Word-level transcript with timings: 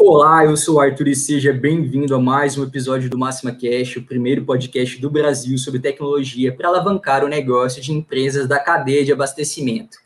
Olá, 0.00 0.44
eu 0.44 0.56
sou 0.56 0.76
o 0.76 0.80
Arthur 0.80 1.08
e 1.08 1.16
seja 1.16 1.52
bem-vindo 1.52 2.14
a 2.14 2.20
mais 2.20 2.56
um 2.56 2.62
episódio 2.62 3.10
do 3.10 3.18
Máxima 3.18 3.50
Cash, 3.50 3.96
o 3.96 4.02
primeiro 4.04 4.44
podcast 4.44 4.96
do 5.00 5.10
Brasil 5.10 5.58
sobre 5.58 5.80
tecnologia 5.80 6.54
para 6.54 6.68
alavancar 6.68 7.24
o 7.24 7.28
negócio 7.28 7.82
de 7.82 7.90
empresas 7.90 8.46
da 8.46 8.60
cadeia 8.60 9.04
de 9.04 9.12
abastecimento. 9.12 9.98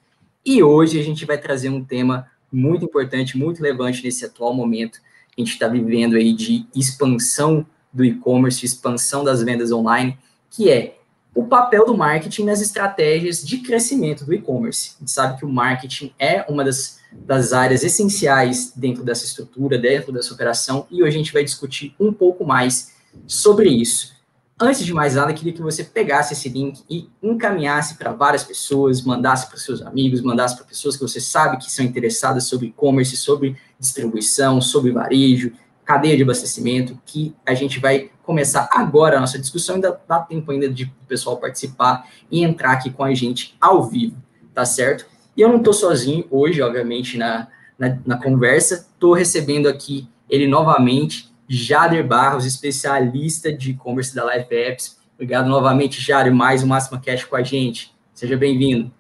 E 0.47 0.63
hoje 0.63 0.99
a 0.99 1.05
gente 1.05 1.27
vai 1.27 1.37
trazer 1.37 1.69
um 1.69 1.85
tema 1.85 2.27
muito 2.51 2.87
importante, 2.87 3.37
muito 3.37 3.63
relevante 3.63 4.03
nesse 4.03 4.25
atual 4.25 4.55
momento 4.55 4.99
que 5.31 5.43
a 5.43 5.45
gente 5.45 5.53
está 5.53 5.69
vivendo 5.69 6.17
aí 6.17 6.33
de 6.33 6.67
expansão 6.75 7.67
do 7.93 8.03
e-commerce, 8.03 8.65
expansão 8.65 9.23
das 9.23 9.43
vendas 9.43 9.71
online, 9.71 10.17
que 10.51 10.71
é 10.71 10.97
o 11.35 11.45
papel 11.45 11.87
do 11.87 11.97
marketing 11.97 12.45
nas 12.45 12.61
estratégias 12.61 13.45
de 13.45 13.59
crescimento 13.59 14.25
do 14.25 14.35
e-commerce. 14.35 14.95
A 14.97 15.01
gente 15.01 15.11
sabe 15.11 15.39
que 15.39 15.45
o 15.45 15.49
marketing 15.49 16.13
é 16.19 16.45
uma 16.49 16.65
das, 16.65 17.01
das 17.13 17.53
áreas 17.53 17.83
essenciais 17.83 18.73
dentro 18.77 19.03
dessa 19.03 19.25
estrutura, 19.25 19.79
dentro 19.79 20.13
dessa 20.13 20.33
operação, 20.35 20.87
e 20.91 21.03
hoje 21.03 21.15
a 21.15 21.19
gente 21.19 21.33
vai 21.33 21.43
discutir 21.43 21.95
um 21.99 22.13
pouco 22.13 22.45
mais 22.45 22.93
sobre 23.27 23.69
isso. 23.71 24.13
Antes 24.61 24.85
de 24.85 24.93
mais 24.93 25.17
nada, 25.17 25.33
queria 25.33 25.53
que 25.53 25.63
você 25.63 25.83
pegasse 25.83 26.35
esse 26.35 26.49
link 26.49 26.85
e 26.89 27.09
encaminhasse 27.23 27.97
para 27.97 28.13
várias 28.13 28.45
pessoas, 28.45 29.03
mandasse 29.03 29.49
para 29.49 29.59
seus 29.59 29.83
amigos, 29.83 30.21
mandasse 30.21 30.55
para 30.55 30.65
pessoas 30.65 30.97
que 30.97 31.03
você 31.03 31.21
sabe 31.21 31.57
que 31.57 31.73
são 31.73 31.85
interessadas 31.85 32.45
sobre 32.45 32.69
e-commerce, 32.69 33.17
sobre 33.17 33.57
distribuição, 33.81 34.61
sobre 34.61 34.93
varejo, 34.93 35.53
cadeia 35.85 36.17
de 36.17 36.23
abastecimento, 36.23 36.99
que 37.05 37.35
a 37.45 37.55
gente 37.55 37.79
vai 37.79 38.11
começar 38.23 38.69
agora 38.73 39.17
a 39.17 39.21
nossa 39.21 39.39
discussão, 39.39 39.77
ainda 39.77 40.01
dá 40.09 40.21
tempo 40.21 40.51
ainda 40.51 40.69
de 40.69 40.85
o 40.85 41.07
pessoal 41.07 41.37
participar 41.39 42.09
e 42.31 42.43
entrar 42.43 42.73
aqui 42.73 42.91
com 42.91 43.03
a 43.03 43.13
gente 43.15 43.57
ao 43.61 43.83
vivo, 43.83 44.17
tá 44.55 44.65
certo? 44.65 45.07
E 45.37 45.41
eu 45.41 45.49
não 45.49 45.59
estou 45.59 45.73
sozinho 45.73 46.25
hoje, 46.31 46.63
obviamente, 46.63 47.19
na, 47.19 47.49
na, 47.79 47.99
na 48.07 48.17
conversa, 48.17 48.87
estou 48.93 49.13
recebendo 49.13 49.69
aqui 49.69 50.09
ele 50.29 50.47
novamente, 50.47 51.31
Jader 51.49 52.07
Barros, 52.07 52.47
especialista 52.47 53.53
de 53.53 53.73
e-commerce 53.73 54.15
da 54.15 54.25
Live 54.25 54.55
Apps. 54.55 54.99
Obrigado 55.15 55.49
novamente, 55.49 56.01
Jader, 56.01 56.33
mais 56.33 56.63
um 56.63 56.69
Máxima 56.69 57.01
Cash 57.01 57.25
com 57.25 57.37
a 57.37 57.43
gente. 57.43 57.95
Seja 58.15 58.37
bem-vindo. 58.37 58.91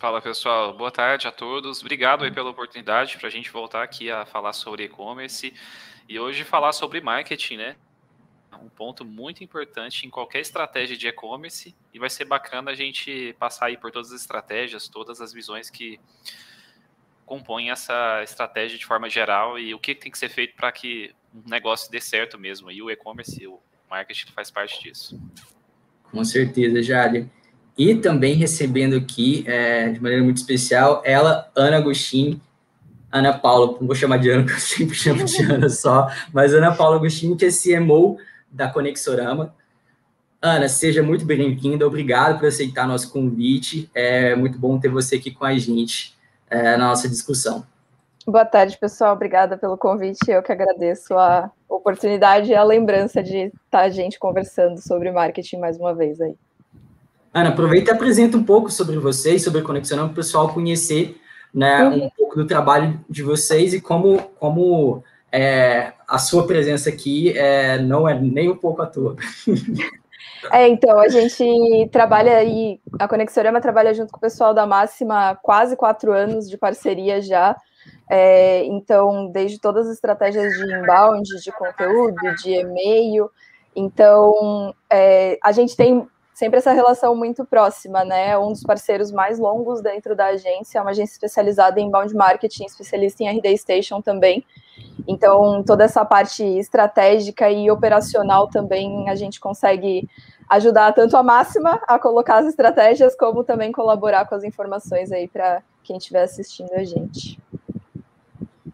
Fala 0.00 0.22
pessoal, 0.22 0.72
boa 0.74 0.90
tarde 0.90 1.28
a 1.28 1.30
todos. 1.30 1.82
Obrigado 1.82 2.24
aí 2.24 2.30
pela 2.30 2.48
oportunidade 2.48 3.18
para 3.18 3.28
a 3.28 3.30
gente 3.30 3.50
voltar 3.50 3.82
aqui 3.82 4.10
a 4.10 4.24
falar 4.24 4.54
sobre 4.54 4.84
e-commerce 4.84 5.52
e 6.08 6.18
hoje 6.18 6.42
falar 6.42 6.72
sobre 6.72 7.02
marketing, 7.02 7.58
né? 7.58 7.76
Um 8.62 8.70
ponto 8.70 9.04
muito 9.04 9.44
importante 9.44 10.06
em 10.06 10.08
qualquer 10.08 10.40
estratégia 10.40 10.96
de 10.96 11.06
e-commerce 11.06 11.76
e 11.92 11.98
vai 11.98 12.08
ser 12.08 12.24
bacana 12.24 12.70
a 12.70 12.74
gente 12.74 13.36
passar 13.38 13.66
aí 13.66 13.76
por 13.76 13.90
todas 13.90 14.10
as 14.10 14.22
estratégias, 14.22 14.88
todas 14.88 15.20
as 15.20 15.34
visões 15.34 15.68
que 15.68 16.00
compõem 17.26 17.70
essa 17.70 18.22
estratégia 18.22 18.78
de 18.78 18.86
forma 18.86 19.10
geral 19.10 19.58
e 19.58 19.74
o 19.74 19.78
que 19.78 19.94
tem 19.94 20.10
que 20.10 20.16
ser 20.16 20.30
feito 20.30 20.56
para 20.56 20.72
que 20.72 21.14
um 21.34 21.46
negócio 21.46 21.90
dê 21.90 22.00
certo 22.00 22.38
mesmo. 22.38 22.70
E 22.70 22.80
o 22.80 22.90
e-commerce, 22.90 23.46
o 23.46 23.60
marketing 23.90 24.32
faz 24.32 24.50
parte 24.50 24.82
disso. 24.82 25.20
Com 26.04 26.24
certeza, 26.24 26.82
Jader. 26.82 27.28
E 27.76 27.94
também 27.94 28.34
recebendo 28.34 28.96
aqui, 28.96 29.44
é, 29.46 29.88
de 29.90 30.00
maneira 30.02 30.22
muito 30.22 30.36
especial, 30.36 31.02
ela, 31.04 31.50
Ana 31.56 31.78
Agostinho, 31.78 32.40
Ana 33.10 33.32
Paula, 33.36 33.78
não 33.80 33.86
vou 33.86 33.94
chamar 33.94 34.18
de 34.18 34.30
Ana, 34.30 34.42
porque 34.44 34.54
eu 34.54 34.60
sempre 34.60 34.94
chamo 34.94 35.24
de 35.24 35.42
Ana 35.42 35.68
só, 35.68 36.08
mas 36.32 36.54
Ana 36.54 36.74
Paula 36.74 36.96
Agostinho, 36.96 37.36
que 37.36 37.46
é 37.46 37.48
CMO 37.50 38.18
da 38.50 38.68
Conexorama. 38.68 39.54
Ana, 40.42 40.68
seja 40.68 41.02
muito 41.02 41.24
bem-vinda, 41.24 41.86
obrigado 41.86 42.38
por 42.38 42.48
aceitar 42.48 42.88
nosso 42.88 43.12
convite, 43.12 43.90
é 43.94 44.34
muito 44.34 44.58
bom 44.58 44.78
ter 44.78 44.88
você 44.88 45.16
aqui 45.16 45.30
com 45.30 45.44
a 45.44 45.56
gente 45.58 46.16
é, 46.48 46.76
na 46.76 46.88
nossa 46.88 47.08
discussão. 47.08 47.64
Boa 48.26 48.44
tarde, 48.44 48.78
pessoal, 48.78 49.14
obrigada 49.14 49.58
pelo 49.58 49.76
convite, 49.76 50.30
eu 50.30 50.42
que 50.42 50.52
agradeço 50.52 51.14
a 51.14 51.50
oportunidade 51.68 52.50
e 52.50 52.54
a 52.54 52.62
lembrança 52.62 53.22
de 53.22 53.52
estar 53.64 53.80
a 53.80 53.88
gente 53.90 54.18
conversando 54.18 54.80
sobre 54.80 55.10
marketing 55.10 55.58
mais 55.58 55.78
uma 55.78 55.94
vez 55.94 56.20
aí. 56.20 56.34
Ana, 57.32 57.50
aproveita 57.50 57.90
e 57.90 57.94
apresenta 57.94 58.36
um 58.36 58.44
pouco 58.44 58.70
sobre 58.70 58.98
vocês, 58.98 59.44
sobre 59.44 59.60
a 59.60 59.64
Conexão, 59.64 59.98
para 59.98 60.12
o 60.12 60.14
pessoal 60.14 60.52
conhecer 60.52 61.20
né, 61.54 61.84
um 61.84 62.10
pouco 62.10 62.36
do 62.36 62.46
trabalho 62.46 62.98
de 63.08 63.22
vocês 63.22 63.72
e 63.72 63.80
como, 63.80 64.18
como 64.38 65.02
é, 65.30 65.92
a 66.08 66.18
sua 66.18 66.46
presença 66.46 66.88
aqui 66.88 67.36
é, 67.36 67.78
não 67.78 68.08
é 68.08 68.18
nem 68.18 68.50
um 68.50 68.56
pouco 68.56 68.82
à 68.82 68.86
toa. 68.86 69.16
É, 70.50 70.66
então, 70.68 70.98
a 70.98 71.08
gente 71.08 71.88
trabalha 71.92 72.38
aí, 72.38 72.80
a 72.98 73.06
Conexorama 73.06 73.60
trabalha 73.60 73.92
junto 73.92 74.10
com 74.10 74.16
o 74.16 74.20
pessoal 74.20 74.54
da 74.54 74.66
Máxima 74.66 75.30
há 75.30 75.34
quase 75.34 75.76
quatro 75.76 76.12
anos 76.12 76.48
de 76.48 76.56
parceria 76.56 77.20
já. 77.20 77.54
É, 78.08 78.64
então, 78.64 79.30
desde 79.30 79.60
todas 79.60 79.86
as 79.86 79.94
estratégias 79.94 80.54
de 80.54 80.74
inbound, 80.74 81.28
de 81.42 81.52
conteúdo, 81.52 82.16
de 82.42 82.52
e-mail. 82.52 83.30
Então, 83.76 84.74
é, 84.88 85.38
a 85.42 85.52
gente 85.52 85.76
tem 85.76 86.08
sempre 86.40 86.56
essa 86.56 86.72
relação 86.72 87.14
muito 87.14 87.44
próxima, 87.44 88.02
né? 88.02 88.36
Um 88.38 88.52
dos 88.52 88.62
parceiros 88.62 89.12
mais 89.12 89.38
longos 89.38 89.82
dentro 89.82 90.16
da 90.16 90.28
agência, 90.28 90.78
é 90.78 90.80
uma 90.80 90.90
agência 90.90 91.12
especializada 91.12 91.78
em 91.78 91.86
inbound 91.86 92.14
marketing, 92.14 92.64
especialista 92.64 93.22
em 93.22 93.28
RD 93.28 93.58
Station 93.58 94.00
também. 94.00 94.42
Então, 95.06 95.62
toda 95.62 95.84
essa 95.84 96.02
parte 96.02 96.42
estratégica 96.42 97.50
e 97.50 97.70
operacional 97.70 98.48
também 98.48 99.10
a 99.10 99.14
gente 99.14 99.38
consegue 99.38 100.08
ajudar 100.48 100.94
tanto 100.94 101.14
a 101.14 101.22
máxima 101.22 101.78
a 101.86 101.98
colocar 101.98 102.38
as 102.38 102.46
estratégias, 102.46 103.14
como 103.14 103.44
também 103.44 103.70
colaborar 103.70 104.24
com 104.24 104.34
as 104.34 104.42
informações 104.42 105.12
aí 105.12 105.28
para 105.28 105.62
quem 105.84 105.98
estiver 105.98 106.22
assistindo 106.22 106.72
a 106.72 106.82
gente. 106.82 107.38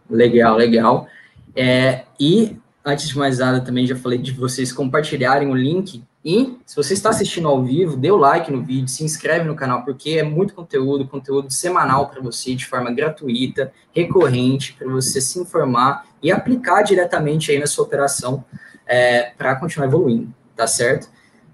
Legal, 0.08 0.56
legal. 0.56 1.08
É, 1.56 2.04
e 2.18 2.56
antes 2.84 3.08
de 3.08 3.18
mais 3.18 3.40
nada, 3.40 3.60
também 3.60 3.88
já 3.88 3.96
falei 3.96 4.18
de 4.18 4.30
vocês 4.30 4.72
compartilharem 4.72 5.48
o 5.48 5.54
link 5.54 6.04
e 6.28 6.58
se 6.66 6.74
você 6.74 6.92
está 6.92 7.10
assistindo 7.10 7.46
ao 7.46 7.62
vivo, 7.62 7.96
dê 7.96 8.10
o 8.10 8.16
like 8.16 8.50
no 8.50 8.60
vídeo, 8.60 8.88
se 8.88 9.04
inscreve 9.04 9.44
no 9.44 9.54
canal, 9.54 9.84
porque 9.84 10.18
é 10.18 10.24
muito 10.24 10.54
conteúdo, 10.54 11.06
conteúdo 11.06 11.52
semanal 11.52 12.08
para 12.10 12.20
você, 12.20 12.52
de 12.52 12.66
forma 12.66 12.92
gratuita, 12.92 13.72
recorrente, 13.94 14.72
para 14.72 14.88
você 14.88 15.20
se 15.20 15.38
informar 15.38 16.04
e 16.20 16.32
aplicar 16.32 16.82
diretamente 16.82 17.52
aí 17.52 17.60
na 17.60 17.68
sua 17.68 17.84
operação 17.84 18.44
é, 18.84 19.30
para 19.38 19.54
continuar 19.54 19.86
evoluindo, 19.86 20.34
tá 20.56 20.66
certo? 20.66 21.08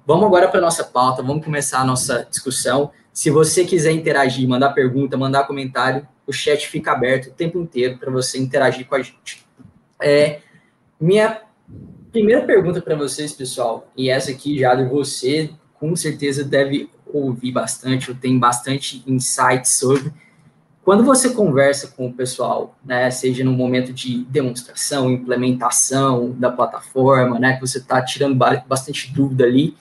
Vamos 0.06 0.24
agora 0.24 0.48
para 0.48 0.56
a 0.58 0.62
nossa 0.62 0.84
pauta, 0.84 1.22
vamos 1.22 1.44
começar 1.44 1.80
a 1.80 1.84
nossa 1.84 2.26
discussão. 2.30 2.92
Se 3.12 3.28
você 3.28 3.66
quiser 3.66 3.92
interagir, 3.92 4.48
mandar 4.48 4.70
pergunta, 4.70 5.18
mandar 5.18 5.46
comentário, 5.46 6.08
o 6.26 6.32
chat 6.32 6.66
fica 6.66 6.92
aberto 6.92 7.26
o 7.26 7.32
tempo 7.32 7.58
inteiro 7.58 7.98
para 7.98 8.10
você 8.10 8.38
interagir 8.38 8.86
com 8.86 8.94
a 8.94 9.02
gente. 9.02 9.44
É, 10.00 10.40
minha 10.98 11.42
Primeira 12.12 12.44
pergunta 12.44 12.82
para 12.82 12.94
vocês, 12.94 13.32
pessoal, 13.32 13.90
e 13.96 14.10
essa 14.10 14.30
aqui, 14.30 14.58
já 14.58 14.74
de 14.74 14.84
você, 14.84 15.48
com 15.80 15.96
certeza 15.96 16.44
deve 16.44 16.90
ouvir 17.06 17.52
bastante, 17.52 18.10
ou 18.10 18.16
tem 18.16 18.38
bastante 18.38 19.02
insight 19.06 19.66
sobre. 19.66 20.12
Quando 20.84 21.04
você 21.04 21.30
conversa 21.30 21.88
com 21.88 22.06
o 22.06 22.12
pessoal, 22.12 22.76
né, 22.84 23.10
seja 23.10 23.42
no 23.42 23.52
momento 23.52 23.94
de 23.94 24.24
demonstração, 24.24 25.10
implementação 25.10 26.32
da 26.32 26.50
plataforma, 26.50 27.38
né, 27.38 27.54
que 27.54 27.62
você 27.62 27.78
está 27.78 28.04
tirando 28.04 28.36
bastante 28.36 29.10
dúvida 29.10 29.44
ali, 29.44 29.74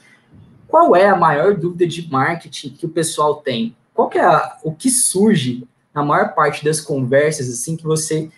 qual 0.69 0.95
é 0.95 1.09
a 1.09 1.17
maior 1.17 1.53
dúvida 1.53 1.85
de 1.85 2.09
marketing 2.09 2.69
que 2.69 2.85
o 2.85 2.89
pessoal 2.89 3.35
tem? 3.35 3.75
Qual 3.93 4.07
que 4.07 4.17
é 4.17 4.23
a, 4.23 4.57
o 4.63 4.73
que 4.73 4.89
surge 4.89 5.67
na 5.93 6.01
maior 6.01 6.33
parte 6.33 6.63
das 6.63 6.79
conversas, 6.79 7.49
assim, 7.49 7.75
que 7.75 7.83
você 7.83 8.29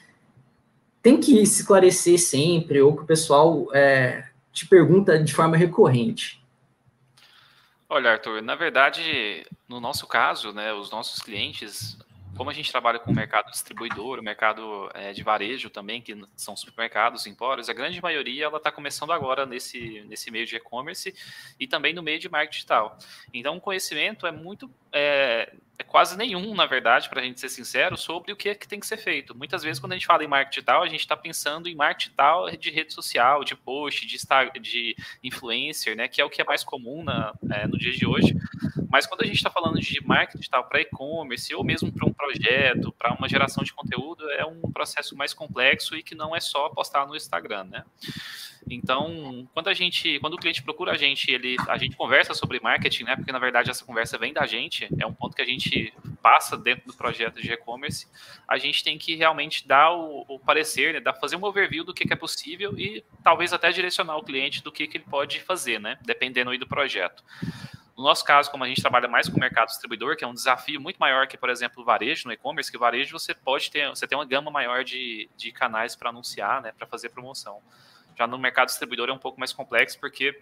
tem 1.03 1.19
que 1.19 1.45
se 1.45 1.59
esclarecer 1.59 2.17
sempre, 2.17 2.81
ou 2.81 2.95
que 2.95 3.03
o 3.03 3.05
pessoal 3.05 3.67
é, 3.73 4.29
te 4.53 4.65
pergunta 4.65 5.21
de 5.21 5.33
forma 5.33 5.57
recorrente? 5.57 6.41
Olha, 7.89 8.11
Arthur, 8.11 8.41
na 8.41 8.55
verdade, 8.55 9.45
no 9.67 9.81
nosso 9.81 10.07
caso, 10.07 10.53
né, 10.53 10.73
os 10.73 10.89
nossos 10.89 11.21
clientes, 11.21 11.97
como 12.37 12.49
a 12.49 12.53
gente 12.53 12.71
trabalha 12.71 12.99
com 12.99 13.11
o 13.11 13.13
mercado 13.13 13.51
distribuidor, 13.51 14.17
o 14.17 14.23
mercado 14.23 14.89
é, 14.93 15.11
de 15.11 15.21
varejo 15.21 15.69
também, 15.69 16.01
que 16.01 16.17
são 16.37 16.55
supermercados, 16.55 17.27
empórios, 17.27 17.69
a 17.69 17.73
grande 17.73 18.01
maioria 18.01 18.45
ela 18.45 18.57
está 18.57 18.71
começando 18.71 19.11
agora 19.11 19.45
nesse, 19.45 20.05
nesse 20.07 20.31
meio 20.31 20.45
de 20.45 20.55
e-commerce 20.55 21.13
e 21.59 21.67
também 21.67 21.93
no 21.93 22.01
meio 22.01 22.17
de 22.17 22.29
marketing 22.29 22.53
digital. 22.53 22.97
Então, 23.33 23.57
o 23.57 23.61
conhecimento 23.61 24.25
é 24.25 24.31
muito 24.31 24.71
é, 24.91 25.53
é 25.77 25.83
quase 25.83 26.15
nenhum, 26.15 26.53
na 26.53 26.65
verdade, 26.65 27.09
para 27.09 27.21
a 27.21 27.23
gente 27.23 27.39
ser 27.39 27.49
sincero, 27.49 27.97
sobre 27.97 28.31
o 28.31 28.35
que, 28.35 28.49
é 28.49 28.55
que 28.55 28.67
tem 28.67 28.79
que 28.79 28.85
ser 28.85 28.97
feito. 28.97 29.35
Muitas 29.35 29.63
vezes, 29.63 29.79
quando 29.79 29.93
a 29.93 29.95
gente 29.95 30.05
fala 30.05 30.23
em 30.23 30.27
marketing 30.27 30.55
digital, 30.55 30.83
a 30.83 30.87
gente 30.87 30.99
está 30.99 31.17
pensando 31.17 31.67
em 31.67 31.75
marketing 31.75 32.09
digital 32.09 32.51
de 32.51 32.69
rede 32.69 32.93
social, 32.93 33.43
de 33.43 33.55
post, 33.55 34.05
de, 34.05 34.17
de 34.59 34.95
influencer, 35.23 35.95
né, 35.95 36.07
que 36.07 36.21
é 36.21 36.25
o 36.25 36.29
que 36.29 36.41
é 36.41 36.45
mais 36.45 36.63
comum 36.63 37.03
na, 37.03 37.33
é, 37.51 37.67
no 37.67 37.77
dia 37.77 37.91
de 37.91 38.05
hoje. 38.05 38.35
Mas 38.89 39.07
quando 39.07 39.23
a 39.23 39.25
gente 39.25 39.37
está 39.37 39.49
falando 39.49 39.79
de 39.79 39.99
marketing 40.05 40.37
digital 40.37 40.63
para 40.65 40.79
e-commerce, 40.79 41.53
ou 41.55 41.63
mesmo 41.63 41.91
para 41.91 42.07
um 42.07 42.13
projeto, 42.13 42.91
para 42.91 43.13
uma 43.13 43.27
geração 43.27 43.63
de 43.63 43.73
conteúdo, 43.73 44.29
é 44.31 44.45
um 44.45 44.71
processo 44.71 45.15
mais 45.15 45.33
complexo 45.33 45.95
e 45.95 46.03
que 46.03 46.13
não 46.13 46.35
é 46.35 46.39
só 46.39 46.69
postar 46.69 47.07
no 47.07 47.15
Instagram, 47.15 47.63
né? 47.63 47.83
Então, 48.69 49.47
quando 49.53 49.67
a 49.67 49.73
gente, 49.73 50.19
quando 50.19 50.35
o 50.35 50.37
cliente 50.37 50.63
procura 50.63 50.93
a 50.93 50.97
gente, 50.97 51.29
ele, 51.29 51.55
a 51.67 51.77
gente 51.77 51.95
conversa 51.95 52.33
sobre 52.33 52.59
marketing, 52.59 53.03
né? 53.03 53.15
Porque 53.15 53.31
na 53.31 53.39
verdade 53.39 53.69
essa 53.69 53.85
conversa 53.85 54.17
vem 54.17 54.33
da 54.33 54.45
gente, 54.45 54.87
é 54.99 55.05
um 55.05 55.13
ponto 55.13 55.35
que 55.35 55.41
a 55.41 55.45
gente 55.45 55.93
passa 56.21 56.55
dentro 56.57 56.87
do 56.87 56.93
projeto 56.93 57.41
de 57.41 57.51
e-commerce, 57.51 58.07
a 58.47 58.57
gente 58.57 58.83
tem 58.83 58.97
que 58.97 59.15
realmente 59.15 59.67
dar 59.67 59.91
o, 59.91 60.25
o 60.27 60.39
parecer, 60.39 60.93
né, 60.93 60.99
dar, 61.01 61.13
fazer 61.13 61.35
um 61.35 61.43
overview 61.43 61.83
do 61.83 61.93
que, 61.93 62.05
que, 62.05 62.13
é 62.13 62.15
possível 62.15 62.77
e 62.79 63.03
talvez 63.21 63.51
até 63.51 63.69
direcionar 63.71 64.15
o 64.15 64.23
cliente 64.23 64.63
do 64.63 64.71
que, 64.71 64.87
que 64.87 64.97
ele 64.97 65.05
pode 65.09 65.41
fazer, 65.41 65.79
né, 65.79 65.97
dependendo 66.01 66.51
aí 66.51 66.57
do 66.57 66.67
projeto. 66.67 67.23
No 67.95 68.03
nosso 68.03 68.23
caso, 68.23 68.49
como 68.49 68.63
a 68.63 68.67
gente 68.67 68.81
trabalha 68.81 69.07
mais 69.07 69.29
com 69.29 69.37
o 69.37 69.39
mercado 69.39 69.67
distribuidor, 69.67 70.15
que 70.15 70.23
é 70.23 70.27
um 70.27 70.33
desafio 70.33 70.81
muito 70.81 70.97
maior 70.97 71.27
que, 71.27 71.37
por 71.37 71.49
exemplo, 71.49 71.83
o 71.83 71.85
varejo 71.85 72.27
no 72.27 72.33
e-commerce, 72.33 72.71
que 72.71 72.77
o 72.77 72.79
varejo 72.79 73.17
você 73.17 73.35
pode 73.35 73.69
ter, 73.69 73.87
você 73.89 74.07
tem 74.07 74.17
uma 74.17 74.25
gama 74.25 74.49
maior 74.49 74.83
de, 74.83 75.29
de 75.37 75.51
canais 75.51 75.95
para 75.95 76.09
anunciar, 76.09 76.61
né, 76.61 76.71
para 76.71 76.87
fazer 76.87 77.09
promoção. 77.09 77.61
Já 78.17 78.27
no 78.27 78.37
mercado 78.37 78.67
distribuidor 78.67 79.09
é 79.09 79.13
um 79.13 79.17
pouco 79.17 79.39
mais 79.39 79.51
complexo, 79.51 79.99
porque 79.99 80.39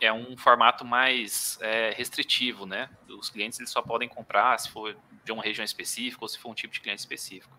é 0.00 0.12
um 0.12 0.36
formato 0.36 0.84
mais 0.84 1.58
é, 1.60 1.92
restritivo, 1.96 2.66
né? 2.66 2.88
Os 3.08 3.28
clientes 3.28 3.58
eles 3.58 3.70
só 3.70 3.82
podem 3.82 4.08
comprar 4.08 4.58
se 4.58 4.70
for 4.70 4.96
de 5.24 5.32
uma 5.32 5.42
região 5.42 5.64
específica 5.64 6.24
ou 6.24 6.28
se 6.28 6.38
for 6.38 6.50
um 6.50 6.54
tipo 6.54 6.72
de 6.72 6.80
cliente 6.80 7.00
específico. 7.00 7.54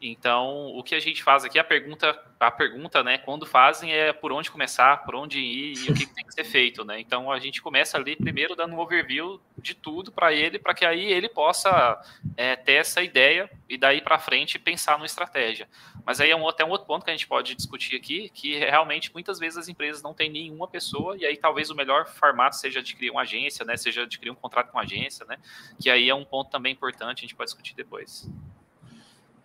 Então, 0.00 0.66
o 0.76 0.82
que 0.82 0.94
a 0.94 1.00
gente 1.00 1.22
faz 1.22 1.44
aqui, 1.44 1.58
a 1.58 1.64
pergunta, 1.64 2.18
a 2.38 2.50
pergunta, 2.50 3.02
né, 3.02 3.16
quando 3.16 3.46
fazem 3.46 3.92
é 3.92 4.12
por 4.12 4.32
onde 4.32 4.50
começar, 4.50 5.02
por 5.04 5.14
onde 5.14 5.38
ir 5.38 5.78
e 5.78 5.90
o 5.90 5.94
que 5.94 6.06
tem 6.06 6.24
que 6.26 6.34
ser 6.34 6.44
feito, 6.44 6.84
né? 6.84 7.00
Então, 7.00 7.32
a 7.32 7.38
gente 7.38 7.62
começa 7.62 7.96
ali 7.96 8.14
primeiro 8.14 8.54
dando 8.54 8.74
um 8.74 8.78
overview 8.78 9.40
de 9.56 9.74
tudo 9.74 10.12
para 10.12 10.32
ele, 10.32 10.58
para 10.58 10.74
que 10.74 10.84
aí 10.84 11.10
ele 11.10 11.28
possa 11.28 11.98
é, 12.36 12.54
ter 12.54 12.74
essa 12.74 13.02
ideia 13.02 13.50
e 13.66 13.78
daí 13.78 14.02
para 14.02 14.18
frente 14.18 14.58
pensar 14.58 14.98
numa 14.98 15.06
estratégia. 15.06 15.66
Mas 16.04 16.20
aí 16.20 16.30
é 16.30 16.36
um, 16.36 16.46
até 16.46 16.64
um 16.64 16.68
outro 16.68 16.86
ponto 16.86 17.02
que 17.04 17.10
a 17.10 17.14
gente 17.14 17.26
pode 17.26 17.54
discutir 17.54 17.96
aqui, 17.96 18.28
que 18.28 18.58
realmente 18.58 19.10
muitas 19.12 19.38
vezes 19.38 19.56
as 19.56 19.68
empresas 19.68 20.02
não 20.02 20.12
têm 20.12 20.30
nenhuma 20.30 20.68
pessoa 20.68 21.16
e 21.16 21.24
aí 21.24 21.36
talvez 21.36 21.70
o 21.70 21.74
melhor 21.74 22.06
formato 22.06 22.56
seja 22.56 22.80
adquirir 22.80 23.10
uma 23.10 23.22
agência, 23.22 23.64
né? 23.64 23.76
Seja 23.76 24.02
adquirir 24.02 24.30
um 24.30 24.34
contrato 24.34 24.70
com 24.70 24.76
uma 24.76 24.84
agência, 24.84 25.24
né? 25.24 25.38
Que 25.80 25.88
aí 25.88 26.10
é 26.10 26.14
um 26.14 26.24
ponto 26.24 26.50
também 26.50 26.72
importante, 26.72 27.20
a 27.20 27.22
gente 27.22 27.34
pode 27.34 27.48
discutir 27.48 27.74
depois. 27.74 28.28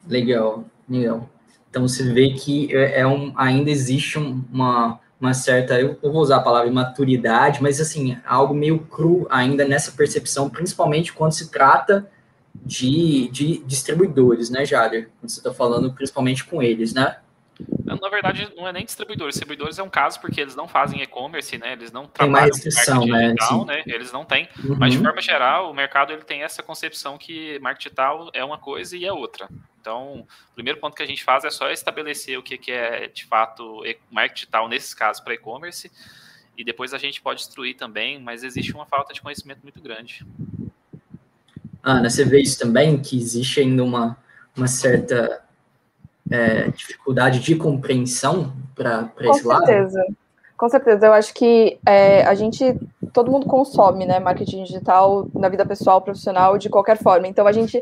Legal, 0.07 0.65
legal. 0.89 1.29
Então 1.69 1.87
você 1.87 2.11
vê 2.11 2.31
que 2.31 2.75
é, 2.75 3.01
é 3.01 3.07
um, 3.07 3.31
ainda 3.35 3.69
existe 3.69 4.17
uma, 4.17 4.99
uma 5.19 5.33
certa, 5.33 5.79
eu 5.79 5.97
vou 6.01 6.21
usar 6.21 6.37
a 6.37 6.41
palavra 6.41 6.71
maturidade, 6.71 7.61
mas 7.61 7.79
assim, 7.79 8.17
algo 8.25 8.53
meio 8.53 8.79
cru 8.79 9.27
ainda 9.29 9.67
nessa 9.67 9.91
percepção, 9.91 10.49
principalmente 10.49 11.13
quando 11.13 11.33
se 11.33 11.51
trata 11.51 12.09
de, 12.55 13.29
de 13.29 13.59
distribuidores, 13.65 14.49
né, 14.49 14.65
Jader? 14.65 15.09
Quando 15.19 15.29
você 15.29 15.39
está 15.39 15.53
falando 15.53 15.93
principalmente 15.93 16.43
com 16.43 16.61
eles, 16.61 16.93
né? 16.93 17.17
Na 17.85 18.09
verdade, 18.09 18.49
não 18.55 18.67
é 18.67 18.71
nem 18.71 18.85
distribuidores. 18.85 19.35
Distribuidores 19.35 19.77
é 19.77 19.83
um 19.83 19.89
caso 19.89 20.21
porque 20.21 20.39
eles 20.39 20.55
não 20.55 20.67
fazem 20.67 21.01
e-commerce, 21.01 21.57
né? 21.57 21.73
Eles 21.73 21.91
não 21.91 22.05
trabalham 22.05 22.33
tem 22.33 22.51
mais 22.51 22.63
restrição, 22.63 23.01
com 23.01 23.07
marketing 23.07 23.35
digital, 23.35 23.65
né? 23.65 23.83
Eles 23.85 24.11
não 24.13 24.23
têm. 24.23 24.47
Uhum. 24.63 24.77
Mas, 24.79 24.93
de 24.93 24.99
forma 24.99 25.21
geral, 25.21 25.69
o 25.69 25.73
mercado 25.73 26.13
ele 26.13 26.21
tem 26.21 26.43
essa 26.43 26.63
concepção 26.63 27.17
que 27.17 27.59
marketing 27.59 27.89
digital 27.89 28.29
é 28.33 28.45
uma 28.45 28.57
coisa 28.57 28.95
e 28.95 29.05
é 29.05 29.11
outra. 29.11 29.49
Então, 29.79 30.25
o 30.51 30.53
primeiro 30.55 30.79
ponto 30.79 30.95
que 30.95 31.03
a 31.03 31.07
gente 31.07 31.23
faz 31.23 31.43
é 31.43 31.49
só 31.49 31.69
estabelecer 31.69 32.37
o 32.37 32.43
que 32.43 32.71
é, 32.71 33.07
de 33.07 33.25
fato, 33.25 33.83
marketing 34.11 34.33
digital, 34.33 34.67
nesses 34.67 34.93
casos, 34.93 35.21
para 35.21 35.33
e-commerce. 35.33 35.91
E 36.57 36.63
depois 36.63 36.93
a 36.93 36.97
gente 36.97 37.21
pode 37.21 37.41
instruir 37.41 37.77
também, 37.77 38.19
mas 38.19 38.43
existe 38.43 38.73
uma 38.73 38.85
falta 38.85 39.13
de 39.13 39.21
conhecimento 39.21 39.61
muito 39.63 39.81
grande. 39.81 40.25
Ana, 41.81 42.09
você 42.09 42.25
vê 42.25 42.41
isso 42.41 42.59
também, 42.59 43.01
que 43.01 43.17
existe 43.17 43.61
ainda 43.61 43.83
uma, 43.83 44.17
uma 44.55 44.67
certa 44.67 45.41
é, 46.29 46.69
dificuldade 46.69 47.39
de 47.39 47.55
compreensão 47.55 48.53
para 48.75 49.11
esse 49.21 49.47
lado? 49.47 49.61
Com 49.61 49.65
certeza. 49.65 50.05
Com 50.59 50.67
certeza, 50.67 51.05
eu 51.05 51.13
acho 51.13 51.33
que 51.33 51.79
é, 51.85 52.21
a 52.23 52.35
gente, 52.35 52.77
todo 53.13 53.31
mundo 53.31 53.45
consome, 53.45 54.05
né, 54.05 54.19
marketing 54.19 54.65
digital 54.65 55.25
na 55.33 55.47
vida 55.47 55.65
pessoal, 55.65 56.01
profissional, 56.01 56.57
de 56.57 56.67
qualquer 56.67 56.97
forma. 56.97 57.29
Então 57.29 57.47
a 57.47 57.53
gente 57.53 57.81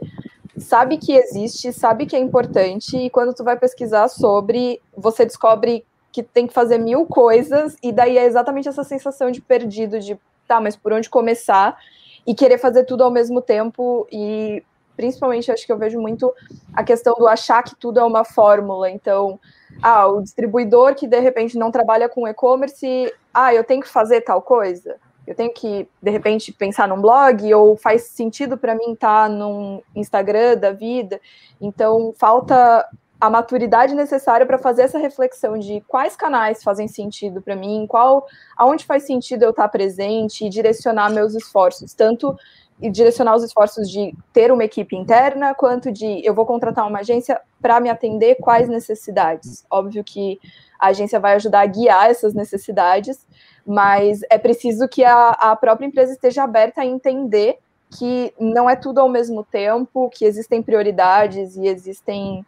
sabe 0.58 0.98
que 0.98 1.14
existe, 1.14 1.72
sabe 1.72 2.06
que 2.06 2.16
é 2.16 2.20
importante, 2.20 2.98
e 2.98 3.10
quando 3.10 3.34
tu 3.34 3.44
vai 3.44 3.58
pesquisar 3.58 4.08
sobre, 4.08 4.82
você 4.96 5.26
descobre 5.26 5.86
que 6.12 6.24
tem 6.24 6.48
que 6.48 6.54
fazer 6.54 6.78
mil 6.78 7.06
coisas, 7.06 7.76
e 7.84 7.92
daí 7.92 8.18
é 8.18 8.26
exatamente 8.26 8.68
essa 8.68 8.84
sensação 8.84 9.30
de 9.32 9.42
perdido, 9.42 10.00
de 10.00 10.20
tá, 10.48 10.60
mas 10.62 10.76
por 10.76 10.94
onde 10.94 11.10
começar? 11.10 11.78
E 12.26 12.34
querer 12.34 12.58
fazer 12.58 12.86
tudo 12.86 13.04
ao 13.04 13.12
mesmo 13.12 13.42
tempo 13.42 14.08
e 14.12 14.64
principalmente 14.96 15.52
acho 15.52 15.66
que 15.66 15.72
eu 15.72 15.78
vejo 15.78 16.02
muito 16.02 16.34
a 16.74 16.84
questão 16.84 17.14
do 17.14 17.28
achar 17.28 17.62
que 17.62 17.76
tudo 17.76 18.00
é 18.00 18.04
uma 18.04 18.26
fórmula. 18.26 18.90
Então, 18.90 19.40
ah, 19.82 20.08
o 20.08 20.22
distribuidor 20.22 20.96
que 20.96 21.08
de 21.08 21.20
repente 21.20 21.58
não 21.58 21.72
trabalha 21.72 22.10
com 22.10 22.28
e-commerce, 22.28 23.14
ah, 23.34 23.54
eu 23.54 23.64
tenho 23.64 23.82
que 23.82 23.88
fazer 23.88 24.22
tal 24.22 24.42
coisa. 24.42 24.96
Eu 25.28 25.36
tenho 25.36 25.54
que, 25.54 25.88
de 26.02 26.10
repente, 26.10 26.54
pensar 26.54 26.88
num 26.88 27.02
blog, 27.02 27.54
ou 27.54 27.76
faz 27.76 28.04
sentido 28.04 28.58
para 28.58 28.74
mim 28.74 28.94
estar 28.94 29.30
num 29.30 29.82
Instagram 29.94 30.56
da 30.58 30.72
vida. 30.72 31.20
Então, 31.60 32.14
falta 32.18 32.88
a 33.20 33.30
maturidade 33.30 33.94
necessária 33.94 34.46
para 34.46 34.58
fazer 34.58 34.84
essa 34.84 34.98
reflexão 34.98 35.58
de 35.58 35.82
quais 35.88 36.16
canais 36.16 36.64
fazem 36.64 36.88
sentido 36.88 37.42
para 37.42 37.56
mim, 37.56 37.86
qual, 37.88 38.26
aonde 38.56 38.86
faz 38.86 39.04
sentido 39.04 39.44
eu 39.44 39.50
estar 39.50 39.68
presente 39.68 40.46
e 40.46 40.50
direcionar 40.50 41.10
meus 41.10 41.34
esforços, 41.34 41.94
tanto 41.94 42.38
e 42.80 42.92
direcionar 42.92 43.36
os 43.36 43.44
esforços 43.44 43.90
de 43.90 44.16
ter 44.32 44.52
uma 44.52 44.64
equipe 44.64 44.96
interna, 44.96 45.56
quanto 45.56 45.92
de 45.92 46.22
eu 46.24 46.34
vou 46.34 46.46
contratar 46.46 46.88
uma 46.88 47.00
agência 47.00 47.42
para 47.60 47.80
me 47.80 47.90
atender 47.90 48.36
quais 48.36 48.70
necessidades. 48.70 49.66
Óbvio 49.70 50.04
que 50.04 50.40
a 50.80 50.88
agência 50.88 51.20
vai 51.20 51.34
ajudar 51.34 51.62
a 51.62 51.66
guiar 51.66 52.12
essas 52.12 52.36
necessidades, 52.36 53.26
mas 53.68 54.22
é 54.30 54.38
preciso 54.38 54.88
que 54.88 55.04
a, 55.04 55.32
a 55.32 55.56
própria 55.58 55.86
empresa 55.86 56.14
esteja 56.14 56.44
aberta 56.44 56.82
a 56.82 56.86
entender 56.86 57.58
que 57.98 58.34
não 58.40 58.70
é 58.70 58.76
tudo 58.78 59.00
ao 59.00 59.10
mesmo 59.10 59.44
tempo, 59.44 60.10
que 60.10 60.24
existem 60.24 60.62
prioridades 60.62 61.58
e 61.58 61.68
existem 61.68 62.46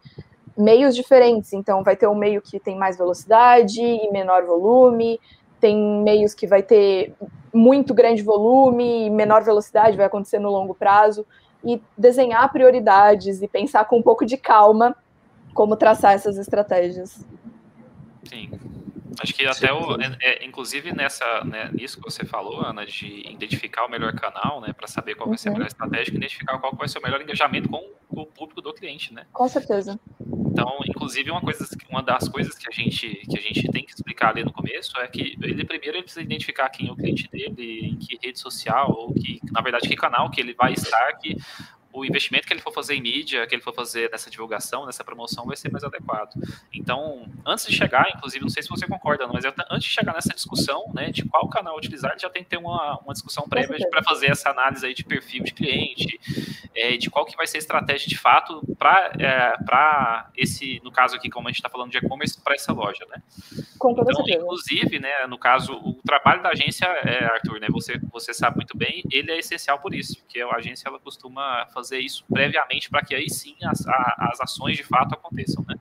meios 0.56 0.94
diferentes. 0.94 1.52
Então, 1.52 1.82
vai 1.82 1.94
ter 1.94 2.06
um 2.06 2.14
meio 2.14 2.40
que 2.40 2.58
tem 2.58 2.76
mais 2.76 2.96
velocidade 2.96 3.82
e 3.82 4.10
menor 4.10 4.44
volume, 4.46 5.20
tem 5.60 6.02
meios 6.02 6.32
que 6.32 6.46
vai 6.46 6.62
ter 6.62 7.14
muito 7.52 7.92
grande 7.92 8.22
volume 8.22 9.06
e 9.06 9.10
menor 9.10 9.42
velocidade, 9.42 9.96
vai 9.96 10.06
acontecer 10.06 10.38
no 10.38 10.50
longo 10.50 10.74
prazo, 10.74 11.26
e 11.62 11.82
desenhar 11.98 12.50
prioridades 12.50 13.42
e 13.42 13.48
pensar 13.48 13.84
com 13.84 13.98
um 13.98 14.02
pouco 14.02 14.24
de 14.24 14.38
calma 14.38 14.96
como 15.52 15.76
traçar 15.76 16.14
essas 16.14 16.38
estratégias. 16.38 17.26
Sim. 18.24 18.50
Acho 19.18 19.34
que 19.34 19.46
até 19.46 19.72
o, 19.72 20.00
é, 20.00 20.16
é, 20.20 20.44
inclusive 20.44 20.92
nessa, 20.92 21.44
né, 21.44 21.70
nisso 21.72 21.98
que 21.98 22.04
você 22.04 22.24
falou, 22.24 22.60
Ana, 22.64 22.86
de 22.86 23.28
identificar 23.28 23.84
o 23.84 23.90
melhor 23.90 24.12
canal, 24.14 24.60
né, 24.60 24.72
para 24.72 24.86
saber 24.86 25.14
qual 25.14 25.28
vai 25.28 25.38
ser 25.38 25.48
a 25.48 25.52
uhum. 25.52 25.58
melhor 25.58 25.68
estratégia, 25.68 26.14
identificar 26.14 26.58
qual 26.58 26.74
vai 26.74 26.88
ser 26.88 26.98
o 26.98 27.02
melhor 27.02 27.20
engajamento 27.20 27.68
com, 27.68 27.82
com 28.08 28.20
o 28.22 28.26
público 28.26 28.60
do 28.60 28.72
cliente, 28.72 29.12
né? 29.12 29.26
Com 29.32 29.48
certeza. 29.48 29.98
Então, 30.50 30.78
inclusive, 30.86 31.30
uma, 31.30 31.40
coisa, 31.40 31.66
uma 31.88 32.02
das 32.02 32.28
coisas 32.28 32.54
que 32.56 32.68
a, 32.68 32.72
gente, 32.72 33.08
que 33.08 33.38
a 33.38 33.40
gente 33.40 33.70
tem 33.70 33.84
que 33.84 33.92
explicar 33.92 34.30
ali 34.30 34.44
no 34.44 34.52
começo 34.52 34.98
é 34.98 35.06
que 35.06 35.36
ele 35.40 35.64
primeiro 35.64 35.96
ele 35.96 36.02
precisa 36.02 36.22
identificar 36.22 36.68
quem 36.68 36.88
é 36.88 36.92
o 36.92 36.96
cliente 36.96 37.28
dele, 37.30 37.86
em 37.86 37.96
que 37.96 38.18
rede 38.22 38.38
social, 38.38 38.90
ou 38.90 39.14
que, 39.14 39.40
na 39.52 39.60
verdade, 39.60 39.88
que 39.88 39.96
canal 39.96 40.30
que 40.30 40.40
ele 40.40 40.54
vai 40.54 40.72
estar, 40.72 41.12
que 41.14 41.36
o 41.92 42.04
investimento 42.04 42.46
que 42.46 42.52
ele 42.52 42.60
for 42.60 42.72
fazer 42.72 42.94
em 42.94 43.02
mídia, 43.02 43.46
que 43.46 43.54
ele 43.54 43.62
for 43.62 43.74
fazer 43.74 44.10
nessa 44.10 44.30
divulgação, 44.30 44.86
nessa 44.86 45.04
promoção, 45.04 45.44
vai 45.44 45.56
ser 45.56 45.70
mais 45.70 45.84
adequado. 45.84 46.34
Então, 46.72 47.26
antes 47.44 47.66
de 47.66 47.76
chegar, 47.76 48.08
inclusive, 48.14 48.42
não 48.42 48.50
sei 48.50 48.62
se 48.62 48.68
você 48.68 48.86
concorda, 48.86 49.26
mas 49.26 49.44
antes 49.44 49.88
de 49.88 49.90
chegar 49.90 50.14
nessa 50.14 50.32
discussão, 50.32 50.90
né, 50.94 51.10
de 51.10 51.24
qual 51.24 51.48
canal 51.48 51.76
utilizar, 51.76 52.16
já 52.18 52.30
tem 52.30 52.44
que 52.44 52.50
ter 52.50 52.58
uma, 52.58 52.98
uma 52.98 53.12
discussão 53.12 53.48
prévia 53.48 53.76
para 53.90 54.02
fazer 54.02 54.30
essa 54.30 54.50
análise 54.50 54.86
aí 54.86 54.94
de 54.94 55.04
perfil 55.04 55.42
de 55.42 55.52
cliente, 55.52 56.20
é, 56.74 56.96
de 56.96 57.10
qual 57.10 57.24
que 57.26 57.36
vai 57.36 57.46
ser 57.46 57.58
a 57.58 57.60
estratégia 57.60 58.08
de 58.08 58.16
fato 58.16 58.62
para 58.78 59.12
é, 59.18 60.30
esse, 60.36 60.80
no 60.84 60.92
caso 60.92 61.16
aqui, 61.16 61.28
como 61.28 61.48
a 61.48 61.50
gente 61.50 61.58
está 61.58 61.68
falando 61.68 61.90
de 61.90 61.98
e-commerce, 61.98 62.40
para 62.40 62.54
essa 62.54 62.72
loja, 62.72 63.04
né? 63.08 63.22
Com 63.78 63.92
então, 63.92 64.04
certeza. 64.04 64.38
inclusive, 64.38 64.98
né, 64.98 65.26
no 65.26 65.38
caso, 65.38 65.72
o 65.72 66.00
trabalho 66.04 66.42
da 66.42 66.50
agência, 66.50 66.86
é, 66.86 67.24
Arthur, 67.24 67.60
né, 67.60 67.66
você, 67.70 67.98
você 68.12 68.32
sabe 68.32 68.56
muito 68.56 68.76
bem, 68.76 69.02
ele 69.10 69.32
é 69.32 69.38
essencial 69.38 69.78
por 69.78 69.94
isso, 69.94 70.18
porque 70.20 70.40
a 70.40 70.56
agência 70.56 70.88
ela 70.88 70.98
costuma 70.98 71.66
fazer 71.66 71.79
fazer 71.80 71.98
isso 71.98 72.24
previamente 72.30 72.90
para 72.90 73.02
que 73.02 73.14
aí 73.14 73.28
sim 73.30 73.56
as, 73.64 73.84
as 74.18 74.40
ações 74.40 74.76
de 74.76 74.84
fato 74.84 75.14
aconteçam, 75.14 75.64
né? 75.66 75.76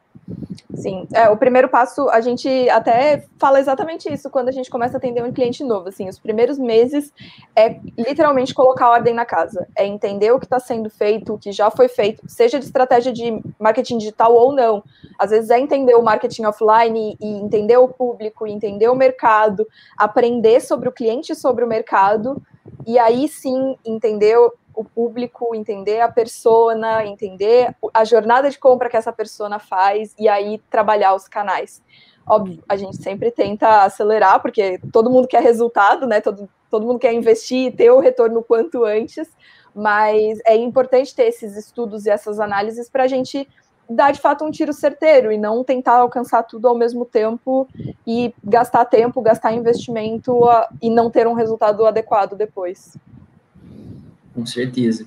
Sim, 0.75 1.07
é, 1.13 1.29
o 1.29 1.35
primeiro 1.35 1.67
passo, 1.67 2.07
a 2.09 2.21
gente 2.21 2.47
até 2.69 3.25
fala 3.37 3.59
exatamente 3.59 4.11
isso 4.11 4.29
quando 4.29 4.47
a 4.47 4.51
gente 4.51 4.69
começa 4.69 4.95
a 4.95 4.97
atender 4.97 5.21
um 5.21 5.31
cliente 5.31 5.61
novo, 5.61 5.89
assim, 5.89 6.07
os 6.07 6.17
primeiros 6.17 6.57
meses 6.57 7.11
é 7.53 7.79
literalmente 7.97 8.53
colocar 8.53 8.89
ordem 8.89 9.13
na 9.13 9.25
casa, 9.25 9.67
é 9.75 9.85
entender 9.85 10.31
o 10.31 10.39
que 10.39 10.45
está 10.45 10.59
sendo 10.59 10.89
feito, 10.89 11.33
o 11.33 11.37
que 11.37 11.51
já 11.51 11.69
foi 11.69 11.89
feito, 11.89 12.23
seja 12.29 12.59
de 12.59 12.65
estratégia 12.65 13.11
de 13.11 13.41
marketing 13.59 13.97
digital 13.97 14.33
ou 14.33 14.53
não, 14.53 14.81
às 15.17 15.31
vezes 15.31 15.49
é 15.49 15.59
entender 15.59 15.95
o 15.95 16.03
marketing 16.03 16.45
offline 16.45 17.17
e 17.19 17.27
entender 17.27 17.77
o 17.77 17.89
público, 17.89 18.47
entender 18.47 18.87
o 18.87 18.95
mercado, 18.95 19.67
aprender 19.97 20.61
sobre 20.61 20.87
o 20.87 20.93
cliente 20.93 21.33
e 21.33 21.35
sobre 21.35 21.65
o 21.65 21.67
mercado, 21.67 22.41
e 22.89 22.97
aí 22.97 23.27
sim 23.27 23.77
entender 23.85 24.35
o 24.73 24.83
público, 24.83 25.53
entender 25.53 25.99
a 25.99 26.11
persona, 26.11 27.05
entender 27.05 27.75
a 27.93 28.03
jornada 28.03 28.49
de 28.49 28.57
compra 28.57 28.89
que 28.89 28.97
essa 28.97 29.13
persona 29.13 29.59
faz 29.59 30.15
e 30.17 30.27
aí 30.27 30.59
trabalhar 30.71 31.13
os 31.13 31.27
canais. 31.27 31.83
Óbvio, 32.25 32.63
a 32.67 32.75
gente 32.75 32.97
sempre 32.97 33.29
tenta 33.29 33.83
acelerar, 33.83 34.41
porque 34.41 34.79
todo 34.91 35.07
mundo 35.07 35.27
quer 35.27 35.43
resultado, 35.43 36.07
né? 36.07 36.19
Todo, 36.19 36.49
todo 36.67 36.83
mundo 36.87 36.97
quer 36.97 37.13
investir 37.13 37.67
e 37.67 37.71
ter 37.71 37.91
o 37.91 37.99
retorno 37.99 38.41
quanto 38.41 38.83
antes, 38.83 39.29
mas 39.75 40.39
é 40.43 40.55
importante 40.55 41.15
ter 41.15 41.27
esses 41.27 41.55
estudos 41.55 42.07
e 42.07 42.09
essas 42.09 42.39
análises 42.39 42.89
para 42.89 43.03
a 43.03 43.07
gente 43.07 43.47
dar 43.89 44.11
de 44.11 44.19
fato 44.19 44.45
um 44.45 44.51
tiro 44.51 44.71
certeiro 44.71 45.31
e 45.31 45.37
não 45.37 45.63
tentar 45.63 45.95
alcançar 45.95 46.43
tudo 46.43 46.67
ao 46.67 46.77
mesmo 46.77 47.05
tempo 47.05 47.67
e 48.05 48.33
gastar 48.43 48.85
tempo, 48.85 49.21
gastar 49.21 49.53
investimento 49.53 50.41
e 50.81 50.89
não 50.89 51.09
ter 51.09 51.27
um 51.27 51.33
resultado 51.33 51.85
adequado 51.85 52.35
depois. 52.35 52.95
Com 54.33 54.45
certeza. 54.45 55.05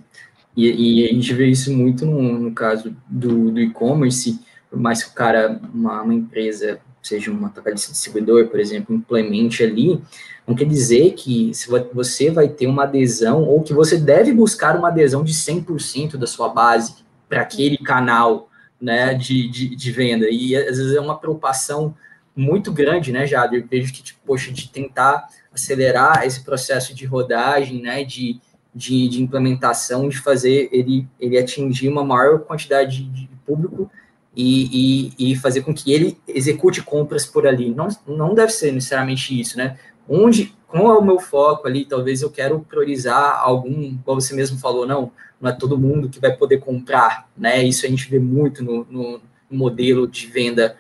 E, 0.56 1.02
e 1.02 1.08
a 1.08 1.12
gente 1.12 1.32
vê 1.32 1.46
isso 1.46 1.72
muito 1.72 2.04
no, 2.04 2.38
no 2.38 2.52
caso 2.52 2.94
do, 3.08 3.50
do 3.50 3.60
e-commerce, 3.60 4.40
por 4.68 4.78
mais 4.78 5.02
que 5.02 5.10
o 5.10 5.14
cara, 5.14 5.60
uma, 5.72 6.02
uma 6.02 6.14
empresa, 6.14 6.80
seja 7.02 7.30
uma 7.30 7.52
distribuidor, 7.74 8.48
por 8.48 8.58
exemplo, 8.58 8.94
implemente 8.94 9.62
ali, 9.62 10.02
não 10.46 10.54
quer 10.54 10.64
dizer 10.64 11.12
que 11.12 11.52
você 11.94 12.30
vai 12.30 12.48
ter 12.48 12.66
uma 12.66 12.82
adesão 12.82 13.44
ou 13.44 13.62
que 13.62 13.72
você 13.72 13.96
deve 13.96 14.32
buscar 14.32 14.76
uma 14.76 14.88
adesão 14.88 15.22
de 15.22 15.32
100% 15.32 16.16
da 16.16 16.26
sua 16.26 16.48
base 16.48 16.96
para 17.28 17.42
aquele 17.42 17.78
canal 17.78 18.48
né, 18.82 19.14
de, 19.14 19.48
de, 19.48 19.76
de, 19.76 19.92
venda. 19.92 20.26
E 20.28 20.56
às 20.56 20.76
vezes 20.76 20.96
é 20.96 21.00
uma 21.00 21.16
preocupação 21.16 21.94
muito 22.34 22.72
grande, 22.72 23.12
né, 23.12 23.24
Jade? 23.26 23.56
Eu 23.56 23.66
vejo 23.66 23.92
que, 23.92 24.02
tipo, 24.02 24.18
poxa, 24.26 24.50
de 24.50 24.68
tentar 24.68 25.28
acelerar 25.54 26.26
esse 26.26 26.42
processo 26.42 26.92
de 26.92 27.06
rodagem, 27.06 27.80
né, 27.80 28.02
de, 28.02 28.40
de, 28.74 29.08
de 29.08 29.22
implementação, 29.22 30.08
de 30.08 30.18
fazer 30.18 30.68
ele, 30.72 31.06
ele 31.20 31.38
atingir 31.38 31.88
uma 31.88 32.04
maior 32.04 32.40
quantidade 32.40 33.04
de 33.04 33.30
público 33.46 33.88
e, 34.34 35.12
e, 35.18 35.32
e, 35.32 35.36
fazer 35.36 35.60
com 35.60 35.72
que 35.72 35.92
ele 35.92 36.18
execute 36.26 36.82
compras 36.82 37.24
por 37.24 37.46
ali. 37.46 37.72
Não, 37.72 37.88
não 38.06 38.34
deve 38.34 38.50
ser 38.50 38.72
necessariamente 38.72 39.38
isso, 39.38 39.58
né? 39.58 39.78
Onde, 40.08 40.54
qual 40.72 40.94
é 40.94 40.98
o 40.98 41.04
meu 41.04 41.20
foco 41.20 41.68
ali? 41.68 41.84
Talvez 41.84 42.22
eu 42.22 42.30
quero 42.30 42.60
priorizar 42.60 43.38
algum, 43.40 43.94
como 43.98 44.20
você 44.20 44.34
mesmo 44.34 44.58
falou, 44.58 44.86
não, 44.86 45.12
não 45.38 45.50
é 45.50 45.52
todo 45.52 45.76
mundo 45.76 46.08
que 46.08 46.18
vai 46.18 46.34
poder 46.34 46.58
comprar, 46.58 47.28
né? 47.36 47.62
Isso 47.62 47.84
a 47.84 47.88
gente 47.90 48.08
vê 48.08 48.18
muito 48.18 48.64
no, 48.64 48.86
no 48.90 49.20
modelo 49.50 50.08
de 50.08 50.26
venda 50.28 50.74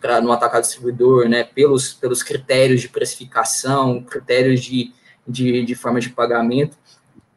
pra, 0.00 0.20
no 0.20 0.32
atacado 0.32 0.62
distribuidor, 0.62 1.28
né? 1.28 1.44
Pelos, 1.44 1.92
pelos 1.92 2.24
critérios 2.24 2.80
de 2.80 2.88
precificação, 2.88 4.02
critérios 4.02 4.60
de, 4.60 4.92
de, 5.26 5.64
de 5.64 5.74
forma 5.76 6.00
de 6.00 6.10
pagamento. 6.10 6.76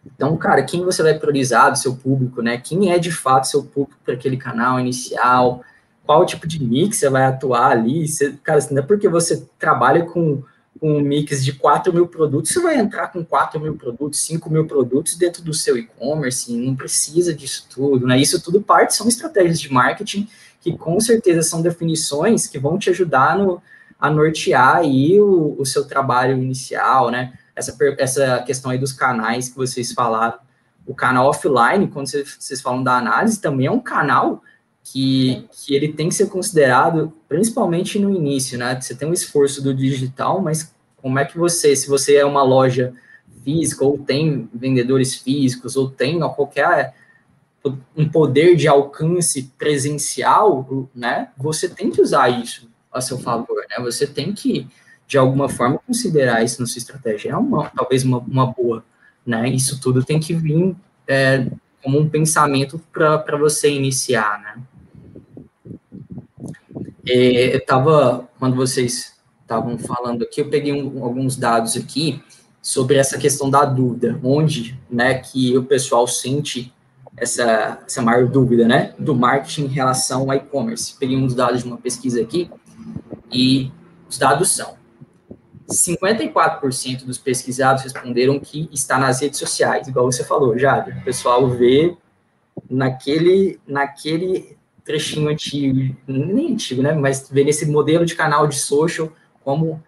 Então, 0.03 0.35
cara, 0.35 0.63
quem 0.63 0.83
você 0.83 1.03
vai 1.03 1.13
priorizar 1.13 1.71
do 1.71 1.77
seu 1.77 1.95
público, 1.95 2.41
né? 2.41 2.57
Quem 2.57 2.91
é 2.91 2.97
de 2.97 3.12
fato 3.12 3.47
seu 3.47 3.63
público 3.63 4.00
para 4.03 4.15
aquele 4.15 4.35
canal 4.35 4.79
inicial? 4.79 5.63
Qual 6.03 6.25
tipo 6.25 6.47
de 6.47 6.62
mix 6.62 6.97
você 6.97 7.09
vai 7.09 7.23
atuar 7.23 7.71
ali? 7.71 8.07
Você, 8.07 8.35
cara, 8.43 8.59
não 8.71 8.79
é 8.79 8.85
porque 8.85 9.07
você 9.07 9.47
trabalha 9.59 10.05
com 10.05 10.43
um 10.84 11.00
mix 11.00 11.46
de 11.46 11.54
4 11.54 11.94
mil 11.94 12.08
produtos, 12.08 12.52
você 12.52 12.60
vai 12.60 12.78
entrar 12.78 13.08
com 13.08 13.24
4 13.24 13.58
mil 13.58 13.78
produtos, 13.78 14.20
5 14.25 14.50
mil 14.50 14.68
produtos 14.68 15.16
dentro 15.16 15.42
do 15.42 15.54
seu 15.54 15.78
e-commerce, 15.78 16.52
não 16.58 16.75
precisa 16.75 17.34
disso 17.34 17.68
tudo, 17.74 18.06
né? 18.06 18.20
Isso 18.20 18.44
tudo 18.44 18.62
parte, 18.62 18.94
são 18.94 19.08
estratégias 19.08 19.62
de 19.62 19.72
marketing 19.72 20.28
que 20.60 20.78
com 20.78 21.00
certeza 21.00 21.42
são 21.42 21.62
definições 21.62 22.48
que 22.48 22.60
vão 22.60 22.78
te 22.78 22.90
ajudar 22.90 23.38
no, 23.38 23.62
a 23.98 24.10
nortear 24.10 24.78
aí 24.78 25.20
o, 25.22 25.56
o 25.58 25.66
seu 25.66 25.86
trabalho 25.86 26.38
inicial, 26.38 27.10
né? 27.10 27.34
Essa, 27.56 27.78
essa 27.98 28.44
questão 28.46 28.72
aí 28.72 28.78
dos 28.78 28.92
canais 28.92 29.48
que 29.48 29.56
vocês 29.56 29.94
falaram, 29.94 30.38
o 30.86 30.94
canal 30.94 31.28
offline, 31.28 31.88
quando 31.88 32.08
vocês, 32.08 32.36
vocês 32.38 32.62
falam 32.62 32.84
da 32.84 32.98
análise, 32.98 33.40
também 33.40 33.68
é 33.68 33.72
um 33.72 33.80
canal 33.80 34.44
que, 34.84 35.48
que 35.52 35.74
ele 35.74 35.94
tem 35.94 36.10
que 36.10 36.16
ser 36.16 36.28
considerado, 36.28 37.13
principalmente 37.28 37.98
no 37.98 38.13
início, 38.13 38.58
né? 38.58 38.80
Você 38.80 38.94
tem 38.94 39.08
um 39.08 39.13
esforço 39.13 39.62
do 39.62 39.74
digital, 39.74 40.42
mas 40.42 40.74
como 40.98 41.20
é 41.20 41.25
que 41.25 41.38
você, 41.38 41.75
se 41.75 41.88
você 41.88 42.16
é 42.16 42.25
uma 42.25 42.44
loja 42.44 42.94
física, 43.44 43.84
ou 43.84 43.98
tem 43.98 44.50
vendedores 44.54 45.16
físicos, 45.16 45.75
ou 45.75 45.90
tem 45.90 46.22
ó, 46.22 46.30
qualquer 46.30 46.94
um 47.96 48.10
poder 48.10 48.56
de 48.58 48.68
alcance 48.68 49.52
presencial, 49.58 50.90
né? 50.94 51.30
Você 51.38 51.70
tem 51.70 51.90
que 51.90 52.02
usar 52.02 52.30
isso 52.30 52.70
a 52.92 53.00
seu 53.00 53.18
favor, 53.18 53.66
né? 53.70 53.82
Você 53.84 54.06
tem 54.06 54.34
que, 54.34 54.68
de 55.08 55.18
alguma 55.18 55.48
forma, 55.48 55.80
considerar 55.80 56.44
isso 56.44 56.60
na 56.60 56.68
sua 56.68 56.80
estratégia. 56.80 57.32
É 57.32 57.38
uma, 57.38 57.70
talvez 57.70 58.04
uma, 58.04 58.18
uma 58.18 58.48
boa, 58.48 58.84
né? 59.25 59.48
Isso 59.50 59.80
tudo 59.80 60.04
tem 60.04 60.20
que 60.20 60.34
vir 60.34 60.75
é, 61.08 61.48
como 61.82 62.00
um 62.00 62.10
pensamento 62.10 62.82
para 62.92 63.38
você 63.38 63.70
iniciar, 63.72 64.42
né? 64.42 64.62
É, 67.07 67.53
eu 67.53 67.57
estava, 67.57 68.29
quando 68.39 68.55
vocês 68.55 69.13
estavam 69.41 69.77
falando 69.77 70.24
aqui, 70.24 70.41
eu 70.41 70.50
peguei 70.50 70.74
um, 70.74 71.03
alguns 71.03 71.36
dados 71.36 71.75
aqui 71.75 72.24
sobre 72.62 72.95
essa 72.98 73.17
questão 73.17 73.50
da 73.50 73.65
dúvida, 73.65 74.17
onde, 74.24 74.79
né, 74.89 75.15
que 75.15 75.57
o 75.57 75.63
pessoal 75.63 76.07
sente 76.07 76.74
essa, 77.17 77.79
essa 77.86 78.01
maior 78.01 78.27
dúvida, 78.27 78.67
né, 78.67 78.93
do 78.98 79.13
marketing 79.13 79.65
em 79.65 79.67
relação 79.67 80.31
ao 80.31 80.38
e-commerce. 80.38 80.95
Peguei 80.98 81.17
uns 81.17 81.36
dados 81.36 81.62
de 81.62 81.67
uma 81.67 81.77
pesquisa 81.77 82.22
aqui 82.22 82.50
e 83.31 83.69
os 84.10 84.17
dados 84.17 84.51
são 84.51 84.75
54% 85.69 87.05
dos 87.05 87.17
pesquisados 87.17 87.83
responderam 87.83 88.39
que 88.39 88.69
está 88.72 88.98
nas 88.98 89.22
redes 89.22 89.39
sociais, 89.39 89.88
igual 89.88 90.12
você 90.12 90.24
falou, 90.24 90.57
Jade. 90.57 90.91
O 90.91 91.03
pessoal 91.03 91.50
vê 91.50 91.95
naquele, 92.69 93.60
naquele 93.67 94.57
trechinho 94.84 95.30
antigo, 95.30 95.96
nem 96.08 96.54
antigo, 96.54 96.82
né? 96.82 96.94
Mas 96.94 97.30
ver 97.30 97.46
nesse 97.46 97.66
modelo 97.66 98.06
de 98.06 98.16
canal 98.16 98.48
de 98.48 98.56
social 98.56 99.12
como 99.44 99.82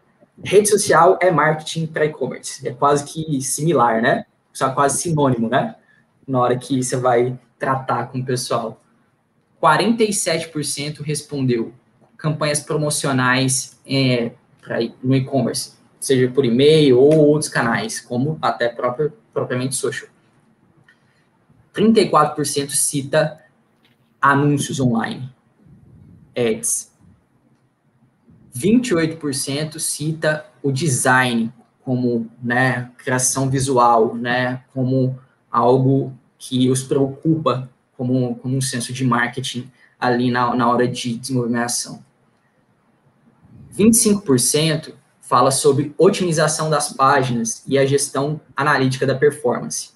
rede 0.44 0.70
social 0.70 1.18
é 1.22 1.32
marketing 1.32 1.88
para 1.88 2.06
e-commerce. 2.06 2.66
É 2.68 2.72
quase 2.72 3.06
que 3.06 3.42
similar, 3.42 4.02
né? 4.02 4.26
Só 4.54 4.70
quase 4.72 5.02
sinônimo, 5.02 5.50
né? 5.50 5.76
Na 6.28 6.40
hora 6.40 6.58
que 6.58 6.82
você 6.82 6.98
vai 6.98 7.38
tratar 7.60 8.08
com 8.08 8.20
o 8.20 8.26
pessoal. 8.26 8.82
47% 9.62 11.02
respondeu 11.02 11.74
campanhas 12.18 12.60
promocionais 12.60 13.80
é, 13.86 14.32
pra, 14.62 14.78
no 15.04 15.16
e-commerce, 15.16 15.74
seja 16.00 16.30
por 16.30 16.46
e-mail 16.46 17.00
ou 17.00 17.14
outros 17.28 17.50
canais, 17.50 18.00
como 18.00 18.38
até 18.42 18.70
próprio, 18.70 19.14
propriamente 19.34 19.76
social. 19.76 20.10
34% 21.74 22.70
cita 22.70 23.42
anúncios 24.32 24.80
online, 24.80 25.30
ads. 26.36 26.92
28% 28.58 29.78
cita 29.80 30.46
o 30.64 30.72
design 30.72 31.54
como 31.84 32.28
né, 32.42 32.90
criação 32.98 33.50
visual, 33.50 34.16
né, 34.16 34.64
como 34.74 35.20
algo 35.52 36.18
que 36.40 36.72
os 36.72 36.82
preocupa 36.82 37.70
como, 37.96 38.36
como 38.38 38.58
um 38.58 38.62
senso 38.62 38.92
de 38.92 39.06
marketing 39.06 39.72
ali 40.00 40.32
na, 40.32 40.56
na 40.56 40.70
hora 40.70 40.88
de 40.88 41.18
desenvolver 41.18 41.58
a 41.58 41.66
ação. 41.66 42.04
25% 43.78 44.94
fala 45.22 45.52
sobre 45.52 45.94
otimização 45.98 46.70
das 46.70 46.92
páginas 46.92 47.64
e 47.68 47.78
a 47.78 47.86
gestão 47.86 48.42
analítica 48.56 49.06
da 49.06 49.14
performance. 49.14 49.95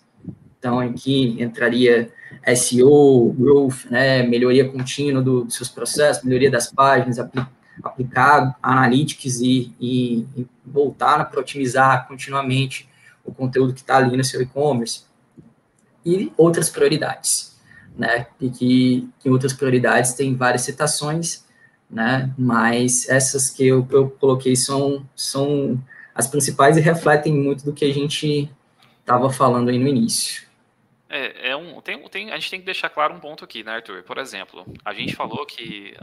Então, 0.60 0.80
aqui 0.80 1.42
entraria 1.42 2.12
SEO, 2.56 3.34
growth, 3.34 3.86
né, 3.90 4.24
melhoria 4.24 4.70
contínua 4.70 5.22
do, 5.22 5.46
dos 5.46 5.56
seus 5.56 5.70
processos, 5.70 6.24
melhoria 6.24 6.52
das 6.52 6.72
páginas, 6.72 7.18
apli 7.18 7.46
aplicar 7.82 8.58
analytics 8.62 9.40
e, 9.40 9.74
e, 9.80 10.26
e 10.36 10.46
voltar 10.66 11.24
para 11.30 11.40
otimizar 11.40 12.06
continuamente 12.10 12.90
o 13.24 13.34
conteúdo 13.34 13.74
que 13.74 13.80
está 13.80 13.96
ali 13.96 14.18
no 14.18 14.24
seu 14.24 14.42
e-commerce. 14.42 15.04
E 16.06 16.30
outras 16.36 16.70
prioridades, 16.70 17.58
né, 17.98 18.28
e 18.42 18.50
que, 18.50 19.10
que 19.22 19.30
outras 19.30 19.54
prioridades 19.54 20.12
tem 20.12 20.36
várias 20.36 20.64
citações, 20.64 21.46
né, 21.90 22.34
mas 22.38 23.08
essas 23.08 23.50
que 23.50 23.66
eu, 23.66 23.88
eu 23.92 24.10
coloquei 24.10 24.58
são, 24.58 25.06
são 25.16 25.82
as 26.14 26.28
principais 26.28 26.76
e 26.76 26.82
refletem 26.82 27.34
muito 27.34 27.64
do 27.64 27.72
que 27.72 27.86
a 27.86 27.94
gente 27.94 28.52
estava 29.00 29.32
falando 29.32 29.70
aí 29.70 29.80
no 29.80 29.88
início. 29.88 30.49
É, 31.10 31.50
é 31.50 31.56
um, 31.56 31.82
tem, 31.82 32.08
tem, 32.08 32.32
a 32.32 32.36
gente 32.36 32.52
tem 32.52 32.60
que 32.60 32.66
deixar 32.66 32.90
claro 32.90 33.14
um 33.14 33.20
ponto 33.20 33.44
aqui, 33.44 33.64
né, 33.64 33.74
Arthur? 33.74 34.04
Por 34.04 34.20
exemplo, 34.20 34.64
a 34.86 34.94
gente 34.94 35.16
falou 35.16 35.46
que 35.46 35.96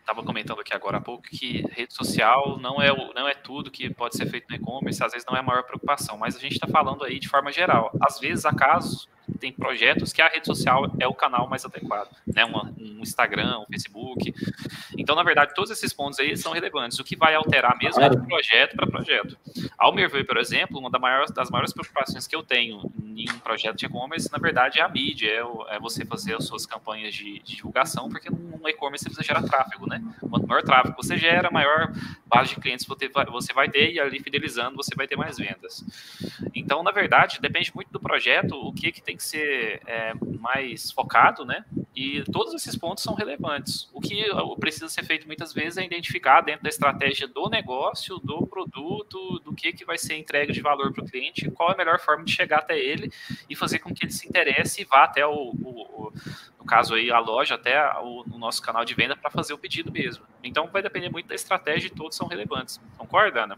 estava 0.00 0.22
comentando 0.22 0.60
aqui 0.60 0.74
agora 0.74 0.98
há 0.98 1.00
pouco 1.00 1.22
que 1.22 1.64
rede 1.70 1.94
social 1.94 2.58
não 2.58 2.80
é, 2.80 2.88
não 3.14 3.28
é 3.28 3.34
tudo 3.34 3.70
que 3.70 3.88
pode 3.92 4.16
ser 4.16 4.26
feito 4.26 4.46
no 4.48 4.56
e-commerce, 4.56 5.02
às 5.02 5.12
vezes 5.12 5.26
não 5.28 5.36
é 5.36 5.40
a 5.40 5.42
maior 5.42 5.62
preocupação, 5.62 6.16
mas 6.18 6.36
a 6.36 6.38
gente 6.38 6.52
está 6.54 6.66
falando 6.66 7.04
aí 7.04 7.18
de 7.18 7.28
forma 7.28 7.52
geral. 7.52 7.90
Às 8.00 8.18
vezes, 8.18 8.44
há 8.44 8.54
casos, 8.54 9.08
tem 9.38 9.52
projetos 9.52 10.12
que 10.12 10.20
a 10.20 10.28
rede 10.28 10.46
social 10.46 10.90
é 10.98 11.06
o 11.06 11.14
canal 11.14 11.48
mais 11.48 11.64
adequado, 11.64 12.10
né? 12.26 12.44
Uma, 12.44 12.74
um 12.78 13.00
Instagram, 13.00 13.60
um 13.60 13.66
Facebook. 13.66 14.34
Então, 14.96 15.14
na 15.14 15.22
verdade, 15.22 15.54
todos 15.54 15.70
esses 15.70 15.92
pontos 15.92 16.18
aí 16.18 16.36
são 16.36 16.52
relevantes. 16.52 16.98
O 16.98 17.04
que 17.04 17.16
vai 17.16 17.34
alterar 17.34 17.76
mesmo 17.78 18.02
é 18.02 18.08
de 18.08 18.18
projeto 18.26 18.76
para 18.76 18.86
projeto. 18.86 19.38
Ao 19.78 19.92
meu 19.94 20.08
ver, 20.08 20.26
por 20.26 20.36
exemplo, 20.36 20.78
uma 20.78 20.90
das 20.90 21.00
maiores, 21.00 21.30
das 21.30 21.50
maiores 21.50 21.72
preocupações 21.72 22.26
que 22.26 22.34
eu 22.34 22.42
tenho 22.42 22.90
em 23.16 23.30
um 23.30 23.38
projeto 23.38 23.76
de 23.76 23.86
e-commerce, 23.86 24.30
na 24.30 24.38
verdade, 24.38 24.80
é 24.80 24.82
a 24.82 24.88
mídia, 24.88 25.28
é, 25.28 25.76
é 25.76 25.78
você 25.78 26.04
fazer 26.04 26.34
as 26.34 26.46
suas 26.46 26.66
campanhas 26.66 27.14
de, 27.14 27.40
de 27.40 27.56
divulgação, 27.56 28.08
porque 28.08 28.30
no 28.30 28.68
e-commerce 28.68 29.04
você 29.04 29.10
precisa 29.10 29.26
gerar 29.26 29.42
tráfego, 29.42 29.86
né? 29.88 29.99
Quanto 30.20 30.46
maior 30.46 30.62
tráfego 30.62 30.96
você 30.96 31.16
gera, 31.16 31.50
maior 31.50 31.92
base 32.26 32.54
de 32.54 32.60
clientes 32.60 32.86
você 32.86 33.52
vai, 33.52 33.68
ter, 33.68 33.92
e 33.92 34.00
ali 34.00 34.20
fidelizando 34.20 34.76
você 34.76 34.94
vai 34.94 35.06
ter 35.06 35.16
mais 35.16 35.36
vendas. 35.36 35.84
Então, 36.54 36.82
na 36.82 36.92
verdade, 36.92 37.40
depende 37.40 37.72
muito 37.74 37.90
do 37.90 37.98
projeto, 37.98 38.52
o 38.54 38.72
que, 38.72 38.92
que 38.92 39.02
tem 39.02 39.16
que 39.16 39.24
ser 39.24 39.80
é, 39.86 40.12
mais 40.38 40.90
focado, 40.92 41.44
né? 41.44 41.64
E 41.94 42.22
todos 42.32 42.54
esses 42.54 42.76
pontos 42.76 43.02
são 43.02 43.14
relevantes. 43.14 43.88
O 43.92 44.00
que 44.00 44.24
precisa 44.58 44.88
ser 44.88 45.04
feito 45.04 45.26
muitas 45.26 45.52
vezes 45.52 45.76
é 45.76 45.84
identificar 45.84 46.40
dentro 46.40 46.62
da 46.62 46.68
estratégia 46.68 47.26
do 47.26 47.48
negócio, 47.48 48.18
do 48.18 48.46
produto, 48.46 49.40
do 49.44 49.52
que, 49.52 49.72
que 49.72 49.84
vai 49.84 49.98
ser 49.98 50.16
entregue 50.16 50.52
de 50.52 50.60
valor 50.60 50.92
para 50.92 51.02
o 51.02 51.06
cliente, 51.06 51.50
qual 51.50 51.70
é 51.70 51.74
a 51.74 51.76
melhor 51.76 51.98
forma 51.98 52.24
de 52.24 52.32
chegar 52.32 52.58
até 52.58 52.78
ele 52.78 53.12
e 53.48 53.56
fazer 53.56 53.80
com 53.80 53.92
que 53.92 54.04
ele 54.04 54.12
se 54.12 54.28
interesse 54.28 54.82
e 54.82 54.84
vá 54.84 55.04
até 55.04 55.26
o, 55.26 55.32
o, 55.32 56.12
caso 56.70 56.94
aí 56.94 57.10
a 57.10 57.18
loja, 57.18 57.56
até 57.56 57.82
o, 57.98 58.22
o 58.32 58.38
nosso 58.38 58.62
canal 58.62 58.84
de 58.84 58.94
venda 58.94 59.16
para 59.16 59.28
fazer 59.28 59.52
o 59.52 59.58
pedido 59.58 59.90
mesmo. 59.90 60.24
Então 60.42 60.68
vai 60.72 60.80
depender 60.80 61.10
muito 61.10 61.26
da 61.26 61.34
estratégia 61.34 61.88
e 61.88 61.90
todos 61.90 62.16
são 62.16 62.28
relevantes. 62.28 62.80
Concorda, 62.96 63.42
Ana? 63.42 63.56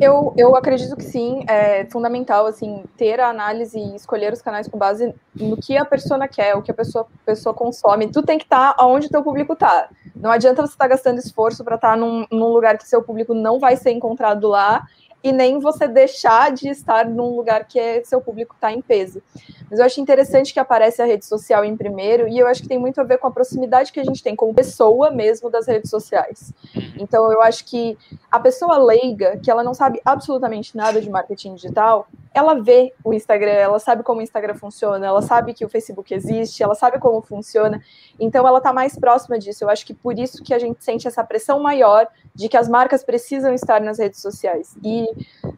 Eu, 0.00 0.34
eu 0.36 0.56
acredito 0.56 0.96
que 0.96 1.04
sim, 1.04 1.44
é 1.46 1.84
fundamental 1.84 2.46
assim 2.46 2.82
ter 2.96 3.20
a 3.20 3.28
análise 3.28 3.78
e 3.78 3.94
escolher 3.94 4.32
os 4.32 4.42
canais 4.42 4.66
com 4.66 4.76
base 4.76 5.14
no 5.34 5.56
que 5.56 5.76
a 5.76 5.84
pessoa 5.84 6.26
quer, 6.26 6.56
o 6.56 6.62
que 6.62 6.70
a 6.70 6.74
pessoa, 6.74 7.06
pessoa 7.24 7.54
consome. 7.54 8.10
Tu 8.10 8.22
tem 8.22 8.38
que 8.38 8.44
estar 8.44 8.72
tá 8.72 8.86
onde 8.86 9.08
teu 9.08 9.22
público 9.22 9.52
está. 9.52 9.88
Não 10.16 10.30
adianta 10.30 10.62
você 10.62 10.72
estar 10.72 10.86
tá 10.86 10.88
gastando 10.88 11.18
esforço 11.18 11.62
para 11.62 11.76
estar 11.76 11.90
tá 11.90 11.96
num, 11.96 12.26
num 12.32 12.48
lugar 12.48 12.76
que 12.76 12.88
seu 12.88 13.02
público 13.02 13.34
não 13.34 13.60
vai 13.60 13.76
ser 13.76 13.92
encontrado 13.92 14.48
lá 14.48 14.84
e 15.24 15.32
nem 15.32 15.58
você 15.58 15.88
deixar 15.88 16.52
de 16.52 16.68
estar 16.68 17.08
num 17.08 17.34
lugar 17.34 17.66
que 17.66 17.80
é, 17.80 18.04
seu 18.04 18.20
público 18.20 18.54
está 18.54 18.70
em 18.70 18.82
peso. 18.82 19.22
Mas 19.70 19.78
eu 19.78 19.86
acho 19.86 19.98
interessante 19.98 20.52
que 20.52 20.60
aparece 20.60 21.00
a 21.00 21.06
rede 21.06 21.24
social 21.24 21.64
em 21.64 21.74
primeiro, 21.74 22.28
e 22.28 22.38
eu 22.38 22.46
acho 22.46 22.60
que 22.60 22.68
tem 22.68 22.78
muito 22.78 23.00
a 23.00 23.04
ver 23.04 23.16
com 23.16 23.26
a 23.26 23.30
proximidade 23.30 23.90
que 23.90 23.98
a 23.98 24.04
gente 24.04 24.22
tem 24.22 24.36
como 24.36 24.52
pessoa 24.52 25.10
mesmo 25.10 25.48
das 25.48 25.66
redes 25.66 25.88
sociais. 25.88 26.52
Então 26.98 27.32
eu 27.32 27.40
acho 27.40 27.64
que 27.64 27.96
a 28.30 28.38
pessoa 28.38 28.76
leiga, 28.76 29.38
que 29.42 29.50
ela 29.50 29.64
não 29.64 29.72
sabe 29.72 29.98
absolutamente 30.04 30.76
nada 30.76 31.00
de 31.00 31.08
marketing 31.08 31.54
digital, 31.54 32.06
ela 32.34 32.54
vê 32.60 32.92
o 33.04 33.14
Instagram, 33.14 33.52
ela 33.52 33.78
sabe 33.78 34.02
como 34.02 34.20
o 34.20 34.22
Instagram 34.22 34.54
funciona, 34.54 35.06
ela 35.06 35.22
sabe 35.22 35.54
que 35.54 35.64
o 35.64 35.68
Facebook 35.68 36.12
existe, 36.12 36.62
ela 36.62 36.74
sabe 36.74 36.98
como 36.98 37.22
funciona, 37.22 37.80
então 38.18 38.46
ela 38.46 38.58
está 38.58 38.72
mais 38.72 38.98
próxima 38.98 39.38
disso. 39.38 39.64
Eu 39.64 39.70
acho 39.70 39.86
que 39.86 39.94
por 39.94 40.18
isso 40.18 40.42
que 40.42 40.52
a 40.52 40.58
gente 40.58 40.84
sente 40.84 41.06
essa 41.06 41.24
pressão 41.24 41.60
maior 41.60 42.08
de 42.34 42.48
que 42.48 42.56
as 42.56 42.68
marcas 42.68 43.04
precisam 43.04 43.54
estar 43.54 43.80
nas 43.80 43.98
redes 43.98 44.20
sociais. 44.20 44.76
E 44.82 45.06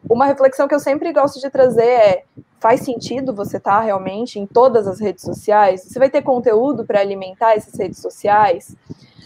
uma 0.09 0.25
reflexão 0.25 0.67
que 0.67 0.75
eu 0.75 0.79
sempre 0.79 1.11
gosto 1.11 1.39
de 1.39 1.49
trazer 1.49 1.83
é: 1.83 2.23
faz 2.59 2.81
sentido 2.81 3.33
você 3.33 3.57
estar 3.57 3.79
tá 3.79 3.81
realmente 3.81 4.39
em 4.39 4.45
todas 4.45 4.87
as 4.87 4.99
redes 4.99 5.23
sociais? 5.23 5.83
Você 5.83 5.99
vai 5.99 6.09
ter 6.09 6.21
conteúdo 6.21 6.85
para 6.85 6.99
alimentar 6.99 7.55
essas 7.55 7.77
redes 7.77 7.99
sociais? 7.99 8.75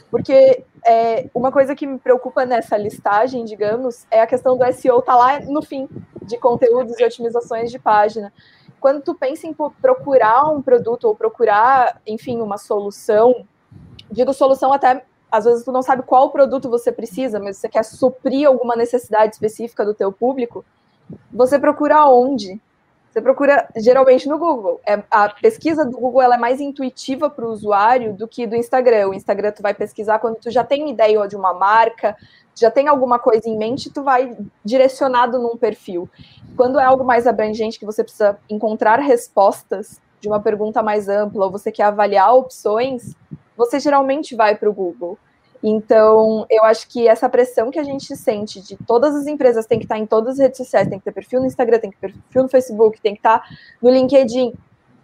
Porque 0.09 0.63
é, 0.85 1.29
uma 1.33 1.51
coisa 1.51 1.75
que 1.75 1.87
me 1.87 1.97
preocupa 1.97 2.45
nessa 2.45 2.75
listagem, 2.77 3.45
digamos, 3.45 4.05
é 4.11 4.21
a 4.21 4.27
questão 4.27 4.57
do 4.57 4.73
SEO 4.73 5.01
tá 5.01 5.15
lá 5.15 5.39
no 5.39 5.61
fim 5.61 5.87
de 6.21 6.37
conteúdos 6.37 6.99
e 6.99 7.05
otimizações 7.05 7.71
de 7.71 7.79
página. 7.79 8.33
Quando 8.79 9.01
tu 9.01 9.13
pensa 9.13 9.47
em 9.47 9.55
procurar 9.81 10.49
um 10.49 10.61
produto 10.61 11.05
ou 11.05 11.15
procurar, 11.15 12.01
enfim, 12.05 12.41
uma 12.41 12.57
solução, 12.57 13.45
digo 14.11 14.33
solução 14.33 14.73
até 14.73 15.05
às 15.31 15.45
vezes 15.45 15.63
tu 15.63 15.71
não 15.71 15.81
sabe 15.81 16.03
qual 16.03 16.29
produto 16.29 16.69
você 16.69 16.91
precisa, 16.91 17.39
mas 17.39 17.57
você 17.57 17.69
quer 17.69 17.83
suprir 17.83 18.47
alguma 18.47 18.75
necessidade 18.75 19.33
específica 19.33 19.85
do 19.85 19.93
teu 19.93 20.11
público, 20.11 20.65
você 21.31 21.57
procura 21.57 22.05
onde? 22.05 22.59
Você 23.11 23.21
procura 23.21 23.67
geralmente 23.75 24.27
no 24.29 24.37
Google. 24.37 24.79
É, 24.87 25.03
a 25.11 25.27
pesquisa 25.29 25.83
do 25.83 25.97
Google 25.97 26.21
é 26.21 26.37
mais 26.37 26.61
intuitiva 26.61 27.29
para 27.29 27.45
o 27.45 27.51
usuário 27.51 28.13
do 28.13 28.25
que 28.25 28.47
do 28.47 28.55
Instagram. 28.55 29.09
O 29.09 29.13
Instagram 29.13 29.51
tu 29.51 29.61
vai 29.61 29.73
pesquisar 29.73 30.19
quando 30.19 30.37
tu 30.37 30.49
já 30.49 30.63
tem 30.63 30.89
ideia 30.89 31.27
de 31.27 31.35
uma 31.35 31.53
marca, 31.53 32.15
já 32.55 32.71
tem 32.71 32.87
alguma 32.87 33.19
coisa 33.19 33.49
em 33.49 33.57
mente, 33.57 33.89
tu 33.89 34.01
vai 34.01 34.37
direcionado 34.63 35.39
num 35.39 35.57
perfil. 35.57 36.09
Quando 36.55 36.79
é 36.79 36.85
algo 36.85 37.03
mais 37.03 37.27
abrangente 37.27 37.77
que 37.77 37.85
você 37.85 38.01
precisa 38.01 38.37
encontrar 38.49 38.99
respostas 38.99 39.99
de 40.21 40.29
uma 40.29 40.39
pergunta 40.39 40.81
mais 40.81 41.09
ampla, 41.09 41.45
ou 41.45 41.51
você 41.51 41.69
quer 41.69 41.83
avaliar 41.83 42.33
opções, 42.33 43.13
você 43.65 43.79
geralmente 43.79 44.35
vai 44.35 44.55
para 44.55 44.69
o 44.69 44.73
Google. 44.73 45.17
Então, 45.63 46.45
eu 46.49 46.63
acho 46.63 46.87
que 46.87 47.07
essa 47.07 47.29
pressão 47.29 47.69
que 47.69 47.77
a 47.77 47.83
gente 47.83 48.15
sente 48.15 48.59
de 48.61 48.75
todas 48.75 49.15
as 49.15 49.27
empresas 49.27 49.67
tem 49.67 49.77
que 49.77 49.85
estar 49.85 49.97
em 49.97 50.07
todas 50.07 50.33
as 50.33 50.39
redes 50.39 50.57
sociais, 50.57 50.87
tem 50.87 50.97
que 50.97 51.05
ter 51.05 51.11
perfil 51.11 51.39
no 51.39 51.45
Instagram, 51.45 51.79
tem 51.79 51.91
que 51.91 51.97
ter 51.97 52.13
perfil 52.13 52.43
no 52.43 52.49
Facebook, 52.49 52.99
tem 52.99 53.13
que 53.13 53.19
estar 53.19 53.47
no 53.81 53.89
LinkedIn. 53.89 54.53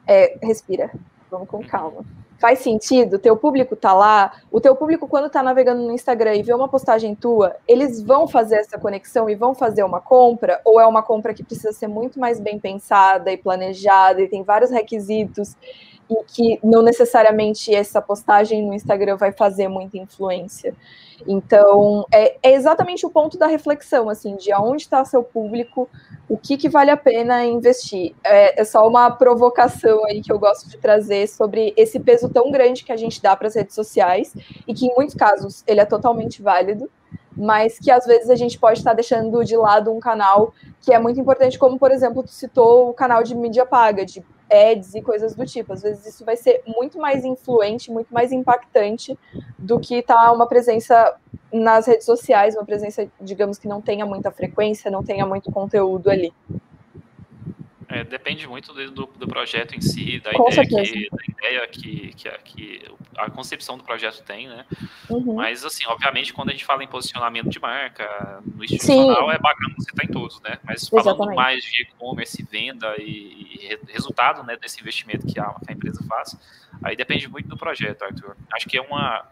É, 0.07 0.37
respira, 0.41 0.89
vamos 1.29 1.47
com 1.47 1.63
calma. 1.63 2.03
Faz 2.39 2.59
sentido? 2.59 3.17
Teu 3.17 3.35
público 3.35 3.75
tá 3.75 3.93
lá. 3.93 4.31
O 4.51 4.61
teu 4.61 4.75
público, 4.75 5.07
quando 5.07 5.29
tá 5.29 5.41
navegando 5.41 5.81
no 5.81 5.91
Instagram 5.91 6.35
e 6.35 6.43
vê 6.43 6.53
uma 6.53 6.67
postagem 6.67 7.15
tua, 7.15 7.55
eles 7.67 8.01
vão 8.01 8.27
fazer 8.27 8.57
essa 8.57 8.77
conexão 8.77 9.27
e 9.29 9.35
vão 9.35 9.55
fazer 9.55 9.83
uma 9.83 9.99
compra? 9.99 10.61
Ou 10.63 10.79
é 10.79 10.85
uma 10.85 11.01
compra 11.01 11.33
que 11.33 11.43
precisa 11.43 11.71
ser 11.71 11.87
muito 11.87 12.19
mais 12.19 12.39
bem 12.39 12.59
pensada 12.59 13.31
e 13.31 13.37
planejada 13.37 14.21
e 14.21 14.27
tem 14.27 14.43
vários 14.43 14.69
requisitos? 14.69 15.55
E 16.09 16.23
que 16.23 16.59
não 16.63 16.81
necessariamente 16.81 17.73
essa 17.73 18.01
postagem 18.01 18.65
no 18.65 18.73
Instagram 18.73 19.17
vai 19.17 19.31
fazer 19.31 19.67
muita 19.67 19.97
influência. 19.97 20.73
Então, 21.27 22.05
é, 22.11 22.37
é 22.43 22.53
exatamente 22.53 23.05
o 23.05 23.09
ponto 23.09 23.37
da 23.37 23.47
reflexão, 23.47 24.09
assim, 24.09 24.35
de 24.35 24.51
aonde 24.51 24.83
está 24.83 25.03
seu 25.03 25.23
público, 25.23 25.89
o 26.29 26.37
que, 26.37 26.57
que 26.57 26.69
vale 26.69 26.91
a 26.91 26.97
pena 26.97 27.43
investir. 27.45 28.13
É, 28.23 28.61
é, 28.61 28.63
só 28.63 28.87
uma 28.87 29.09
provocação 29.09 30.05
aí 30.05 30.21
que 30.21 30.31
eu 30.31 30.37
gosto 30.37 30.69
de 30.69 30.77
trazer 30.77 31.27
sobre 31.27 31.73
esse 31.75 31.99
peso 31.99 32.29
tão 32.29 32.51
grande 32.51 32.83
que 32.83 32.91
a 32.91 32.97
gente 32.97 33.21
dá 33.21 33.35
para 33.35 33.47
as 33.47 33.55
redes 33.55 33.73
sociais, 33.73 34.33
e 34.67 34.73
que 34.73 34.85
em 34.85 34.95
muitos 34.95 35.15
casos 35.15 35.63
ele 35.65 35.79
é 35.79 35.85
totalmente 35.85 36.41
válido, 36.41 36.89
mas 37.35 37.77
que 37.79 37.91
às 37.91 38.05
vezes 38.05 38.29
a 38.29 38.35
gente 38.35 38.57
pode 38.57 38.79
estar 38.79 38.93
deixando 38.93 39.43
de 39.43 39.55
lado 39.55 39.91
um 39.91 39.99
canal 39.99 40.53
que 40.81 40.93
é 40.93 40.99
muito 40.99 41.19
importante, 41.19 41.57
como 41.57 41.77
por 41.77 41.91
exemplo, 41.91 42.23
tu 42.23 42.31
citou 42.31 42.89
o 42.89 42.93
canal 42.93 43.21
de 43.23 43.35
mídia 43.35 43.65
paga, 43.65 44.05
de 44.05 44.23
ads 44.49 44.95
e 44.95 45.01
coisas 45.01 45.35
do 45.35 45.45
tipo. 45.45 45.73
Às 45.73 45.81
vezes 45.81 46.05
isso 46.05 46.25
vai 46.25 46.35
ser 46.35 46.61
muito 46.65 46.97
mais 46.97 47.25
influente, 47.25 47.91
muito 47.91 48.13
mais 48.13 48.31
impactante 48.31 49.17
do 49.57 49.79
que 49.79 50.01
tá 50.01 50.31
uma 50.31 50.47
presença 50.47 51.15
nas 51.51 51.87
redes 51.87 52.05
sociais, 52.05 52.55
uma 52.55 52.65
presença, 52.65 53.07
digamos, 53.21 53.57
que 53.57 53.67
não 53.67 53.81
tenha 53.81 54.05
muita 54.05 54.31
frequência, 54.31 54.91
não 54.91 55.03
tenha 55.03 55.25
muito 55.25 55.51
conteúdo 55.51 56.09
ali. 56.09 56.33
É, 57.89 58.03
depende 58.03 58.45
muito 58.47 58.73
do, 58.73 59.05
do, 59.05 59.27
projeto 59.27 59.73
em 59.73 59.79
si, 59.79 60.19
da 60.19 60.33
Com 60.33 60.51
ideia, 60.51 60.67
que, 60.67 61.09
da 61.09 61.23
ideia 61.29 61.67
que, 61.67 62.13
que, 62.15 62.29
que, 62.43 62.85
a 63.15 63.29
concepção 63.29 63.77
do 63.77 63.83
projeto 63.83 64.21
tem, 64.23 64.47
né? 64.47 64.65
Uhum. 65.09 65.35
Mas, 65.35 65.63
assim, 65.63 65.85
obviamente, 65.85 66.33
quando 66.33 66.49
a 66.49 66.51
gente 66.51 66.65
fala 66.65 66.83
em 66.83 66.87
posicionamento 66.87 67.49
de 67.49 67.59
marca, 67.59 68.41
no 68.45 68.63
institucional, 68.63 69.29
Sim. 69.29 69.35
é 69.35 69.39
bacana 69.39 69.73
você 69.77 69.89
estar 69.89 70.03
em 70.03 70.09
todos, 70.09 70.41
né? 70.41 70.59
Mas 70.65 70.89
falando 70.89 71.07
Exatamente. 71.07 71.35
mais 71.35 71.63
de 71.63 71.83
e-commerce, 71.83 72.43
venda 72.51 72.93
e, 72.97 73.69
e, 73.71 73.79
resultado 73.93 74.43
né, 74.43 74.57
desse 74.57 74.81
investimento 74.81 75.25
que 75.25 75.39
a, 75.39 75.45
que 75.45 75.71
a 75.71 75.73
empresa 75.73 76.03
faz, 76.09 76.35
aí 76.83 76.95
depende 76.95 77.27
muito 77.27 77.47
do 77.47 77.57
projeto, 77.57 78.03
Arthur. 78.03 78.35
Acho 78.53 78.67
que 78.67 78.77
é 78.77 78.81
uma, 78.81 79.25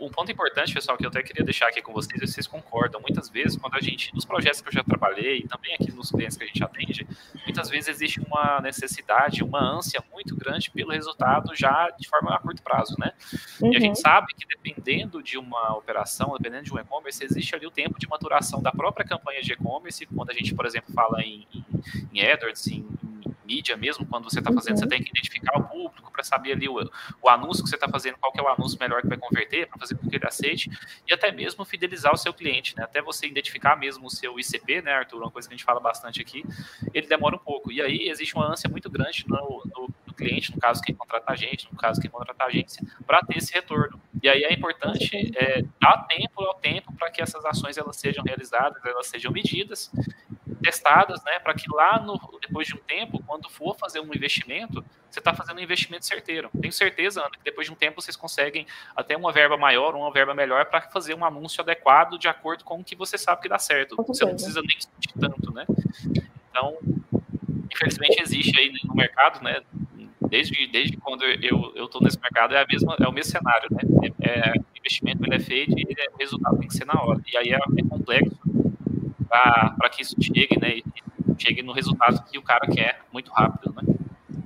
um 0.00 0.08
ponto 0.10 0.30
importante, 0.30 0.72
pessoal, 0.72 0.96
que 0.96 1.04
eu 1.04 1.08
até 1.08 1.22
queria 1.22 1.44
deixar 1.44 1.68
aqui 1.68 1.82
com 1.82 1.92
vocês, 1.92 2.20
é 2.22 2.26
vocês 2.26 2.46
concordam. 2.46 3.00
Muitas 3.00 3.28
vezes, 3.28 3.56
quando 3.56 3.74
a 3.74 3.80
gente, 3.80 4.14
nos 4.14 4.24
projetos 4.24 4.60
que 4.60 4.68
eu 4.68 4.72
já 4.72 4.84
trabalhei, 4.84 5.38
e 5.38 5.48
também 5.48 5.74
aqui 5.74 5.90
nos 5.92 6.10
clientes 6.10 6.36
que 6.36 6.44
a 6.44 6.46
gente 6.46 6.62
atende, 6.62 7.06
muitas 7.44 7.68
vezes 7.68 7.88
existe 7.88 8.20
uma 8.20 8.60
necessidade, 8.60 9.42
uma 9.42 9.60
ânsia 9.60 10.02
muito 10.12 10.36
grande 10.36 10.70
pelo 10.70 10.92
resultado 10.92 11.54
já 11.54 11.90
de 11.90 12.08
forma 12.08 12.34
a 12.34 12.38
curto 12.38 12.62
prazo, 12.62 12.94
né? 12.98 13.12
Uhum. 13.60 13.72
E 13.72 13.76
a 13.76 13.80
gente 13.80 13.96
uhum. 13.96 14.02
sabe 14.02 14.34
que 14.34 14.46
dependendo 14.46 15.22
de 15.22 15.36
uma 15.36 15.76
operação, 15.76 16.34
dependendo 16.38 16.64
de 16.64 16.72
um 16.72 16.78
e-commerce, 16.78 17.24
existe 17.24 17.54
ali 17.54 17.66
o 17.66 17.70
tempo 17.70 17.98
de 17.98 18.08
maturação 18.08 18.62
da 18.62 18.70
própria 18.70 19.06
campanha 19.06 19.42
de 19.42 19.52
e-commerce, 19.52 20.06
quando 20.06 20.30
a 20.30 20.34
gente, 20.34 20.54
por 20.54 20.66
exemplo, 20.66 20.92
fala 20.92 21.22
em, 21.22 21.46
em, 21.52 21.64
em 22.14 22.22
AdWords, 22.22 22.66
em, 22.68 22.86
em 23.17 23.17
mídia 23.48 23.76
mesmo, 23.78 24.04
quando 24.04 24.24
você 24.24 24.40
está 24.40 24.52
fazendo, 24.52 24.74
uhum. 24.74 24.82
você 24.82 24.86
tem 24.86 25.02
que 25.02 25.08
identificar 25.08 25.58
o 25.58 25.64
público 25.64 26.12
para 26.12 26.22
saber 26.22 26.52
ali 26.52 26.68
o, 26.68 26.78
o 27.22 27.28
anúncio 27.30 27.64
que 27.64 27.70
você 27.70 27.76
está 27.76 27.88
fazendo, 27.88 28.18
qual 28.18 28.30
que 28.30 28.38
é 28.38 28.42
o 28.42 28.48
anúncio 28.48 28.78
melhor 28.78 29.00
que 29.00 29.08
vai 29.08 29.16
converter, 29.16 29.66
para 29.66 29.78
fazer 29.78 29.96
com 29.96 30.06
que 30.06 30.16
ele 30.16 30.26
aceite, 30.26 30.70
e 31.06 31.14
até 31.14 31.32
mesmo 31.32 31.64
fidelizar 31.64 32.12
o 32.12 32.16
seu 32.16 32.34
cliente, 32.34 32.76
né? 32.76 32.84
Até 32.84 33.00
você 33.00 33.26
identificar 33.26 33.74
mesmo 33.76 34.06
o 34.06 34.10
seu 34.10 34.38
ICP, 34.38 34.82
né, 34.82 34.92
Arthur? 34.92 35.22
Uma 35.22 35.30
coisa 35.30 35.48
que 35.48 35.54
a 35.54 35.56
gente 35.56 35.64
fala 35.64 35.80
bastante 35.80 36.20
aqui, 36.20 36.44
ele 36.92 37.06
demora 37.06 37.36
um 37.36 37.38
pouco. 37.38 37.72
E 37.72 37.80
aí 37.80 38.08
existe 38.08 38.34
uma 38.34 38.52
ânsia 38.52 38.68
muito 38.68 38.90
grande 38.90 39.24
no, 39.26 39.62
no, 39.74 39.88
no 40.06 40.14
cliente, 40.14 40.54
no 40.54 40.60
caso 40.60 40.82
quem 40.82 40.94
contrata 40.94 41.32
a 41.32 41.36
gente, 41.36 41.68
no 41.72 41.78
caso 41.78 42.00
quem 42.00 42.10
contrata 42.10 42.44
a 42.44 42.46
agência, 42.48 42.84
para 43.06 43.20
ter 43.22 43.38
esse 43.38 43.54
retorno. 43.54 44.00
E 44.22 44.28
aí 44.28 44.42
é 44.42 44.52
importante 44.52 45.32
é, 45.36 45.62
dar 45.80 46.06
tempo 46.06 46.42
ao 46.42 46.54
tempo 46.54 46.92
para 46.94 47.10
que 47.10 47.22
essas 47.22 47.44
ações 47.46 47.78
elas 47.78 47.96
sejam 47.96 48.22
realizadas, 48.24 48.84
elas 48.84 49.06
sejam 49.06 49.32
medidas 49.32 49.90
testadas, 50.68 51.24
né, 51.24 51.38
para 51.38 51.54
que 51.54 51.64
lá 51.72 51.98
no, 51.98 52.20
depois 52.42 52.68
de 52.68 52.74
um 52.74 52.78
tempo, 52.78 53.22
quando 53.26 53.48
for 53.48 53.74
fazer 53.74 54.00
um 54.00 54.14
investimento, 54.14 54.84
você 55.10 55.18
está 55.18 55.32
fazendo 55.32 55.56
um 55.56 55.62
investimento 55.62 56.04
certeiro. 56.04 56.50
Tenho 56.60 56.72
certeza, 56.72 57.22
Ana, 57.22 57.30
que 57.30 57.42
depois 57.42 57.66
de 57.66 57.72
um 57.72 57.76
tempo 57.76 58.02
vocês 58.02 58.14
conseguem 58.14 58.66
até 58.94 59.16
uma 59.16 59.32
verba 59.32 59.56
maior, 59.56 59.94
uma 59.94 60.12
verba 60.12 60.34
melhor 60.34 60.66
para 60.66 60.82
fazer 60.82 61.14
um 61.14 61.24
anúncio 61.24 61.62
adequado 61.62 62.18
de 62.18 62.28
acordo 62.28 62.64
com 62.64 62.80
o 62.80 62.84
que 62.84 62.94
você 62.94 63.16
sabe 63.16 63.40
que 63.40 63.48
dá 63.48 63.58
certo. 63.58 63.96
Você 63.96 64.26
não 64.26 64.34
precisa 64.34 64.60
nem 64.60 64.76
discutir 64.76 65.14
tanto, 65.18 65.54
né? 65.54 65.64
Então, 66.50 66.76
infelizmente 67.72 68.20
existe 68.20 68.60
aí 68.60 68.70
no 68.84 68.94
mercado, 68.94 69.42
né? 69.42 69.62
Desde, 70.28 70.66
desde 70.66 70.98
quando 70.98 71.24
eu 71.24 71.86
estou 71.86 72.02
nesse 72.02 72.20
mercado 72.20 72.54
é, 72.54 72.62
a 72.62 72.66
mesma, 72.66 72.94
é 73.00 73.08
o 73.08 73.12
mesmo 73.12 73.32
cenário, 73.32 73.68
né? 73.70 73.80
É, 74.20 74.28
é, 74.28 74.52
o 74.52 74.78
investimento 74.78 75.24
ele 75.24 75.34
é 75.34 75.40
feito 75.40 75.78
e 75.78 75.86
ele, 75.88 75.96
o 76.12 76.18
resultado 76.18 76.58
tem 76.58 76.68
que 76.68 76.74
ser 76.74 76.84
na 76.84 77.00
hora. 77.02 77.22
E 77.32 77.36
aí 77.38 77.48
é, 77.48 77.56
é 77.56 77.88
complexo 77.88 78.38
para 79.28 79.90
que 79.90 80.02
isso 80.02 80.16
chegue, 80.20 80.58
né? 80.60 80.76
E 80.76 80.84
chegue 81.38 81.62
no 81.62 81.72
resultado 81.72 82.22
que 82.24 82.38
o 82.38 82.42
cara 82.42 82.66
quer 82.66 83.00
muito 83.12 83.30
rápido, 83.30 83.74
né? 83.74 83.94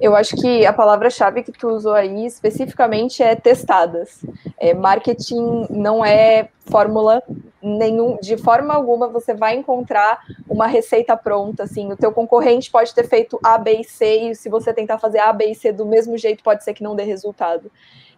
Eu 0.00 0.16
acho 0.16 0.34
que 0.34 0.66
a 0.66 0.72
palavra-chave 0.72 1.44
que 1.44 1.52
tu 1.52 1.68
usou 1.68 1.94
aí 1.94 2.26
especificamente 2.26 3.22
é 3.22 3.36
testadas. 3.36 4.24
É, 4.58 4.74
marketing 4.74 5.68
não 5.70 6.04
é 6.04 6.48
fórmula 6.68 7.22
nenhum, 7.62 8.18
de 8.20 8.36
forma 8.36 8.74
alguma 8.74 9.06
você 9.06 9.32
vai 9.32 9.54
encontrar 9.54 10.18
uma 10.48 10.66
receita 10.66 11.16
pronta. 11.16 11.62
Assim, 11.62 11.92
o 11.92 11.96
teu 11.96 12.10
concorrente 12.10 12.68
pode 12.68 12.92
ter 12.92 13.08
feito 13.08 13.38
A, 13.44 13.56
B 13.56 13.80
e 13.80 13.84
C, 13.84 14.30
e 14.30 14.34
se 14.34 14.48
você 14.48 14.74
tentar 14.74 14.98
fazer 14.98 15.20
A, 15.20 15.32
B 15.32 15.46
e 15.46 15.54
C 15.54 15.72
do 15.72 15.86
mesmo 15.86 16.18
jeito, 16.18 16.42
pode 16.42 16.64
ser 16.64 16.74
que 16.74 16.82
não 16.82 16.96
dê 16.96 17.04
resultado. 17.04 17.70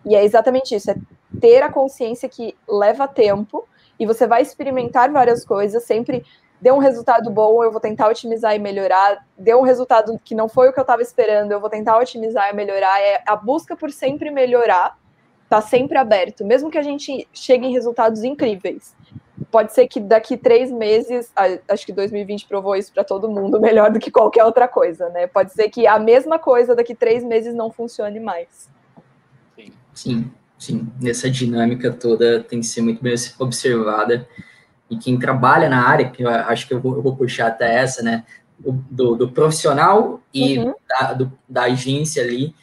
E 0.07 0.15
é 0.15 0.25
exatamente 0.25 0.75
isso: 0.75 0.91
é 0.91 0.97
ter 1.39 1.63
a 1.63 1.71
consciência 1.71 2.29
que 2.29 2.57
leva 2.67 3.07
tempo 3.07 3.69
e 3.99 4.07
você 4.07 4.27
vai 4.27 4.41
experimentar 4.41 5.11
várias 5.13 5.45
coisas, 5.45 5.85
sempre 5.85 6.25
deu 6.61 6.75
um 6.75 6.79
resultado 6.79 7.31
bom, 7.31 7.63
eu 7.63 7.71
vou 7.71 7.81
tentar 7.81 8.09
otimizar 8.09 8.55
e 8.55 8.59
melhorar. 8.59 9.25
Deu 9.37 9.59
um 9.59 9.63
resultado 9.63 10.19
que 10.25 10.35
não 10.35 10.49
foi 10.49 10.69
o 10.69 10.73
que 10.73 10.79
eu 10.79 10.83
estava 10.83 11.03
esperando, 11.03 11.53
eu 11.53 11.61
vou 11.61 11.71
tentar 11.71 11.99
otimizar 11.99 12.51
e 12.51 12.55
melhorar. 12.55 13.01
É 13.01 13.23
a 13.27 13.37
busca 13.37 13.77
por 13.77 13.91
sempre 13.91 14.31
melhorar, 14.31 14.99
tá 15.49 15.61
sempre 15.61 15.99
aberto, 15.99 16.45
mesmo 16.45 16.71
que 16.71 16.79
a 16.79 16.83
gente 16.83 17.29
chegue 17.33 17.67
em 17.67 17.73
resultados 17.73 18.25
incríveis. 18.25 18.95
Pode 19.51 19.73
ser 19.73 19.87
que 19.89 20.01
daqui 20.01 20.37
três 20.37 20.71
meses, 20.71 21.31
acho 21.69 21.85
que 21.85 21.93
2020 21.93 22.47
provou 22.47 22.75
isso 22.77 22.93
para 22.93 23.05
todo 23.05 23.29
mundo 23.29 23.59
melhor 23.61 23.91
do 23.91 23.99
que 23.99 24.11
qualquer 24.11 24.45
outra 24.45 24.67
coisa, 24.67 25.09
né? 25.11 25.27
Pode 25.27 25.53
ser 25.53 25.69
que 25.69 25.87
a 25.87 25.99
mesma 25.99 26.39
coisa 26.39 26.75
daqui 26.75 26.95
três 26.95 27.23
meses 27.23 27.55
não 27.55 27.71
funcione 27.71 28.21
mais. 28.21 28.71
Sim, 29.55 29.73
sim, 29.93 30.31
sim. 30.59 30.89
Nessa 31.01 31.31
dinâmica 31.31 31.93
toda 31.93 32.43
tem 32.43 32.61
que 32.61 32.67
ser 32.67 32.81
muito 32.81 33.03
bem 33.03 33.15
observada 33.39 34.27
e 34.95 34.99
quem 34.99 35.19
trabalha 35.19 35.69
na 35.69 35.87
área, 35.87 36.09
que 36.09 36.23
eu 36.23 36.29
acho 36.29 36.67
que 36.67 36.75
eu 36.75 36.81
vou, 36.81 36.97
eu 36.97 37.03
vou 37.03 37.17
puxar 37.17 37.49
até 37.49 37.75
essa, 37.77 38.03
né, 38.03 38.25
do, 38.59 39.17
do 39.17 39.29
profissional 39.31 40.21
e 40.33 40.59
uhum. 40.59 40.75
da, 40.89 41.13
do, 41.13 41.33
da 41.49 41.63
agência 41.65 42.23
ali, 42.23 42.55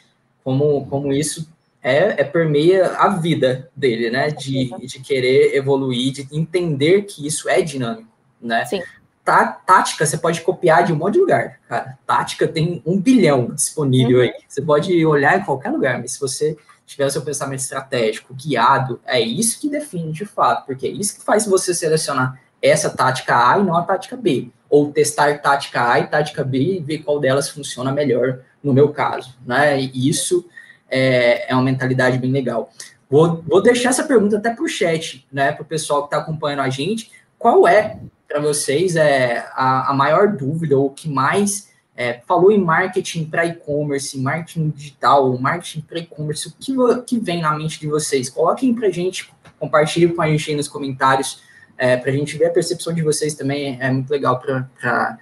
como, 0.42 0.86
como 0.86 1.12
isso 1.12 1.48
é, 1.82 2.20
é 2.20 2.24
permeia 2.24 2.96
a 2.96 3.08
vida 3.08 3.70
dele, 3.76 4.10
né, 4.10 4.30
de, 4.30 4.70
de 4.86 5.00
querer 5.00 5.54
evoluir, 5.54 6.12
de 6.12 6.28
entender 6.32 7.02
que 7.02 7.26
isso 7.26 7.48
é 7.48 7.60
dinâmico, 7.60 8.08
né. 8.40 8.64
Sim. 8.64 8.82
Tá, 9.24 9.46
tática 9.46 10.04
você 10.04 10.18
pode 10.18 10.40
copiar 10.40 10.82
de 10.82 10.92
um 10.92 10.96
monte 10.96 11.14
de 11.14 11.20
lugar, 11.20 11.60
cara. 11.68 11.96
Tática 12.04 12.48
tem 12.48 12.82
um 12.84 13.00
bilhão 13.00 13.54
disponível 13.54 14.16
uhum. 14.16 14.24
aí. 14.24 14.32
Você 14.48 14.60
pode 14.60 15.06
olhar 15.06 15.38
em 15.38 15.44
qualquer 15.44 15.70
lugar, 15.70 16.00
mas 16.00 16.14
se 16.14 16.20
você 16.20 16.56
tiver 16.86 17.06
o 17.06 17.10
seu 17.10 17.22
pensamento 17.22 17.60
estratégico 17.60 18.34
guiado, 18.34 19.00
é 19.06 19.20
isso 19.20 19.60
que 19.60 19.68
define 19.68 20.12
de 20.12 20.24
fato, 20.24 20.66
porque 20.66 20.86
é 20.86 20.90
isso 20.90 21.18
que 21.18 21.24
faz 21.24 21.46
você 21.46 21.74
selecionar 21.74 22.40
essa 22.60 22.90
tática 22.90 23.50
A 23.50 23.58
e 23.58 23.64
não 23.64 23.76
a 23.76 23.82
tática 23.82 24.16
B, 24.16 24.50
ou 24.68 24.92
testar 24.92 25.38
tática 25.40 25.90
A 25.90 26.00
e 26.00 26.06
tática 26.06 26.44
B 26.44 26.76
e 26.76 26.80
ver 26.80 26.98
qual 26.98 27.18
delas 27.18 27.48
funciona 27.48 27.90
melhor 27.90 28.40
no 28.62 28.72
meu 28.72 28.90
caso, 28.90 29.36
né? 29.44 29.80
E 29.80 30.08
isso 30.08 30.46
é, 30.88 31.50
é 31.50 31.54
uma 31.54 31.64
mentalidade 31.64 32.18
bem 32.18 32.30
legal. 32.30 32.70
Vou, 33.10 33.42
vou 33.46 33.62
deixar 33.62 33.90
essa 33.90 34.04
pergunta 34.04 34.38
até 34.38 34.50
para 34.50 34.64
o 34.64 34.68
chat, 34.68 35.26
né, 35.30 35.52
para 35.52 35.62
o 35.62 35.66
pessoal 35.66 36.02
que 36.02 36.06
está 36.06 36.18
acompanhando 36.18 36.60
a 36.60 36.70
gente. 36.70 37.10
Qual 37.38 37.66
é, 37.68 37.98
para 38.26 38.40
vocês, 38.40 38.96
é, 38.96 39.44
a, 39.52 39.90
a 39.90 39.94
maior 39.94 40.28
dúvida 40.28 40.78
ou 40.78 40.86
o 40.86 40.90
que 40.90 41.08
mais 41.08 41.71
é, 42.02 42.20
falou 42.26 42.50
em 42.50 42.58
marketing 42.58 43.26
para 43.26 43.46
e-commerce, 43.46 44.18
marketing 44.18 44.70
digital, 44.70 45.38
marketing 45.38 45.82
para 45.82 46.00
e-commerce, 46.00 46.48
o 46.48 46.52
que, 46.58 46.74
que 47.06 47.20
vem 47.20 47.40
na 47.40 47.56
mente 47.56 47.78
de 47.78 47.86
vocês? 47.86 48.28
Coloquem 48.28 48.74
para 48.74 48.88
a 48.88 48.90
gente, 48.90 49.32
compartilhem 49.56 50.12
com 50.12 50.20
a 50.20 50.26
gente 50.26 50.50
aí 50.50 50.56
nos 50.56 50.66
comentários, 50.66 51.40
é, 51.78 51.96
para 51.96 52.10
a 52.10 52.14
gente 52.14 52.36
ver 52.36 52.46
a 52.46 52.50
percepção 52.50 52.92
de 52.92 53.02
vocês 53.02 53.34
também, 53.34 53.78
é 53.80 53.88
muito 53.88 54.10
legal 54.10 54.40
para 54.40 55.18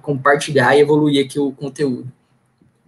compartilhar 0.00 0.76
e 0.76 0.80
evoluir 0.80 1.24
aqui 1.24 1.40
o 1.40 1.50
conteúdo. 1.50 2.10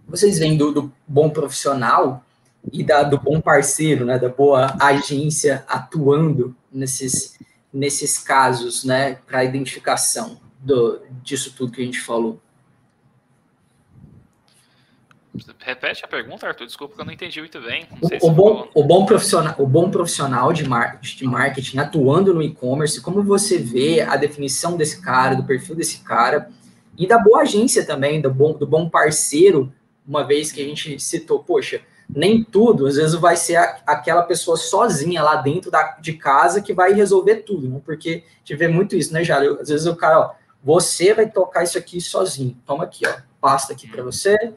Vocês 0.07 0.39
vêm 0.39 0.55
do, 0.55 0.71
do 0.71 0.93
bom 1.05 1.29
profissional 1.29 2.23
e 2.71 2.81
da, 2.81 3.03
do 3.03 3.19
bom 3.19 3.41
parceiro, 3.41 4.05
né, 4.05 4.17
da 4.17 4.29
boa 4.29 4.73
agência 4.79 5.65
atuando 5.67 6.55
nesses, 6.71 7.37
nesses 7.73 8.17
casos, 8.17 8.85
né, 8.85 9.15
para 9.27 9.43
identificação 9.43 10.39
do, 10.59 11.01
disso 11.21 11.53
tudo 11.57 11.73
que 11.73 11.81
a 11.81 11.85
gente 11.85 11.99
falou. 11.99 12.39
Repete 15.59 16.05
a 16.05 16.07
pergunta, 16.07 16.47
Arthur. 16.47 16.67
Desculpa 16.67 16.95
que 16.95 17.01
eu 17.01 17.05
não 17.05 17.11
entendi 17.11 17.39
muito 17.39 17.59
bem. 17.59 17.87
O, 18.21 18.29
bom, 18.29 18.67
o, 18.73 18.83
bom 18.83 19.05
profissional, 19.05 19.55
o 19.57 19.65
bom 19.65 19.89
profissional 19.89 20.53
de 20.53 20.67
marketing, 20.67 21.17
de 21.17 21.25
marketing 21.25 21.77
atuando 21.79 22.33
no 22.33 22.41
e-commerce, 22.41 23.01
como 23.01 23.23
você 23.23 23.57
vê 23.57 24.01
a 24.01 24.15
definição 24.15 24.77
desse 24.77 25.01
cara, 25.01 25.35
do 25.35 25.43
perfil 25.43 25.75
desse 25.75 25.99
cara, 25.99 26.49
e 26.95 27.07
da 27.07 27.17
boa 27.17 27.41
agência 27.41 27.83
também, 27.85 28.21
do 28.21 28.29
bom, 28.29 28.53
do 28.53 28.67
bom 28.67 28.87
parceiro, 28.87 29.73
uma 30.07 30.23
vez 30.23 30.51
que 30.51 30.61
a 30.61 30.65
gente 30.65 30.99
citou, 30.99 31.43
poxa, 31.43 31.81
nem 32.07 32.43
tudo, 32.43 32.85
às 32.85 32.95
vezes 32.95 33.15
vai 33.15 33.35
ser 33.35 33.55
a, 33.55 33.79
aquela 33.87 34.21
pessoa 34.21 34.55
sozinha 34.55 35.23
lá 35.23 35.37
dentro 35.37 35.71
da, 35.71 35.97
de 35.99 36.13
casa 36.13 36.61
que 36.61 36.73
vai 36.73 36.93
resolver 36.93 37.37
tudo, 37.37 37.67
né? 37.67 37.81
porque 37.83 38.23
a 38.27 38.37
gente 38.39 38.55
vê 38.55 38.67
muito 38.67 38.95
isso, 38.95 39.11
né, 39.11 39.23
Jário? 39.23 39.59
Às 39.59 39.69
vezes 39.69 39.87
o 39.87 39.95
cara, 39.95 40.19
ó, 40.19 40.31
você 40.63 41.13
vai 41.13 41.29
tocar 41.29 41.63
isso 41.63 41.77
aqui 41.77 41.99
sozinho, 41.99 42.55
toma 42.65 42.83
aqui, 42.83 43.07
ó, 43.07 43.13
pasta 43.41 43.73
aqui 43.73 43.87
para 43.87 44.03
você, 44.03 44.53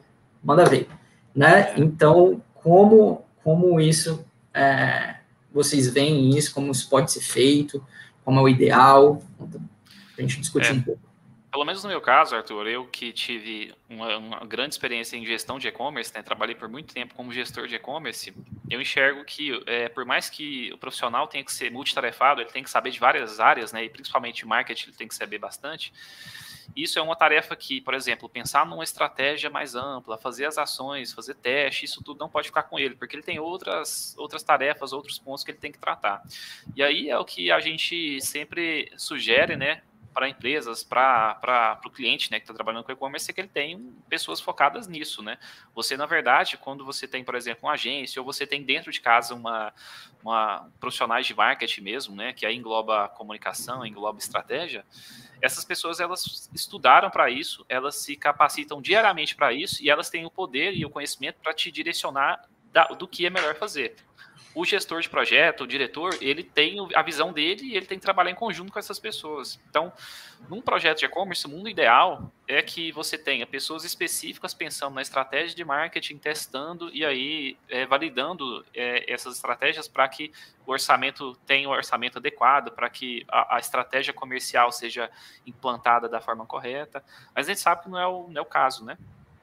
manda 0.47 0.63
ver, 0.63 0.87
né? 1.35 1.73
Então, 1.75 2.41
como, 2.53 3.25
como 3.43 3.81
isso, 3.81 4.25
é, 4.53 5.17
vocês 5.51 5.89
veem 5.89 6.29
isso, 6.29 6.53
como 6.53 6.71
isso 6.71 6.89
pode 6.89 7.11
ser 7.11 7.19
feito, 7.19 7.85
como 8.23 8.39
é 8.39 8.43
o 8.43 8.47
ideal, 8.47 9.21
a 10.17 10.21
gente 10.21 10.39
discutir 10.39 10.69
é, 10.69 10.73
um 10.73 10.81
pouco. 10.81 11.01
Pelo 11.51 11.65
menos 11.65 11.83
no 11.83 11.89
meu 11.89 11.99
caso, 11.99 12.33
Arthur, 12.33 12.65
eu 12.67 12.85
que 12.85 13.11
tive 13.11 13.73
uma, 13.89 14.17
uma 14.17 14.39
grande 14.45 14.73
experiência 14.73 15.17
em 15.17 15.25
gestão 15.25 15.59
de 15.59 15.67
e-commerce, 15.67 16.13
né, 16.15 16.21
trabalhei 16.21 16.55
por 16.55 16.69
muito 16.69 16.93
tempo 16.93 17.13
como 17.13 17.33
gestor 17.33 17.67
de 17.67 17.75
e-commerce, 17.75 18.33
eu 18.69 18.81
enxergo 18.81 19.25
que, 19.25 19.61
é, 19.65 19.89
por 19.89 20.05
mais 20.05 20.29
que 20.29 20.71
o 20.71 20.77
profissional 20.77 21.27
tenha 21.27 21.43
que 21.43 21.51
ser 21.51 21.69
multitarefado, 21.69 22.39
ele 22.39 22.51
tem 22.51 22.63
que 22.63 22.69
saber 22.69 22.91
de 22.91 22.99
várias 22.99 23.41
áreas, 23.41 23.73
né, 23.73 23.83
e 23.83 23.89
principalmente 23.89 24.45
marketing 24.45 24.89
ele 24.89 24.97
tem 24.97 25.07
que 25.09 25.15
saber 25.15 25.39
bastante, 25.39 25.91
isso 26.75 26.99
é 26.99 27.01
uma 27.01 27.15
tarefa 27.15 27.55
que, 27.55 27.81
por 27.81 27.93
exemplo, 27.93 28.29
pensar 28.29 28.65
numa 28.65 28.83
estratégia 28.83 29.49
mais 29.49 29.75
ampla, 29.75 30.17
fazer 30.17 30.45
as 30.45 30.57
ações, 30.57 31.13
fazer 31.13 31.35
teste, 31.35 31.85
isso 31.85 32.03
tudo 32.03 32.19
não 32.19 32.29
pode 32.29 32.47
ficar 32.47 32.63
com 32.63 32.77
ele, 32.77 32.95
porque 32.95 33.15
ele 33.15 33.23
tem 33.23 33.39
outras, 33.39 34.15
outras 34.17 34.43
tarefas, 34.43 34.93
outros 34.93 35.17
pontos 35.17 35.43
que 35.43 35.51
ele 35.51 35.57
tem 35.57 35.71
que 35.71 35.79
tratar. 35.79 36.21
E 36.75 36.83
aí 36.83 37.09
é 37.09 37.17
o 37.17 37.25
que 37.25 37.51
a 37.51 37.59
gente 37.59 38.21
sempre 38.21 38.91
sugere, 38.97 39.55
né? 39.55 39.81
Para 40.17 40.27
empresas, 40.27 40.83
para 40.83 41.79
o 41.85 41.91
cliente 41.91 42.31
né, 42.31 42.39
que 42.39 42.43
está 42.45 42.51
trabalhando 42.51 42.83
com 42.83 42.91
e-commerce, 42.91 43.29
é 43.29 43.33
que 43.35 43.39
ele 43.39 43.47
tem 43.47 43.93
pessoas 44.09 44.41
focadas 44.41 44.87
nisso. 44.87 45.21
Né? 45.21 45.37
Você, 45.75 45.95
na 45.95 46.07
verdade, 46.07 46.57
quando 46.57 46.83
você 46.83 47.07
tem, 47.07 47.23
por 47.23 47.35
exemplo, 47.35 47.67
uma 47.67 47.73
agência, 47.73 48.19
ou 48.19 48.25
você 48.25 48.47
tem 48.47 48.63
dentro 48.63 48.91
de 48.91 48.99
casa 48.99 49.35
uma, 49.35 49.71
uma 50.23 50.71
profissionais 50.79 51.27
de 51.27 51.35
marketing 51.35 51.81
mesmo, 51.81 52.15
né, 52.15 52.33
que 52.33 52.47
aí 52.47 52.55
engloba 52.55 53.07
comunicação, 53.09 53.85
engloba 53.85 54.17
estratégia, 54.17 54.83
essas 55.39 55.63
pessoas 55.63 55.99
elas 55.99 56.49
estudaram 56.51 57.11
para 57.11 57.29
isso, 57.29 57.63
elas 57.69 57.97
se 57.97 58.15
capacitam 58.15 58.81
diariamente 58.81 59.35
para 59.35 59.53
isso 59.53 59.83
e 59.83 59.89
elas 59.91 60.09
têm 60.09 60.25
o 60.25 60.31
poder 60.31 60.73
e 60.73 60.83
o 60.83 60.89
conhecimento 60.89 61.37
para 61.43 61.53
te 61.53 61.71
direcionar 61.71 62.43
da, 62.71 62.85
do 62.85 63.07
que 63.07 63.27
é 63.27 63.29
melhor 63.29 63.53
fazer 63.53 63.95
o 64.57 64.65
gestor 64.65 65.01
de 65.01 65.07
projeto, 65.07 65.65
o 65.65 65.67
diretor, 65.67 66.17
ele 66.19 66.43
tem 66.43 66.77
a 66.95 67.03
visão 67.03 67.31
dele 67.31 67.63
e 67.63 67.77
ele 67.77 67.85
tem 67.85 67.99
que 67.99 68.01
trabalhar 68.01 68.31
em 68.31 68.35
conjunto 68.35 68.73
com 68.73 68.79
essas 68.79 68.97
pessoas. 68.97 69.59
Então, 69.69 69.93
num 70.49 70.61
projeto 70.61 70.97
de 70.97 71.05
e-commerce, 71.05 71.45
o 71.45 71.49
mundo 71.49 71.69
ideal 71.69 72.31
é 72.47 72.59
que 72.63 72.91
você 72.91 73.19
tenha 73.19 73.45
pessoas 73.45 73.83
específicas 73.83 74.55
pensando 74.55 74.95
na 74.95 75.03
estratégia 75.03 75.55
de 75.55 75.63
marketing, 75.63 76.17
testando 76.17 76.89
e 76.91 77.05
aí 77.05 77.55
é, 77.69 77.85
validando 77.85 78.65
é, 78.73 79.13
essas 79.13 79.35
estratégias 79.35 79.87
para 79.87 80.09
que 80.09 80.31
o 80.65 80.71
orçamento 80.71 81.35
tenha 81.45 81.69
o 81.69 81.71
orçamento 81.71 82.17
adequado, 82.17 82.71
para 82.71 82.89
que 82.89 83.23
a, 83.27 83.57
a, 83.57 83.59
estratégia 83.59 84.11
comercial 84.11 84.71
seja 84.71 85.07
implantada 85.45 86.09
da 86.09 86.19
forma 86.19 86.47
correta. 86.47 87.03
Mas 87.35 87.45
a 87.47 87.51
gente 87.51 87.61
sabe 87.61 87.83
que 87.83 87.89
não 87.89 87.99
é 87.99 88.07
o, 88.07 88.27
não 88.27 88.39
é 88.39 88.41
o 88.41 88.45
caso, 88.45 88.83
né? 88.83 88.97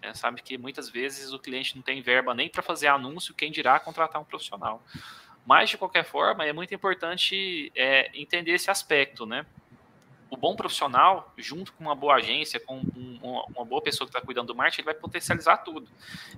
É, 0.05 0.13
sabe 0.13 0.43
que 0.43 0.59
muitas 0.59 0.91
vezes 0.91 1.33
o 1.33 1.39
cliente 1.39 1.75
não 1.75 1.83
tem 1.83 2.03
verba 2.03 2.35
nem 2.35 2.47
para 2.47 2.63
fazer 2.63 2.89
anúncio, 2.89 3.35
quem 3.35 3.51
dirá 3.51 3.81
contratar 3.81 4.21
um 4.21 4.25
profissional. 4.25 4.83
Mas, 5.47 5.71
de 5.71 5.79
qualquer 5.79 6.05
forma, 6.05 6.45
é 6.45 6.53
muito 6.53 6.75
importante 6.75 7.73
é, 7.75 8.11
entender 8.15 8.53
esse 8.53 8.71
aspecto, 8.71 9.25
né? 9.25 9.47
O 10.35 10.37
bom 10.37 10.57
profissional, 10.57 11.33
junto 11.39 11.73
com 11.73 11.85
uma 11.85 11.95
boa 11.95 12.17
agência, 12.17 12.59
com 12.59 12.79
um, 12.79 13.19
uma 13.55 13.65
boa 13.65 13.81
pessoa 13.81 14.07
que 14.07 14.11
está 14.11 14.21
cuidando 14.21 14.49
do 14.49 14.55
marketing, 14.55 14.81
ele 14.81 14.87
vai 14.87 14.95
potencializar 14.95 15.59
tudo. 15.59 15.89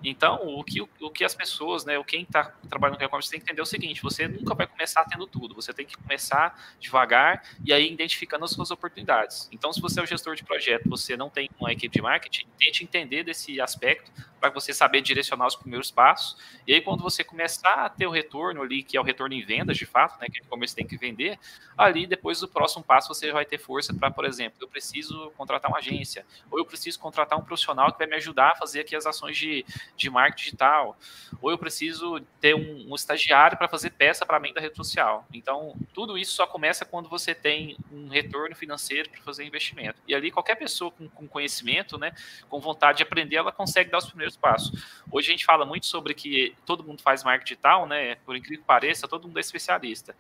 Então, 0.05 0.47
o 0.47 0.63
que, 0.63 0.83
o 0.83 1.11
que 1.11 1.25
as 1.25 1.35
pessoas, 1.35 1.87
né, 1.87 1.99
o 1.99 2.05
quem 2.05 2.23
está 2.23 2.53
trabalhando 2.69 2.99
com 2.99 3.05
e-commerce 3.05 3.31
tem 3.31 3.41
que 3.41 3.45
entender 3.45 3.61
é 3.61 3.63
o 3.63 3.67
seguinte: 3.67 4.03
você 4.03 4.29
nunca 4.29 4.55
vai 4.55 4.67
começar 4.67 5.05
tendo 5.07 5.27
tudo, 5.27 5.55
você 5.55 5.73
tem 5.73 5.87
que 5.87 5.97
começar 5.97 6.77
devagar 6.79 7.43
e 7.65 7.73
aí 7.73 7.91
identificando 7.91 8.45
as 8.45 8.51
suas 8.51 8.71
oportunidades. 8.71 9.49
Então, 9.51 9.73
se 9.73 9.81
você 9.81 9.99
é 9.99 10.03
o 10.03 10.07
gestor 10.07 10.37
de 10.37 10.45
projeto, 10.45 10.89
você 10.89 11.17
não 11.17 11.31
tem 11.31 11.49
uma 11.59 11.73
equipe 11.73 11.95
de 11.95 12.03
marketing, 12.03 12.47
tente 12.59 12.85
entender 12.85 13.25
desse 13.25 13.59
aspecto 13.61 14.13
para 14.41 14.51
você 14.51 14.73
saber 14.73 15.01
direcionar 15.01 15.47
os 15.47 15.57
primeiros 15.57 15.91
passos. 15.91 16.37
E 16.67 16.75
aí, 16.75 16.81
quando 16.81 17.03
você 17.03 17.25
começar 17.25 17.87
a 17.87 17.89
ter 17.89 18.07
o 18.07 18.11
retorno 18.11 18.63
ali, 18.63 18.83
que 18.83 18.97
é 18.97 19.01
o 19.01 19.03
retorno 19.03 19.35
em 19.35 19.43
vendas, 19.43 19.77
de 19.77 19.87
fato, 19.87 20.21
né, 20.21 20.27
que 20.29 20.41
o 20.41 20.45
e-commerce 20.45 20.75
tem 20.75 20.87
que 20.87 20.97
vender, 20.97 21.39
ali 21.77 22.07
depois 22.07 22.41
do 22.41 22.49
próximo 22.49 22.85
passo 22.85 23.09
você 23.09 23.33
vai 23.33 23.45
ter 23.45 23.59
força 23.59 23.86
para, 23.95 24.11
por 24.11 24.25
exemplo, 24.25 24.59
eu 24.61 24.69
preciso 24.69 25.31
contratar 25.37 25.71
uma 25.71 25.79
agência, 25.79 26.25
ou 26.51 26.59
eu 26.59 26.65
preciso 26.65 26.99
contratar 26.99 27.39
um 27.39 27.43
profissional 27.43 27.93
que 27.93 27.99
vai 27.99 28.07
me 28.07 28.17
ajudar 28.17 28.53
a 28.53 28.57
fazer 28.57 28.81
aqui 28.81 28.95
as 28.95 29.07
ações 29.07 29.37
de, 29.37 29.65
de 29.97 30.11
marketing 30.11 30.45
digital, 30.45 30.99
ou 31.41 31.51
eu 31.51 31.59
preciso 31.59 32.21
ter 32.41 32.55
um, 32.55 32.93
um 32.93 32.95
estagiário 32.95 33.57
para 33.57 33.69
fazer 33.69 33.91
peça 33.91 34.25
para 34.25 34.39
mim 34.41 34.53
da 34.53 34.61
rede 34.61 34.77
social. 34.77 35.27
Então, 35.33 35.75
tudo 35.93 36.17
isso 36.17 36.33
só 36.33 36.47
começa 36.47 36.85
quando 36.85 37.09
você 37.09 37.35
tem 37.35 37.77
um 37.93 38.09
retorno 38.09 38.55
financeiro 38.55 39.11
para 39.11 39.21
fazer 39.23 39.45
investimento. 39.45 40.01
E 40.07 40.15
ali, 40.15 40.31
qualquer 40.31 40.57
pessoa 40.57 40.91
com, 40.91 41.09
com 41.09 41.27
conhecimento, 41.27 41.99
né, 41.99 42.13
com 42.49 42.61
vontade 42.61 42.99
de 42.99 43.03
aprender, 43.03 43.37
ela 43.37 43.53
consegue 43.53 43.91
dar 43.91 43.99
os 43.99 44.07
primeiros 44.07 44.37
passos. 44.37 45.03
Hoje 45.11 45.29
a 45.29 45.33
gente 45.33 45.45
fala 45.45 45.65
muito 45.65 45.87
sobre 45.87 46.15
que 46.15 46.55
todo 46.65 46.85
mundo 46.85 47.03
faz 47.03 47.23
marketing 47.23 47.47
digital, 47.47 47.87
né? 47.87 48.17
Por 48.17 48.37
incrível 48.37 48.61
que 48.61 48.67
pareça, 48.67 49.09
todo 49.09 49.27
mundo 49.27 49.37
é 49.39 49.41
especialista. 49.41 50.15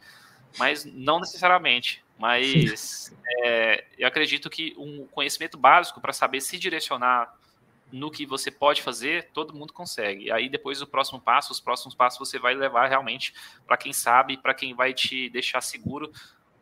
Mas 0.59 0.85
não 0.85 1.21
necessariamente. 1.21 2.05
Mas 2.19 3.15
é, 3.43 3.85
eu 3.99 4.09
acredito 4.09 4.49
que 4.49 4.75
um 4.79 5.07
conhecimento 5.07 5.59
básico 5.59 6.01
para 6.01 6.13
saber 6.13 6.41
se 6.41 6.59
direcionar 6.59 7.35
no 7.93 8.11
que 8.11 8.27
você 8.27 8.51
pode 8.51 8.83
fazer, 8.83 9.31
todo 9.33 9.55
mundo 9.55 9.73
consegue. 9.73 10.31
Aí 10.33 10.49
depois 10.49 10.83
o 10.83 10.87
próximo 10.87 11.21
passo, 11.21 11.53
os 11.53 11.61
próximos 11.61 11.95
passos 11.95 12.19
você 12.19 12.39
vai 12.39 12.55
levar 12.55 12.89
realmente 12.89 13.33
para 13.67 13.77
quem 13.77 13.93
sabe, 13.93 14.37
para 14.37 14.55
quem 14.55 14.75
vai 14.75 14.93
te 14.93 15.29
deixar 15.31 15.61
seguro 15.61 16.11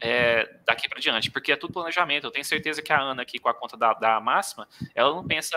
é, 0.00 0.58
daqui 0.66 0.88
para 0.88 1.00
diante, 1.00 1.30
porque 1.30 1.52
é 1.52 1.56
tudo 1.56 1.72
planejamento. 1.72 2.26
Eu 2.26 2.30
tenho 2.30 2.44
certeza 2.44 2.82
que 2.82 2.92
a 2.92 3.00
Ana 3.00 3.22
aqui 3.22 3.38
com 3.38 3.48
a 3.48 3.54
conta 3.54 3.76
da, 3.76 3.94
da 3.94 4.20
máxima, 4.20 4.68
ela 4.94 5.14
não 5.14 5.26
pensa 5.26 5.56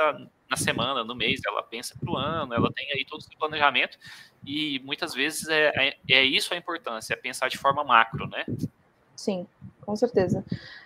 na 0.50 0.56
semana, 0.56 1.04
no 1.04 1.16
mês, 1.16 1.42
ela 1.46 1.62
pensa 1.62 1.96
para 2.00 2.10
o 2.10 2.16
ano, 2.16 2.54
ela 2.54 2.72
tem 2.72 2.90
aí 2.94 3.04
todo 3.04 3.22
o 3.22 3.38
planejamento 3.38 3.98
e 4.46 4.80
muitas 4.86 5.14
vezes 5.14 5.50
é, 5.50 5.72
é, 5.76 5.98
é 6.10 6.24
isso 6.24 6.54
a 6.54 6.58
importância, 6.58 7.14
é 7.14 7.18
pensar 7.18 7.50
de 7.50 7.58
forma 7.58 7.84
macro, 7.84 8.28
né? 8.28 8.46
Sim, 9.16 9.46
com 9.88 9.96
certeza. 9.96 10.44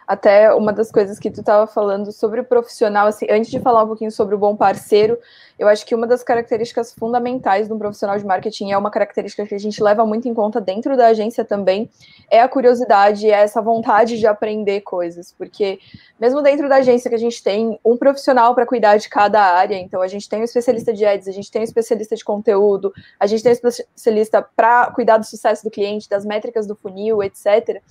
Até 0.07 0.53
uma 0.53 0.71
das 0.71 0.91
coisas 0.91 1.17
que 1.17 1.31
tu 1.31 1.39
estava 1.39 1.65
falando 1.65 2.11
sobre 2.11 2.39
o 2.39 2.43
profissional, 2.43 3.07
assim, 3.07 3.25
antes 3.31 3.49
de 3.49 3.59
falar 3.59 3.83
um 3.83 3.87
pouquinho 3.87 4.11
sobre 4.11 4.35
o 4.35 4.37
bom 4.37 4.55
parceiro, 4.55 5.17
eu 5.57 5.67
acho 5.67 5.83
que 5.87 5.95
uma 5.95 6.05
das 6.05 6.21
características 6.21 6.93
fundamentais 6.93 7.67
de 7.67 7.73
um 7.73 7.79
profissional 7.79 8.15
de 8.19 8.23
marketing 8.23 8.71
é 8.71 8.77
uma 8.77 8.91
característica 8.91 9.43
que 9.47 9.55
a 9.55 9.59
gente 9.59 9.81
leva 9.81 10.05
muito 10.05 10.27
em 10.27 10.35
conta 10.35 10.61
dentro 10.61 10.95
da 10.95 11.07
agência 11.07 11.43
também, 11.43 11.89
é 12.29 12.41
a 12.41 12.47
curiosidade, 12.47 13.27
é 13.27 13.41
essa 13.41 13.59
vontade 13.59 14.19
de 14.19 14.27
aprender 14.27 14.81
coisas, 14.81 15.33
porque 15.35 15.79
mesmo 16.19 16.43
dentro 16.43 16.69
da 16.69 16.75
agência 16.75 17.09
que 17.09 17.15
a 17.15 17.19
gente 17.19 17.41
tem 17.41 17.79
um 17.83 17.97
profissional 17.97 18.53
para 18.53 18.67
cuidar 18.67 18.97
de 18.97 19.09
cada 19.09 19.41
área, 19.41 19.77
então 19.77 19.99
a 19.99 20.07
gente 20.07 20.29
tem 20.29 20.41
um 20.41 20.43
especialista 20.43 20.93
de 20.93 21.03
ads, 21.03 21.27
a 21.27 21.31
gente 21.31 21.49
tem 21.49 21.61
um 21.61 21.65
especialista 21.65 22.15
de 22.15 22.23
conteúdo, 22.23 22.93
a 23.19 23.25
gente 23.25 23.41
tem 23.41 23.51
um 23.51 23.53
especialista 23.53 24.47
para 24.55 24.91
cuidar 24.91 25.17
do 25.17 25.25
sucesso 25.25 25.63
do 25.63 25.71
cliente, 25.71 26.07
das 26.07 26.23
métricas 26.23 26.67
do 26.67 26.75
funil, 26.75 27.23
etc 27.23 27.81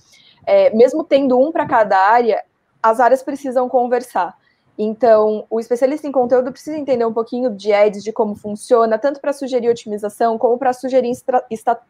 é, 0.45 0.69
mesmo 0.75 1.03
tendo 1.03 1.39
um 1.39 1.51
para 1.51 1.65
cada 1.65 1.97
área, 1.97 2.43
as 2.81 2.99
áreas 2.99 3.21
precisam 3.23 3.69
conversar. 3.69 4.35
Então, 4.77 5.45
o 5.49 5.59
especialista 5.59 6.07
em 6.07 6.11
conteúdo 6.11 6.51
precisa 6.51 6.77
entender 6.77 7.05
um 7.05 7.13
pouquinho 7.13 7.51
de 7.51 7.71
ads, 7.71 8.03
de 8.03 8.11
como 8.11 8.33
funciona, 8.33 8.97
tanto 8.97 9.19
para 9.19 9.33
sugerir 9.33 9.69
otimização, 9.69 10.37
como 10.37 10.57
para 10.57 10.73
sugerir 10.73 11.11
estra 11.11 11.43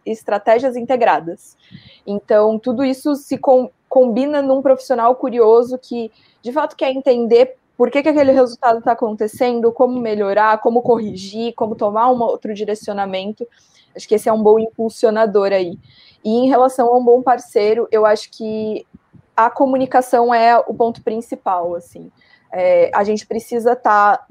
estratégias 0.06 0.76
integradas. 0.76 1.56
Então, 2.06 2.60
tudo 2.60 2.84
isso 2.84 3.16
se 3.16 3.38
com 3.38 3.70
combina 3.88 4.42
num 4.42 4.62
profissional 4.62 5.14
curioso 5.16 5.78
que, 5.78 6.12
de 6.42 6.52
fato, 6.52 6.78
quer 6.78 6.92
entender 6.92 7.58
por 7.78 7.92
que, 7.92 8.02
que 8.02 8.10
aquele 8.10 8.32
resultado 8.32 8.80
está 8.80 8.94
acontecendo, 8.94 9.72
como 9.72 10.00
melhorar, 10.00 10.62
como 10.62 10.82
corrigir, 10.82 11.54
como 11.56 11.76
tomar 11.76 12.10
um 12.10 12.22
outro 12.22 12.54
direcionamento. 12.54 13.46
Acho 13.96 14.08
que 14.08 14.16
esse 14.16 14.30
é 14.30 14.34
um 14.34 14.42
bom 14.42 14.60
impulsionador 14.60 15.52
aí. 15.52 15.78
E 16.24 16.30
em 16.30 16.50
relação 16.50 16.88
a 16.88 16.98
um 16.98 17.04
bom 17.04 17.22
parceiro, 17.22 17.88
eu 17.92 18.06
acho 18.06 18.30
que 18.32 18.86
a 19.36 19.50
comunicação 19.50 20.34
é 20.34 20.58
o 20.58 20.74
ponto 20.74 21.02
principal, 21.02 21.76
assim. 21.76 22.12
É, 22.52 22.92
a 22.94 23.04
gente 23.04 23.26
precisa 23.26 23.74
estar 23.74 24.18
tá 24.18 24.28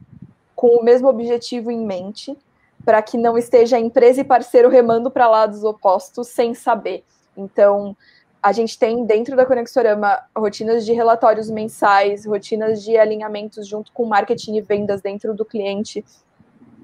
com 0.55 0.77
o 0.77 0.85
mesmo 0.85 1.09
objetivo 1.09 1.71
em 1.71 1.85
mente 1.85 2.37
para 2.85 3.03
que 3.03 3.17
não 3.17 3.37
esteja 3.37 3.79
empresa 3.79 4.21
e 4.21 4.25
parceiro 4.25 4.69
remando 4.69 5.11
para 5.11 5.29
lados 5.29 5.65
opostos 5.65 6.29
sem 6.29 6.55
saber. 6.55 7.05
Então, 7.37 7.97
a 8.43 8.53
gente 8.53 8.79
tem 8.79 9.05
dentro 9.05 9.37
da 9.37 9.45
Conexorama 9.45 10.19
rotinas 10.37 10.85
de 10.85 10.93
relatórios 10.93 11.51
mensais, 11.51 12.25
rotinas 12.25 12.83
de 12.83 12.97
alinhamentos 12.97 13.67
junto 13.67 13.93
com 13.93 14.07
marketing 14.07 14.57
e 14.57 14.61
vendas 14.63 15.03
dentro 15.03 15.35
do 15.35 15.45
cliente 15.45 16.05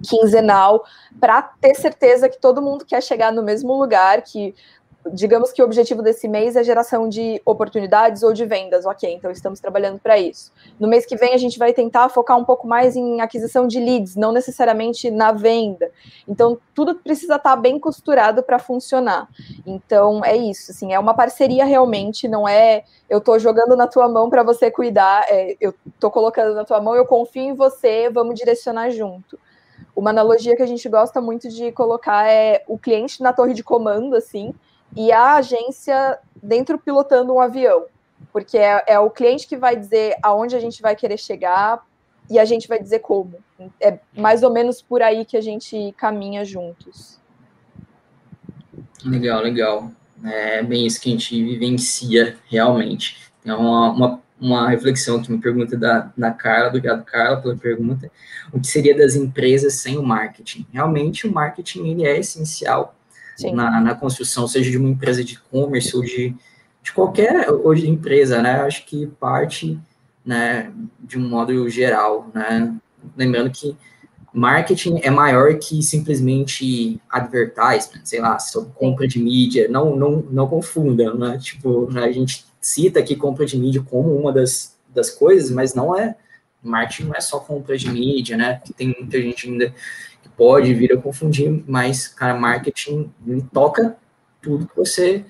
quinzenal, 0.07 0.85
para 1.19 1.41
ter 1.41 1.75
certeza 1.75 2.29
que 2.29 2.39
todo 2.39 2.61
mundo 2.61 2.85
quer 2.85 3.03
chegar 3.03 3.33
no 3.33 3.43
mesmo 3.43 3.75
lugar, 3.79 4.21
que 4.21 4.55
digamos 5.13 5.53
que 5.53 5.63
o 5.63 5.65
objetivo 5.65 6.03
desse 6.03 6.29
mês 6.29 6.57
é 6.57 6.65
geração 6.65 7.09
de 7.09 7.41
oportunidades 7.45 8.23
ou 8.23 8.33
de 8.33 8.45
vendas, 8.45 8.85
ok, 8.87 9.13
então 9.13 9.31
estamos 9.31 9.61
trabalhando 9.61 9.99
para 9.99 10.19
isso. 10.19 10.53
No 10.79 10.89
mês 10.89 11.07
que 11.07 11.17
vem 11.17 11.35
a 11.35 11.37
gente 11.37 11.59
vai 11.59 11.73
tentar 11.73 12.09
focar 12.09 12.37
um 12.39 12.45
pouco 12.45 12.67
mais 12.67 12.97
em 12.97 13.21
aquisição 13.21 13.67
de 13.67 13.81
leads, 13.81 14.17
não 14.17 14.33
necessariamente 14.33 15.11
na 15.11 15.33
venda. 15.33 15.91
Então 16.27 16.59
tudo 16.75 16.97
precisa 16.97 17.37
estar 17.37 17.51
tá 17.51 17.57
bem 17.57 17.79
costurado 17.79 18.43
para 18.43 18.59
funcionar. 18.59 19.29
Então 19.67 20.25
é 20.25 20.37
isso, 20.37 20.71
assim, 20.71 20.93
é 20.93 20.99
uma 20.99 21.15
parceria 21.15 21.65
realmente, 21.65 22.29
não 22.29 22.49
é 22.49 22.85
eu 23.09 23.19
estou 23.19 23.39
jogando 23.39 23.77
na 23.77 23.87
tua 23.87 24.09
mão 24.09 24.29
para 24.29 24.43
você 24.43 24.71
cuidar, 24.71 25.25
é, 25.29 25.57
eu 25.61 25.75
estou 25.87 26.11
colocando 26.11 26.55
na 26.55 26.65
tua 26.65 26.81
mão, 26.81 26.95
eu 26.95 27.07
confio 27.07 27.43
em 27.43 27.55
você, 27.55 28.11
vamos 28.11 28.35
direcionar 28.35 28.91
junto. 28.91 29.39
Uma 29.95 30.11
analogia 30.11 30.57
que 30.57 30.63
a 30.63 30.67
gente 30.67 30.87
gosta 30.89 31.21
muito 31.21 31.49
de 31.49 31.73
colocar 31.73 32.29
é 32.29 32.63
o 32.67 32.77
cliente 32.77 33.23
na 33.23 33.33
torre 33.33 33.55
de 33.55 33.65
comando, 33.65 34.15
assim, 34.15 34.55
e 34.95 35.13
a 35.13 35.37
agência 35.37 36.19
dentro 36.43 36.79
pilotando 36.79 37.33
um 37.33 37.41
avião, 37.41 37.87
porque 38.33 38.59
é, 38.59 38.85
é, 38.87 38.99
o 38.99 39.11
cliente 39.11 39.47
que 39.47 39.57
vai 39.57 39.77
dizer 39.77 40.17
aonde 40.23 40.55
a 40.55 40.61
gente 40.61 40.81
vai 40.83 40.95
querer 40.95 41.19
chegar 41.19 41.85
e 42.31 42.39
a 42.39 42.45
gente 42.45 42.69
vai 42.69 42.81
dizer 42.81 43.01
como. 43.01 43.35
É 43.81 43.99
mais 44.17 44.43
ou 44.43 44.53
menos 44.53 44.83
por 44.83 45.03
aí 45.03 45.25
que 45.25 45.37
a 45.37 45.41
gente 45.41 45.95
caminha 45.97 46.45
juntos. 46.45 47.19
Legal, 49.05 49.41
legal. 49.43 49.91
É 50.25 50.63
bem 50.63 50.87
isso 50.87 51.01
que 51.01 51.09
a 51.09 51.13
gente 51.13 51.45
vivencia 51.45 52.37
realmente. 52.49 53.31
É 53.45 53.55
uma, 53.55 53.91
uma, 53.93 54.23
uma 54.41 54.69
reflexão 54.69 55.17
aqui, 55.17 55.31
uma 55.31 55.41
pergunta 55.41 55.77
da, 55.77 56.11
da 56.17 56.31
Carla, 56.33 56.69
obrigado, 56.69 57.05
Carla, 57.05 57.41
pela 57.41 57.57
pergunta. 57.57 58.11
O 58.53 58.61
que 58.61 58.67
seria 58.67 58.97
das 58.97 59.15
empresas 59.15 59.75
sem 59.75 59.97
o 59.97 60.03
marketing? 60.03 60.67
Realmente, 60.73 61.27
o 61.27 61.33
marketing 61.33 61.87
ele 61.87 62.07
é 62.07 62.19
essencial 62.19 62.95
na, 63.53 63.81
na, 63.81 63.95
construção, 63.95 64.47
seja 64.49 64.71
de 64.71 64.79
uma 64.79 64.89
empresa 64.89 65.23
de 65.23 65.35
e-commerce 65.35 65.95
ou 65.97 66.03
de, 66.03 66.35
de 66.83 66.93
qualquer 66.93 67.51
hoje 67.51 67.89
empresa, 67.89 68.41
né? 68.41 68.61
Acho 68.61 68.85
que 68.87 69.07
parte, 69.07 69.79
né, 70.25 70.73
de 71.01 71.19
um 71.19 71.29
modo 71.29 71.69
geral, 71.69 72.31
né? 72.35 72.75
Lembrando 73.17 73.51
que 73.51 73.77
marketing 74.33 75.01
é 75.03 75.11
maior 75.11 75.59
que 75.59 75.83
simplesmente 75.83 77.01
advertisement, 77.09 78.05
sei 78.05 78.21
lá, 78.21 78.39
sobre 78.39 78.71
compra 78.75 79.09
de 79.09 79.19
mídia, 79.19 79.67
não, 79.69 79.97
não, 79.97 80.25
não 80.31 80.47
confundam, 80.47 81.17
né? 81.17 81.39
Tipo, 81.39 81.89
a 81.97 82.13
gente 82.13 82.45
cita 82.61 83.01
aqui 83.01 83.17
compra 83.17 83.47
de 83.47 83.59
mídia 83.59 83.83
como 83.89 84.15
uma 84.15 84.33
das, 84.33 84.77
das 84.95 85.11
coisas, 85.11 85.51
mas 85.51 85.75
não 85.75 85.97
é, 85.97 86.17
marketing 86.63 87.05
não 87.05 87.15
é 87.15 87.21
só 87.21 87.39
compra 87.39 87.79
de 87.79 87.89
mídia, 87.91 88.37
né? 88.37 88.61
Tem 88.77 88.95
muita 88.99 89.21
gente 89.23 89.49
ainda 89.49 89.75
pode 90.37 90.75
vir 90.75 90.93
a 90.93 91.01
confundir, 91.01 91.65
mas, 91.67 92.09
cara, 92.09 92.39
marketing 92.39 93.11
ele 93.27 93.45
toca 93.53 93.97
tudo 94.41 94.67
que 94.67 94.77
você 94.77 95.25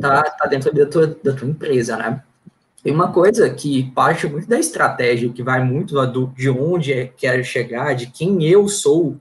tá, 0.00 0.22
tá 0.22 0.46
dentro 0.46 0.74
da 0.74 0.86
tua, 0.86 1.06
da 1.06 1.32
tua 1.32 1.48
empresa, 1.48 1.96
né? 1.96 2.22
E 2.84 2.90
uma 2.90 3.12
coisa 3.12 3.50
que 3.50 3.90
parte 3.92 4.26
muito 4.26 4.48
da 4.48 4.58
estratégia, 4.58 5.32
que 5.32 5.42
vai 5.42 5.62
muito 5.62 5.94
do, 6.06 6.28
de 6.28 6.48
onde 6.48 6.92
é, 6.92 7.06
quero 7.06 7.42
chegar, 7.44 7.94
de 7.94 8.06
quem 8.06 8.44
eu 8.44 8.68
sou, 8.68 9.16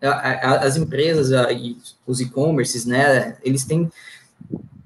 as 0.00 0.76
empresas 0.76 1.30
e 1.50 1.76
os 2.06 2.20
e-commerces, 2.20 2.86
né, 2.86 3.36
eles 3.42 3.64
têm 3.64 3.90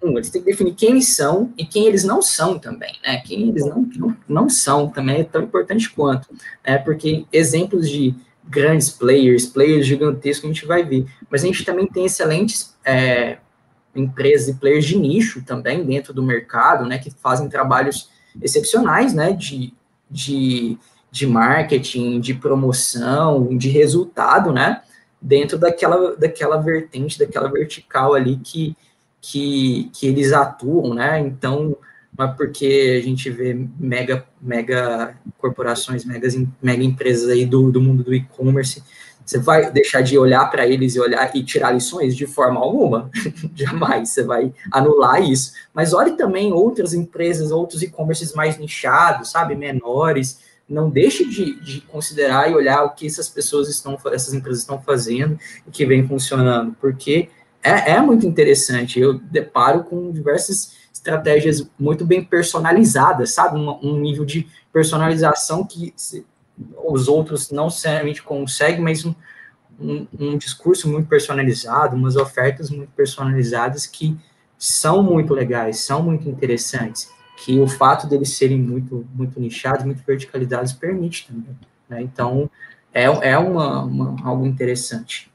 um, 0.02 0.18
eles 0.18 0.28
têm 0.28 0.42
que 0.42 0.50
definir 0.50 0.74
quem 0.74 0.90
eles 0.90 1.14
são 1.14 1.52
e 1.56 1.64
quem 1.64 1.86
eles 1.86 2.04
não 2.04 2.20
são 2.20 2.58
também, 2.58 2.92
né? 3.02 3.22
Quem 3.24 3.48
eles 3.48 3.64
não, 3.64 3.88
não, 3.96 4.16
não 4.28 4.48
são 4.50 4.90
também 4.90 5.20
é 5.20 5.24
tão 5.24 5.42
importante 5.42 5.88
quanto, 5.90 6.28
né? 6.66 6.76
Porque 6.76 7.24
exemplos 7.32 7.88
de 7.88 8.14
grandes 8.48 8.90
players, 8.90 9.46
players 9.46 9.86
gigantescos, 9.86 10.44
a 10.44 10.52
gente 10.52 10.66
vai 10.66 10.84
ver. 10.84 11.06
Mas 11.30 11.42
a 11.42 11.46
gente 11.46 11.64
também 11.64 11.86
tem 11.86 12.04
excelentes 12.04 12.74
é, 12.84 13.38
empresas 13.94 14.48
e 14.48 14.54
players 14.54 14.84
de 14.84 14.98
nicho 14.98 15.42
também 15.44 15.84
dentro 15.84 16.12
do 16.12 16.22
mercado, 16.22 16.84
né, 16.84 16.98
que 16.98 17.10
fazem 17.10 17.48
trabalhos 17.48 18.10
excepcionais, 18.42 19.14
né, 19.14 19.32
de, 19.32 19.72
de, 20.10 20.76
de 21.10 21.26
marketing, 21.26 22.20
de 22.20 22.34
promoção, 22.34 23.56
de 23.56 23.68
resultado, 23.68 24.52
né, 24.52 24.82
dentro 25.20 25.56
daquela, 25.56 26.16
daquela 26.16 26.56
vertente, 26.56 27.18
daquela 27.18 27.50
vertical 27.50 28.14
ali 28.14 28.36
que, 28.36 28.76
que, 29.20 29.90
que 29.92 30.06
eles 30.06 30.32
atuam, 30.32 30.94
né, 30.94 31.20
então, 31.20 31.76
mas 32.16 32.36
porque 32.36 32.98
a 33.00 33.04
gente 33.04 33.28
vê 33.30 33.66
mega, 33.78 34.24
mega 34.40 35.16
corporações, 35.38 36.04
mega, 36.04 36.28
mega 36.62 36.82
empresas 36.82 37.28
aí 37.28 37.44
do, 37.44 37.72
do 37.72 37.80
mundo 37.80 38.04
do 38.04 38.14
e-commerce, 38.14 38.82
você 39.24 39.38
vai 39.38 39.70
deixar 39.70 40.02
de 40.02 40.18
olhar 40.18 40.44
para 40.50 40.66
eles 40.66 40.94
e 40.94 41.00
olhar 41.00 41.34
e 41.34 41.42
tirar 41.42 41.72
lições 41.72 42.14
de 42.14 42.26
forma 42.26 42.60
alguma? 42.60 43.10
Jamais. 43.54 44.10
Você 44.10 44.22
vai 44.22 44.52
anular 44.70 45.22
isso. 45.22 45.52
Mas 45.72 45.94
olhe 45.94 46.12
também 46.12 46.52
outras 46.52 46.92
empresas, 46.92 47.50
outros 47.50 47.82
e-commerces 47.82 48.34
mais 48.34 48.58
nichados, 48.58 49.30
sabe, 49.30 49.56
menores. 49.56 50.40
Não 50.68 50.90
deixe 50.90 51.24
de, 51.24 51.58
de, 51.60 51.80
considerar 51.82 52.50
e 52.50 52.54
olhar 52.54 52.84
o 52.84 52.90
que 52.90 53.06
essas 53.06 53.28
pessoas 53.28 53.68
estão, 53.68 53.98
essas 54.12 54.34
empresas 54.34 54.60
estão 54.60 54.80
fazendo 54.80 55.38
e 55.66 55.70
que 55.70 55.86
vem 55.86 56.06
funcionando, 56.06 56.76
porque 56.80 57.28
é, 57.62 57.92
é 57.92 58.00
muito 58.00 58.26
interessante. 58.26 59.00
Eu 59.00 59.14
deparo 59.14 59.84
com 59.84 60.12
diversas 60.12 60.83
estratégias 61.04 61.68
muito 61.78 62.06
bem 62.06 62.24
personalizadas, 62.24 63.34
sabe? 63.34 63.58
Um, 63.58 63.78
um 63.82 64.00
nível 64.00 64.24
de 64.24 64.48
personalização 64.72 65.64
que 65.64 65.94
os 66.84 67.08
outros 67.08 67.50
não 67.50 67.66
necessariamente 67.66 68.22
conseguem, 68.22 68.80
mas 68.80 69.04
um, 69.04 69.14
um, 69.78 70.06
um, 70.18 70.38
discurso 70.38 70.88
muito 70.88 71.08
personalizado, 71.08 71.94
umas 71.94 72.16
ofertas 72.16 72.70
muito 72.70 72.90
personalizadas 72.92 73.86
que 73.86 74.16
são 74.56 75.02
muito 75.02 75.34
legais, 75.34 75.80
são 75.80 76.02
muito 76.02 76.28
interessantes, 76.28 77.10
que 77.44 77.58
o 77.58 77.66
fato 77.66 78.06
deles 78.06 78.36
serem 78.36 78.58
muito, 78.58 79.06
muito 79.12 79.38
nichados, 79.38 79.84
muito 79.84 80.02
verticalizados, 80.06 80.72
permite 80.72 81.26
também. 81.26 81.58
Né? 81.88 82.02
Então, 82.02 82.48
é, 82.94 83.04
é 83.04 83.36
uma, 83.36 83.82
uma, 83.82 84.16
algo 84.26 84.46
interessante. 84.46 85.30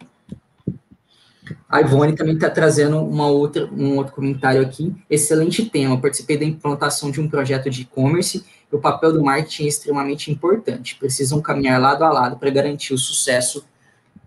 A 1.68 1.82
Ivone 1.82 2.16
também 2.16 2.36
está 2.36 2.50
trazendo 2.50 3.00
uma 3.00 3.28
outra, 3.28 3.66
um 3.72 3.98
outro 3.98 4.14
comentário 4.14 4.62
aqui. 4.62 4.96
Excelente 5.10 5.66
tema. 5.70 6.00
Participei 6.00 6.38
da 6.38 6.46
implantação 6.46 7.12
de 7.12 7.20
um 7.20 7.28
projeto 7.28 7.70
de 7.70 7.84
e-commerce 7.84 8.44
o 8.72 8.78
papel 8.78 9.12
do 9.14 9.24
marketing 9.24 9.64
é 9.64 9.68
extremamente 9.68 10.32
importante. 10.32 10.96
Precisam 10.96 11.42
caminhar 11.42 11.82
lado 11.82 12.04
a 12.04 12.12
lado 12.12 12.38
para 12.38 12.50
garantir 12.50 12.94
o 12.94 12.98
sucesso 12.98 13.66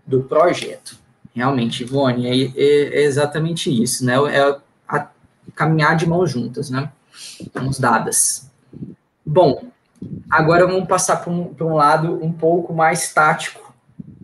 do 0.05 0.23
projeto. 0.23 0.97
Realmente, 1.33 1.83
Ivone, 1.83 2.27
é, 2.27 2.51
é, 2.55 3.01
é 3.01 3.03
exatamente 3.03 3.69
isso, 3.71 4.05
né? 4.05 4.15
É 4.31 4.57
a, 4.87 5.07
caminhar 5.55 5.95
de 5.95 6.05
mãos 6.05 6.29
juntas, 6.29 6.69
né? 6.69 6.91
Mãos 7.55 7.79
dadas. 7.79 8.51
Bom, 9.25 9.63
agora 10.29 10.67
vamos 10.67 10.87
passar 10.87 11.17
para 11.17 11.31
um, 11.31 11.55
um 11.61 11.73
lado 11.73 12.19
um 12.23 12.31
pouco 12.31 12.73
mais 12.73 13.13
tático, 13.13 13.73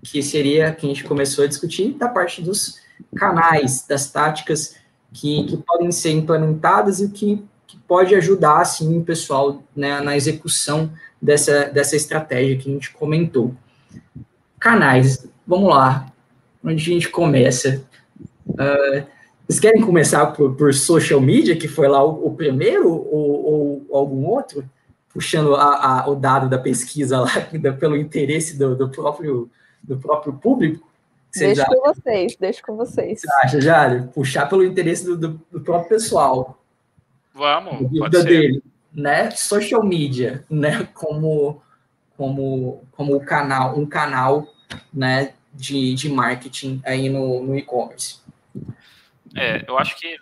que 0.04 0.22
seria 0.22 0.74
que 0.74 0.86
a 0.86 0.90
gente 0.90 1.06
começou 1.06 1.46
a 1.46 1.48
discutir, 1.48 1.94
da 1.94 2.10
parte 2.10 2.42
dos 2.42 2.78
canais, 3.16 3.86
das 3.88 4.12
táticas 4.12 4.76
que, 5.14 5.44
que 5.46 5.58
podem 5.58 5.92
ser 5.92 6.12
implementadas 6.12 7.00
e 7.00 7.06
o 7.06 7.10
que 7.10 7.44
pode 7.90 8.14
ajudar, 8.14 8.62
assim, 8.62 9.00
o 9.00 9.04
pessoal 9.04 9.64
né, 9.76 10.00
na 10.00 10.16
execução 10.16 10.92
dessa, 11.20 11.66
dessa 11.66 11.96
estratégia 11.96 12.56
que 12.56 12.70
a 12.70 12.74
gente 12.74 12.92
comentou. 12.92 13.56
Canais, 14.60 15.28
vamos 15.46 15.70
lá, 15.70 16.06
onde 16.64 16.76
a 16.76 16.94
gente 16.94 17.10
começa? 17.10 17.84
Uh, 18.48 19.04
vocês 19.48 19.60
querem 19.60 19.82
começar 19.82 20.28
por, 20.28 20.56
por, 20.56 20.72
social 20.74 21.20
media, 21.20 21.56
que 21.56 21.68
foi 21.68 21.88
lá 21.88 22.04
o, 22.04 22.28
o 22.28 22.36
primeiro, 22.36 22.88
ou, 22.92 23.86
ou, 23.90 23.98
algum 23.98 24.28
outro? 24.28 24.64
Puxando 25.12 25.56
a, 25.56 26.02
a, 26.02 26.10
o 26.10 26.14
dado 26.14 26.48
da 26.48 26.60
pesquisa 26.60 27.22
lá, 27.22 27.32
pelo 27.80 27.98
interesse 27.98 28.58
do, 28.58 28.76
do, 28.76 28.90
próprio, 28.90 29.50
do 29.82 29.98
próprio 29.98 30.34
público? 30.34 30.88
Deixa 31.36 31.66
com 31.66 31.82
vocês, 31.82 32.36
deixa 32.38 32.62
com 32.64 32.76
vocês. 32.76 33.22
Você 33.22 33.32
acha, 33.44 33.62
Jário? 33.62 34.08
Puxar 34.08 34.48
pelo 34.48 34.64
interesse 34.64 35.06
do, 35.06 35.18
do, 35.18 35.42
do 35.52 35.62
próprio 35.62 35.90
pessoal. 35.90 36.60
Vamos, 37.34 37.90
vida 37.92 38.24
dele, 38.24 38.64
né? 38.94 39.30
Social 39.32 39.84
media, 39.84 40.44
né? 40.50 40.88
Como, 40.94 41.62
como, 42.18 42.84
como 42.92 43.16
o 43.16 43.24
canal, 43.24 43.78
um 43.78 43.86
canal, 43.86 44.48
né? 44.94 45.34
De, 45.54 45.94
de 45.96 46.10
marketing 46.10 46.82
aí 46.86 47.10
no, 47.10 47.44
no 47.44 47.58
e-commerce. 47.58 48.20
É, 49.36 49.64
eu 49.68 49.78
acho 49.78 49.98
que 50.00 50.18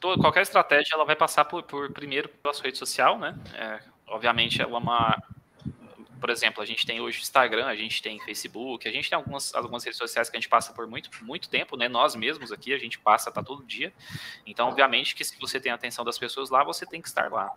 toda, 0.00 0.20
qualquer 0.20 0.42
estratégia 0.42 0.94
ela 0.94 1.04
vai 1.04 1.16
passar 1.16 1.44
por, 1.44 1.62
por 1.62 1.92
primeiro 1.92 2.28
pela 2.28 2.52
sua 2.52 2.64
rede 2.64 2.78
social, 2.78 3.18
né? 3.18 3.34
É, 3.54 3.78
obviamente 4.06 4.60
ela 4.60 4.76
é 4.76 4.78
uma 4.78 5.22
por 6.24 6.30
exemplo, 6.30 6.62
a 6.62 6.64
gente 6.64 6.86
tem 6.86 7.02
hoje 7.02 7.20
Instagram, 7.20 7.66
a 7.66 7.76
gente 7.76 8.00
tem 8.00 8.18
Facebook, 8.18 8.88
a 8.88 8.90
gente 8.90 9.10
tem 9.10 9.14
algumas, 9.14 9.54
algumas 9.54 9.84
redes 9.84 9.98
sociais 9.98 10.30
que 10.30 10.34
a 10.34 10.40
gente 10.40 10.48
passa 10.48 10.72
por 10.72 10.86
muito, 10.86 11.10
muito 11.22 11.50
tempo, 11.50 11.76
né? 11.76 11.86
Nós 11.86 12.14
mesmos 12.14 12.50
aqui, 12.50 12.72
a 12.72 12.78
gente 12.78 12.98
passa, 12.98 13.30
tá 13.30 13.42
todo 13.42 13.62
dia. 13.62 13.92
Então, 14.46 14.68
obviamente, 14.68 15.14
que 15.14 15.22
se 15.22 15.38
você 15.38 15.60
tem 15.60 15.70
a 15.70 15.74
atenção 15.74 16.02
das 16.02 16.18
pessoas 16.18 16.48
lá, 16.48 16.64
você 16.64 16.86
tem 16.86 17.02
que 17.02 17.08
estar 17.08 17.30
lá. 17.30 17.52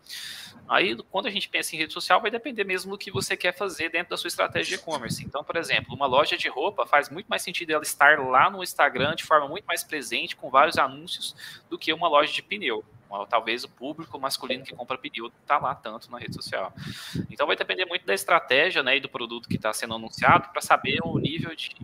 Aí, 0.68 0.98
quando 1.10 1.28
a 1.28 1.32
gente 1.32 1.48
pensa 1.48 1.78
em 1.78 1.80
rede 1.80 1.94
social, 1.94 2.20
vai 2.20 2.30
depender 2.30 2.66
mesmo 2.66 2.92
do 2.92 2.98
que 2.98 3.10
você 3.10 3.38
quer 3.38 3.56
fazer 3.56 3.88
dentro 3.88 4.10
da 4.10 4.18
sua 4.18 4.28
estratégia 4.28 4.76
de 4.76 4.84
e-commerce. 4.84 5.24
Então, 5.24 5.46
por 5.46 5.56
exemplo, 5.56 5.96
uma 5.96 6.06
loja 6.06 6.36
de 6.36 6.50
roupa 6.50 6.86
faz 6.86 7.10
muito 7.10 7.28
mais 7.28 7.44
sentido 7.44 7.72
ela 7.72 7.84
estar 7.84 8.20
lá 8.20 8.50
no 8.50 8.62
Instagram 8.62 9.16
de 9.16 9.24
forma 9.24 9.48
muito 9.48 9.64
mais 9.64 9.82
presente, 9.82 10.36
com 10.36 10.50
vários 10.50 10.78
anúncios, 10.78 11.34
do 11.70 11.80
que 11.80 11.94
uma 11.94 12.10
loja 12.10 12.34
de 12.34 12.44
pneu 12.44 12.84
talvez 13.30 13.64
o 13.64 13.70
público 13.70 14.20
masculino 14.20 14.64
que 14.64 14.76
compra 14.76 14.98
pneu 14.98 15.28
está 15.42 15.58
lá 15.58 15.74
tanto 15.76 16.12
na 16.12 16.18
rede 16.18 16.36
social. 16.36 16.74
Então 17.30 17.48
vai 17.48 17.56
depender 17.56 17.86
muito 17.86 18.06
da 18.06 18.14
estratégia 18.14 18.84
né, 18.84 18.98
e 18.98 19.00
do 19.00 19.10
produto 19.10 19.48
que 19.48 19.56
está 19.56 19.74
sendo 19.74 19.96
anunciado 19.96 20.50
para 20.50 20.62
saber 20.62 21.00
o 21.04 21.18
nível 21.18 21.56
de, 21.56 21.76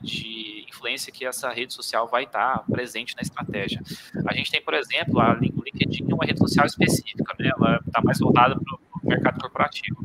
de, 0.00 0.66
influência 0.68 1.12
que 1.12 1.24
essa 1.24 1.50
rede 1.50 1.72
social 1.72 2.06
vai 2.06 2.24
estar 2.24 2.58
tá 2.58 2.64
presente 2.70 3.16
na 3.16 3.22
estratégia. 3.22 3.80
A 4.26 4.34
gente 4.34 4.50
tem, 4.50 4.62
por 4.62 4.74
exemplo, 4.74 5.20
a 5.20 5.34
LinkedIn 5.34 6.06
é 6.10 6.14
uma 6.14 6.24
rede 6.24 6.38
social 6.38 6.66
específica, 6.66 7.34
né, 7.38 7.50
ela 7.56 7.80
está 7.86 8.00
mais 8.02 8.18
voltada 8.18 8.54
para 8.54 8.74
o 8.74 9.08
mercado 9.08 9.40
corporativo. 9.40 9.96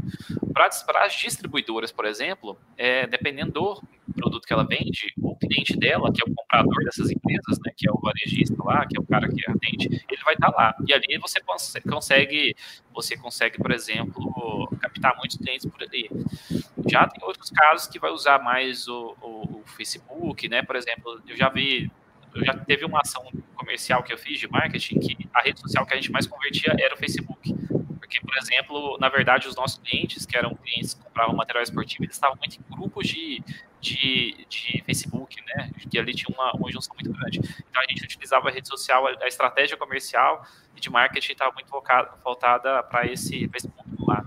Para 0.53 1.05
as 1.05 1.13
distribuidoras, 1.13 1.91
por 1.91 2.05
exemplo, 2.05 2.57
é, 2.77 3.05
dependendo 3.05 3.51
do 3.51 3.81
produto 4.15 4.45
que 4.45 4.53
ela 4.53 4.65
vende, 4.65 5.12
cliente 5.47 5.77
dela, 5.77 6.11
que 6.11 6.21
é 6.21 6.31
o 6.31 6.33
comprador 6.33 6.83
dessas 6.83 7.11
empresas, 7.11 7.59
né, 7.65 7.71
que 7.75 7.87
é 7.87 7.91
o 7.91 7.99
varejista 7.99 8.55
lá, 8.63 8.85
que 8.85 8.97
é 8.97 9.01
o 9.01 9.05
cara 9.05 9.27
que 9.27 9.41
atende, 9.49 10.03
ele 10.09 10.23
vai 10.23 10.33
estar 10.33 10.51
tá 10.51 10.57
lá. 10.57 10.75
E 10.87 10.93
ali 10.93 11.17
você 11.17 11.39
consegue, 11.81 12.55
você 12.93 13.17
consegue, 13.17 13.57
por 13.57 13.71
exemplo, 13.71 14.69
captar 14.79 15.15
muitos 15.17 15.37
clientes 15.37 15.65
por 15.65 15.83
ali. 15.83 16.09
Já 16.89 17.07
tem 17.07 17.23
outros 17.23 17.49
casos 17.49 17.87
que 17.87 17.99
vai 17.99 18.11
usar 18.11 18.39
mais 18.39 18.87
o, 18.87 19.15
o, 19.21 19.59
o 19.59 19.63
Facebook, 19.65 20.47
né? 20.47 20.61
Por 20.61 20.75
exemplo, 20.75 21.21
eu 21.27 21.35
já 21.35 21.49
vi 21.49 21.91
eu 22.35 22.43
já 22.43 22.57
teve 22.57 22.83
uma 22.83 22.99
ação 22.99 23.23
comercial 23.55 24.01
que 24.03 24.11
eu 24.11 24.17
fiz 24.17 24.39
de 24.39 24.47
marketing 24.47 24.99
que 24.99 25.29
a 25.33 25.41
rede 25.41 25.59
social 25.59 25.85
que 25.85 25.93
a 25.93 25.95
gente 25.95 26.11
mais 26.11 26.25
convertia 26.25 26.75
era 26.79 26.95
o 26.95 26.97
Facebook. 26.97 27.53
Porque, 27.99 28.19
por 28.21 28.35
exemplo, 28.37 28.97
na 28.99 29.09
verdade, 29.09 29.47
os 29.47 29.55
nossos 29.55 29.79
clientes, 29.79 30.25
que 30.25 30.37
eram 30.37 30.55
clientes 30.55 30.93
que 30.93 31.03
compravam 31.03 31.35
material 31.35 31.63
esportivo, 31.63 32.03
eles 32.03 32.15
estavam 32.15 32.37
muito 32.37 32.57
em 32.57 32.75
grupos 32.75 33.07
de, 33.07 33.43
de, 33.83 34.45
de 34.47 34.81
Facebook, 34.85 35.35
né? 35.45 35.69
Que 35.91 35.99
ali 35.99 36.13
tinha 36.15 36.33
uma, 36.33 36.53
uma 36.53 36.71
junção 36.71 36.95
muito 36.95 37.11
grande. 37.11 37.39
Então, 37.39 37.81
a 37.81 37.85
gente 37.89 38.03
utilizava 38.03 38.47
a 38.47 38.51
rede 38.51 38.67
social, 38.67 39.05
a 39.05 39.27
estratégia 39.27 39.75
comercial 39.75 40.45
e 40.75 40.79
de 40.79 40.89
marketing 40.89 41.33
estava 41.33 41.51
muito 41.53 41.69
voltada 42.23 42.81
para 42.83 43.05
esse, 43.05 43.49
esse 43.53 43.67
ponto 43.67 44.05
lá. 44.07 44.23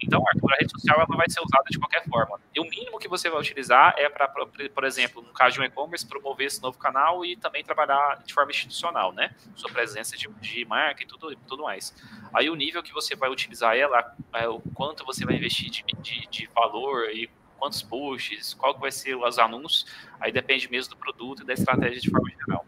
Então, 0.00 0.22
Arthur, 0.26 0.52
a 0.52 0.56
rede 0.56 0.70
social 0.70 0.96
ela 0.96 1.16
vai 1.16 1.28
ser 1.28 1.40
usada 1.40 1.64
de 1.70 1.78
qualquer 1.78 2.04
forma. 2.08 2.40
E 2.54 2.60
o 2.60 2.64
mínimo 2.64 2.98
que 2.98 3.08
você 3.08 3.28
vai 3.28 3.40
utilizar 3.40 3.94
é 3.96 4.08
para, 4.08 4.28
por 4.28 4.84
exemplo, 4.84 5.22
no 5.22 5.32
caso 5.32 5.54
de 5.54 5.60
um 5.60 5.64
e-commerce, 5.64 6.06
promover 6.06 6.46
esse 6.46 6.62
novo 6.62 6.78
canal 6.78 7.24
e 7.24 7.36
também 7.36 7.64
trabalhar 7.64 8.22
de 8.24 8.32
forma 8.32 8.50
institucional, 8.50 9.12
né? 9.12 9.34
Sua 9.56 9.70
presença 9.70 10.16
de, 10.16 10.28
de 10.40 10.64
marca 10.64 11.02
e 11.02 11.06
tudo, 11.06 11.34
tudo 11.46 11.64
mais. 11.64 11.94
Aí 12.32 12.48
o 12.48 12.54
nível 12.54 12.82
que 12.82 12.92
você 12.92 13.16
vai 13.16 13.28
utilizar 13.28 13.76
ela, 13.76 14.14
é 14.34 14.48
o 14.48 14.60
quanto 14.74 15.04
você 15.04 15.24
vai 15.24 15.34
investir 15.34 15.70
de, 15.70 15.84
de, 16.00 16.26
de 16.28 16.46
valor 16.54 17.10
e 17.10 17.28
quantos 17.60 17.82
posts, 17.82 18.54
qual 18.54 18.74
que 18.74 18.80
vai 18.80 18.90
ser 18.90 19.14
os 19.14 19.38
anúncios, 19.38 19.84
aí 20.18 20.32
depende 20.32 20.68
mesmo 20.70 20.94
do 20.94 20.96
produto 20.96 21.42
e 21.42 21.46
da 21.46 21.52
estratégia 21.52 22.00
de 22.00 22.10
forma 22.10 22.30
geral. 22.30 22.64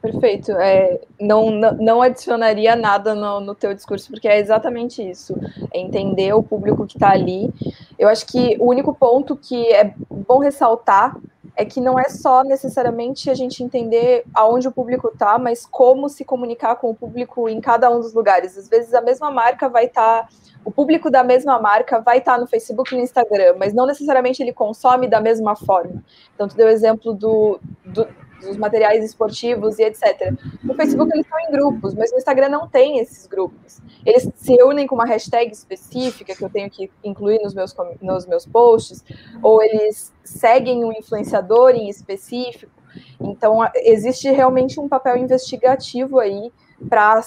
Perfeito. 0.00 0.52
É, 0.52 0.98
não, 1.20 1.50
não 1.50 2.00
adicionaria 2.00 2.74
nada 2.74 3.14
no, 3.14 3.38
no 3.40 3.54
teu 3.54 3.74
discurso, 3.74 4.10
porque 4.10 4.26
é 4.26 4.38
exatamente 4.38 5.02
isso. 5.02 5.34
É 5.72 5.78
entender 5.78 6.32
o 6.32 6.42
público 6.42 6.86
que 6.86 6.96
está 6.96 7.10
ali. 7.10 7.52
Eu 7.98 8.08
acho 8.08 8.26
que 8.26 8.56
o 8.58 8.68
único 8.68 8.94
ponto 8.94 9.36
que 9.36 9.68
é 9.68 9.94
bom 10.08 10.38
ressaltar 10.38 11.16
é 11.60 11.64
que 11.66 11.78
não 11.78 11.98
é 11.98 12.08
só 12.08 12.42
necessariamente 12.42 13.28
a 13.28 13.34
gente 13.34 13.62
entender 13.62 14.24
aonde 14.32 14.66
o 14.66 14.72
público 14.72 15.08
está, 15.08 15.38
mas 15.38 15.66
como 15.66 16.08
se 16.08 16.24
comunicar 16.24 16.76
com 16.76 16.88
o 16.88 16.94
público 16.94 17.50
em 17.50 17.60
cada 17.60 17.90
um 17.90 18.00
dos 18.00 18.14
lugares. 18.14 18.56
Às 18.56 18.66
vezes 18.66 18.94
a 18.94 19.02
mesma 19.02 19.30
marca 19.30 19.68
vai 19.68 19.84
estar, 19.84 20.22
tá, 20.22 20.28
o 20.64 20.70
público 20.70 21.10
da 21.10 21.22
mesma 21.22 21.60
marca 21.60 22.00
vai 22.00 22.16
estar 22.16 22.36
tá 22.36 22.40
no 22.40 22.46
Facebook 22.46 22.94
e 22.94 22.96
no 22.96 23.04
Instagram, 23.04 23.56
mas 23.58 23.74
não 23.74 23.84
necessariamente 23.84 24.42
ele 24.42 24.54
consome 24.54 25.06
da 25.06 25.20
mesma 25.20 25.54
forma. 25.54 26.02
Então, 26.34 26.48
tu 26.48 26.56
deu 26.56 26.66
o 26.66 26.70
exemplo 26.70 27.12
do, 27.12 27.60
do 27.84 28.08
os 28.48 28.56
materiais 28.56 29.04
esportivos 29.04 29.78
e 29.78 29.84
etc. 29.84 30.32
No 30.62 30.74
Facebook 30.74 31.10
eles 31.12 31.24
estão 31.24 31.38
em 31.40 31.50
grupos, 31.50 31.94
mas 31.94 32.10
no 32.12 32.18
Instagram 32.18 32.48
não 32.48 32.68
tem 32.68 32.98
esses 32.98 33.26
grupos. 33.26 33.80
Eles 34.04 34.28
se 34.34 34.52
reúnem 34.52 34.86
com 34.86 34.94
uma 34.94 35.06
hashtag 35.06 35.52
específica 35.52 36.34
que 36.34 36.44
eu 36.44 36.50
tenho 36.50 36.70
que 36.70 36.90
incluir 37.04 37.40
nos 37.42 37.54
meus, 37.54 37.74
nos 38.00 38.26
meus 38.26 38.46
posts, 38.46 39.04
ou 39.42 39.62
eles 39.62 40.12
seguem 40.24 40.84
um 40.84 40.92
influenciador 40.92 41.70
em 41.70 41.88
específico. 41.88 42.72
Então, 43.20 43.58
existe 43.76 44.30
realmente 44.30 44.80
um 44.80 44.88
papel 44.88 45.16
investigativo 45.16 46.18
aí 46.18 46.52
para 46.88 47.22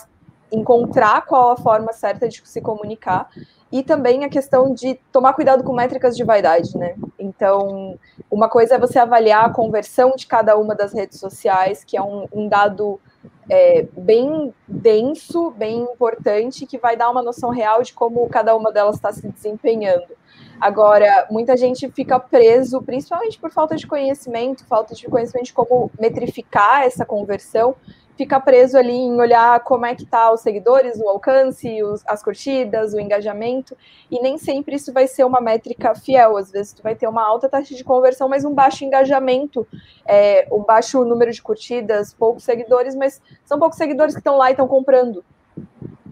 encontrar 0.51 1.25
qual 1.25 1.51
a 1.51 1.57
forma 1.57 1.91
certa 1.93 2.27
de 2.29 2.41
se 2.43 2.61
comunicar 2.61 3.29
e 3.73 3.81
também 3.81 4.23
a 4.23 4.29
questão 4.29 4.71
de 4.71 4.93
tomar 5.11 5.33
cuidado 5.33 5.63
com 5.63 5.73
métricas 5.73 6.15
de 6.15 6.23
vaidade, 6.23 6.77
né? 6.77 6.93
Então, 7.17 7.97
uma 8.29 8.47
coisa 8.47 8.75
é 8.75 8.77
você 8.77 8.99
avaliar 8.99 9.45
a 9.45 9.49
conversão 9.49 10.13
de 10.15 10.27
cada 10.27 10.55
uma 10.55 10.75
das 10.75 10.93
redes 10.93 11.19
sociais, 11.19 11.83
que 11.83 11.97
é 11.97 12.01
um, 12.03 12.27
um 12.31 12.47
dado 12.47 13.01
é, 13.49 13.87
bem 13.97 14.53
denso, 14.67 15.49
bem 15.49 15.79
importante, 15.79 16.67
que 16.67 16.77
vai 16.77 16.95
dar 16.95 17.09
uma 17.09 17.23
noção 17.23 17.49
real 17.49 17.81
de 17.81 17.93
como 17.93 18.29
cada 18.29 18.55
uma 18.55 18.71
delas 18.71 18.97
está 18.97 19.11
se 19.11 19.27
desempenhando. 19.27 20.15
Agora, 20.61 21.25
muita 21.31 21.57
gente 21.57 21.89
fica 21.89 22.19
preso, 22.19 22.79
principalmente 22.79 23.39
por 23.39 23.51
falta 23.51 23.75
de 23.75 23.87
conhecimento, 23.87 24.63
falta 24.67 24.93
de 24.93 25.07
conhecimento 25.07 25.47
de 25.47 25.53
como 25.53 25.89
metrificar 25.99 26.83
essa 26.83 27.03
conversão, 27.03 27.75
fica 28.17 28.39
preso 28.39 28.77
ali 28.77 28.93
em 28.93 29.19
olhar 29.19 29.59
como 29.61 29.85
é 29.85 29.95
que 29.95 30.05
tá 30.05 30.31
os 30.31 30.41
seguidores, 30.41 30.99
o 30.99 31.09
alcance, 31.09 31.81
os, 31.83 32.03
as 32.05 32.23
curtidas, 32.23 32.93
o 32.93 32.99
engajamento, 32.99 33.75
e 34.09 34.21
nem 34.21 34.37
sempre 34.37 34.75
isso 34.75 34.93
vai 34.93 35.07
ser 35.07 35.23
uma 35.23 35.41
métrica 35.41 35.95
fiel. 35.95 36.37
Às 36.37 36.51
vezes 36.51 36.73
tu 36.73 36.83
vai 36.83 36.95
ter 36.95 37.07
uma 37.07 37.23
alta 37.23 37.49
taxa 37.49 37.73
de 37.73 37.83
conversão, 37.83 38.29
mas 38.29 38.45
um 38.45 38.53
baixo 38.53 38.85
engajamento, 38.85 39.67
é, 40.05 40.47
um 40.51 40.63
baixo 40.63 41.03
número 41.03 41.31
de 41.31 41.41
curtidas, 41.41 42.13
poucos 42.13 42.43
seguidores, 42.43 42.95
mas 42.95 43.21
são 43.45 43.57
poucos 43.59 43.77
seguidores 43.77 44.13
que 44.13 44.19
estão 44.19 44.37
lá 44.37 44.49
e 44.49 44.53
estão 44.53 44.67
comprando. 44.67 45.23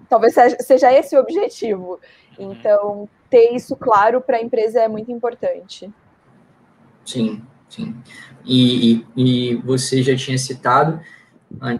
Talvez 0.09 0.33
seja, 0.59 0.91
esse 0.91 1.15
o 1.15 1.19
objetivo. 1.19 1.99
Uhum. 2.37 2.51
Então, 2.51 3.09
ter 3.29 3.53
isso 3.53 3.75
claro 3.75 4.19
para 4.19 4.37
a 4.37 4.41
empresa 4.41 4.81
é 4.81 4.87
muito 4.87 5.11
importante. 5.11 5.91
Sim, 7.05 7.41
sim. 7.69 7.95
E, 8.43 9.05
e, 9.15 9.51
e 9.51 9.55
você 9.57 10.01
já 10.01 10.15
tinha 10.15 10.37
citado 10.37 10.99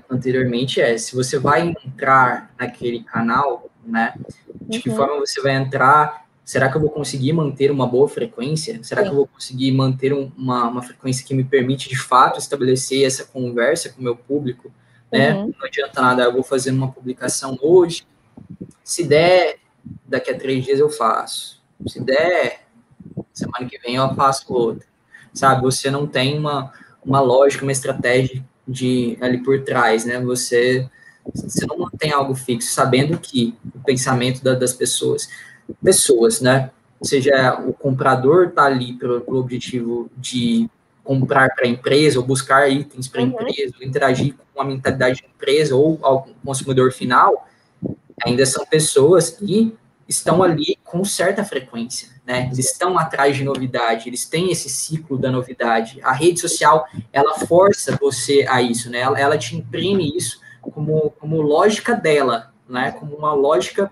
anteriormente 0.10 0.82
é 0.82 0.98
se 0.98 1.16
você 1.16 1.38
vai 1.40 1.74
entrar 1.86 2.54
naquele 2.60 3.04
canal, 3.04 3.70
né? 3.86 4.14
De 4.62 4.80
que 4.80 4.90
uhum. 4.90 4.96
forma 4.96 5.20
você 5.20 5.42
vai 5.42 5.54
entrar? 5.54 6.26
Será 6.44 6.70
que 6.70 6.76
eu 6.76 6.82
vou 6.82 6.90
conseguir 6.90 7.34
manter 7.34 7.72
uma 7.72 7.88
boa 7.88 8.08
frequência? 8.10 8.84
Será 8.84 9.02
Sim. 9.02 9.08
que 9.08 9.14
eu 9.14 9.18
vou 9.18 9.28
conseguir 9.28 9.72
manter 9.72 10.12
uma, 10.14 10.68
uma 10.68 10.82
frequência 10.82 11.26
que 11.26 11.34
me 11.34 11.44
permite 11.44 11.88
de 11.88 11.98
fato 11.98 12.40
estabelecer 12.40 13.06
essa 13.06 13.24
conversa 13.26 13.90
com 13.90 14.02
o 14.02 14.04
meu 14.04 14.16
público? 14.16 14.72
Né? 15.12 15.34
Uhum. 15.34 15.54
Não 15.58 15.66
adianta 15.66 16.02
nada, 16.02 16.24
eu 16.24 16.34
vou 16.34 16.44
fazer 16.44 16.72
uma 16.72 16.92
publicação 16.92 17.58
hoje. 17.62 18.06
Se 18.84 19.04
der, 19.04 19.60
daqui 20.06 20.32
a 20.32 20.38
três 20.38 20.66
dias 20.66 20.80
eu 20.80 20.90
faço. 20.90 21.62
Se 21.88 22.04
der, 22.04 22.66
semana 23.34 23.66
que 23.68 23.78
vem 23.80 23.96
eu 23.96 24.14
faço 24.16 24.52
outra. 24.54 24.88
Sabe? 25.34 25.62
Você 25.62 25.90
não 25.90 26.06
tem 26.06 26.38
uma, 26.38 26.74
uma 27.04 27.22
lógica, 27.22 27.64
uma 27.64 27.72
estratégia 27.72 28.44
de 28.72 29.18
ali 29.22 29.38
por 29.40 29.62
trás, 29.64 30.06
né? 30.06 30.20
Você, 30.22 30.88
você 31.34 31.66
não 31.66 31.78
mantém 31.78 32.12
algo 32.12 32.34
fixo, 32.34 32.72
sabendo 32.72 33.18
que 33.20 33.54
o 33.76 33.80
pensamento 33.80 34.44
da, 34.44 34.54
das 34.54 34.74
pessoas, 34.74 35.30
pessoas, 35.84 36.42
né? 36.42 36.72
Seja 37.02 37.60
o 37.68 37.74
comprador 37.74 38.50
está 38.50 38.66
ali 38.66 38.94
pelo, 38.94 39.22
pelo, 39.22 39.40
objetivo 39.40 40.10
de 40.16 40.70
comprar 41.04 41.50
para 41.56 41.66
a 41.66 41.70
empresa 41.70 42.20
ou 42.20 42.26
buscar 42.26 42.70
itens 42.70 43.08
para 43.08 43.22
a 43.22 43.24
uhum. 43.26 43.32
empresa, 43.32 43.74
ou 43.80 43.88
interagir 43.88 44.36
com 44.54 44.62
a 44.62 44.66
mentalidade 44.66 45.18
de 45.18 45.26
empresa 45.26 45.76
ou 45.76 46.00
ao 46.04 46.28
consumidor 46.46 46.92
final, 46.92 47.48
ainda 48.24 48.46
são 48.46 48.66
pessoas 48.66 49.32
que 49.32 49.74
estão 50.12 50.44
ali 50.44 50.78
com 50.84 51.04
certa 51.04 51.44
frequência, 51.44 52.10
né? 52.26 52.50
Eles 52.52 52.72
estão 52.72 52.98
atrás 52.98 53.36
de 53.36 53.44
novidade, 53.44 54.08
eles 54.08 54.26
têm 54.26 54.52
esse 54.52 54.70
ciclo 54.70 55.18
da 55.18 55.32
novidade. 55.32 56.00
A 56.04 56.12
rede 56.12 56.40
social, 56.40 56.86
ela 57.12 57.40
força 57.40 57.98
você 58.00 58.46
a 58.48 58.62
isso, 58.62 58.90
né? 58.90 59.00
Ela, 59.00 59.20
ela 59.20 59.38
te 59.38 59.56
imprime 59.56 60.16
isso 60.16 60.40
como, 60.62 61.12
como 61.20 61.42
lógica 61.42 61.96
dela, 61.96 62.54
né? 62.68 62.92
Como 62.92 63.16
uma 63.16 63.34
lógica 63.34 63.92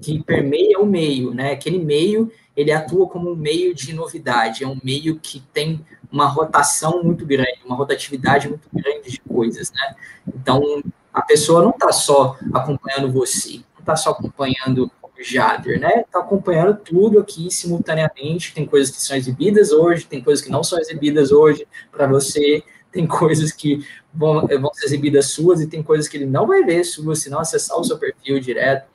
que 0.00 0.22
permeia 0.22 0.78
o 0.80 0.86
meio, 0.86 1.34
né? 1.34 1.52
Aquele 1.52 1.78
meio, 1.78 2.32
ele 2.56 2.72
atua 2.72 3.08
como 3.08 3.30
um 3.30 3.36
meio 3.36 3.74
de 3.74 3.92
novidade, 3.92 4.64
é 4.64 4.66
um 4.66 4.78
meio 4.82 5.18
que 5.18 5.40
tem 5.52 5.84
uma 6.10 6.26
rotação 6.26 7.02
muito 7.02 7.26
grande, 7.26 7.60
uma 7.64 7.76
rotatividade 7.76 8.48
muito 8.48 8.68
grande 8.72 9.10
de 9.10 9.20
coisas, 9.20 9.70
né? 9.70 9.94
Então, 10.26 10.82
a 11.12 11.22
pessoa 11.22 11.62
não 11.62 11.70
está 11.70 11.92
só 11.92 12.36
acompanhando 12.54 13.12
você, 13.12 13.56
não 13.74 13.80
está 13.80 13.96
só 13.96 14.10
acompanhando 14.10 14.90
Jader, 15.22 15.80
né? 15.80 16.04
Tá 16.10 16.20
acompanhando 16.20 16.76
tudo 16.76 17.18
aqui 17.18 17.50
simultaneamente. 17.50 18.54
Tem 18.54 18.66
coisas 18.66 18.94
que 18.94 19.02
são 19.02 19.16
exibidas 19.16 19.72
hoje, 19.72 20.06
tem 20.06 20.22
coisas 20.22 20.44
que 20.44 20.50
não 20.50 20.62
são 20.62 20.78
exibidas 20.78 21.32
hoje 21.32 21.66
para 21.90 22.06
você, 22.06 22.62
tem 22.92 23.06
coisas 23.08 23.52
que 23.52 23.84
vão, 24.12 24.46
vão 24.46 24.72
ser 24.74 24.86
exibidas 24.86 25.26
suas 25.26 25.60
e 25.60 25.66
tem 25.66 25.82
coisas 25.82 26.08
que 26.08 26.16
ele 26.16 26.26
não 26.26 26.46
vai 26.46 26.62
ver 26.62 26.84
se 26.84 27.02
você 27.02 27.28
não 27.28 27.40
acessar 27.40 27.78
o 27.78 27.84
seu 27.84 27.98
perfil 27.98 28.40
direto. 28.40 28.88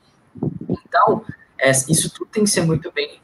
Então, 0.68 1.24
é, 1.58 1.70
isso 1.70 2.10
tudo 2.10 2.30
tem 2.30 2.44
que 2.44 2.50
ser 2.50 2.62
muito 2.62 2.90
bem 2.92 3.20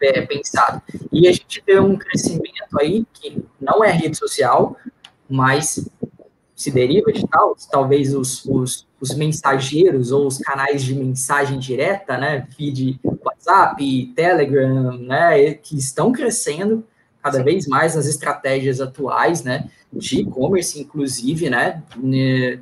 é, 0.00 0.22
pensado. 0.22 0.82
E 1.12 1.28
a 1.28 1.32
gente 1.32 1.62
vê 1.66 1.78
um 1.78 1.96
crescimento 1.96 2.78
aí 2.78 3.04
que 3.12 3.42
não 3.60 3.84
é 3.84 3.90
rede 3.90 4.16
social, 4.16 4.76
mas 5.28 5.88
se 6.60 6.70
deriva 6.70 7.12
de 7.12 7.26
tal, 7.26 7.56
talvez 7.70 8.14
os, 8.14 8.44
os 8.44 8.86
os 9.00 9.14
mensageiros 9.14 10.12
ou 10.12 10.26
os 10.26 10.38
canais 10.38 10.82
de 10.82 10.94
mensagem 10.94 11.58
direta, 11.58 12.18
né, 12.18 12.46
feed 12.54 13.00
WhatsApp, 13.24 14.12
Telegram, 14.14 14.98
né, 14.98 15.54
que 15.54 15.76
estão 15.78 16.12
crescendo 16.12 16.84
cada 17.22 17.38
Sim. 17.38 17.44
vez 17.44 17.66
mais 17.66 17.94
nas 17.94 18.06
estratégias 18.06 18.80
atuais, 18.80 19.42
né, 19.42 19.70
de 19.90 20.20
e-commerce, 20.20 20.78
inclusive, 20.78 21.48
né, 21.48 21.82
né 21.96 22.60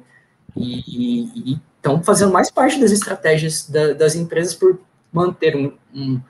e 0.56 1.58
estão 1.76 2.02
fazendo 2.02 2.32
mais 2.32 2.50
parte 2.50 2.80
das 2.80 2.90
estratégias 2.90 3.68
da, 3.68 3.92
das 3.92 4.14
empresas 4.14 4.54
por 4.54 4.78
manter 5.12 5.56
um, 5.56 5.72
um, 5.94 6.20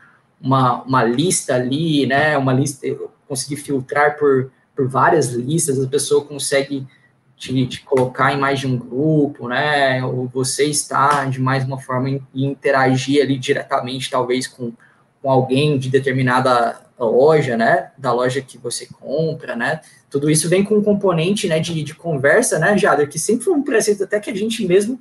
uma, 0.41 0.83
uma 0.83 1.05
lista 1.05 1.55
ali, 1.55 2.07
né, 2.07 2.37
uma 2.37 2.53
lista, 2.53 2.87
conseguir 3.27 3.57
filtrar 3.57 4.19
por, 4.19 4.51
por 4.75 4.89
várias 4.89 5.33
listas, 5.33 5.83
a 5.83 5.89
pessoa 5.89 6.25
consegue 6.25 6.87
te, 7.39 7.67
te, 7.67 7.83
colocar 7.83 8.33
em 8.33 8.39
mais 8.39 8.61
de 8.61 8.67
um 8.67 8.77
grupo, 8.77 9.49
né? 9.49 10.05
Ou 10.05 10.27
você 10.27 10.65
estar 10.65 11.31
de 11.31 11.41
mais 11.41 11.65
uma 11.65 11.79
forma 11.79 12.11
e 12.11 12.45
interagir 12.45 13.23
ali 13.23 13.39
diretamente, 13.39 14.11
talvez 14.11 14.47
com, 14.47 14.73
com 15.23 15.31
alguém 15.31 15.79
de 15.79 15.89
determinada 15.89 16.81
loja, 16.99 17.57
né? 17.57 17.91
Da 17.97 18.13
loja 18.13 18.43
que 18.43 18.59
você 18.59 18.87
compra, 18.87 19.55
né? 19.55 19.81
Tudo 20.11 20.29
isso 20.29 20.49
vem 20.49 20.65
com 20.65 20.77
um 20.77 20.83
componente, 20.83 21.47
né? 21.47 21.61
De, 21.61 21.83
de 21.83 21.95
conversa, 21.95 22.59
né, 22.59 22.77
Jader? 22.77 23.09
Que 23.09 23.19
sempre 23.19 23.45
foi 23.45 23.55
um 23.55 23.63
preceito 23.63 24.05
até 24.05 24.19
que 24.19 24.31
a 24.31 24.35
gente 24.35 24.67
mesmo 24.67 24.99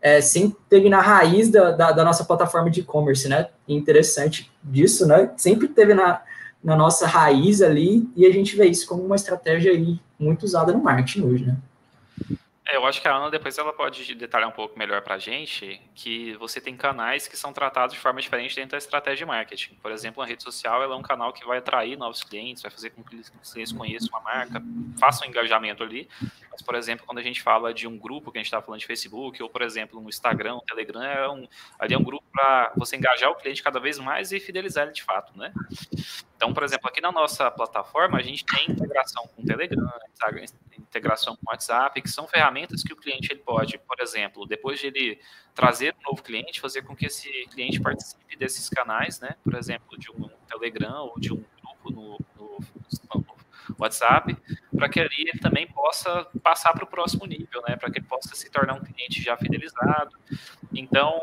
é, 0.00 0.20
sempre 0.20 0.58
teve 0.68 0.88
na 0.88 1.00
raiz 1.00 1.50
da, 1.50 1.70
da, 1.70 1.92
da 1.92 2.04
nossa 2.04 2.24
plataforma 2.24 2.70
de 2.70 2.80
e-commerce, 2.80 3.28
né? 3.28 3.48
interessante 3.68 4.50
disso, 4.62 5.06
né? 5.06 5.30
Sempre 5.36 5.68
teve 5.68 5.94
na, 5.94 6.22
na 6.62 6.76
nossa 6.76 7.06
raiz 7.06 7.62
ali 7.62 8.08
e 8.16 8.26
a 8.26 8.32
gente 8.32 8.56
vê 8.56 8.66
isso 8.66 8.86
como 8.86 9.04
uma 9.04 9.16
estratégia 9.16 9.72
aí 9.72 9.98
muito 10.18 10.44
usada 10.44 10.72
no 10.72 10.82
marketing 10.82 11.22
hoje, 11.22 11.46
né? 11.46 11.56
Eu 12.68 12.84
acho 12.84 13.00
que 13.00 13.06
a 13.06 13.14
Ana 13.14 13.30
depois 13.30 13.56
ela 13.58 13.72
pode 13.72 14.12
detalhar 14.16 14.48
um 14.48 14.52
pouco 14.52 14.76
melhor 14.76 15.00
para 15.00 15.14
a 15.14 15.18
gente 15.18 15.80
que 15.94 16.34
você 16.34 16.60
tem 16.60 16.76
canais 16.76 17.28
que 17.28 17.36
são 17.36 17.52
tratados 17.52 17.94
de 17.94 18.00
forma 18.00 18.20
diferente 18.20 18.56
dentro 18.56 18.72
da 18.72 18.78
estratégia 18.78 19.18
de 19.18 19.24
marketing. 19.24 19.74
Por 19.74 19.92
exemplo, 19.92 20.20
a 20.20 20.26
rede 20.26 20.42
social 20.42 20.82
ela 20.82 20.94
é 20.94 20.98
um 20.98 21.02
canal 21.02 21.32
que 21.32 21.46
vai 21.46 21.58
atrair 21.58 21.96
novos 21.96 22.24
clientes, 22.24 22.62
vai 22.62 22.70
fazer 22.70 22.90
com 22.90 23.04
que 23.04 23.16
os 23.16 23.52
clientes 23.52 23.72
conheçam 23.72 24.08
uma 24.08 24.20
marca, 24.20 24.60
façam 24.98 25.28
um 25.28 25.30
engajamento 25.30 25.84
ali. 25.84 26.08
Mas, 26.50 26.60
por 26.60 26.74
exemplo, 26.74 27.06
quando 27.06 27.18
a 27.18 27.22
gente 27.22 27.40
fala 27.40 27.72
de 27.72 27.86
um 27.86 27.96
grupo 27.96 28.32
que 28.32 28.38
a 28.38 28.40
gente 28.40 28.46
está 28.46 28.60
falando 28.60 28.80
de 28.80 28.86
Facebook, 28.86 29.40
ou, 29.40 29.48
por 29.48 29.62
exemplo, 29.62 30.00
no 30.00 30.08
Instagram, 30.08 30.56
um 30.56 30.60
Telegram, 30.60 31.02
é 31.02 31.30
um, 31.30 31.46
ali 31.78 31.94
é 31.94 31.98
um 31.98 32.02
grupo 32.02 32.24
para 32.32 32.72
você 32.76 32.96
engajar 32.96 33.30
o 33.30 33.36
cliente 33.36 33.62
cada 33.62 33.78
vez 33.78 33.98
mais 33.98 34.32
e 34.32 34.40
fidelizar 34.40 34.84
ele 34.84 34.92
de 34.92 35.04
fato, 35.04 35.36
né? 35.38 35.52
Então, 36.36 36.52
por 36.52 36.64
exemplo, 36.64 36.88
aqui 36.88 37.00
na 37.00 37.12
nossa 37.12 37.48
plataforma, 37.50 38.18
a 38.18 38.22
gente 38.22 38.44
tem 38.44 38.70
integração 38.70 39.28
com 39.36 39.44
Telegram, 39.44 39.88
integração 40.96 41.36
com 41.36 41.42
o 41.46 41.52
WhatsApp, 41.52 42.00
que 42.00 42.08
são 42.08 42.26
ferramentas 42.26 42.82
que 42.82 42.92
o 42.92 42.96
cliente 42.96 43.32
ele 43.32 43.40
pode, 43.40 43.78
por 43.78 44.00
exemplo, 44.00 44.46
depois 44.46 44.80
de 44.80 44.86
ele 44.86 45.20
trazer 45.54 45.94
um 45.94 46.10
novo 46.10 46.22
cliente, 46.22 46.60
fazer 46.60 46.82
com 46.82 46.96
que 46.96 47.06
esse 47.06 47.28
cliente 47.50 47.80
participe 47.80 48.36
desses 48.36 48.68
canais, 48.68 49.20
né? 49.20 49.36
Por 49.44 49.54
exemplo, 49.54 49.98
de 49.98 50.10
um 50.10 50.28
Telegram 50.48 51.04
ou 51.04 51.18
de 51.18 51.32
um 51.32 51.44
grupo 51.60 51.90
no, 51.90 52.18
no, 52.36 52.58
no 53.10 53.26
WhatsApp, 53.78 54.36
para 54.74 54.88
que 54.88 55.00
ali 55.00 55.22
ele 55.28 55.38
também 55.40 55.66
possa 55.66 56.24
passar 56.42 56.72
para 56.72 56.84
o 56.84 56.86
próximo 56.86 57.26
nível, 57.26 57.62
né? 57.68 57.76
Para 57.76 57.90
que 57.90 57.98
ele 57.98 58.06
possa 58.06 58.34
se 58.34 58.50
tornar 58.50 58.74
um 58.74 58.84
cliente 58.84 59.22
já 59.22 59.36
fidelizado. 59.36 60.16
Então, 60.72 61.20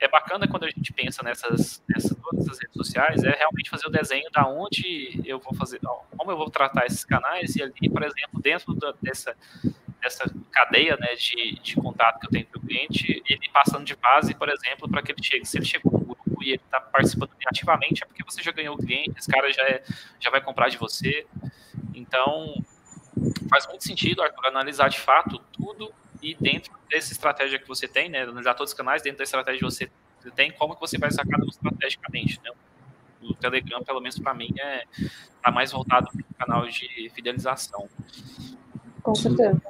é 0.00 0.08
bacana 0.08 0.46
quando 0.46 0.64
a 0.64 0.70
gente 0.70 0.92
pensa 0.92 1.22
nessas, 1.22 1.82
nessas 1.88 2.16
todas 2.16 2.58
redes 2.58 2.74
sociais, 2.74 3.22
é 3.22 3.30
realmente 3.30 3.70
fazer 3.70 3.86
o 3.86 3.90
desenho 3.90 4.30
da 4.30 4.46
onde 4.46 5.20
eu 5.24 5.38
vou 5.38 5.54
fazer, 5.54 5.80
como 6.16 6.30
eu 6.30 6.36
vou 6.36 6.50
tratar 6.50 6.86
esses 6.86 7.04
canais 7.04 7.56
e 7.56 7.62
ali, 7.62 7.88
por 7.90 8.02
exemplo, 8.02 8.40
dentro 8.40 8.74
da, 8.74 8.92
dessa, 9.02 9.36
dessa 10.00 10.24
cadeia 10.52 10.96
né, 10.96 11.14
de, 11.14 11.58
de 11.60 11.74
contato 11.76 12.20
que 12.20 12.26
eu 12.26 12.30
tenho 12.30 12.46
com 12.46 12.58
o 12.58 12.62
cliente, 12.62 13.22
ele 13.28 13.48
passando 13.52 13.84
de 13.84 13.96
base, 13.96 14.34
por 14.34 14.48
exemplo, 14.48 14.88
para 14.88 15.02
que 15.02 15.12
ele 15.12 15.22
chegue. 15.22 15.44
Se 15.44 15.58
ele 15.58 15.66
chegou 15.66 15.92
no 15.92 16.00
grupo 16.00 16.42
e 16.42 16.50
ele 16.50 16.62
está 16.64 16.80
participando 16.80 17.30
ativamente, 17.46 18.02
é 18.02 18.06
porque 18.06 18.24
você 18.24 18.42
já 18.42 18.52
ganhou 18.52 18.74
o 18.74 18.78
cliente, 18.78 19.12
esse 19.16 19.30
cara 19.30 19.50
já, 19.52 19.62
é, 19.62 19.82
já 20.20 20.30
vai 20.30 20.40
comprar 20.40 20.68
de 20.68 20.76
você. 20.76 21.26
Então, 21.94 22.54
faz 23.48 23.66
muito 23.66 23.84
sentido, 23.84 24.22
Arthur, 24.22 24.46
analisar 24.46 24.88
de 24.88 25.00
fato 25.00 25.38
tudo 25.52 25.92
e 26.22 26.34
dentro 26.34 26.72
dessa 26.90 27.12
estratégia 27.12 27.58
que 27.58 27.68
você 27.68 27.86
tem, 27.86 28.08
né, 28.08 28.22
analisar 28.22 28.54
todos 28.54 28.72
os 28.72 28.76
canais, 28.76 29.02
dentro 29.02 29.18
da 29.18 29.24
estratégia 29.24 29.58
que 29.58 29.64
você 29.64 29.90
tem, 30.34 30.50
como 30.52 30.74
que 30.74 30.80
você 30.80 30.98
vai 30.98 31.10
sacar 31.10 31.40
estrategicamente, 31.40 32.40
né? 32.42 32.50
O 33.22 33.34
Telegram, 33.34 33.82
pelo 33.82 34.00
menos 34.00 34.18
para 34.18 34.34
mim, 34.34 34.54
é 34.58 34.84
tá 35.42 35.50
mais 35.50 35.72
voltado 35.72 36.08
para 36.10 36.20
o 36.20 36.46
canal 36.46 36.68
de 36.68 37.10
fidelização. 37.14 37.88
Com 39.02 39.14
certeza. 39.14 39.60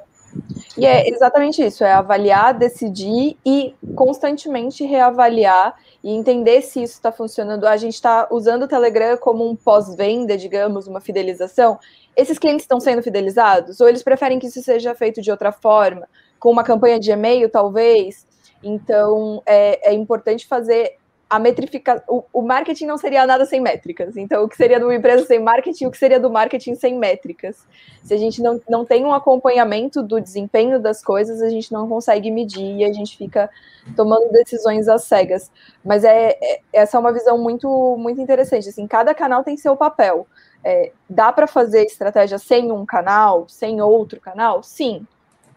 E 0.77 0.85
é 0.85 1.09
exatamente 1.09 1.61
isso, 1.61 1.83
é 1.83 1.91
avaliar, 1.91 2.53
decidir 2.53 3.37
e 3.45 3.75
constantemente 3.95 4.85
reavaliar 4.85 5.75
e 6.03 6.11
entender 6.11 6.61
se 6.61 6.81
isso 6.81 6.93
está 6.93 7.11
funcionando. 7.11 7.65
A 7.65 7.75
gente 7.75 7.95
está 7.95 8.27
usando 8.31 8.63
o 8.63 8.67
Telegram 8.67 9.17
como 9.17 9.49
um 9.49 9.55
pós-venda, 9.55 10.37
digamos, 10.37 10.87
uma 10.87 11.01
fidelização. 11.01 11.79
Esses 12.15 12.37
clientes 12.37 12.63
estão 12.63 12.79
sendo 12.79 13.01
fidelizados? 13.01 13.79
Ou 13.81 13.89
eles 13.89 14.03
preferem 14.03 14.39
que 14.39 14.47
isso 14.47 14.61
seja 14.61 14.93
feito 14.93 15.21
de 15.21 15.31
outra 15.31 15.51
forma? 15.51 16.07
Com 16.39 16.51
uma 16.51 16.63
campanha 16.63 16.99
de 16.99 17.11
e-mail, 17.11 17.49
talvez. 17.49 18.27
Então, 18.63 19.41
é, 19.45 19.91
é 19.91 19.93
importante 19.93 20.47
fazer 20.47 20.97
a 21.29 21.37
metrificação. 21.37 22.25
O, 22.33 22.41
marketing 22.41 22.87
não 22.87 22.97
seria 22.97 23.25
nada 23.25 23.45
sem 23.45 23.61
métricas. 23.61 24.17
Então, 24.17 24.43
o 24.43 24.49
que 24.49 24.55
seria 24.55 24.79
de 24.79 24.83
uma 24.83 24.95
empresa 24.95 25.25
sem 25.25 25.39
marketing, 25.39 25.85
o 25.85 25.91
que 25.91 25.97
seria 25.97 26.19
do 26.19 26.29
marketing 26.29 26.73
sem 26.73 26.97
métricas? 26.97 27.67
Se 28.03 28.13
a 28.15 28.17
gente 28.17 28.41
não, 28.41 28.59
não 28.67 28.83
tem 28.83 29.05
um 29.05 29.13
acompanhamento 29.13 30.01
do 30.01 30.19
desempenho 30.19 30.79
das 30.79 31.03
coisas, 31.03 31.41
a 31.41 31.49
gente 31.49 31.71
não 31.71 31.87
consegue 31.87 32.31
medir 32.31 32.77
e 32.77 32.83
a 32.83 32.91
gente 32.91 33.15
fica 33.15 33.47
tomando 33.95 34.31
decisões 34.31 34.87
às 34.87 35.03
cegas. 35.03 35.51
Mas 35.85 36.03
é, 36.03 36.35
é 36.41 36.61
essa 36.73 36.97
é 36.97 36.99
uma 36.99 37.13
visão 37.13 37.37
muito, 37.37 37.95
muito 37.97 38.19
interessante. 38.19 38.67
Assim, 38.67 38.87
cada 38.87 39.13
canal 39.13 39.43
tem 39.43 39.55
seu 39.55 39.77
papel. 39.77 40.25
É, 40.63 40.91
dá 41.07 41.31
para 41.31 41.45
fazer 41.45 41.83
estratégia 41.83 42.39
sem 42.39 42.71
um 42.71 42.85
canal, 42.87 43.47
sem 43.47 43.79
outro 43.81 44.19
canal? 44.19 44.63
Sim, 44.63 45.05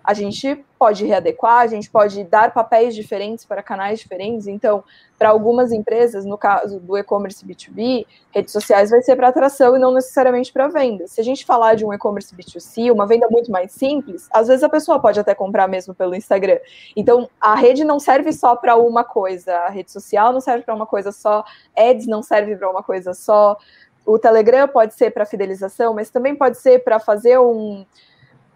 a 0.04 0.14
gente 0.14 0.64
pode 0.78 1.04
readequar, 1.04 1.60
a 1.60 1.66
gente 1.66 1.88
pode 1.88 2.24
dar 2.24 2.52
papéis 2.52 2.94
diferentes 2.94 3.44
para 3.44 3.62
canais 3.62 4.00
diferentes. 4.00 4.46
Então, 4.48 4.82
para 5.16 5.28
algumas 5.28 5.70
empresas, 5.70 6.24
no 6.24 6.36
caso 6.36 6.80
do 6.80 6.98
e-commerce 6.98 7.46
B2B, 7.46 8.04
redes 8.32 8.52
sociais 8.52 8.90
vai 8.90 9.00
ser 9.00 9.14
para 9.14 9.28
atração 9.28 9.76
e 9.76 9.78
não 9.78 9.92
necessariamente 9.92 10.52
para 10.52 10.66
venda. 10.66 11.06
Se 11.06 11.20
a 11.20 11.24
gente 11.24 11.44
falar 11.44 11.76
de 11.76 11.84
um 11.84 11.92
e-commerce 11.92 12.34
B2C, 12.34 12.90
uma 12.92 13.06
venda 13.06 13.28
muito 13.30 13.50
mais 13.50 13.70
simples, 13.70 14.28
às 14.32 14.48
vezes 14.48 14.64
a 14.64 14.68
pessoa 14.68 14.98
pode 14.98 15.20
até 15.20 15.34
comprar 15.34 15.68
mesmo 15.68 15.94
pelo 15.94 16.16
Instagram. 16.16 16.58
Então, 16.96 17.30
a 17.40 17.54
rede 17.54 17.84
não 17.84 18.00
serve 18.00 18.32
só 18.32 18.56
para 18.56 18.74
uma 18.76 19.04
coisa, 19.04 19.54
a 19.54 19.68
rede 19.68 19.92
social 19.92 20.32
não 20.32 20.40
serve 20.40 20.64
para 20.64 20.74
uma 20.74 20.86
coisa 20.86 21.12
só, 21.12 21.44
ads 21.76 22.08
não 22.08 22.22
serve 22.22 22.56
para 22.56 22.68
uma 22.68 22.82
coisa 22.82 23.14
só. 23.14 23.56
O 24.04 24.18
Telegram 24.18 24.66
pode 24.66 24.94
ser 24.94 25.12
para 25.12 25.24
fidelização, 25.24 25.94
mas 25.94 26.10
também 26.10 26.34
pode 26.34 26.58
ser 26.58 26.82
para 26.82 26.98
fazer 26.98 27.38
um 27.38 27.86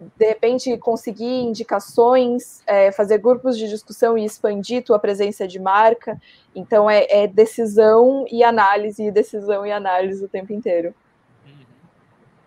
de 0.01 0.26
repente 0.26 0.76
conseguir 0.78 1.42
indicações, 1.42 2.62
é, 2.66 2.92
fazer 2.92 3.18
grupos 3.18 3.57
de 3.57 3.68
discussão 3.68 4.16
e 4.16 4.24
expandir 4.24 4.84
tua 4.84 4.99
presença 4.99 5.49
de 5.49 5.59
marca. 5.59 6.20
Então 6.55 6.88
é, 6.88 7.07
é, 7.09 7.26
decisão 7.26 8.26
e 8.30 8.44
análise, 8.44 9.11
decisão 9.11 9.66
e 9.66 9.72
análise 9.72 10.24
o 10.24 10.28
tempo 10.28 10.53
inteiro. 10.53 10.94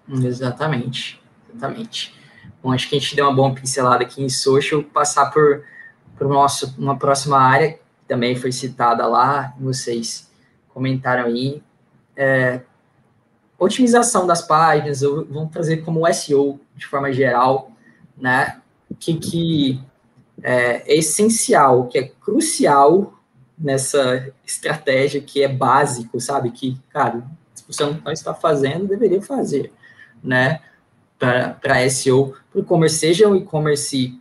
Uhum. 0.07 0.25
Exatamente, 0.25 1.21
exatamente. 1.49 2.15
Bom, 2.61 2.71
acho 2.71 2.89
que 2.89 2.95
a 2.95 2.99
gente 2.99 3.15
deu 3.15 3.25
uma 3.25 3.35
boa 3.35 3.53
pincelada 3.53 4.03
aqui 4.03 4.21
em 4.21 4.29
social, 4.29 4.83
passar 4.83 5.31
por, 5.31 5.63
por 6.17 6.27
nosso, 6.27 6.75
uma 6.77 6.97
próxima 6.97 7.39
área, 7.39 7.73
que 7.73 7.79
também 8.07 8.35
foi 8.35 8.51
citada 8.51 9.07
lá, 9.07 9.53
vocês 9.59 10.29
comentaram 10.73 11.25
aí, 11.25 11.63
é, 12.15 12.61
otimização 13.59 14.25
das 14.25 14.41
páginas, 14.41 15.01
vamos 15.01 15.51
trazer 15.51 15.77
como 15.77 16.11
SEO 16.13 16.59
de 16.75 16.85
forma 16.85 17.11
geral, 17.11 17.71
né? 18.17 18.59
Que, 18.99 19.15
que 19.15 19.81
é, 20.41 20.93
é 20.93 20.97
essencial, 20.97 21.87
que 21.87 21.97
é 21.97 22.07
crucial 22.21 23.13
nessa 23.57 24.31
estratégia 24.45 25.21
que 25.21 25.43
é 25.43 25.47
básico, 25.47 26.19
sabe? 26.19 26.51
Que, 26.51 26.77
cara, 26.89 27.23
se 27.53 27.63
você 27.67 27.85
não 27.85 28.11
está 28.11 28.33
fazendo, 28.33 28.87
deveria 28.87 29.21
fazer, 29.21 29.71
né? 30.23 30.61
Para 31.17 31.89
SEO, 31.89 32.33
para 32.49 32.59
o 32.59 32.61
e-commerce, 32.61 32.95
seja 32.95 33.27
um 33.27 33.35
e-commerce 33.35 34.17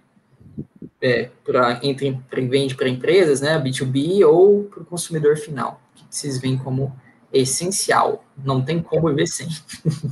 é, 1.00 1.30
para 1.44 1.78
entre 1.84 2.20
vende 2.48 2.74
para 2.74 2.88
empresas, 2.88 3.40
né? 3.40 3.58
B2B 3.58 4.26
ou 4.26 4.64
para 4.64 4.82
o 4.82 4.84
consumidor 4.84 5.36
final, 5.36 5.80
que 5.94 6.04
vocês 6.10 6.38
veem 6.38 6.58
como 6.58 6.94
essencial. 7.32 8.24
Não 8.36 8.62
tem 8.62 8.82
como 8.82 9.08
viver 9.08 9.26
sem. 9.26 9.48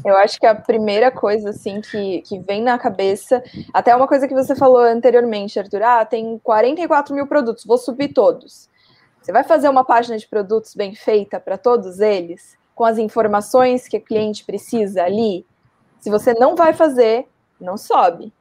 Eu 0.05 0.17
acho 0.17 0.39
que 0.39 0.47
a 0.47 0.55
primeira 0.55 1.11
coisa, 1.11 1.51
assim, 1.51 1.81
que, 1.81 2.23
que 2.23 2.39
vem 2.41 2.63
na 2.63 2.79
cabeça, 2.79 3.43
até 3.73 3.95
uma 3.95 4.07
coisa 4.07 4.29
que 4.29 4.35
você 4.35 4.55
falou 4.55 4.81
anteriormente, 4.81 5.59
Arthur, 5.59 5.83
ah, 5.83 6.05
tem 6.05 6.39
44 6.39 7.15
mil 7.15 7.27
produtos, 7.27 7.65
vou 7.65 7.79
subir 7.79 8.13
todos. 8.13 8.69
Você 9.21 9.33
vai 9.33 9.43
fazer 9.43 9.69
uma 9.69 9.85
página 9.85 10.17
de 10.17 10.27
produtos 10.29 10.75
bem 10.75 10.95
feita 10.95 11.41
para 11.41 11.59
todos 11.59 12.01
eles, 12.01 12.57
com 12.75 12.85
as 12.85 12.99
informações 12.99 13.89
que 13.89 13.97
o 13.97 14.01
cliente 14.01 14.45
precisa 14.45 15.03
ali? 15.03 15.45
Se 15.99 16.11
você 16.11 16.33
não 16.35 16.55
vai 16.55 16.73
fazer, 16.73 17.27
não 17.61 17.77
sobe. 17.77 18.33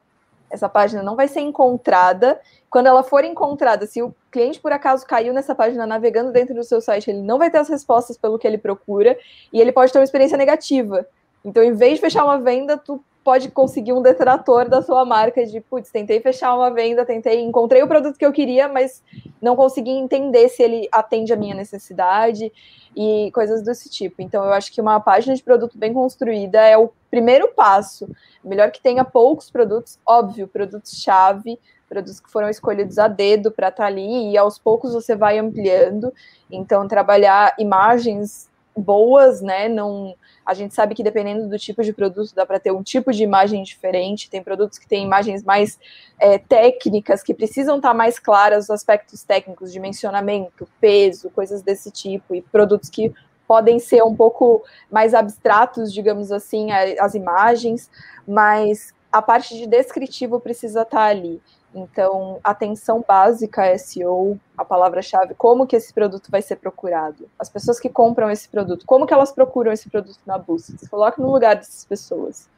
Essa 0.50 0.68
página 0.68 1.02
não 1.02 1.16
vai 1.16 1.28
ser 1.28 1.40
encontrada. 1.40 2.40
Quando 2.70 2.86
ela 2.86 3.02
for 3.02 3.24
encontrada, 3.24 3.86
se 3.86 4.02
o 4.02 4.14
cliente 4.30 4.60
por 4.60 4.72
acaso 4.72 5.06
caiu 5.06 5.32
nessa 5.32 5.54
página 5.54 5.86
navegando 5.86 6.32
dentro 6.32 6.54
do 6.54 6.64
seu 6.64 6.80
site, 6.80 7.10
ele 7.10 7.22
não 7.22 7.38
vai 7.38 7.50
ter 7.50 7.58
as 7.58 7.68
respostas 7.68 8.16
pelo 8.16 8.38
que 8.38 8.46
ele 8.46 8.58
procura 8.58 9.18
e 9.52 9.60
ele 9.60 9.72
pode 9.72 9.92
ter 9.92 9.98
uma 9.98 10.04
experiência 10.04 10.38
negativa. 10.38 11.06
Então, 11.44 11.62
em 11.62 11.72
vez 11.72 11.94
de 11.94 12.00
fechar 12.00 12.24
uma 12.24 12.38
venda, 12.38 12.76
tu 12.76 13.02
pode 13.26 13.50
conseguir 13.50 13.92
um 13.92 14.00
detrator 14.00 14.68
da 14.68 14.80
sua 14.80 15.04
marca 15.04 15.44
de, 15.44 15.60
putz, 15.60 15.90
tentei 15.90 16.20
fechar 16.20 16.54
uma 16.54 16.70
venda, 16.70 17.04
tentei, 17.04 17.40
encontrei 17.42 17.82
o 17.82 17.88
produto 17.88 18.16
que 18.16 18.24
eu 18.24 18.32
queria, 18.32 18.68
mas 18.68 19.02
não 19.42 19.56
consegui 19.56 19.90
entender 19.90 20.48
se 20.48 20.62
ele 20.62 20.88
atende 20.92 21.32
a 21.32 21.36
minha 21.36 21.52
necessidade 21.52 22.52
e 22.94 23.28
coisas 23.34 23.64
desse 23.64 23.90
tipo. 23.90 24.22
Então, 24.22 24.44
eu 24.44 24.52
acho 24.52 24.72
que 24.72 24.80
uma 24.80 25.00
página 25.00 25.34
de 25.34 25.42
produto 25.42 25.76
bem 25.76 25.92
construída 25.92 26.60
é 26.60 26.78
o 26.78 26.88
primeiro 27.10 27.48
passo. 27.48 28.08
Melhor 28.44 28.70
que 28.70 28.80
tenha 28.80 29.04
poucos 29.04 29.50
produtos, 29.50 29.98
óbvio, 30.06 30.46
produtos-chave, 30.46 31.58
produtos 31.88 32.20
que 32.20 32.30
foram 32.30 32.48
escolhidos 32.48 32.96
a 32.96 33.08
dedo 33.08 33.50
para 33.50 33.70
estar 33.70 33.82
tá 33.82 33.88
ali, 33.88 34.30
e 34.30 34.38
aos 34.38 34.56
poucos 34.56 34.92
você 34.92 35.16
vai 35.16 35.36
ampliando. 35.36 36.14
Então, 36.48 36.86
trabalhar 36.86 37.56
imagens 37.58 38.48
boas, 38.76 39.40
né? 39.40 39.68
Não 39.68 40.14
a 40.46 40.54
gente 40.54 40.74
sabe 40.74 40.94
que 40.94 41.02
dependendo 41.02 41.48
do 41.48 41.58
tipo 41.58 41.82
de 41.82 41.92
produto, 41.92 42.32
dá 42.32 42.46
para 42.46 42.60
ter 42.60 42.70
um 42.70 42.82
tipo 42.82 43.12
de 43.12 43.24
imagem 43.24 43.64
diferente. 43.64 44.30
Tem 44.30 44.40
produtos 44.40 44.78
que 44.78 44.86
têm 44.86 45.04
imagens 45.04 45.42
mais 45.42 45.76
é, 46.20 46.38
técnicas, 46.38 47.20
que 47.20 47.34
precisam 47.34 47.76
estar 47.76 47.88
tá 47.88 47.94
mais 47.94 48.16
claras 48.20 48.64
os 48.64 48.70
aspectos 48.70 49.24
técnicos, 49.24 49.72
dimensionamento, 49.72 50.68
peso, 50.80 51.30
coisas 51.30 51.62
desse 51.62 51.90
tipo, 51.90 52.32
e 52.32 52.40
produtos 52.40 52.88
que 52.88 53.12
podem 53.48 53.80
ser 53.80 54.04
um 54.04 54.14
pouco 54.14 54.62
mais 54.90 55.14
abstratos, 55.14 55.92
digamos 55.92 56.30
assim, 56.30 56.70
as 56.70 57.14
imagens, 57.14 57.90
mas 58.26 58.94
a 59.10 59.20
parte 59.20 59.56
de 59.56 59.66
descritivo 59.66 60.38
precisa 60.38 60.82
estar 60.82 60.98
tá 60.98 61.04
ali. 61.04 61.40
Então, 61.74 62.38
atenção 62.42 63.04
básica 63.06 63.76
SEO, 63.78 64.38
a 64.56 64.64
palavra-chave, 64.64 65.34
como 65.34 65.66
que 65.66 65.76
esse 65.76 65.92
produto 65.92 66.30
vai 66.30 66.40
ser 66.40 66.56
procurado. 66.56 67.28
As 67.38 67.48
pessoas 67.48 67.78
que 67.78 67.88
compram 67.88 68.30
esse 68.30 68.48
produto, 68.48 68.86
como 68.86 69.06
que 69.06 69.12
elas 69.12 69.32
procuram 69.32 69.72
esse 69.72 69.90
produto 69.90 70.18
na 70.24 70.38
busca. 70.38 70.76
Se 70.78 70.88
coloque 70.88 71.20
no 71.20 71.30
lugar 71.30 71.56
dessas 71.56 71.84
pessoas. 71.84 72.48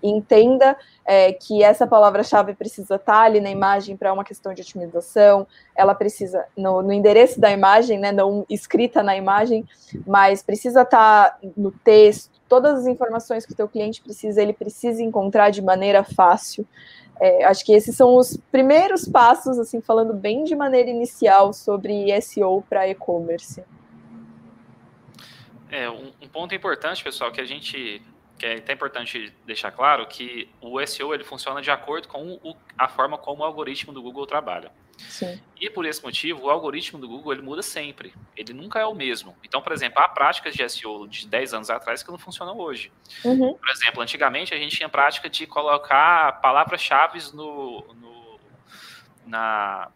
Entenda 0.00 0.76
é, 1.04 1.32
que 1.32 1.62
essa 1.62 1.84
palavra-chave 1.84 2.54
precisa 2.54 2.94
estar 2.94 3.22
ali 3.22 3.40
na 3.40 3.50
imagem 3.50 3.96
para 3.96 4.12
uma 4.12 4.22
questão 4.22 4.54
de 4.54 4.62
otimização, 4.62 5.44
ela 5.74 5.92
precisa, 5.92 6.44
no, 6.56 6.82
no, 6.82 6.92
endereço 6.92 7.40
da 7.40 7.50
imagem, 7.50 7.98
né, 7.98 8.12
não 8.12 8.46
escrita 8.48 9.02
na 9.02 9.16
imagem, 9.16 9.66
mas 10.06 10.40
precisa 10.40 10.82
estar 10.82 11.36
no 11.56 11.72
texto, 11.72 12.30
todas 12.48 12.80
as 12.80 12.86
informações 12.86 13.44
que 13.44 13.52
o 13.52 13.56
teu 13.56 13.68
cliente 13.68 14.00
precisa, 14.00 14.40
ele 14.40 14.52
precisa 14.52 15.02
encontrar 15.02 15.50
de 15.50 15.60
maneira 15.60 16.02
fácil. 16.02 16.66
É, 17.20 17.44
acho 17.44 17.64
que 17.64 17.72
esses 17.72 17.96
são 17.96 18.16
os 18.16 18.36
primeiros 18.50 19.08
passos, 19.08 19.58
assim, 19.58 19.80
falando 19.80 20.14
bem 20.14 20.44
de 20.44 20.54
maneira 20.54 20.88
inicial 20.88 21.52
sobre 21.52 22.08
SEO 22.20 22.62
para 22.68 22.88
e-commerce. 22.88 23.64
É, 25.70 25.90
um, 25.90 26.12
um, 26.22 26.28
ponto 26.28 26.54
importante, 26.54 27.02
pessoal, 27.02 27.30
que 27.30 27.40
a 27.40 27.44
gente 27.44 28.02
que 28.38 28.46
é 28.46 28.54
até 28.58 28.72
importante 28.72 29.34
deixar 29.44 29.72
claro 29.72 30.06
que 30.06 30.48
o 30.60 30.80
SEO 30.86 31.12
ele 31.12 31.24
funciona 31.24 31.60
de 31.60 31.72
acordo 31.72 32.06
com 32.06 32.38
o, 32.42 32.54
a 32.78 32.88
forma 32.88 33.18
como 33.18 33.42
o 33.42 33.44
algoritmo 33.44 33.92
do 33.92 34.00
Google 34.00 34.26
trabalha. 34.26 34.70
Sim. 34.98 35.40
E 35.60 35.70
por 35.70 35.86
esse 35.86 36.02
motivo, 36.02 36.46
o 36.46 36.50
algoritmo 36.50 36.98
do 36.98 37.08
Google 37.08 37.32
ele 37.32 37.42
muda 37.42 37.62
sempre. 37.62 38.12
Ele 38.36 38.52
nunca 38.52 38.78
é 38.78 38.84
o 38.84 38.94
mesmo. 38.94 39.36
Então, 39.44 39.62
por 39.62 39.72
exemplo, 39.72 40.00
há 40.00 40.08
práticas 40.08 40.54
de 40.54 40.68
SEO 40.68 41.06
de 41.06 41.26
10 41.26 41.54
anos 41.54 41.70
atrás 41.70 42.02
que 42.02 42.10
não 42.10 42.18
funcionam 42.18 42.58
hoje. 42.58 42.92
Uhum. 43.24 43.54
Por 43.54 43.70
exemplo, 43.70 44.02
antigamente 44.02 44.52
a 44.52 44.58
gente 44.58 44.76
tinha 44.76 44.88
prática 44.88 45.28
de 45.28 45.46
colocar 45.46 46.40
palavras-chave 46.40 47.20
no, 47.32 47.84
no, 47.94 48.40
na, 49.26 49.90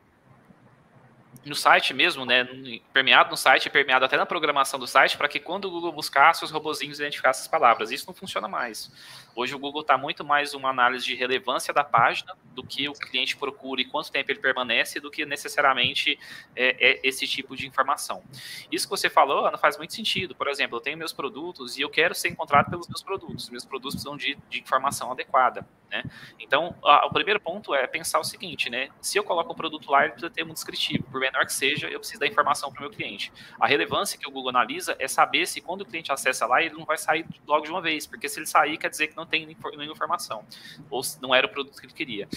no 1.44 1.54
site 1.54 1.92
mesmo, 1.92 2.24
né, 2.24 2.46
permeado 2.92 3.30
no 3.30 3.36
site, 3.36 3.68
permeado 3.68 4.04
até 4.04 4.16
na 4.16 4.26
programação 4.26 4.78
do 4.78 4.86
site, 4.86 5.16
para 5.16 5.28
que 5.28 5.40
quando 5.40 5.66
o 5.66 5.70
Google 5.70 5.92
buscasse, 5.92 6.44
os 6.44 6.50
robozinhos 6.50 7.00
identificassem 7.00 7.42
as 7.42 7.48
palavras. 7.48 7.90
Isso 7.90 8.06
não 8.06 8.14
funciona 8.14 8.48
mais. 8.48 8.90
Hoje 9.34 9.54
o 9.54 9.58
Google 9.58 9.80
está 9.80 9.96
muito 9.96 10.22
mais 10.22 10.52
uma 10.52 10.68
análise 10.68 11.06
de 11.06 11.14
relevância 11.14 11.72
da 11.72 11.82
página 11.82 12.36
do 12.54 12.62
que 12.62 12.86
o 12.88 12.92
cliente 12.92 13.34
procura 13.36 13.80
e 13.80 13.84
quanto 13.84 14.12
tempo 14.12 14.30
ele 14.30 14.40
permanece, 14.40 15.00
do 15.00 15.10
que 15.10 15.24
necessariamente 15.24 16.18
é, 16.54 16.76
é 16.78 17.00
esse 17.02 17.26
tipo 17.26 17.56
de 17.56 17.66
informação. 17.66 18.22
Isso 18.70 18.86
que 18.86 18.90
você 18.90 19.08
falou, 19.08 19.46
Ana, 19.46 19.56
faz 19.56 19.78
muito 19.78 19.94
sentido. 19.94 20.34
Por 20.34 20.48
exemplo, 20.48 20.76
eu 20.76 20.80
tenho 20.80 20.98
meus 20.98 21.12
produtos 21.12 21.78
e 21.78 21.80
eu 21.80 21.88
quero 21.88 22.14
ser 22.14 22.28
encontrado 22.28 22.68
pelos 22.68 22.86
meus 22.88 23.02
produtos. 23.02 23.48
Meus 23.48 23.64
produtos 23.64 23.94
precisam 23.94 24.16
de, 24.16 24.36
de 24.50 24.60
informação 24.60 25.10
adequada. 25.10 25.66
Né? 25.90 26.02
Então, 26.40 26.74
a, 26.82 27.06
o 27.06 27.10
primeiro 27.10 27.38
ponto 27.38 27.74
é 27.74 27.86
pensar 27.86 28.18
o 28.18 28.24
seguinte, 28.24 28.70
né? 28.70 28.88
Se 29.00 29.18
eu 29.18 29.24
coloco 29.24 29.52
um 29.52 29.56
produto 29.56 29.90
lá, 29.90 30.04
ele 30.04 30.12
precisa 30.12 30.32
ter 30.32 30.42
um 30.42 30.52
descritivo. 30.52 31.04
Por 31.04 31.20
menor 31.20 31.44
que 31.44 31.52
seja, 31.52 31.86
eu 31.88 31.98
preciso 31.98 32.18
dar 32.18 32.26
informação 32.26 32.72
para 32.72 32.78
o 32.78 32.82
meu 32.82 32.90
cliente. 32.90 33.30
A 33.60 33.66
relevância 33.66 34.18
que 34.18 34.26
o 34.26 34.30
Google 34.30 34.48
analisa 34.48 34.96
é 34.98 35.06
saber 35.06 35.46
se 35.46 35.60
quando 35.60 35.82
o 35.82 35.84
cliente 35.84 36.10
acessa 36.10 36.46
lá, 36.46 36.62
ele 36.62 36.74
não 36.74 36.86
vai 36.86 36.96
sair 36.96 37.26
logo 37.46 37.64
de 37.64 37.70
uma 37.70 37.82
vez, 37.82 38.06
porque 38.06 38.26
se 38.26 38.38
ele 38.38 38.46
sair, 38.46 38.78
quer 38.78 38.88
dizer 38.88 39.08
que 39.08 39.16
não 39.16 39.21
tem 39.26 39.46
nenhuma 39.46 39.92
informação, 39.92 40.44
ou 40.90 41.02
se 41.02 41.20
não 41.20 41.34
era 41.34 41.46
o 41.46 41.50
produto 41.50 41.78
que 41.78 41.86
ele 41.86 41.92
queria. 41.92 42.28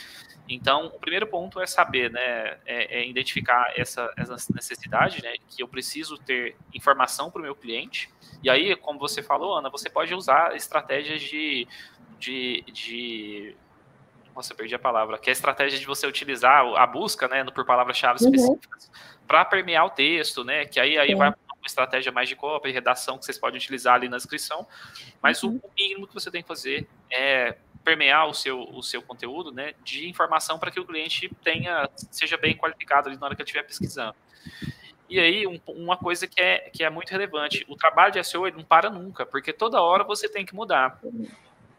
Então, 0.48 0.88
o 0.88 1.00
primeiro 1.00 1.26
ponto 1.26 1.60
é 1.60 1.66
saber, 1.66 2.12
né, 2.12 2.58
é, 2.66 3.00
é 3.00 3.08
identificar 3.08 3.74
essa, 3.76 4.12
essa 4.16 4.36
necessidade, 4.54 5.22
né, 5.24 5.36
que 5.50 5.62
eu 5.62 5.68
preciso 5.68 6.18
ter 6.18 6.56
informação 6.74 7.32
para 7.32 7.40
o 7.40 7.44
meu 7.44 7.56
cliente. 7.56 8.10
E 8.44 8.50
aí, 8.50 8.76
como 8.76 9.00
você 9.00 9.24
falou, 9.24 9.58
Ana, 9.58 9.70
você 9.70 9.90
pode 9.90 10.14
usar 10.14 10.56
estratégias 10.56 11.22
de, 11.22 11.68
de, 12.20 12.64
de 12.68 13.56
nossa, 14.36 14.54
perdi 14.54 14.76
a 14.76 14.80
palavra, 14.80 15.18
que 15.18 15.30
é 15.30 15.32
a 15.32 15.34
estratégia 15.34 15.80
de 15.80 15.86
você 15.86 16.06
utilizar 16.06 16.64
a 16.76 16.86
busca, 16.86 17.28
né, 17.28 17.44
por 17.46 17.66
palavras-chave 17.66 18.24
uhum. 18.24 18.32
específicas 18.34 18.92
para 19.26 19.44
permear 19.46 19.86
o 19.86 19.90
texto, 19.90 20.44
né, 20.44 20.66
que 20.66 20.80
aí, 20.80 20.98
aí 20.98 21.16
vai 21.16 21.34
uma 21.66 21.68
estratégia 21.68 22.12
mais 22.12 22.30
de 22.30 22.36
cópia 22.36 22.70
e 22.70 22.72
redação 22.72 23.18
que 23.18 23.26
vocês 23.26 23.38
podem 23.38 23.58
utilizar 23.58 23.96
ali 23.96 24.08
na 24.08 24.18
descrição, 24.18 24.68
mas 25.22 25.44
uhum. 25.44 25.60
o 25.64 25.72
mínimo 25.76 26.08
que 26.08 26.14
você 26.14 26.30
tem 26.30 26.42
que 26.42 26.48
fazer 26.48 26.88
é 27.12 27.58
permear 27.84 28.28
o 28.28 28.34
seu, 28.34 28.62
o 28.62 28.82
seu 28.82 29.02
conteúdo, 29.02 29.52
né, 29.52 29.74
de 29.84 30.08
informação 30.08 30.58
para 30.58 30.72
que 30.72 30.80
o 30.80 30.86
cliente 30.86 31.30
tenha, 31.44 31.90
seja 32.12 32.38
bem 32.38 32.56
qualificado 32.58 33.10
ali 33.10 33.18
na 33.18 33.26
hora 33.26 33.36
que 33.36 33.42
ele 33.42 33.48
estiver 33.48 33.64
pesquisando. 33.64 34.16
E 35.08 35.20
aí, 35.20 35.46
um, 35.46 35.60
uma 35.68 35.96
coisa 35.96 36.26
que 36.26 36.42
é, 36.42 36.70
que 36.72 36.84
é 36.84 36.90
muito 36.90 37.12
relevante, 37.12 37.64
o 37.70 37.76
trabalho 37.76 38.14
de 38.14 38.24
SEO 38.24 38.48
ele 38.48 38.58
não 38.58 38.64
para 38.64 38.90
nunca, 38.90 39.24
porque 39.24 39.54
toda 39.54 39.82
hora 39.82 40.04
você 40.04 40.28
tem 40.28 40.46
que 40.46 40.56
mudar. 40.56 41.00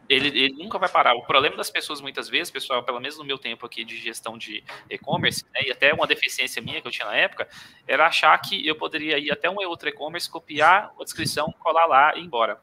Ele, 0.09 0.27
ele, 0.27 0.53
nunca 0.53 0.77
vai 0.77 0.89
parar. 0.89 1.15
O 1.15 1.23
problema 1.23 1.55
das 1.55 1.69
pessoas, 1.69 2.01
muitas 2.01 2.29
vezes, 2.29 2.49
pessoal, 2.49 2.83
pelo 2.83 2.99
menos 2.99 3.17
no 3.17 3.25
meu 3.25 3.37
tempo 3.37 3.65
aqui 3.65 3.83
de 3.83 3.97
gestão 3.97 4.37
de 4.37 4.63
e-commerce, 4.89 5.45
né, 5.53 5.61
e 5.67 5.71
até 5.71 5.93
uma 5.93 6.07
deficiência 6.07 6.61
minha 6.61 6.81
que 6.81 6.87
eu 6.87 6.91
tinha 6.91 7.07
na 7.07 7.15
época, 7.15 7.47
era 7.87 8.07
achar 8.07 8.37
que 8.39 8.65
eu 8.65 8.75
poderia 8.75 9.17
ir 9.17 9.31
até 9.31 9.49
um 9.49 9.55
outro 9.67 9.89
e-commerce, 9.89 10.29
copiar 10.29 10.93
a 10.99 11.03
descrição, 11.03 11.53
colar 11.59 11.85
lá 11.85 12.15
e 12.15 12.21
ir 12.21 12.25
embora 12.25 12.59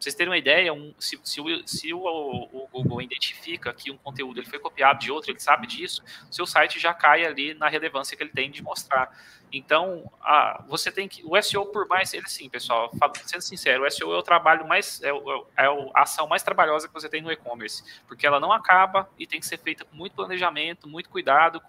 vocês 0.00 0.14
terem 0.14 0.30
uma 0.30 0.38
ideia, 0.38 0.72
um, 0.72 0.94
se, 0.98 1.20
se, 1.22 1.40
o, 1.42 1.68
se 1.68 1.92
o, 1.92 2.00
o, 2.00 2.68
Google 2.72 3.02
identifica 3.02 3.70
que 3.72 3.90
um 3.90 3.98
conteúdo 3.98 4.40
ele 4.40 4.48
foi 4.48 4.58
copiado 4.58 4.98
de 4.98 5.12
outro, 5.12 5.30
ele 5.30 5.38
sabe 5.38 5.66
disso, 5.66 6.02
seu 6.30 6.46
site 6.46 6.80
já 6.80 6.94
cai 6.94 7.26
ali 7.26 7.52
na 7.52 7.68
relevância 7.68 8.16
que 8.16 8.22
ele 8.22 8.30
tem 8.30 8.50
de 8.50 8.62
mostrar. 8.62 9.14
Então, 9.52 10.10
a, 10.22 10.64
você 10.66 10.90
tem 10.90 11.06
que. 11.06 11.22
O 11.24 11.40
SEO, 11.42 11.66
por 11.66 11.86
mais. 11.86 12.14
Ele 12.14 12.28
sim, 12.28 12.48
pessoal, 12.48 12.90
sendo 13.26 13.42
sincero, 13.42 13.84
o 13.84 13.90
SEO 13.90 14.14
é 14.14 14.18
o 14.18 14.22
trabalho 14.22 14.66
mais. 14.66 15.02
É, 15.02 15.10
é, 15.10 15.64
é 15.64 15.66
a 15.66 16.02
ação 16.02 16.26
mais 16.26 16.42
trabalhosa 16.42 16.88
que 16.88 16.94
você 16.94 17.08
tem 17.08 17.20
no 17.20 17.30
e-commerce, 17.30 17.82
porque 18.06 18.26
ela 18.26 18.40
não 18.40 18.52
acaba 18.52 19.10
e 19.18 19.26
tem 19.26 19.38
que 19.38 19.46
ser 19.46 19.58
feita 19.58 19.84
com 19.84 19.94
muito 19.94 20.14
planejamento, 20.14 20.88
muito 20.88 21.10
cuidado, 21.10 21.60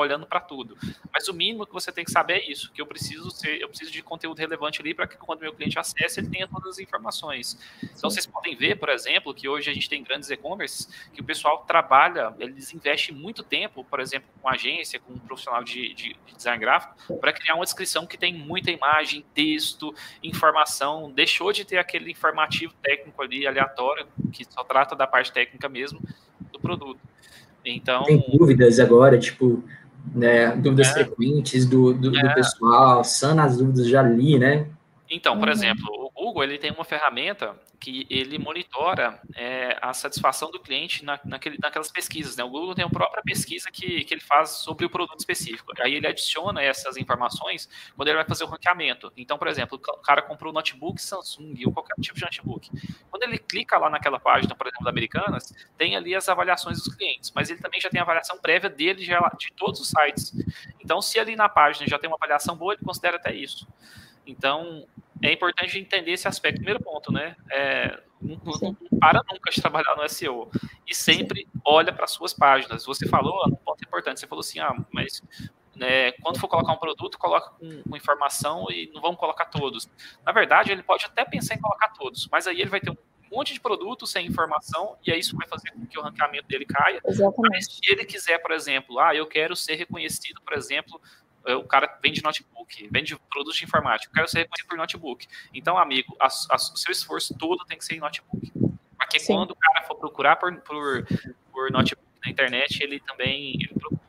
olhando 0.00 0.26
para 0.26 0.40
tudo. 0.40 0.76
Mas 1.12 1.28
o 1.28 1.34
mínimo 1.34 1.66
que 1.66 1.72
você 1.72 1.92
tem 1.92 2.04
que 2.04 2.10
saber 2.10 2.34
é 2.34 2.50
isso, 2.50 2.70
que 2.72 2.80
eu 2.80 2.86
preciso 2.86 3.30
ser, 3.30 3.60
eu 3.60 3.68
preciso 3.68 3.90
de 3.90 4.02
conteúdo 4.02 4.38
relevante 4.38 4.80
ali 4.80 4.94
para 4.94 5.06
que 5.06 5.16
quando 5.16 5.40
meu 5.40 5.52
cliente 5.52 5.78
acesse, 5.78 6.20
ele 6.20 6.28
tenha 6.28 6.48
todas 6.48 6.70
as 6.70 6.78
informações. 6.78 7.58
Então 7.82 8.10
vocês 8.10 8.26
podem 8.26 8.56
ver, 8.56 8.76
por 8.76 8.88
exemplo, 8.88 9.34
que 9.34 9.48
hoje 9.48 9.70
a 9.70 9.74
gente 9.74 9.88
tem 9.88 10.02
grandes 10.02 10.30
e-commerce 10.30 10.88
que 11.12 11.20
o 11.20 11.24
pessoal 11.24 11.64
trabalha, 11.66 12.34
eles 12.38 12.72
investem 12.72 13.14
muito 13.14 13.42
tempo, 13.42 13.84
por 13.84 14.00
exemplo, 14.00 14.28
com 14.40 14.48
agência, 14.48 14.98
com 15.00 15.12
um 15.12 15.18
profissional 15.18 15.62
de, 15.62 15.94
de, 15.94 16.16
de 16.26 16.36
design 16.36 16.58
gráfico, 16.58 17.16
para 17.18 17.32
criar 17.32 17.54
uma 17.54 17.64
descrição 17.64 18.06
que 18.06 18.16
tem 18.16 18.34
muita 18.34 18.70
imagem, 18.70 19.24
texto, 19.34 19.94
informação, 20.22 21.10
deixou 21.10 21.52
de 21.52 21.64
ter 21.64 21.78
aquele 21.78 22.10
informativo 22.10 22.72
técnico 22.82 23.22
ali 23.22 23.46
aleatório, 23.46 24.06
que 24.32 24.44
só 24.44 24.64
trata 24.64 24.94
da 24.94 25.06
parte 25.06 25.32
técnica 25.32 25.68
mesmo 25.68 26.00
do 26.52 26.58
produto. 26.58 27.00
Então, 27.64 28.04
tem 28.04 28.24
dúvidas 28.32 28.80
agora, 28.80 29.18
tipo, 29.18 29.62
né, 30.14 30.56
dúvidas 30.56 30.88
é. 30.88 30.92
frequentes 30.92 31.66
do, 31.66 31.92
do, 31.92 32.16
é. 32.16 32.22
do, 32.22 32.34
pessoal, 32.34 33.04
sana 33.04 33.44
as 33.44 33.56
dúvidas, 33.56 33.88
já 33.88 34.02
li, 34.02 34.38
né? 34.38 34.66
Então, 35.10 35.38
por 35.38 35.48
uhum. 35.48 35.54
exemplo, 35.54 35.86
o 36.04 36.09
Google 36.20 36.44
ele 36.44 36.58
tem 36.58 36.70
uma 36.70 36.84
ferramenta 36.84 37.58
que 37.80 38.06
ele 38.10 38.38
monitora 38.38 39.18
é, 39.34 39.78
a 39.80 39.94
satisfação 39.94 40.50
do 40.50 40.60
cliente 40.60 41.02
na, 41.02 41.18
naquele, 41.24 41.56
naquelas 41.58 41.90
pesquisas. 41.90 42.36
Né? 42.36 42.44
O 42.44 42.50
Google 42.50 42.74
tem 42.74 42.84
a 42.84 42.90
própria 42.90 43.22
pesquisa 43.22 43.70
que, 43.70 44.04
que 44.04 44.12
ele 44.12 44.20
faz 44.20 44.50
sobre 44.50 44.84
o 44.84 44.90
produto 44.90 45.18
específico. 45.18 45.72
Aí 45.80 45.94
ele 45.94 46.06
adiciona 46.06 46.62
essas 46.62 46.98
informações 46.98 47.70
quando 47.96 48.08
ele 48.08 48.18
vai 48.18 48.26
fazer 48.26 48.44
o 48.44 48.48
ranqueamento. 48.48 49.10
Então, 49.16 49.38
por 49.38 49.48
exemplo, 49.48 49.78
o 49.78 50.02
cara 50.02 50.20
comprou 50.20 50.52
um 50.52 50.54
notebook 50.54 51.00
Samsung 51.00 51.54
ou 51.64 51.72
qualquer 51.72 51.94
tipo 52.02 52.16
de 52.16 52.24
notebook. 52.24 52.70
Quando 53.10 53.22
ele 53.22 53.38
clica 53.38 53.78
lá 53.78 53.88
naquela 53.88 54.20
página, 54.20 54.54
por 54.54 54.66
exemplo, 54.66 54.84
da 54.84 54.90
Americanas, 54.90 55.54
tem 55.78 55.96
ali 55.96 56.14
as 56.14 56.28
avaliações 56.28 56.82
dos 56.82 56.94
clientes, 56.94 57.32
mas 57.34 57.48
ele 57.48 57.60
também 57.60 57.80
já 57.80 57.88
tem 57.88 57.98
a 57.98 58.02
avaliação 58.04 58.38
prévia 58.38 58.68
dele 58.68 59.00
de, 59.00 59.06
de 59.06 59.52
todos 59.56 59.80
os 59.80 59.88
sites. 59.88 60.32
Então, 60.78 61.00
se 61.00 61.18
ali 61.18 61.34
na 61.34 61.48
página 61.48 61.86
já 61.88 61.98
tem 61.98 62.10
uma 62.10 62.16
avaliação 62.16 62.54
boa, 62.54 62.74
ele 62.74 62.84
considera 62.84 63.16
até 63.16 63.34
isso. 63.34 63.66
Então, 64.26 64.86
é 65.22 65.32
importante 65.32 65.78
entender 65.78 66.12
esse 66.12 66.26
aspecto. 66.26 66.56
Primeiro 66.56 66.82
ponto, 66.82 67.12
né? 67.12 67.36
É, 67.50 68.00
não, 68.20 68.38
não, 68.60 68.74
para 68.98 69.22
nunca 69.30 69.50
de 69.50 69.60
trabalhar 69.60 69.96
no 69.96 70.08
SEO. 70.08 70.50
E 70.86 70.94
sempre 70.94 71.42
Sim. 71.42 71.60
olha 71.64 71.92
para 71.92 72.06
suas 72.06 72.32
páginas. 72.32 72.84
Você 72.84 73.08
falou, 73.08 73.42
um 73.46 73.56
ponto 73.56 73.82
importante, 73.84 74.20
você 74.20 74.26
falou 74.26 74.40
assim, 74.40 74.60
ah, 74.60 74.74
mas 74.92 75.22
né, 75.74 76.12
quando 76.12 76.38
for 76.38 76.48
colocar 76.48 76.72
um 76.72 76.76
produto, 76.76 77.18
coloca 77.18 77.50
com, 77.58 77.96
informação 77.96 78.66
e 78.70 78.90
não 78.92 79.00
vamos 79.00 79.18
colocar 79.18 79.46
todos. 79.46 79.88
Na 80.24 80.32
verdade, 80.32 80.70
ele 80.70 80.82
pode 80.82 81.04
até 81.06 81.24
pensar 81.24 81.54
em 81.54 81.60
colocar 81.60 81.88
todos, 81.88 82.28
mas 82.30 82.46
aí 82.46 82.60
ele 82.60 82.70
vai 82.70 82.80
ter 82.80 82.90
um 82.90 82.96
monte 83.30 83.54
de 83.54 83.60
produtos 83.60 84.10
sem 84.10 84.26
informação 84.26 84.96
e 85.06 85.12
aí 85.12 85.20
isso 85.20 85.36
vai 85.36 85.46
fazer 85.48 85.70
com 85.70 85.86
que 85.86 85.98
o 85.98 86.02
ranqueamento 86.02 86.46
dele 86.48 86.66
caia. 86.66 87.00
Exatamente. 87.06 87.52
Mas 87.52 87.66
se 87.66 87.80
ele 87.90 88.04
quiser, 88.04 88.38
por 88.38 88.50
exemplo, 88.50 88.98
ah, 88.98 89.14
eu 89.14 89.26
quero 89.26 89.56
ser 89.56 89.76
reconhecido, 89.76 90.40
por 90.42 90.52
exemplo, 90.52 91.00
é, 91.00 91.19
o 91.46 91.64
cara 91.64 91.98
vende 92.02 92.22
notebook, 92.22 92.88
vende 92.90 93.16
produtos 93.30 93.56
de 93.56 93.64
informática, 93.64 94.10
eu 94.10 94.14
quero 94.14 94.28
ser 94.28 94.38
reconhecido 94.40 94.68
por 94.68 94.76
notebook. 94.76 95.26
Então, 95.52 95.78
amigo, 95.78 96.16
a, 96.20 96.26
a, 96.26 96.56
o 96.56 96.76
seu 96.76 96.92
esforço 96.92 97.36
todo 97.36 97.64
tem 97.64 97.78
que 97.78 97.84
ser 97.84 97.94
em 97.94 98.00
notebook. 98.00 98.52
Porque 98.96 99.18
Sim. 99.18 99.34
quando 99.34 99.52
o 99.52 99.56
cara 99.56 99.86
for 99.86 99.96
procurar 99.96 100.36
por, 100.36 100.54
por, 100.60 101.06
por 101.52 101.70
notebook 101.70 102.06
na 102.24 102.30
internet, 102.30 102.82
ele 102.82 103.00
também 103.00 103.54
ele 103.54 103.74
procura. 103.78 104.00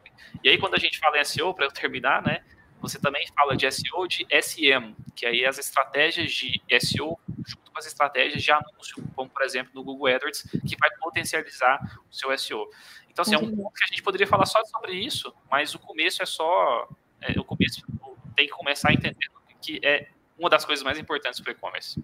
E 0.44 0.50
aí, 0.50 0.58
quando 0.58 0.76
a 0.76 0.80
gente 0.80 1.00
fala 1.00 1.20
em 1.20 1.24
SEO, 1.24 1.54
para 1.54 1.66
eu 1.66 1.72
terminar, 1.72 2.22
né, 2.22 2.44
você 2.82 3.00
também 3.00 3.26
fala 3.36 3.56
de 3.56 3.72
SEO 3.72 4.08
de 4.08 4.26
SM, 4.42 4.96
que 5.16 5.26
aí 5.26 5.46
as 5.46 5.58
estratégias 5.58 6.32
de 6.32 6.62
SEO 6.80 7.18
junto 7.48 7.72
com 7.72 7.78
as 7.78 7.86
estratégias 7.86 8.42
de 8.42 8.52
anúncio, 8.52 9.04
como 9.16 9.30
por 9.30 9.44
exemplo 9.44 9.72
no 9.74 9.84
Google 9.84 10.08
AdWords, 10.08 10.42
que 10.68 10.76
vai 10.78 10.90
potencializar 11.00 11.80
o 12.10 12.14
seu 12.14 12.36
SEO. 12.38 12.68
Então, 13.10 13.24
assim, 13.24 13.36
é 13.36 13.38
um 13.38 13.56
ponto 13.56 13.74
que 13.74 13.84
a 13.84 13.88
gente 13.88 14.02
poderia 14.02 14.26
falar 14.26 14.46
só 14.46 14.64
sobre 14.66 14.94
isso, 14.94 15.34
mas 15.50 15.76
o 15.76 15.80
começo 15.80 16.24
é 16.24 16.26
só 16.26 16.88
é, 17.22 17.40
o 17.40 17.44
começo 17.44 17.82
tem 18.36 18.48
que 18.48 18.54
começar 18.54 18.90
a 18.90 18.94
entender 18.94 19.28
que 19.62 19.80
é 19.84 20.08
uma 20.38 20.50
das 20.50 20.66
coisas 20.66 20.84
mais 20.84 20.98
importantes 20.98 21.40
para 21.40 21.52
o 21.52 21.54
e-commerce. 21.54 22.04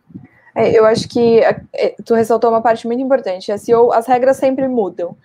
É, 0.56 0.78
eu 0.78 0.86
acho 0.86 1.08
que 1.08 1.40
é, 1.74 1.96
tu 2.04 2.14
ressaltou 2.14 2.50
uma 2.50 2.62
parte 2.62 2.88
muito 2.88 3.02
importante. 3.02 3.56
SEO, 3.58 3.92
as 3.92 4.08
regras 4.08 4.38
sempre 4.38 4.68
mudam. 4.68 5.18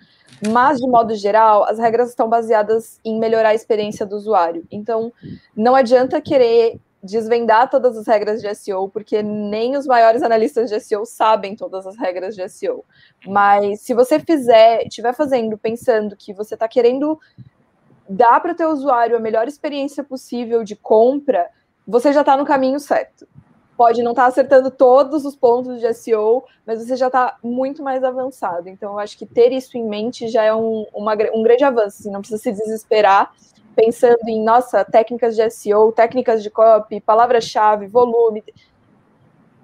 Mas, 0.50 0.78
de 0.78 0.86
modo 0.88 1.14
geral, 1.14 1.64
as 1.64 1.78
regras 1.78 2.08
estão 2.08 2.28
baseadas 2.28 2.98
em 3.04 3.18
melhorar 3.18 3.50
a 3.50 3.54
experiência 3.54 4.04
do 4.04 4.16
usuário. 4.16 4.66
Então, 4.70 5.12
não 5.56 5.76
adianta 5.76 6.20
querer 6.20 6.80
desvendar 7.02 7.68
todas 7.68 7.96
as 7.96 8.06
regras 8.06 8.40
de 8.40 8.54
SEO, 8.54 8.88
porque 8.88 9.22
nem 9.22 9.76
os 9.76 9.86
maiores 9.86 10.22
analistas 10.22 10.70
de 10.70 10.78
SEO 10.80 11.04
sabem 11.04 11.56
todas 11.56 11.86
as 11.86 11.96
regras 11.96 12.36
de 12.36 12.48
SEO. 12.48 12.84
Mas 13.26 13.80
se 13.80 13.92
você 13.92 14.20
fizer, 14.20 14.86
estiver 14.86 15.12
fazendo, 15.12 15.58
pensando 15.58 16.16
que 16.16 16.32
você 16.32 16.54
está 16.54 16.68
querendo 16.68 17.18
dá 18.12 18.38
para 18.38 18.54
o 18.66 18.72
usuário 18.72 19.16
a 19.16 19.20
melhor 19.20 19.48
experiência 19.48 20.04
possível 20.04 20.62
de 20.62 20.76
compra, 20.76 21.48
você 21.86 22.12
já 22.12 22.20
está 22.20 22.36
no 22.36 22.44
caminho 22.44 22.78
certo. 22.78 23.26
pode 23.76 24.02
não 24.02 24.12
estar 24.12 24.24
tá 24.24 24.28
acertando 24.28 24.70
todos 24.70 25.24
os 25.24 25.34
pontos 25.34 25.80
de 25.80 25.92
SEO, 25.94 26.44
mas 26.64 26.78
você 26.78 26.94
já 26.94 27.06
está 27.06 27.36
muito 27.42 27.82
mais 27.82 28.04
avançado. 28.04 28.68
Então, 28.68 28.92
eu 28.92 28.98
acho 28.98 29.18
que 29.18 29.26
ter 29.26 29.50
isso 29.50 29.76
em 29.76 29.88
mente 29.88 30.28
já 30.28 30.44
é 30.44 30.54
um, 30.54 30.86
uma, 30.94 31.14
um 31.34 31.42
grande 31.42 31.64
avanço. 31.64 31.96
Assim, 32.00 32.10
não 32.10 32.20
precisa 32.20 32.40
se 32.40 32.52
desesperar 32.52 33.32
pensando 33.74 34.28
em, 34.28 34.44
nossa, 34.44 34.84
técnicas 34.84 35.34
de 35.34 35.48
SEO, 35.50 35.90
técnicas 35.90 36.42
de 36.42 36.50
copy, 36.50 37.00
palavra-chave, 37.00 37.86
volume. 37.86 38.44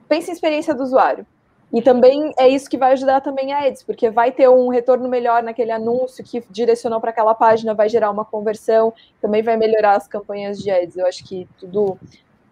Pense 0.09 0.31
em 0.31 0.33
experiência 0.33 0.75
do 0.75 0.83
usuário. 0.83 1.27
E 1.73 1.83
também 1.83 2.33
é 2.39 2.49
isso 2.49 2.69
que 2.69 2.79
vai 2.79 2.93
ajudar 2.93 3.21
também 3.21 3.53
a 3.53 3.67
Ads, 3.67 3.83
porque 3.83 4.11
vai 4.11 4.33
ter 4.33 4.49
um 4.49 4.69
retorno 4.69 5.07
melhor 5.07 5.43
naquele 5.43 5.71
anúncio 5.71 6.25
que 6.25 6.43
direcionou 6.51 6.99
para 7.01 7.11
aquela 7.11 7.35
página, 7.35 7.75
vai 7.75 7.89
gerar 7.91 8.11
uma 8.11 8.25
conversão, 8.25 8.93
também 9.21 9.43
vai 9.43 9.57
melhorar 9.57 9.97
as 9.97 10.09
campanhas 10.09 10.59
de 10.59 10.71
Ads. 10.71 10.97
Eu 10.97 11.07
acho 11.07 11.23
que 11.25 11.47
tudo 11.59 11.99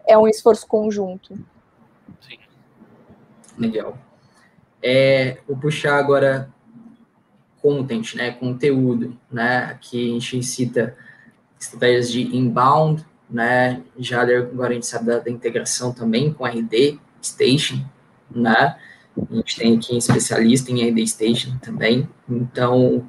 é 0.07 0.19
um 0.19 0.29
esforço 0.29 0.67
conjunto. 0.67 1.35
Sim. 2.21 2.39
Legal. 3.57 3.97
É, 4.83 5.39
vou 5.49 5.57
puxar 5.57 5.97
agora 5.97 6.53
content, 7.63 8.15
né, 8.15 8.31
conteúdo, 8.31 9.19
né, 9.33 9.65
aqui 9.65 10.11
a 10.11 10.13
gente 10.13 10.43
cita 10.45 10.97
estratégias 11.59 12.13
de 12.13 12.37
inbound, 12.37 13.05
né, 13.29 13.83
já 13.99 14.23
agora 14.23 14.71
a 14.71 14.75
gente 14.75 14.87
sabe 14.87 15.07
da, 15.07 15.19
da 15.19 15.31
integração 15.31 15.93
também 15.93 16.33
com 16.33 16.47
RD 16.47 17.01
Station, 17.21 17.85
né, 18.31 18.79
a 19.31 19.35
gente 19.35 19.57
tem 19.57 19.77
aqui 19.77 19.97
especialista 19.97 20.71
em 20.71 20.89
RD 20.89 21.07
Station 21.07 21.57
também, 21.59 22.09
então 22.29 23.09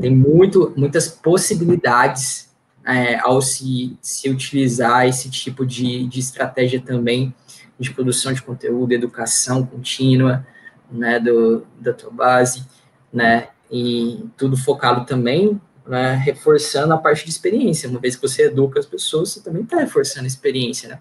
tem 0.00 0.14
muito, 0.14 0.72
muitas 0.76 1.08
possibilidades 1.08 2.50
é, 2.84 3.18
ao 3.20 3.40
se, 3.40 3.96
se 4.00 4.28
utilizar 4.28 5.06
esse 5.06 5.30
tipo 5.30 5.64
de, 5.64 6.06
de 6.06 6.20
estratégia 6.20 6.80
também 6.80 7.34
de 7.78 7.90
produção 7.90 8.32
de 8.32 8.42
conteúdo, 8.42 8.92
educação 8.92 9.66
contínua, 9.66 10.46
né, 10.90 11.18
do, 11.18 11.66
da 11.80 11.92
tua 11.92 12.10
base, 12.10 12.64
né, 13.12 13.48
e 13.70 14.24
tudo 14.36 14.56
focado 14.56 15.04
também, 15.04 15.60
né, 15.86 16.14
reforçando 16.14 16.92
a 16.94 16.98
parte 16.98 17.24
de 17.24 17.30
experiência, 17.30 17.88
uma 17.88 17.98
vez 17.98 18.14
que 18.14 18.22
você 18.22 18.44
educa 18.44 18.78
as 18.78 18.86
pessoas, 18.86 19.30
você 19.30 19.40
também 19.40 19.62
está 19.62 19.78
reforçando 19.78 20.24
a 20.24 20.28
experiência, 20.28 20.88
né, 20.90 21.00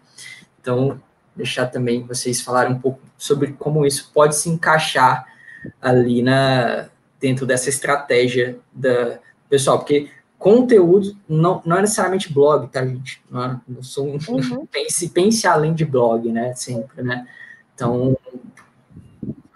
então, 0.59 0.99
deixar 1.35 1.67
também 1.67 2.05
vocês 2.05 2.41
falarem 2.41 2.73
um 2.73 2.79
pouco 2.79 2.99
sobre 3.17 3.53
como 3.53 3.85
isso 3.85 4.11
pode 4.13 4.35
se 4.35 4.49
encaixar 4.49 5.27
ali 5.81 6.21
na 6.21 6.89
dentro 7.19 7.45
dessa 7.45 7.69
estratégia 7.69 8.57
da 8.73 9.19
pessoal, 9.47 9.77
porque 9.77 10.09
conteúdo 10.39 11.15
não, 11.29 11.61
não 11.63 11.77
é 11.77 11.81
necessariamente 11.81 12.33
blog, 12.33 12.67
tá, 12.67 12.83
gente? 12.83 13.21
Não, 13.29 13.43
é, 13.43 13.61
não 13.67 13.83
sou 13.83 14.07
um, 14.07 14.17
uhum. 14.27 14.65
pense, 14.71 15.07
pense 15.09 15.45
além 15.45 15.73
de 15.73 15.85
blog, 15.85 16.31
né? 16.31 16.55
Sempre, 16.55 17.03
né? 17.03 17.27
Então, 17.75 18.17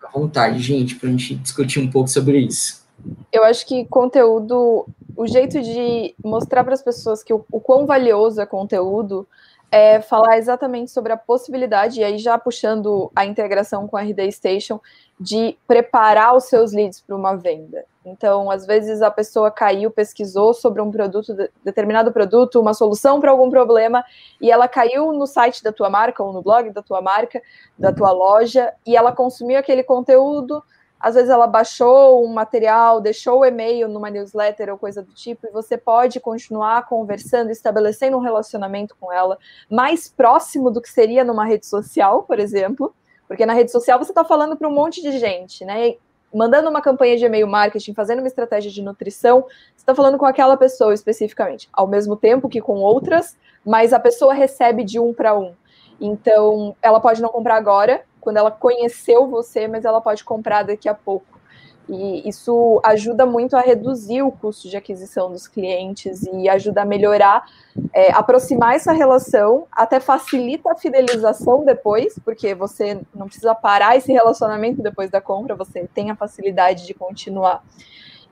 à 0.04 0.12
vontade, 0.12 0.60
gente, 0.60 0.96
para 0.96 1.10
a 1.10 1.12
gente 1.12 1.36
discutir 1.36 1.80
um 1.80 1.90
pouco 1.90 2.08
sobre 2.08 2.38
isso. 2.38 2.86
Eu 3.32 3.44
acho 3.44 3.66
que 3.66 3.86
conteúdo, 3.86 4.88
o 5.16 5.28
jeito 5.28 5.60
de 5.60 6.14
mostrar 6.24 6.64
para 6.64 6.74
as 6.74 6.84
pessoas 6.84 7.24
que 7.24 7.34
o, 7.34 7.44
o 7.52 7.60
quão 7.60 7.88
valioso 7.88 8.40
é 8.40 8.46
conteúdo 8.46 9.28
é 9.76 10.00
falar 10.00 10.38
exatamente 10.38 10.90
sobre 10.90 11.12
a 11.12 11.18
possibilidade, 11.18 12.00
e 12.00 12.04
aí 12.04 12.18
já 12.18 12.38
puxando 12.38 13.12
a 13.14 13.26
integração 13.26 13.86
com 13.90 13.98
a 13.98 14.02
RD 14.02 14.32
Station, 14.32 14.80
de 15.20 15.58
preparar 15.68 16.34
os 16.34 16.46
seus 16.46 16.72
leads 16.72 17.02
para 17.02 17.14
uma 17.14 17.36
venda. 17.36 17.84
Então, 18.06 18.50
às 18.50 18.66
vezes 18.66 19.02
a 19.02 19.12
pessoa 19.12 19.52
caiu, 19.52 19.92
pesquisou 19.92 20.54
sobre 20.54 20.82
um 20.82 20.90
produto, 20.90 21.36
determinado 21.62 22.14
produto, 22.14 22.62
uma 22.62 22.74
solução 22.74 23.20
para 23.20 23.32
algum 23.32 23.50
problema, 23.50 24.02
e 24.40 24.50
ela 24.50 24.66
caiu 24.66 25.12
no 25.12 25.28
site 25.28 25.62
da 25.62 25.74
tua 25.74 25.90
marca 25.90 26.24
ou 26.24 26.32
no 26.32 26.42
blog 26.42 26.70
da 26.70 26.82
tua 26.82 27.02
marca, 27.02 27.42
da 27.78 27.92
tua 27.92 28.14
loja, 28.14 28.74
e 28.86 28.96
ela 28.96 29.12
consumiu 29.12 29.60
aquele 29.60 29.84
conteúdo, 29.84 30.64
às 31.00 31.16
vezes 31.16 31.30
ela 31.30 31.48
baixou 31.48 32.26
um 32.26 32.34
material, 32.34 33.00
deixou 33.00 33.40
o 33.40 33.46
e-mail 33.46 33.88
numa 33.88 34.10
newsletter 34.10 34.70
ou 34.72 34.78
coisa 34.78 35.02
do 35.02 35.14
tipo, 35.14 35.48
e 35.48 35.52
você 35.52 35.78
pode 35.78 36.20
continuar 36.20 36.88
conversando, 36.88 37.52
estabelecendo 37.52 38.18
um 38.18 38.22
relacionamento 38.22 38.96
com 39.00 39.12
ela 39.12 39.38
mais 39.70 40.10
próximo 40.10 40.72
do 40.72 40.82
que 40.82 40.90
seria 40.90 41.24
numa 41.24 41.46
rede 41.46 41.66
social, 41.66 42.24
por 42.24 42.40
exemplo, 42.40 42.94
porque 43.28 43.46
na 43.46 43.54
rede 43.54 43.72
social 43.72 44.00
você 44.00 44.12
está 44.12 44.24
falando 44.24 44.56
para 44.56 44.68
um 44.68 44.74
monte 44.74 45.02
de 45.02 45.18
gente, 45.18 45.66
né? 45.66 45.96
Mandando 46.34 46.70
uma 46.70 46.82
campanha 46.82 47.16
de 47.16 47.26
e-mail 47.26 47.48
marketing, 47.48 47.94
fazendo 47.94 48.20
uma 48.20 48.28
estratégia 48.28 48.72
de 48.72 48.82
nutrição, 48.82 49.42
você 49.42 49.78
está 49.78 49.96
falando 49.96 50.18
com 50.18 50.26
aquela 50.26 50.58
pessoa 50.58 50.94
especificamente, 50.94 51.70
ao 51.72 51.88
mesmo 51.88 52.16
tempo 52.16 52.50
que 52.50 52.60
com 52.60 52.80
outras, 52.80 53.38
mas 53.66 53.94
a 53.94 54.00
pessoa 54.00 54.34
recebe 54.34 54.84
de 54.84 55.00
um 55.00 55.14
para 55.14 55.38
um. 55.38 55.54
Então, 56.00 56.76
ela 56.82 57.00
pode 57.00 57.22
não 57.22 57.30
comprar 57.30 57.56
agora, 57.56 58.04
quando 58.26 58.38
ela 58.38 58.50
conheceu 58.50 59.28
você, 59.28 59.68
mas 59.68 59.86
ela 59.86 60.02
pode 60.02 60.24
comprar 60.24 60.64
daqui 60.64 60.90
a 60.90 60.96
pouco. 60.96 61.40
E 61.88 62.28
isso 62.28 62.82
ajuda 62.84 63.24
muito 63.28 63.56
a 63.56 63.62
reduzir 63.62 64.24
o 64.24 64.32
custo 64.32 64.68
de 64.68 64.76
aquisição 64.76 65.32
dos 65.32 65.48
clientes 65.48 66.24
e 66.24 66.50
ajuda 66.50 66.82
a 66.82 66.86
melhorar, 66.86 67.46
é, 67.94 68.12
aproximar 68.12 68.74
essa 68.74 68.92
relação, 68.92 69.68
até 69.72 70.00
facilita 70.00 70.72
a 70.72 70.76
fidelização 70.76 71.64
depois, 71.64 72.18
porque 72.26 72.56
você 72.56 73.00
não 73.14 73.28
precisa 73.28 73.54
parar 73.54 73.96
esse 73.96 74.12
relacionamento 74.12 74.82
depois 74.82 75.12
da 75.12 75.22
compra, 75.22 75.54
você 75.54 75.88
tem 75.94 76.10
a 76.10 76.16
facilidade 76.16 76.88
de 76.88 76.96
continuar. 76.96 77.64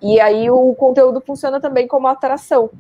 E 0.02 0.20
aí 0.20 0.50
o 0.50 0.74
conteúdo 0.74 1.22
funciona 1.22 1.62
também 1.62 1.88
como 1.88 2.08
atração 2.08 2.72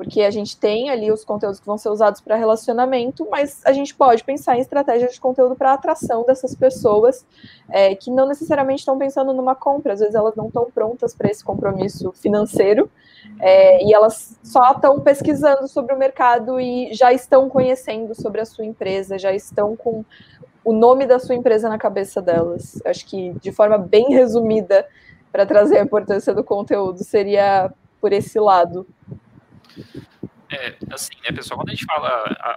porque 0.00 0.22
a 0.22 0.30
gente 0.30 0.56
tem 0.56 0.88
ali 0.88 1.12
os 1.12 1.26
conteúdos 1.26 1.60
que 1.60 1.66
vão 1.66 1.76
ser 1.76 1.90
usados 1.90 2.22
para 2.22 2.34
relacionamento, 2.34 3.28
mas 3.30 3.60
a 3.66 3.72
gente 3.74 3.94
pode 3.94 4.24
pensar 4.24 4.56
em 4.56 4.60
estratégias 4.60 5.12
de 5.12 5.20
conteúdo 5.20 5.54
para 5.54 5.74
atração 5.74 6.24
dessas 6.24 6.54
pessoas 6.54 7.26
é, 7.68 7.94
que 7.94 8.10
não 8.10 8.26
necessariamente 8.26 8.78
estão 8.78 8.96
pensando 8.96 9.34
numa 9.34 9.54
compra, 9.54 9.92
às 9.92 10.00
vezes 10.00 10.14
elas 10.14 10.34
não 10.34 10.46
estão 10.46 10.70
prontas 10.70 11.14
para 11.14 11.30
esse 11.30 11.44
compromisso 11.44 12.12
financeiro 12.12 12.90
é, 13.40 13.84
e 13.84 13.92
elas 13.92 14.38
só 14.42 14.72
estão 14.72 14.98
pesquisando 15.00 15.68
sobre 15.68 15.94
o 15.94 15.98
mercado 15.98 16.58
e 16.58 16.94
já 16.94 17.12
estão 17.12 17.50
conhecendo 17.50 18.14
sobre 18.14 18.40
a 18.40 18.46
sua 18.46 18.64
empresa, 18.64 19.18
já 19.18 19.34
estão 19.34 19.76
com 19.76 20.02
o 20.64 20.72
nome 20.72 21.04
da 21.04 21.18
sua 21.18 21.34
empresa 21.34 21.68
na 21.68 21.76
cabeça 21.76 22.22
delas. 22.22 22.80
Acho 22.86 23.04
que 23.04 23.34
de 23.38 23.52
forma 23.52 23.76
bem 23.76 24.08
resumida 24.08 24.86
para 25.30 25.44
trazer 25.44 25.76
a 25.76 25.82
importância 25.82 26.32
do 26.32 26.42
conteúdo 26.42 27.04
seria 27.04 27.70
por 28.00 28.14
esse 28.14 28.40
lado. 28.40 28.86
É, 30.52 30.74
assim, 30.92 31.14
né, 31.22 31.30
pessoal, 31.30 31.60
quando 31.60 31.68
a 31.68 31.72
gente 31.72 31.84
fala, 31.84 32.08
a, 32.08 32.56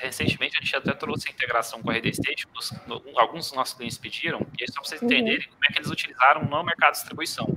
recentemente 0.00 0.58
a 0.58 0.60
gente 0.60 0.76
até 0.76 0.92
trouxe 0.92 1.28
a 1.28 1.32
integração 1.32 1.80
com 1.80 1.90
a 1.90 1.94
RD 1.94 2.10
State, 2.10 2.46
no, 2.86 3.02
alguns 3.18 3.46
dos 3.46 3.56
nossos 3.56 3.74
clientes 3.74 3.96
pediram, 3.96 4.46
e 4.58 4.62
é 4.62 4.66
só 4.66 4.74
para 4.74 4.84
vocês 4.84 5.00
uhum. 5.00 5.08
entenderem 5.08 5.48
como 5.48 5.64
é 5.66 5.72
que 5.72 5.78
eles 5.78 5.90
utilizaram 5.90 6.44
no 6.44 6.62
mercado 6.62 6.92
de 6.92 6.98
distribuição. 6.98 7.56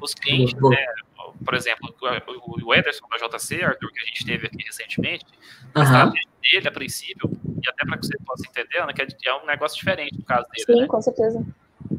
Os 0.00 0.12
clientes, 0.12 0.60
né, 0.60 0.86
por 1.44 1.54
exemplo, 1.54 1.94
o 2.36 2.74
Ederson 2.74 3.06
da 3.08 3.16
JC, 3.16 3.62
Arthur, 3.62 3.92
que 3.92 4.00
a 4.00 4.06
gente 4.06 4.26
teve 4.26 4.46
aqui 4.48 4.64
recentemente, 4.64 5.24
uhum. 5.26 5.80
a 5.80 5.84
estratégia 5.84 6.30
dele, 6.42 6.68
a 6.68 6.72
princípio, 6.72 7.30
e 7.62 7.68
até 7.68 7.86
para 7.86 7.98
que 7.98 8.06
você 8.06 8.18
possa 8.26 8.42
entender, 8.48 8.84
né, 8.84 8.92
que 8.92 9.02
é, 9.02 9.30
é 9.30 9.34
um 9.36 9.46
negócio 9.46 9.78
diferente 9.78 10.18
no 10.18 10.24
caso 10.24 10.48
dele. 10.48 10.64
Sim, 10.66 10.80
né? 10.80 10.86
com 10.88 11.00
certeza. 11.00 11.46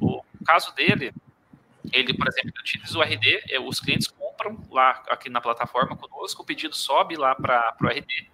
O 0.02 0.22
caso 0.46 0.76
dele, 0.76 1.14
ele, 1.94 2.14
por 2.14 2.28
exemplo, 2.28 2.52
utiliza 2.60 2.98
o 2.98 3.02
RD, 3.02 3.44
é, 3.50 3.60
os 3.60 3.80
clientes 3.80 4.08
compram 4.08 4.58
lá 4.70 5.04
aqui 5.10 5.30
na 5.30 5.42
plataforma 5.42 5.96
conosco, 5.96 6.44
o 6.44 6.46
pedido 6.46 6.76
sobe 6.76 7.16
lá 7.16 7.36
para 7.36 7.76
o 7.82 7.88
RD. 7.88 8.28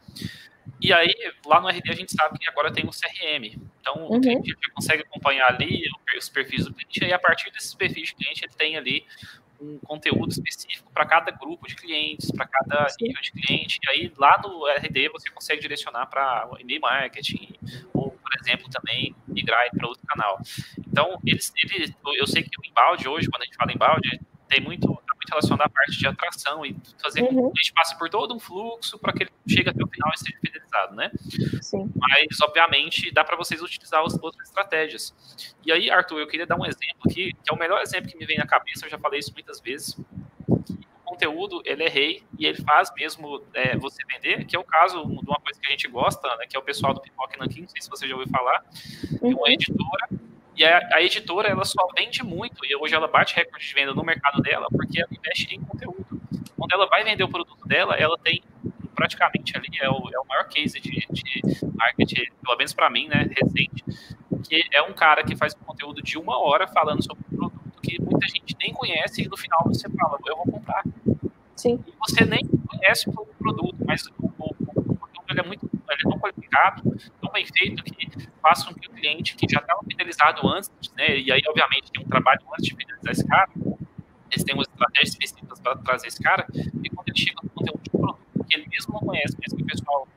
E 0.79 0.91
aí, 0.91 1.13
lá 1.45 1.61
no 1.61 1.67
RD, 1.67 1.91
a 1.91 1.95
gente 1.95 2.11
sabe 2.11 2.39
que 2.39 2.49
agora 2.49 2.71
tem 2.71 2.85
um 2.85 2.89
CRM. 2.89 3.59
Então, 3.79 3.95
uhum. 3.97 4.17
o 4.17 4.21
cliente 4.21 4.55
consegue 4.73 5.03
acompanhar 5.03 5.47
ali 5.51 5.83
os 6.17 6.29
perfis 6.29 6.65
do 6.65 6.73
cliente, 6.73 7.03
e 7.03 7.13
a 7.13 7.19
partir 7.19 7.51
desses 7.51 7.73
perfis 7.73 8.09
de 8.09 8.15
cliente, 8.15 8.45
ele 8.45 8.53
tem 8.53 8.77
ali 8.77 9.05
um 9.61 9.77
conteúdo 9.79 10.29
específico 10.29 10.91
para 10.91 11.05
cada 11.05 11.31
grupo 11.31 11.67
de 11.67 11.75
clientes, 11.75 12.31
para 12.31 12.47
cada 12.47 12.87
nível 12.99 13.21
de 13.21 13.31
cliente. 13.31 13.79
E 13.83 13.89
aí, 13.89 14.13
lá 14.17 14.41
no 14.43 14.67
RD, 14.67 15.09
você 15.09 15.29
consegue 15.29 15.61
direcionar 15.61 16.07
para 16.07 16.49
e-mail 16.59 16.81
marketing, 16.81 17.53
ou, 17.93 18.11
por 18.11 18.31
exemplo, 18.41 18.67
também 18.69 19.15
migrar 19.27 19.69
para 19.71 19.87
outro 19.87 20.05
canal. 20.07 20.39
Então, 20.79 21.19
eles, 21.25 21.53
eles, 21.71 21.93
eu 22.15 22.25
sei 22.25 22.43
que 22.43 22.59
o 22.59 22.65
embalde 22.65 23.07
hoje, 23.07 23.29
quando 23.29 23.43
a 23.43 23.45
gente 23.45 23.55
fala 23.55 23.71
embalde, 23.71 24.19
tem 24.47 24.59
muito, 24.59 24.87
muito 25.21 25.29
relacionado 25.29 25.61
à 25.61 25.69
parte 25.69 25.97
de 25.97 26.07
atração 26.07 26.65
e 26.65 26.75
fazer 27.01 27.21
uhum. 27.21 27.51
que 27.51 27.59
a 27.59 27.61
gente 27.61 27.73
passe 27.73 27.97
por 27.97 28.09
todo 28.09 28.33
um 28.33 28.39
fluxo 28.39 28.97
para 28.97 29.13
que 29.13 29.23
ele 29.23 29.31
chegue 29.47 29.69
até 29.69 29.83
o 29.83 29.87
final 29.87 30.11
e 30.13 30.17
seja 30.17 30.37
fidelizado, 30.43 30.95
né? 30.95 31.11
Sim. 31.61 31.91
Mas, 31.95 32.41
obviamente, 32.41 33.11
dá 33.13 33.23
para 33.23 33.37
vocês 33.37 33.61
utilizar 33.61 34.03
as 34.03 34.13
outras 34.21 34.47
estratégias. 34.47 35.13
E 35.63 35.71
aí, 35.71 35.91
Arthur, 35.91 36.19
eu 36.19 36.27
queria 36.27 36.47
dar 36.47 36.57
um 36.57 36.65
exemplo 36.65 37.01
aqui, 37.05 37.33
que 37.33 37.51
é 37.51 37.53
o 37.53 37.59
melhor 37.59 37.81
exemplo 37.81 38.09
que 38.09 38.17
me 38.17 38.25
vem 38.25 38.37
na 38.37 38.47
cabeça, 38.47 38.85
eu 38.85 38.89
já 38.89 38.97
falei 38.97 39.19
isso 39.19 39.31
muitas 39.33 39.59
vezes. 39.59 39.97
O 40.47 41.13
conteúdo, 41.13 41.61
ele 41.65 41.83
é 41.83 41.89
rei 41.89 42.23
e 42.39 42.45
ele 42.45 42.61
faz 42.63 42.91
mesmo 42.95 43.43
é, 43.53 43.77
você 43.77 44.03
vender, 44.05 44.45
que 44.45 44.55
é 44.55 44.59
o 44.59 44.63
caso 44.63 45.03
de 45.05 45.29
uma 45.29 45.39
coisa 45.39 45.59
que 45.59 45.67
a 45.67 45.71
gente 45.71 45.87
gosta, 45.87 46.35
né, 46.37 46.47
que 46.49 46.55
é 46.55 46.59
o 46.59 46.63
pessoal 46.63 46.93
do 46.93 47.01
Pipoca 47.01 47.37
Nankin, 47.37 47.61
não 47.61 47.67
sei 47.67 47.81
se 47.81 47.89
você 47.89 48.07
já 48.07 48.15
ouviu 48.15 48.31
falar, 48.31 48.63
uhum. 49.21 49.37
uma 49.37 49.51
editora 49.51 50.07
e 50.55 50.63
a, 50.63 50.89
a, 50.93 51.01
editora, 51.01 51.49
ela 51.49 51.63
só 51.63 51.87
vende 51.97 52.23
muito, 52.23 52.65
e 52.65 52.75
hoje 52.75 52.93
ela 52.93 53.07
bate 53.07 53.35
recorde 53.35 53.65
de 53.65 53.73
venda 53.73 53.93
no 53.93 54.03
mercado 54.03 54.41
dela, 54.41 54.67
porque 54.69 54.99
ela 54.99 55.09
investe 55.11 55.55
em 55.55 55.61
conteúdo. 55.61 56.05
Quando 56.57 56.71
ela 56.73 56.87
vai 56.87 57.03
vender 57.03 57.23
o 57.23 57.29
produto 57.29 57.67
dela, 57.67 57.95
ela 57.95 58.17
tem 58.17 58.43
praticamente 58.93 59.57
ali 59.57 59.67
é 59.81 59.89
o, 59.89 60.09
é 60.13 60.19
o 60.19 60.27
maior 60.27 60.47
case 60.47 60.79
de, 60.79 60.91
de 61.09 61.41
marketing, 61.73 62.25
pelo 62.43 62.57
menos 62.57 62.73
para 62.73 62.89
mim, 62.89 63.07
né, 63.07 63.27
recente, 63.29 63.83
que 64.47 64.61
é 64.71 64.81
um 64.83 64.93
cara 64.93 65.23
que 65.23 65.35
faz 65.35 65.55
um 65.55 65.65
conteúdo 65.65 66.01
de 66.01 66.17
uma 66.17 66.37
hora 66.37 66.67
falando 66.67 67.01
sobre 67.03 67.23
um 67.31 67.37
produto 67.37 67.81
que 67.81 67.99
muita 67.99 68.27
gente 68.27 68.55
nem 68.59 68.73
conhece 68.73 69.23
e 69.23 69.27
no 69.27 69.35
final 69.35 69.63
você 69.65 69.89
fala, 69.89 70.19
eu 70.25 70.35
vou 70.37 70.45
comprar. 70.45 70.83
Sim. 71.55 71.83
E 71.87 71.93
você 71.99 72.25
nem 72.25 72.45
conhece 72.45 73.09
o 73.09 73.25
produto, 73.39 73.77
mas 73.85 74.05
o, 74.05 74.13
o, 74.19 74.55
o 74.59 74.95
conteúdo 74.97 75.25
ele 75.29 75.39
é 75.39 75.43
muito 75.43 75.69
ele 75.89 76.01
é 76.05 76.09
tão 76.09 76.19
qualificado, 76.19 76.83
tão 77.31 77.33
bem 77.33 77.45
feito, 77.45 77.83
que 77.83 78.29
faz 78.41 78.63
com 78.63 78.73
que 78.73 78.87
o 78.87 78.91
cliente 78.91 79.35
que 79.35 79.47
já 79.49 79.59
estava 79.59 79.79
fidelizado 79.83 80.47
antes, 80.47 80.69
né, 80.95 81.17
e 81.17 81.31
aí, 81.31 81.41
obviamente, 81.47 81.91
tem 81.91 82.03
um 82.03 82.07
trabalho 82.07 82.41
antes 82.51 82.65
de 82.65 82.75
fidelizar 82.75 83.11
esse 83.11 83.25
cara, 83.25 83.49
eles 84.29 84.43
têm 84.43 84.53
umas 84.53 84.67
estratégias 84.67 85.09
específicas 85.09 85.59
para 85.59 85.77
trazer 85.77 86.07
esse 86.07 86.21
cara, 86.21 86.45
e 86.53 86.89
quando 86.89 87.09
ele 87.09 87.17
chega 87.17 87.39
no 87.41 87.49
conteúdo 87.49 87.81
de 87.81 87.89
produto 87.89 88.45
que 88.47 88.55
ele 88.57 88.67
mesmo 88.67 88.93
não 88.93 88.99
conhece, 88.99 89.37
mesmo 89.39 89.57
que 89.57 89.63
o 89.63 89.65
pessoal 89.65 90.07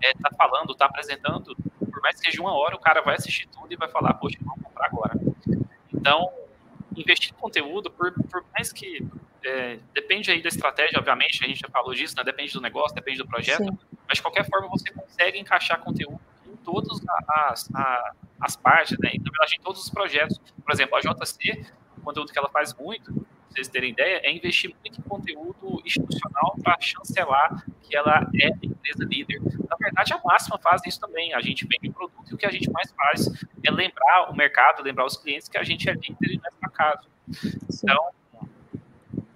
está 0.00 0.30
é, 0.32 0.36
falando, 0.36 0.72
está 0.72 0.86
apresentando, 0.86 1.54
por 1.78 2.02
mais 2.02 2.18
que 2.18 2.30
seja 2.30 2.40
uma 2.40 2.54
hora, 2.54 2.74
o 2.74 2.80
cara 2.80 3.02
vai 3.02 3.14
assistir 3.14 3.46
tudo 3.48 3.72
e 3.72 3.76
vai 3.76 3.88
falar, 3.88 4.14
poxa, 4.14 4.38
vamos 4.40 4.62
comprar 4.62 4.86
agora. 4.86 5.14
Então, 5.92 6.30
investir 6.96 7.30
em 7.30 7.34
conteúdo, 7.34 7.90
por, 7.90 8.12
por 8.12 8.44
mais 8.54 8.72
que 8.72 9.06
é, 9.44 9.78
depende 9.94 10.30
aí 10.30 10.42
da 10.42 10.48
estratégia, 10.48 10.98
obviamente, 10.98 11.44
a 11.44 11.46
gente 11.46 11.60
já 11.60 11.68
falou 11.68 11.94
disso, 11.94 12.14
né? 12.16 12.24
depende 12.24 12.52
do 12.52 12.60
negócio, 12.60 12.94
depende 12.94 13.18
do 13.18 13.26
projeto, 13.26 13.64
Sim. 13.64 13.78
mas 14.08 14.18
de 14.18 14.22
qualquer 14.22 14.48
forma 14.48 14.68
você 14.68 14.90
consegue 14.92 15.38
encaixar 15.38 15.80
conteúdo 15.80 16.20
todas 16.72 17.00
as, 17.28 17.70
as, 17.74 18.16
as 18.40 18.56
partes, 18.56 18.96
né? 18.98 19.10
na 19.18 19.30
verdade, 19.30 19.56
em 19.58 19.62
todos 19.62 19.82
os 19.82 19.90
projetos. 19.90 20.40
Por 20.64 20.72
exemplo, 20.72 20.96
a 20.96 21.00
JC, 21.00 21.66
o 21.98 22.00
conteúdo 22.00 22.32
que 22.32 22.38
ela 22.38 22.48
faz 22.48 22.74
muito, 22.74 23.12
pra 23.12 23.24
vocês 23.50 23.68
terem 23.68 23.90
ideia, 23.90 24.20
é 24.24 24.32
investir 24.32 24.74
muito 24.80 24.98
em 24.98 25.02
conteúdo 25.02 25.82
institucional 25.84 26.56
para 26.62 26.78
chancelar 26.80 27.62
que 27.82 27.94
ela 27.94 28.26
é 28.40 28.48
empresa 28.62 29.04
líder. 29.04 29.42
Na 29.68 29.76
verdade, 29.78 30.14
a 30.14 30.20
Máxima 30.24 30.58
faz 30.58 30.80
isso 30.86 30.98
também. 30.98 31.34
A 31.34 31.40
gente 31.42 31.66
vende 31.66 31.90
o 31.90 31.92
produto 31.92 32.30
e 32.30 32.34
o 32.34 32.38
que 32.38 32.46
a 32.46 32.50
gente 32.50 32.70
mais 32.70 32.90
faz 32.92 33.28
é 33.62 33.70
lembrar 33.70 34.30
o 34.30 34.34
mercado, 34.34 34.82
lembrar 34.82 35.04
os 35.04 35.16
clientes 35.18 35.48
que 35.48 35.58
a 35.58 35.62
gente 35.62 35.90
é 35.90 35.92
líder 35.92 36.32
e 36.32 36.36
não 36.36 36.44
é 36.44 36.66
acaso. 36.66 37.06
Então, 37.82 38.08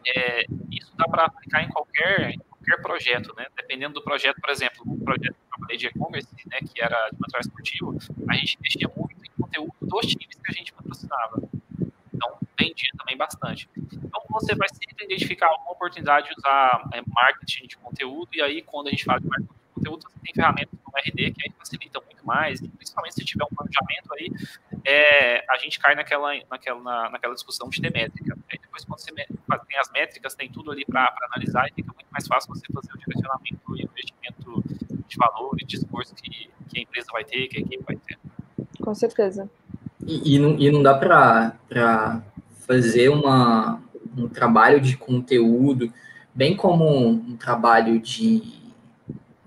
é, 0.07 0.47
isso 0.71 0.93
dá 0.97 1.05
para 1.05 1.27
aplicar 1.27 1.63
em 1.63 1.69
qualquer, 1.69 2.35
qualquer 2.67 2.83
projeto, 2.83 3.33
né? 3.37 3.47
Dependendo 3.57 3.95
do 3.95 4.03
projeto, 4.03 4.41
por 4.41 4.51
exemplo, 4.51 4.83
um 4.87 4.99
projeto 4.99 5.35
que 5.35 5.41
eu 5.41 5.49
trabalhei 5.57 5.77
de 5.79 5.87
e-commerce, 5.87 6.29
né, 6.47 6.59
que 6.61 6.83
era 6.83 7.09
de 7.11 7.19
material 7.21 7.41
esportivo, 7.41 7.97
a 8.29 8.35
gente 8.35 8.59
investia 8.59 8.91
muito 8.95 9.25
em 9.25 9.31
conteúdo 9.41 9.75
dos 9.81 10.07
times 10.07 10.37
que 10.37 10.51
a 10.51 10.53
gente 10.53 10.73
patrocinava. 10.73 11.43
Então, 12.13 12.39
vendia 12.59 12.91
também 12.99 13.17
bastante. 13.17 13.69
Então, 13.77 14.23
você 14.31 14.55
vai 14.55 14.69
sempre 14.69 15.05
identificar 15.05 15.47
alguma 15.47 15.73
oportunidade 15.73 16.29
de 16.29 16.35
usar 16.37 16.89
é, 16.93 17.03
marketing 17.07 17.67
de 17.69 17.77
conteúdo, 17.77 18.29
e 18.35 18.43
aí, 18.43 18.63
quando 18.63 18.89
a 18.89 18.91
gente 18.91 19.03
de 19.03 19.09
marketing 19.09 19.43
de 19.43 19.75
conteúdo, 19.75 20.03
você 20.03 20.19
tem 20.25 20.35
ferramentas 20.35 20.79
como 20.83 20.99
RD, 20.99 21.33
que 21.33 21.43
aí 21.45 21.55
facilita 21.59 22.01
muito 22.01 22.27
mais, 22.27 22.61
e 22.61 22.69
principalmente 22.69 23.15
se 23.15 23.25
tiver 23.25 23.45
um 23.45 23.55
planejamento 23.55 24.15
aí, 24.15 24.31
é, 24.85 25.45
a 25.51 25.59
gente 25.59 25.79
cai 25.79 25.95
naquela, 25.95 26.33
naquela, 26.51 27.11
naquela 27.11 27.35
discussão 27.35 27.69
de 27.69 27.81
ter. 27.81 27.97
Aí 28.51 28.59
depois, 28.77 28.85
quando 28.85 29.01
você 29.01 29.13
tem 29.13 29.79
as 29.79 29.91
métricas, 29.91 30.35
tem 30.35 30.51
tudo 30.51 30.71
ali 30.71 30.85
para 30.85 31.15
analisar, 31.33 31.67
e 31.69 31.75
fica 31.75 31.93
muito 31.95 32.09
mais 32.11 32.27
fácil 32.27 32.55
você 32.55 32.67
fazer 32.73 32.93
o 32.93 32.99
direcionamento 32.99 33.61
e 33.69 33.85
o 33.85 33.91
investimento 33.91 34.65
de 35.09 35.17
valor 35.17 35.57
e 35.61 35.65
de 35.65 35.77
esforço 35.77 36.15
que, 36.15 36.51
que 36.69 36.79
a 36.79 36.83
empresa 36.83 37.07
vai 37.13 37.25
ter, 37.25 37.49
que 37.49 37.59
a 37.59 37.61
equipe 37.61 37.85
vai 37.85 37.97
ter. 37.97 38.19
Com 38.83 38.95
certeza. 38.95 39.49
E, 40.07 40.35
e, 40.35 40.39
não, 40.39 40.59
e 40.59 40.71
não 40.71 40.83
dá 40.83 40.95
para 40.95 42.23
fazer 42.67 43.09
uma, 43.09 43.81
um 44.17 44.29
trabalho 44.29 44.81
de 44.81 44.97
conteúdo, 44.97 45.93
bem 46.35 46.55
como 46.57 46.85
um, 47.09 47.37
trabalho 47.37 47.99
de 48.01 48.67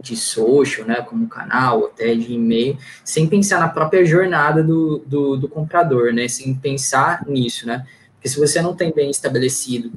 de 0.01 0.15
social, 0.15 0.87
né, 0.87 1.01
como 1.01 1.27
canal, 1.27 1.87
até 1.87 2.15
de 2.15 2.31
e-mail, 2.31 2.77
sem 3.03 3.27
pensar 3.27 3.59
na 3.59 3.67
própria 3.67 4.05
jornada 4.05 4.63
do, 4.63 4.99
do, 4.99 5.35
do, 5.35 5.49
comprador, 5.49 6.13
né, 6.13 6.25
sem 6.29 6.55
pensar 6.55 7.25
nisso, 7.27 7.67
né, 7.67 7.85
porque 8.19 8.27
se 8.27 8.37
você 8.37 8.61
não 8.61 8.75
tem 8.75 8.91
bem 8.91 9.09
estabelecido 9.09 9.93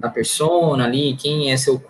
a 0.00 0.08
persona 0.10 0.84
ali, 0.84 1.16
quem 1.16 1.50
é 1.50 1.56
seu, 1.56 1.82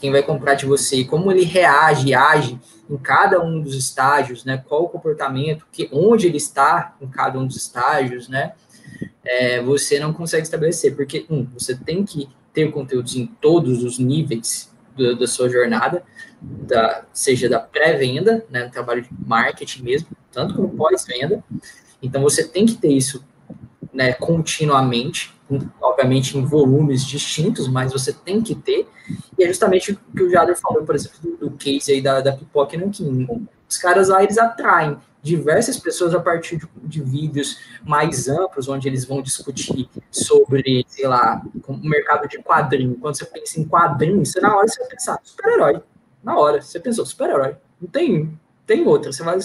quem 0.00 0.10
vai 0.10 0.22
comprar 0.22 0.54
de 0.54 0.64
você, 0.64 1.04
como 1.04 1.30
ele 1.30 1.44
reage, 1.44 2.14
age 2.14 2.58
em 2.88 2.96
cada 2.96 3.42
um 3.42 3.60
dos 3.60 3.74
estágios, 3.74 4.46
né, 4.46 4.62
qual 4.66 4.84
o 4.84 4.88
comportamento, 4.88 5.66
que, 5.70 5.90
onde 5.92 6.26
ele 6.26 6.38
está 6.38 6.96
em 7.02 7.06
cada 7.06 7.38
um 7.38 7.46
dos 7.46 7.56
estágios, 7.56 8.28
né, 8.28 8.52
é, 9.22 9.60
você 9.60 10.00
não 10.00 10.12
consegue 10.12 10.44
estabelecer, 10.44 10.96
porque, 10.96 11.26
um, 11.28 11.44
você 11.52 11.76
tem 11.76 12.02
que 12.02 12.28
ter 12.54 12.70
conteúdos 12.70 13.14
em 13.14 13.26
todos 13.26 13.84
os 13.84 13.98
níveis 13.98 14.72
do, 14.96 15.18
da 15.18 15.26
sua 15.26 15.50
jornada, 15.50 16.02
da, 16.40 17.04
seja 17.12 17.46
da 17.46 17.58
pré-venda, 17.58 18.46
né, 18.48 18.64
no 18.64 18.70
trabalho 18.70 19.02
de 19.02 19.10
marketing 19.26 19.82
mesmo, 19.82 20.08
tanto 20.32 20.54
como 20.54 20.70
pós-venda. 20.70 21.44
Então, 22.00 22.22
você 22.22 22.46
tem 22.46 22.64
que 22.64 22.76
ter 22.76 22.92
isso 22.92 23.22
né, 23.96 24.12
continuamente, 24.12 25.34
obviamente 25.80 26.36
em 26.36 26.44
volumes 26.44 27.04
distintos, 27.04 27.66
mas 27.68 27.92
você 27.92 28.12
tem 28.12 28.42
que 28.42 28.54
ter. 28.54 28.86
E 29.38 29.44
é 29.44 29.48
justamente 29.48 29.92
o 29.92 29.98
que 30.14 30.22
o 30.22 30.30
Jader 30.30 30.56
falou, 30.56 30.84
por 30.84 30.94
exemplo, 30.94 31.18
do, 31.22 31.36
do 31.36 31.50
case 31.52 31.92
aí 31.92 32.00
da, 32.00 32.20
da 32.20 32.32
Pipoca 32.32 32.76
e 32.76 32.78
Nanquim. 32.78 33.48
Os 33.68 33.78
caras 33.78 34.08
lá, 34.08 34.22
eles 34.22 34.38
atraem 34.38 34.98
diversas 35.22 35.78
pessoas 35.78 36.14
a 36.14 36.20
partir 36.20 36.56
de, 36.56 36.68
de, 36.84 37.02
vídeos 37.02 37.58
mais 37.84 38.28
amplos, 38.28 38.68
onde 38.68 38.86
eles 38.86 39.04
vão 39.04 39.20
discutir 39.20 39.88
sobre, 40.10 40.84
sei 40.88 41.08
lá, 41.08 41.42
o 41.66 41.76
mercado 41.76 42.28
de 42.28 42.38
quadrinho. 42.38 42.96
Quando 42.96 43.16
você 43.16 43.24
pensa 43.24 43.58
em 43.60 43.64
quadrinho, 43.64 44.24
você 44.24 44.40
na 44.40 44.54
hora 44.54 44.68
você 44.68 44.78
vai 44.78 44.90
pensar, 44.90 45.18
super-herói 45.24 45.82
na 46.26 46.36
hora. 46.36 46.60
Você 46.60 46.80
pensou, 46.80 47.06
super-herói. 47.06 47.56
Não 47.80 47.88
tem, 47.88 48.38
tem 48.66 48.84
outra. 48.86 49.12
Você 49.12 49.22
vai. 49.22 49.38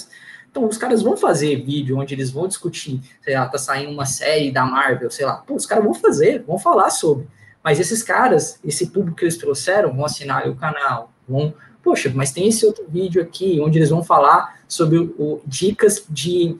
Então, 0.52 0.68
os 0.68 0.78
caras 0.78 1.02
vão 1.02 1.16
fazer 1.16 1.64
vídeo 1.64 1.98
onde 1.98 2.14
eles 2.14 2.30
vão 2.30 2.46
discutir, 2.46 3.00
sei 3.22 3.36
lá, 3.36 3.48
tá 3.48 3.58
saindo 3.58 3.90
uma 3.90 4.06
série 4.06 4.52
da 4.52 4.66
Marvel, 4.66 5.10
sei 5.10 5.26
lá. 5.26 5.36
Pô, 5.36 5.56
os 5.56 5.66
caras 5.66 5.84
vão 5.84 5.94
fazer, 5.94 6.44
vão 6.44 6.60
falar 6.60 6.90
sobre. 6.90 7.26
Mas 7.64 7.80
esses 7.80 8.04
caras, 8.04 8.60
esse 8.64 8.88
público 8.88 9.18
que 9.18 9.24
eles 9.24 9.38
trouxeram, 9.38 9.96
vão 9.96 10.06
assinar 10.06 10.48
o 10.50 10.56
canal, 10.56 11.12
vão. 11.28 11.54
Poxa, 11.82 12.12
mas 12.14 12.32
tem 12.32 12.48
esse 12.48 12.66
outro 12.66 12.86
vídeo 12.88 13.22
aqui, 13.22 13.60
onde 13.62 13.80
eles 13.80 13.90
vão 13.90 14.04
falar 14.04 14.60
sobre 14.68 14.98
o, 14.98 15.16
o 15.18 15.42
dicas 15.46 16.06
de 16.10 16.58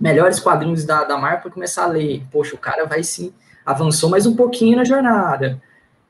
melhores 0.00 0.38
quadrinhos 0.38 0.84
da, 0.84 1.04
da 1.04 1.18
Marvel 1.18 1.42
para 1.42 1.50
começar 1.50 1.84
a 1.84 1.88
ler. 1.88 2.22
Poxa, 2.30 2.54
o 2.54 2.58
cara 2.58 2.86
vai 2.86 3.02
sim, 3.02 3.32
avançou 3.66 4.08
mais 4.08 4.26
um 4.26 4.36
pouquinho 4.36 4.76
na 4.76 4.84
jornada. 4.84 5.60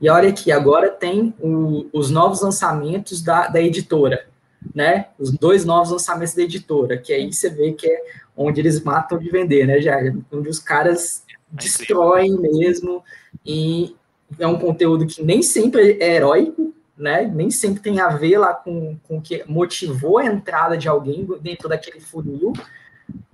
E 0.00 0.10
olha 0.10 0.28
aqui, 0.28 0.52
agora 0.52 0.90
tem 0.90 1.34
o, 1.40 1.86
os 1.92 2.10
novos 2.10 2.42
lançamentos 2.42 3.22
da, 3.22 3.48
da 3.48 3.60
editora, 3.60 4.26
né? 4.74 5.06
Os 5.18 5.32
dois 5.32 5.64
novos 5.64 5.90
lançamentos 5.90 6.34
da 6.34 6.42
editora, 6.42 6.96
que 6.96 7.12
aí 7.12 7.32
você 7.32 7.50
vê 7.50 7.72
que 7.72 7.86
é 7.86 8.02
onde 8.36 8.60
eles 8.60 8.82
matam 8.82 9.18
de 9.18 9.30
vender, 9.30 9.66
né, 9.66 9.80
já 9.80 9.96
Onde 10.32 10.48
os 10.48 10.58
caras 10.58 11.24
é 11.28 11.34
destroem 11.50 12.36
mesmo, 12.40 13.02
e 13.46 13.94
é 14.38 14.46
um 14.46 14.58
conteúdo 14.58 15.06
que 15.06 15.22
nem 15.22 15.42
sempre 15.42 15.98
é 16.00 16.16
heróico, 16.16 16.74
né? 16.96 17.26
Nem 17.26 17.50
sempre 17.50 17.80
tem 17.80 18.00
a 18.00 18.08
ver 18.08 18.38
lá 18.38 18.54
com, 18.54 18.96
com 19.06 19.18
o 19.18 19.22
que 19.22 19.44
motivou 19.46 20.18
a 20.18 20.26
entrada 20.26 20.76
de 20.76 20.88
alguém 20.88 21.26
dentro 21.40 21.68
daquele 21.68 22.00
funil, 22.00 22.52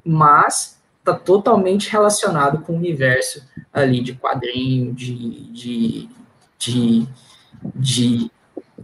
mas 0.04 0.80
está 0.98 1.14
totalmente 1.14 1.90
relacionado 1.90 2.62
com 2.62 2.74
o 2.74 2.76
universo 2.76 3.46
ali 3.72 4.00
de 4.00 4.14
quadrinho, 4.14 4.92
de, 4.92 5.50
de, 5.52 6.08
de, 6.58 7.08
de, 7.74 8.30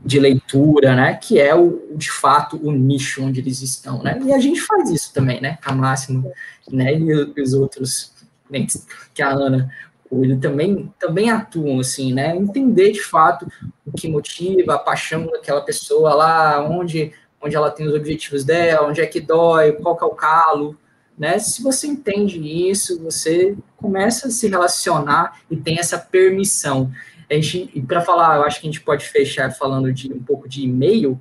de 0.07 0.21
leitura, 0.21 0.95
né? 0.95 1.15
Que 1.15 1.41
é 1.41 1.53
o, 1.53 1.89
de 1.93 2.11
fato 2.11 2.57
o 2.63 2.71
nicho 2.71 3.25
onde 3.25 3.41
eles 3.41 3.61
estão, 3.61 4.03
né? 4.03 4.19
E 4.25 4.33
a 4.33 4.39
gente 4.39 4.61
faz 4.61 4.89
isso 4.91 5.13
também, 5.13 5.41
né? 5.41 5.59
A 5.65 5.75
Máximo, 5.75 6.33
né? 6.71 6.95
E 6.95 7.43
os 7.43 7.53
outros 7.53 8.15
que 9.13 9.21
a 9.23 9.31
Ana 9.31 9.69
ele 10.13 10.37
também 10.37 10.93
também 11.01 11.31
atuam 11.31 11.81
assim, 11.81 12.15
né? 12.15 12.37
Entender 12.37 12.93
de 12.93 13.03
fato 13.03 13.51
o 13.85 13.91
que 13.91 14.09
motiva, 14.09 14.75
a 14.75 14.79
paixão 14.79 15.27
daquela 15.27 15.63
pessoa 15.63 16.15
lá, 16.15 16.65
onde 16.65 17.13
onde 17.43 17.57
ela 17.57 17.71
tem 17.71 17.87
os 17.87 17.95
objetivos 17.95 18.45
dela, 18.45 18.87
onde 18.87 19.01
é 19.01 19.07
que 19.07 19.21
dói, 19.21 19.73
qual 19.73 19.97
que 19.97 20.05
é 20.05 20.07
o 20.07 20.11
calo, 20.11 20.77
né? 21.19 21.39
Se 21.41 21.63
você 21.63 21.89
entende 21.89 22.39
isso, 22.39 23.03
você 23.03 23.57
começa 23.77 24.29
a 24.29 24.31
se 24.31 24.49
relacionar 24.49 25.41
e 25.51 25.57
tem 25.57 25.79
essa 25.81 25.99
permissão. 25.99 26.93
A 27.31 27.35
gente, 27.35 27.81
para 27.83 28.01
falar, 28.01 28.37
eu 28.37 28.43
acho 28.45 28.61
que 28.61 28.66
a 28.66 28.70
gente 28.70 28.83
pode 28.83 29.09
fechar 29.09 29.53
falando 29.53 29.93
de 29.93 30.12
um 30.12 30.22
pouco 30.22 30.49
de 30.49 30.62
e-mail. 30.62 31.20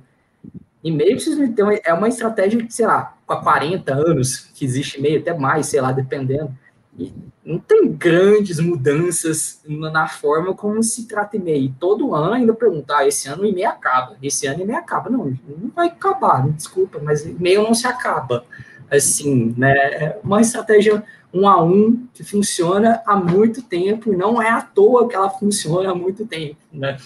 E-mail 0.82 1.18
então, 1.38 1.68
é 1.70 1.92
uma 1.92 2.08
estratégia 2.08 2.64
que, 2.64 2.72
sei 2.72 2.86
lá, 2.86 3.16
com 3.26 3.36
40 3.36 3.92
anos 3.92 4.50
que 4.54 4.64
existe 4.64 4.98
e-mail, 4.98 5.20
até 5.20 5.36
mais, 5.36 5.66
sei 5.66 5.80
lá, 5.80 5.90
dependendo. 5.90 6.56
E 6.98 7.12
não 7.44 7.58
tem 7.58 7.92
grandes 7.92 8.58
mudanças 8.58 9.60
na 9.66 10.08
forma 10.08 10.54
como 10.54 10.82
se 10.82 11.06
trata 11.06 11.36
e-mail. 11.36 11.74
Todo 11.78 12.14
ano 12.14 12.32
ainda 12.32 12.54
perguntar, 12.54 12.98
ah, 12.98 13.06
esse 13.06 13.28
ano 13.28 13.42
o 13.42 13.46
e-mail 13.46 13.68
acaba, 13.68 14.16
esse 14.22 14.46
ano 14.46 14.60
o 14.60 14.62
e-mail 14.62 14.78
acaba. 14.78 15.10
Não, 15.10 15.26
não 15.26 15.70
vai 15.74 15.88
acabar, 15.88 16.48
desculpa, 16.50 16.98
mas 17.02 17.26
e-mail 17.26 17.62
não 17.62 17.74
se 17.74 17.86
acaba. 17.86 18.44
Assim, 18.90 19.54
né? 19.56 19.76
É 19.76 20.20
uma 20.22 20.40
estratégia 20.40 21.02
um 21.32 21.48
a 21.48 21.62
um 21.62 22.06
que 22.14 22.24
funciona 22.24 23.02
há 23.04 23.16
muito 23.16 23.62
tempo 23.62 24.12
e 24.12 24.16
não 24.16 24.40
é 24.40 24.48
à 24.48 24.60
toa 24.60 25.08
que 25.08 25.14
ela 25.14 25.28
funciona 25.28 25.90
há 25.90 25.94
muito 25.94 26.26
tempo, 26.26 26.56
né? 26.72 26.96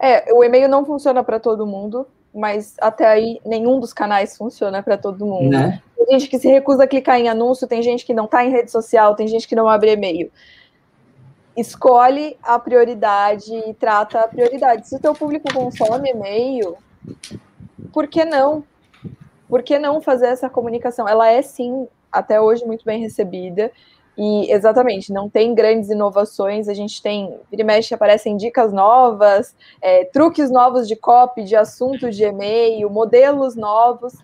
É, 0.00 0.32
o 0.32 0.42
e-mail 0.42 0.68
não 0.68 0.84
funciona 0.84 1.22
para 1.22 1.38
todo 1.38 1.66
mundo. 1.66 2.06
mas 2.34 2.74
até 2.80 3.06
aí 3.06 3.40
nenhum 3.44 3.78
dos 3.78 3.92
canais 3.92 4.36
funciona 4.36 4.82
para 4.82 4.96
todo 4.96 5.26
mundo. 5.26 5.50
Né? 5.50 5.82
Tem 5.96 6.18
gente 6.18 6.30
que 6.30 6.38
se 6.38 6.48
recusa 6.48 6.84
a 6.84 6.86
clicar 6.86 7.20
em 7.20 7.28
anúncio, 7.28 7.66
tem 7.66 7.82
gente 7.82 8.04
que 8.04 8.14
não 8.14 8.24
está 8.24 8.44
em 8.44 8.50
rede 8.50 8.70
social, 8.70 9.14
tem 9.14 9.28
gente 9.28 9.46
que 9.46 9.54
não 9.54 9.68
abre 9.68 9.92
e-mail. 9.92 10.30
Escolhe 11.54 12.36
a 12.42 12.58
prioridade 12.58 13.54
e 13.54 13.74
trata 13.74 14.20
a 14.20 14.26
prioridade. 14.26 14.88
Se 14.88 14.96
o 14.96 14.98
teu 14.98 15.14
público 15.14 15.52
consome 15.52 16.10
e-mail, 16.10 16.76
por 17.92 18.06
que 18.06 18.24
não? 18.24 18.64
Por 19.52 19.62
que 19.62 19.78
não 19.78 20.00
fazer 20.00 20.28
essa 20.28 20.48
comunicação? 20.48 21.06
Ela 21.06 21.30
é 21.30 21.42
sim, 21.42 21.86
até 22.10 22.40
hoje, 22.40 22.64
muito 22.64 22.86
bem 22.86 22.98
recebida. 22.98 23.70
E 24.16 24.50
exatamente, 24.50 25.12
não 25.12 25.28
tem 25.28 25.54
grandes 25.54 25.90
inovações, 25.90 26.70
a 26.70 26.72
gente 26.72 27.02
tem, 27.02 27.38
vira 27.50 27.60
e 27.60 27.64
mexe, 27.66 27.92
aparecem 27.92 28.34
dicas 28.34 28.72
novas, 28.72 29.54
é, 29.82 30.06
truques 30.06 30.50
novos 30.50 30.88
de 30.88 30.96
copy, 30.96 31.44
de 31.44 31.54
assunto 31.54 32.10
de 32.10 32.24
e-mail, 32.24 32.88
modelos 32.88 33.54
novos, 33.54 34.14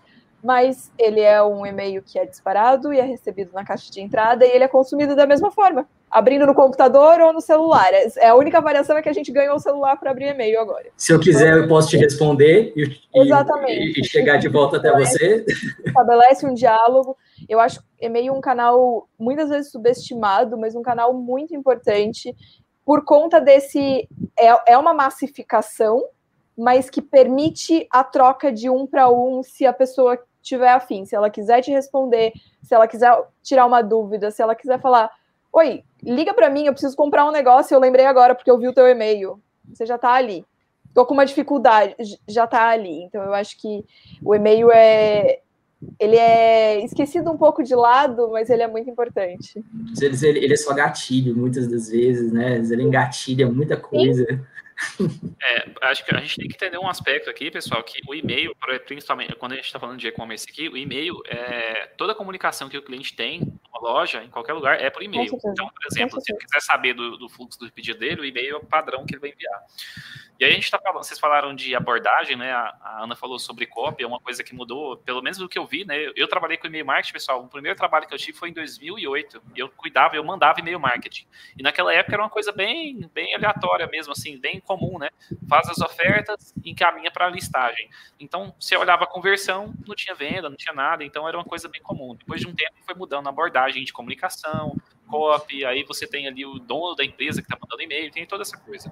mas 0.43 0.91
ele 0.97 1.21
é 1.21 1.43
um 1.43 1.63
e-mail 1.63 2.01
que 2.01 2.17
é 2.17 2.25
disparado 2.25 2.91
e 2.91 2.99
é 2.99 3.03
recebido 3.03 3.53
na 3.53 3.63
caixa 3.63 3.91
de 3.91 4.01
entrada 4.01 4.43
e 4.43 4.49
ele 4.49 4.63
é 4.63 4.67
consumido 4.67 5.15
da 5.15 5.27
mesma 5.27 5.51
forma, 5.51 5.87
abrindo 6.09 6.45
no 6.45 6.55
computador 6.55 7.19
ou 7.21 7.31
no 7.33 7.41
celular. 7.41 7.89
É 8.17 8.29
a 8.29 8.35
única 8.35 8.59
variação 8.61 8.97
é 8.97 9.01
que 9.01 9.09
a 9.09 9.13
gente 9.13 9.31
ganhou 9.31 9.55
o 9.55 9.59
celular 9.59 9.97
para 9.97 10.11
abrir 10.11 10.27
e-mail 10.27 10.59
agora. 10.59 10.87
Se 10.97 11.13
eu 11.13 11.19
quiser, 11.19 11.57
eu 11.57 11.67
posso 11.67 11.89
te 11.89 11.97
responder 11.97 12.73
e, 12.75 12.99
Exatamente. 13.13 13.99
e, 13.99 14.01
e 14.01 14.03
chegar 14.03 14.37
de 14.37 14.47
volta 14.47 14.77
até 14.77 14.91
você. 14.91 15.45
Estabelece 15.85 16.45
um 16.45 16.53
diálogo. 16.53 17.15
Eu 17.47 17.59
acho 17.59 17.83
e-mail 17.99 18.33
um 18.33 18.41
canal 18.41 19.07
muitas 19.17 19.49
vezes 19.49 19.71
subestimado, 19.71 20.57
mas 20.57 20.75
um 20.75 20.81
canal 20.81 21.13
muito 21.13 21.55
importante 21.55 22.35
por 22.85 23.03
conta 23.05 23.39
desse. 23.39 24.07
É, 24.37 24.73
é 24.73 24.77
uma 24.77 24.93
massificação, 24.93 26.03
mas 26.57 26.89
que 26.89 27.01
permite 27.01 27.87
a 27.91 28.03
troca 28.03 28.51
de 28.51 28.69
um 28.69 28.87
para 28.87 29.09
um 29.09 29.43
se 29.43 29.65
a 29.65 29.73
pessoa 29.73 30.17
tiver 30.41 30.69
afim. 30.69 31.05
Se 31.05 31.15
ela 31.15 31.29
quiser 31.29 31.61
te 31.61 31.71
responder, 31.71 32.33
se 32.63 32.73
ela 32.73 32.87
quiser 32.87 33.15
tirar 33.43 33.65
uma 33.65 33.81
dúvida, 33.81 34.31
se 34.31 34.41
ela 34.41 34.55
quiser 34.55 34.79
falar. 34.79 35.09
Oi, 35.51 35.83
liga 36.03 36.33
para 36.33 36.49
mim, 36.49 36.65
eu 36.65 36.73
preciso 36.73 36.95
comprar 36.95 37.25
um 37.25 37.31
negócio, 37.31 37.73
eu 37.73 37.79
lembrei 37.79 38.05
agora 38.05 38.35
porque 38.35 38.49
eu 38.49 38.57
vi 38.57 38.67
o 38.67 38.73
teu 38.73 38.87
e-mail. 38.87 39.41
Você 39.73 39.85
já 39.85 39.95
está 39.95 40.13
ali. 40.13 40.45
Tô 40.93 41.05
com 41.05 41.13
uma 41.13 41.25
dificuldade, 41.25 41.95
já 42.27 42.45
está 42.45 42.69
ali. 42.69 43.03
Então 43.03 43.23
eu 43.23 43.33
acho 43.33 43.57
que 43.59 43.85
o 44.23 44.35
e-mail 44.35 44.71
é, 44.71 45.39
ele 45.99 46.17
é 46.17 46.83
esquecido 46.83 47.31
um 47.31 47.37
pouco 47.37 47.63
de 47.63 47.73
lado, 47.73 48.29
mas 48.31 48.49
ele 48.49 48.63
é 48.63 48.67
muito 48.67 48.89
importante. 48.89 49.63
Ele, 50.01 50.39
ele 50.39 50.53
é 50.53 50.57
só 50.57 50.73
gatilho, 50.73 51.35
muitas 51.35 51.67
das 51.67 51.89
vezes, 51.89 52.31
né? 52.31 52.57
Ele 52.57 52.83
engatilha 52.83 53.47
muita 53.47 53.77
coisa. 53.77 54.25
É, 55.41 55.71
acho 55.83 56.05
que 56.05 56.13
a 56.13 56.19
gente 56.19 56.35
tem 56.35 56.47
que 56.49 56.55
entender 56.55 56.77
um 56.77 56.87
aspecto 56.87 57.29
aqui, 57.29 57.49
pessoal, 57.49 57.81
que 57.81 58.01
o 58.05 58.13
e-mail, 58.13 58.53
principalmente 58.85 59.33
quando 59.35 59.53
a 59.53 59.55
gente 59.55 59.65
está 59.65 59.79
falando 59.79 59.97
de 59.97 60.07
e-commerce 60.07 60.45
aqui, 60.49 60.67
o 60.67 60.75
e-mail, 60.75 61.15
é, 61.27 61.87
toda 61.97 62.11
a 62.11 62.15
comunicação 62.15 62.67
que 62.67 62.77
o 62.77 62.81
cliente 62.81 63.15
tem 63.15 63.39
numa 63.39 63.79
loja, 63.81 64.21
em 64.21 64.29
qualquer 64.29 64.51
lugar, 64.51 64.81
é 64.81 64.89
por 64.89 65.01
e-mail. 65.01 65.31
Então, 65.33 65.69
por 65.69 65.85
exemplo, 65.89 66.19
se 66.19 66.33
ele 66.33 66.39
quiser 66.39 66.61
saber 66.61 66.93
do, 66.93 67.17
do 67.17 67.29
fluxo 67.29 67.57
do 67.57 67.71
pedido 67.71 67.97
dele, 67.97 68.21
o 68.21 68.25
e-mail 68.25 68.55
é 68.55 68.57
o 68.57 68.65
padrão 68.65 69.05
que 69.05 69.13
ele 69.13 69.21
vai 69.21 69.29
enviar. 69.29 69.61
E 70.39 70.45
aí 70.45 70.51
a 70.51 70.53
gente 70.53 70.63
está 70.63 70.79
falando, 70.79 71.03
vocês 71.03 71.19
falaram 71.19 71.53
de 71.53 71.75
abordagem, 71.75 72.37
né? 72.37 72.53
A, 72.53 73.03
Ana 73.03 73.13
falou 73.13 73.37
sobre 73.37 73.65
cópia, 73.65 74.05
é 74.05 74.07
uma 74.07 74.21
coisa 74.21 74.41
que 74.41 74.55
mudou, 74.55 74.95
pelo 74.95 75.21
menos 75.21 75.37
do 75.37 75.49
que 75.49 75.59
eu 75.59 75.65
vi, 75.65 75.83
né? 75.83 75.99
Eu, 75.99 76.13
eu 76.15 76.27
trabalhei 76.29 76.55
com 76.55 76.65
e-mail 76.65 76.85
marketing, 76.85 77.11
pessoal. 77.11 77.43
O 77.43 77.49
primeiro 77.49 77.77
trabalho 77.77 78.07
que 78.07 78.13
eu 78.13 78.17
tive 78.17 78.37
foi 78.37 78.47
em 78.49 78.53
2008. 78.53 79.41
Eu 79.53 79.67
cuidava, 79.67 80.15
eu 80.15 80.23
mandava 80.23 80.61
e-mail 80.61 80.79
marketing. 80.79 81.27
E 81.57 81.61
naquela 81.61 81.93
época 81.93 82.15
era 82.15 82.23
uma 82.23 82.29
coisa 82.29 82.53
bem, 82.53 83.09
bem 83.13 83.35
aleatória 83.35 83.85
mesmo, 83.87 84.13
assim, 84.13 84.39
bem 84.39 84.61
comum, 84.61 84.97
né? 84.97 85.09
Faz 85.49 85.67
as 85.67 85.79
ofertas, 85.79 86.53
encaminha 86.63 87.11
para 87.11 87.25
a 87.25 87.29
listagem. 87.29 87.89
Então, 88.17 88.55
você 88.57 88.77
olhava 88.77 89.03
a 89.03 89.07
conversão, 89.07 89.73
não 89.85 89.93
tinha 89.93 90.15
venda, 90.15 90.49
não 90.49 90.55
tinha 90.55 90.73
nada, 90.73 91.03
então 91.03 91.27
era 91.27 91.37
uma 91.37 91.43
coisa 91.43 91.67
bem 91.67 91.81
comum. 91.81 92.15
Depois 92.15 92.39
de 92.39 92.47
um 92.47 92.55
tempo 92.55 92.75
foi 92.85 92.95
mudando 92.95 93.27
a 93.27 93.29
abordagem 93.29 93.83
de 93.83 93.91
comunicação, 93.91 94.73
copy, 95.09 95.65
aí 95.65 95.83
você 95.83 96.05
tem 96.05 96.27
ali 96.27 96.45
o 96.45 96.59
dono 96.59 96.95
da 96.95 97.03
empresa 97.03 97.41
que 97.41 97.47
está 97.47 97.57
mandando 97.59 97.81
e-mail, 97.81 98.11
tem 98.11 98.25
toda 98.25 98.43
essa 98.43 98.57
coisa. 98.57 98.91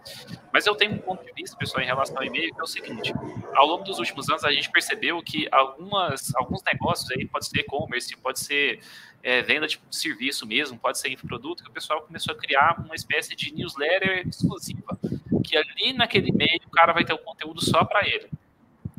Mas 0.51 0.65
eu 0.65 0.75
tenho 0.75 0.93
um 0.93 0.97
ponto 0.97 1.23
de 1.23 1.31
vista, 1.31 1.55
pessoal, 1.55 1.83
em 1.83 1.85
relação 1.85 2.17
ao 2.17 2.23
e-mail, 2.23 2.53
que 2.53 2.59
é 2.59 2.63
o 2.63 2.67
seguinte: 2.67 3.13
ao 3.53 3.67
longo 3.67 3.83
dos 3.83 3.99
últimos 3.99 4.27
anos, 4.29 4.43
a 4.43 4.51
gente 4.51 4.71
percebeu 4.71 5.21
que 5.21 5.47
algumas, 5.51 6.33
alguns 6.35 6.63
negócios 6.63 7.09
aí, 7.11 7.25
pode 7.25 7.45
ser 7.45 7.59
e-commerce, 7.59 8.17
pode 8.17 8.39
ser 8.39 8.79
é, 9.21 9.41
venda 9.41 9.67
de 9.67 9.79
serviço 9.91 10.45
mesmo, 10.47 10.77
pode 10.77 10.99
ser 10.99 11.09
infoproduto, 11.09 11.63
que 11.63 11.69
o 11.69 11.73
pessoal 11.73 12.01
começou 12.01 12.33
a 12.33 12.37
criar 12.37 12.79
uma 12.79 12.95
espécie 12.95 13.35
de 13.35 13.53
newsletter 13.53 14.27
exclusiva, 14.27 14.99
que 15.43 15.55
ali 15.55 15.93
naquele 15.93 16.29
e-mail 16.29 16.59
o 16.65 16.71
cara 16.71 16.93
vai 16.93 17.05
ter 17.05 17.13
o 17.13 17.17
conteúdo 17.19 17.63
só 17.63 17.83
para 17.85 18.07
ele. 18.07 18.29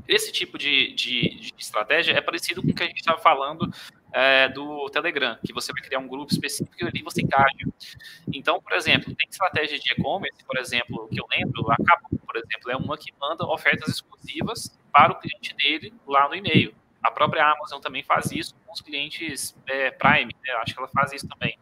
Esse 0.06 0.32
tipo 0.32 0.56
de, 0.56 0.94
de, 0.94 1.36
de, 1.36 1.54
estratégia 1.58 2.12
é 2.14 2.20
parecido 2.20 2.62
com 2.62 2.70
o 2.70 2.74
que 2.74 2.82
a 2.82 2.86
gente 2.86 3.00
estava 3.00 3.18
falando 3.18 3.70
é, 4.12 4.48
do 4.48 4.88
Telegram, 4.90 5.38
que 5.44 5.52
você 5.52 5.72
vai 5.72 5.82
criar 5.82 5.98
um 5.98 6.08
grupo 6.08 6.32
específico 6.32 6.76
e 6.80 6.86
ali 6.86 7.02
você 7.02 7.22
engaja. 7.22 7.66
Então, 8.32 8.60
por 8.60 8.72
exemplo, 8.72 9.14
tem 9.14 9.28
estratégia 9.28 9.78
de 9.78 9.92
e-commerce, 9.92 10.44
por 10.44 10.56
exemplo, 10.58 11.08
que 11.08 11.20
eu 11.20 11.26
lembro, 11.30 11.70
a 11.70 11.76
Capô, 11.76 12.16
por 12.18 12.36
exemplo, 12.36 12.70
é 12.70 12.76
uma 12.76 12.96
que 12.96 13.12
manda 13.20 13.44
ofertas 13.46 13.88
exclusivas 13.88 14.78
para 14.92 15.12
o 15.12 15.16
cliente 15.16 15.54
dele 15.56 15.92
lá 16.06 16.28
no 16.28 16.34
e-mail. 16.34 16.74
A 17.02 17.10
própria 17.10 17.44
Amazon 17.44 17.80
também 17.80 18.02
faz 18.02 18.32
isso 18.32 18.54
com 18.66 18.72
os 18.72 18.80
clientes 18.80 19.56
é, 19.66 19.90
Prime, 19.90 20.34
né? 20.44 20.52
acho 20.62 20.74
que 20.74 20.80
ela 20.80 20.88
faz 20.88 21.12
isso 21.12 21.28
também. 21.28 21.56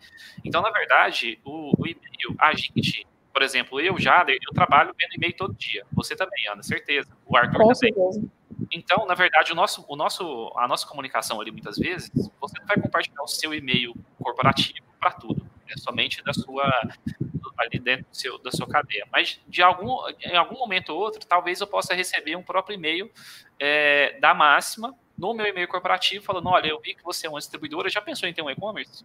Então, 0.45 0.63
na 0.63 0.71
verdade, 0.71 1.39
o, 1.45 1.73
o 1.79 1.87
e-mail, 1.87 2.35
a 2.39 2.55
gente, 2.55 3.07
por 3.33 3.43
exemplo, 3.43 3.79
eu, 3.81 3.99
já 3.99 4.25
eu 4.29 4.55
trabalho 4.55 4.95
vendo 4.99 5.15
e-mail 5.15 5.37
todo 5.37 5.55
dia. 5.55 5.85
Você 5.93 6.17
também, 6.17 6.49
Ana, 6.49 6.63
certeza. 6.63 7.09
O 7.27 7.37
Arthur 7.37 7.59
com 7.59 7.73
também. 7.73 7.75
Certeza. 7.75 8.29
Então, 8.73 9.07
na 9.07 9.15
verdade, 9.15 9.53
o 9.53 9.55
nosso, 9.55 9.85
o 9.89 9.97
nosso, 9.97 10.53
a 10.57 10.67
nossa 10.67 10.87
comunicação 10.87 11.41
ali, 11.41 11.51
muitas 11.51 11.77
vezes, 11.77 12.11
você 12.41 12.59
não 12.59 12.67
vai 12.67 12.81
compartilhar 12.81 13.23
o 13.23 13.29
seu 13.29 13.55
e-mail 13.55 13.95
corporativo 14.23 14.87
para 14.99 15.13
tudo. 15.13 15.47
É 15.69 15.77
somente 15.79 16.23
da 16.23 16.33
sua 16.33 16.65
ali 17.59 17.79
dentro 17.79 18.07
do 18.11 18.17
seu, 18.17 18.39
da 18.39 18.51
sua 18.51 18.67
cadeia. 18.67 19.07
Mas 19.11 19.41
de 19.49 19.63
algum, 19.63 19.99
em 20.21 20.37
algum 20.37 20.59
momento 20.59 20.91
ou 20.91 21.01
outro, 21.01 21.25
talvez 21.27 21.61
eu 21.61 21.67
possa 21.67 21.95
receber 21.95 22.37
um 22.37 22.43
próprio 22.43 22.75
e-mail 22.75 23.11
é, 23.59 24.19
da 24.21 24.35
máxima 24.35 24.95
no 25.17 25.33
meu 25.33 25.47
e-mail 25.47 25.69
corporativo, 25.69 26.25
falando: 26.25 26.49
olha, 26.49 26.69
eu 26.69 26.81
vi 26.81 26.95
que 26.95 27.03
você 27.03 27.27
é 27.27 27.31
uma 27.31 27.39
distribuidora, 27.39 27.89
já 27.89 28.01
pensou 28.01 28.29
em 28.29 28.35
ter 28.35 28.43
um 28.43 28.51
e-commerce? 28.51 29.05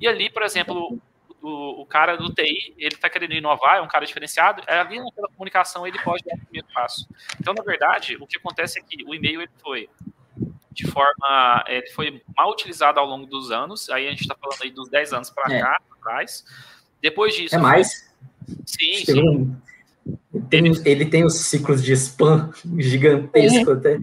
E 0.00 0.06
ali, 0.06 0.30
por 0.30 0.42
exemplo, 0.42 1.00
o, 1.46 1.82
o 1.82 1.86
cara 1.86 2.16
do 2.16 2.32
TI, 2.32 2.74
ele 2.76 2.94
está 2.94 3.08
querendo 3.08 3.34
inovar, 3.34 3.76
é 3.76 3.80
um 3.80 3.86
cara 3.86 4.04
diferenciado, 4.04 4.62
é 4.66 4.80
ali 4.80 4.98
naquela 4.98 5.28
comunicação 5.28 5.86
ele 5.86 5.98
pode 6.02 6.24
dar 6.24 6.34
o 6.34 6.40
primeiro 6.40 6.66
passo. 6.74 7.08
Então, 7.40 7.54
na 7.54 7.62
verdade, 7.62 8.16
o 8.20 8.26
que 8.26 8.36
acontece 8.36 8.78
é 8.80 8.82
que 8.82 9.04
o 9.04 9.14
e-mail 9.14 9.40
ele 9.40 9.52
foi 9.62 9.88
de 10.72 10.86
forma, 10.90 11.64
ele 11.68 11.86
foi 11.90 12.22
mal 12.36 12.50
utilizado 12.50 12.98
ao 12.98 13.06
longo 13.06 13.26
dos 13.26 13.50
anos, 13.50 13.88
aí 13.88 14.08
a 14.08 14.10
gente 14.10 14.22
está 14.22 14.34
falando 14.34 14.58
aí 14.60 14.70
dos 14.70 14.90
10 14.90 15.12
anos 15.12 15.30
para 15.30 15.54
é. 15.54 15.60
cá, 15.60 15.80
atrás. 15.98 16.44
Depois 17.00 17.34
disso... 17.34 17.54
É 17.54 17.58
mais? 17.58 18.12
Sim, 18.66 19.04
sim. 19.04 19.56
Tem, 20.48 20.64
ele 20.84 21.06
tem 21.06 21.24
os 21.24 21.34
ciclos 21.34 21.82
de 21.82 21.92
spam 21.94 22.52
gigantesco 22.78 23.72
até. 23.72 23.94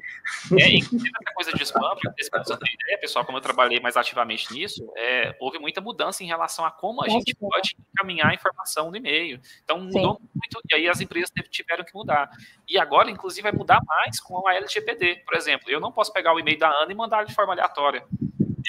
É, 0.59 0.75
inclusive 0.75 1.09
essa 1.21 1.33
coisa 1.33 1.51
de 1.53 1.63
spam, 1.63 1.95
para 2.01 2.11
vocês 2.11 2.29
terem 2.29 2.75
ideia, 2.81 2.99
pessoal, 2.99 3.23
como 3.23 3.37
eu 3.37 3.41
trabalhei 3.41 3.79
mais 3.79 3.95
ativamente 3.95 4.51
nisso, 4.53 4.91
é, 4.97 5.35
houve 5.39 5.59
muita 5.59 5.79
mudança 5.79 6.23
em 6.23 6.27
relação 6.27 6.65
a 6.65 6.71
como 6.71 7.03
a 7.03 7.07
gente 7.07 7.35
pode 7.35 7.75
encaminhar 7.93 8.31
a 8.31 8.33
informação 8.33 8.89
no 8.89 8.97
e-mail. 8.97 9.39
Então 9.63 9.79
mudou 9.79 10.15
Sim. 10.15 10.29
muito, 10.35 10.61
e 10.69 10.75
aí 10.75 10.89
as 10.89 10.99
empresas 10.99 11.31
tiveram 11.49 11.85
que 11.85 11.93
mudar. 11.93 12.29
E 12.67 12.77
agora, 12.77 13.09
inclusive, 13.09 13.43
vai 13.43 13.51
mudar 13.51 13.79
mais 13.85 14.19
com 14.19 14.47
a 14.47 14.55
LGPD. 14.55 15.23
Por 15.25 15.35
exemplo, 15.35 15.69
eu 15.69 15.79
não 15.79 15.91
posso 15.91 16.11
pegar 16.11 16.33
o 16.33 16.39
e-mail 16.39 16.59
da 16.59 16.69
Ana 16.69 16.91
e 16.91 16.95
mandar 16.95 17.25
de 17.25 17.33
forma 17.33 17.53
aleatória. 17.53 18.03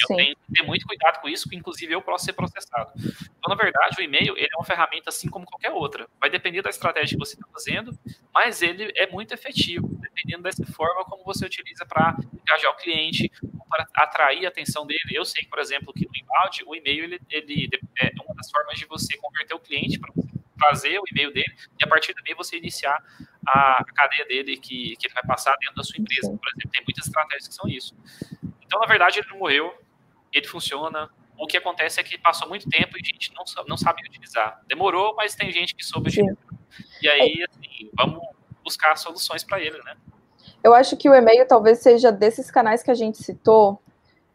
Eu 0.02 0.08
Sim. 0.08 0.16
tenho 0.16 0.36
que 0.36 0.52
ter 0.52 0.62
muito 0.62 0.86
cuidado 0.86 1.20
com 1.20 1.28
isso, 1.28 1.48
que 1.48 1.56
inclusive 1.56 1.92
eu 1.92 2.02
posso 2.02 2.24
ser 2.24 2.32
processado. 2.32 2.92
Então, 2.96 3.48
na 3.48 3.54
verdade, 3.54 3.96
o 3.98 4.02
e-mail 4.02 4.36
ele 4.36 4.48
é 4.52 4.56
uma 4.56 4.64
ferramenta 4.64 5.10
assim 5.10 5.28
como 5.28 5.46
qualquer 5.46 5.70
outra. 5.70 6.08
Vai 6.20 6.30
depender 6.30 6.62
da 6.62 6.70
estratégia 6.70 7.16
que 7.16 7.24
você 7.24 7.34
está 7.34 7.46
fazendo, 7.52 7.96
mas 8.32 8.62
ele 8.62 8.92
é 8.96 9.06
muito 9.06 9.32
efetivo, 9.32 9.88
dependendo 10.00 10.42
dessa 10.42 10.64
forma 10.66 11.04
como 11.04 11.24
você 11.24 11.46
utiliza 11.46 11.86
para 11.86 12.16
engajar 12.42 12.70
o 12.70 12.76
cliente, 12.76 13.30
para 13.68 13.86
atrair 13.94 14.46
a 14.46 14.48
atenção 14.48 14.86
dele. 14.86 15.00
Eu 15.12 15.24
sei, 15.24 15.44
por 15.44 15.58
exemplo, 15.58 15.92
que 15.92 16.06
no 16.06 16.12
inbound, 16.16 16.64
o 16.66 16.74
e-mail 16.74 17.04
ele, 17.04 17.20
ele 17.30 17.70
é 17.98 18.10
uma 18.24 18.34
das 18.34 18.50
formas 18.50 18.78
de 18.78 18.86
você 18.86 19.16
converter 19.16 19.54
o 19.54 19.60
cliente 19.60 19.98
para 19.98 20.12
trazer 20.58 20.98
o 20.98 21.04
e-mail 21.10 21.32
dele 21.32 21.52
e 21.80 21.84
a 21.84 21.86
partir 21.86 22.14
daí 22.14 22.34
você 22.34 22.56
iniciar 22.56 23.02
a 23.46 23.84
cadeia 23.94 24.24
dele 24.24 24.56
que, 24.56 24.96
que 24.96 25.06
ele 25.06 25.14
vai 25.14 25.22
passar 25.24 25.54
dentro 25.60 25.76
da 25.76 25.82
sua 25.82 26.00
empresa. 26.00 26.28
Por 26.28 26.48
exemplo, 26.48 26.70
tem 26.70 26.84
muitas 26.84 27.06
estratégias 27.06 27.48
que 27.48 27.54
são 27.54 27.68
isso. 27.68 27.94
Então, 28.64 28.80
na 28.80 28.86
verdade, 28.86 29.18
ele 29.18 29.28
não 29.28 29.38
morreu, 29.38 29.74
ele 30.38 30.46
funciona. 30.46 31.08
O 31.38 31.46
que 31.46 31.56
acontece 31.56 32.00
é 32.00 32.04
que 32.04 32.16
passou 32.16 32.48
muito 32.48 32.68
tempo 32.68 32.96
e 32.96 33.00
a 33.02 33.04
gente 33.04 33.32
não, 33.34 33.44
não 33.66 33.76
sabe 33.76 34.02
utilizar. 34.06 34.60
Demorou, 34.66 35.14
mas 35.16 35.34
tem 35.34 35.50
gente 35.50 35.74
que 35.74 35.84
soube 35.84 36.08
utilizar. 36.08 36.36
E 37.02 37.08
aí, 37.08 37.44
assim, 37.48 37.90
vamos 37.94 38.20
buscar 38.62 38.96
soluções 38.96 39.42
para 39.44 39.60
ele, 39.60 39.78
né? 39.82 39.96
Eu 40.62 40.74
acho 40.74 40.96
que 40.96 41.08
o 41.08 41.14
e-mail 41.14 41.46
talvez 41.46 41.78
seja 41.80 42.10
desses 42.10 42.50
canais 42.50 42.82
que 42.82 42.90
a 42.90 42.94
gente 42.94 43.18
citou, 43.18 43.80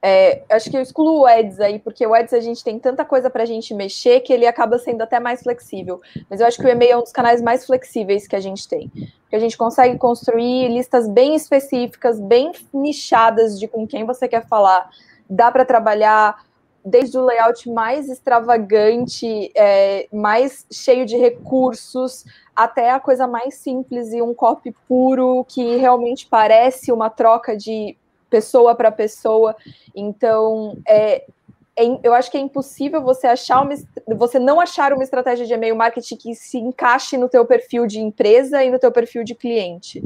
É, 0.01 0.43
acho 0.49 0.69
que 0.69 0.77
eu 0.77 0.81
excluo 0.81 1.23
o 1.23 1.27
Eds 1.27 1.59
aí, 1.59 1.77
porque 1.77 2.07
o 2.07 2.15
Eds 2.15 2.31
a 2.33 2.39
gente 2.39 2.63
tem 2.63 2.79
tanta 2.79 3.03
coisa 3.03 3.29
para 3.29 3.43
a 3.43 3.45
gente 3.45 3.73
mexer 3.73 4.21
que 4.21 4.31
ele 4.31 4.47
acaba 4.47 4.77
sendo 4.77 5.01
até 5.01 5.19
mais 5.19 5.41
flexível. 5.43 5.99
Mas 6.29 6.39
eu 6.39 6.47
acho 6.47 6.57
que 6.57 6.65
o 6.65 6.69
e-mail 6.69 6.91
é 6.93 6.97
um 6.97 7.01
dos 7.01 7.11
canais 7.11 7.41
mais 7.41 7.65
flexíveis 7.65 8.25
que 8.25 8.35
a 8.35 8.39
gente 8.39 8.65
tem. 8.67 8.89
Porque 9.21 9.35
a 9.35 9.39
gente 9.39 9.57
consegue 9.57 9.97
construir 9.97 10.69
listas 10.69 11.05
bem 11.07 11.35
específicas, 11.35 12.17
bem 12.17 12.53
nichadas 12.73 13.59
de 13.59 13.67
com 13.67 13.85
quem 13.85 14.05
você 14.05 14.25
quer 14.27 14.47
falar. 14.47 14.89
Dá 15.29 15.51
para 15.51 15.63
trabalhar 15.63 16.43
desde 16.83 17.17
o 17.17 17.25
layout 17.25 17.69
mais 17.69 18.09
extravagante, 18.09 19.51
é, 19.55 20.07
mais 20.11 20.65
cheio 20.71 21.05
de 21.05 21.17
recursos, 21.17 22.25
até 22.55 22.91
a 22.91 22.99
coisa 22.99 23.27
mais 23.27 23.55
simples 23.55 24.11
e 24.13 24.21
um 24.21 24.33
copy 24.33 24.73
puro 24.87 25.45
que 25.47 25.77
realmente 25.77 26.25
parece 26.25 26.91
uma 26.91 27.09
troca 27.09 27.55
de 27.55 27.97
pessoa 28.29 28.75
para 28.75 28.91
pessoa. 28.91 29.55
Então, 29.95 30.77
é, 30.87 31.25
é, 31.75 31.99
eu 32.03 32.13
acho 32.13 32.29
que 32.29 32.37
é 32.37 32.41
impossível 32.41 33.01
você 33.01 33.27
achar 33.27 33.61
uma, 33.61 33.73
você 34.15 34.39
não 34.39 34.59
achar 34.59 34.93
uma 34.93 35.03
estratégia 35.03 35.45
de 35.45 35.53
e-mail 35.53 35.75
marketing 35.75 36.15
que 36.17 36.35
se 36.35 36.57
encaixe 36.57 37.17
no 37.17 37.29
teu 37.29 37.45
perfil 37.45 37.87
de 37.87 37.99
empresa 37.99 38.63
e 38.63 38.69
no 38.69 38.79
teu 38.79 38.91
perfil 38.91 39.23
de 39.23 39.35
cliente. 39.35 40.03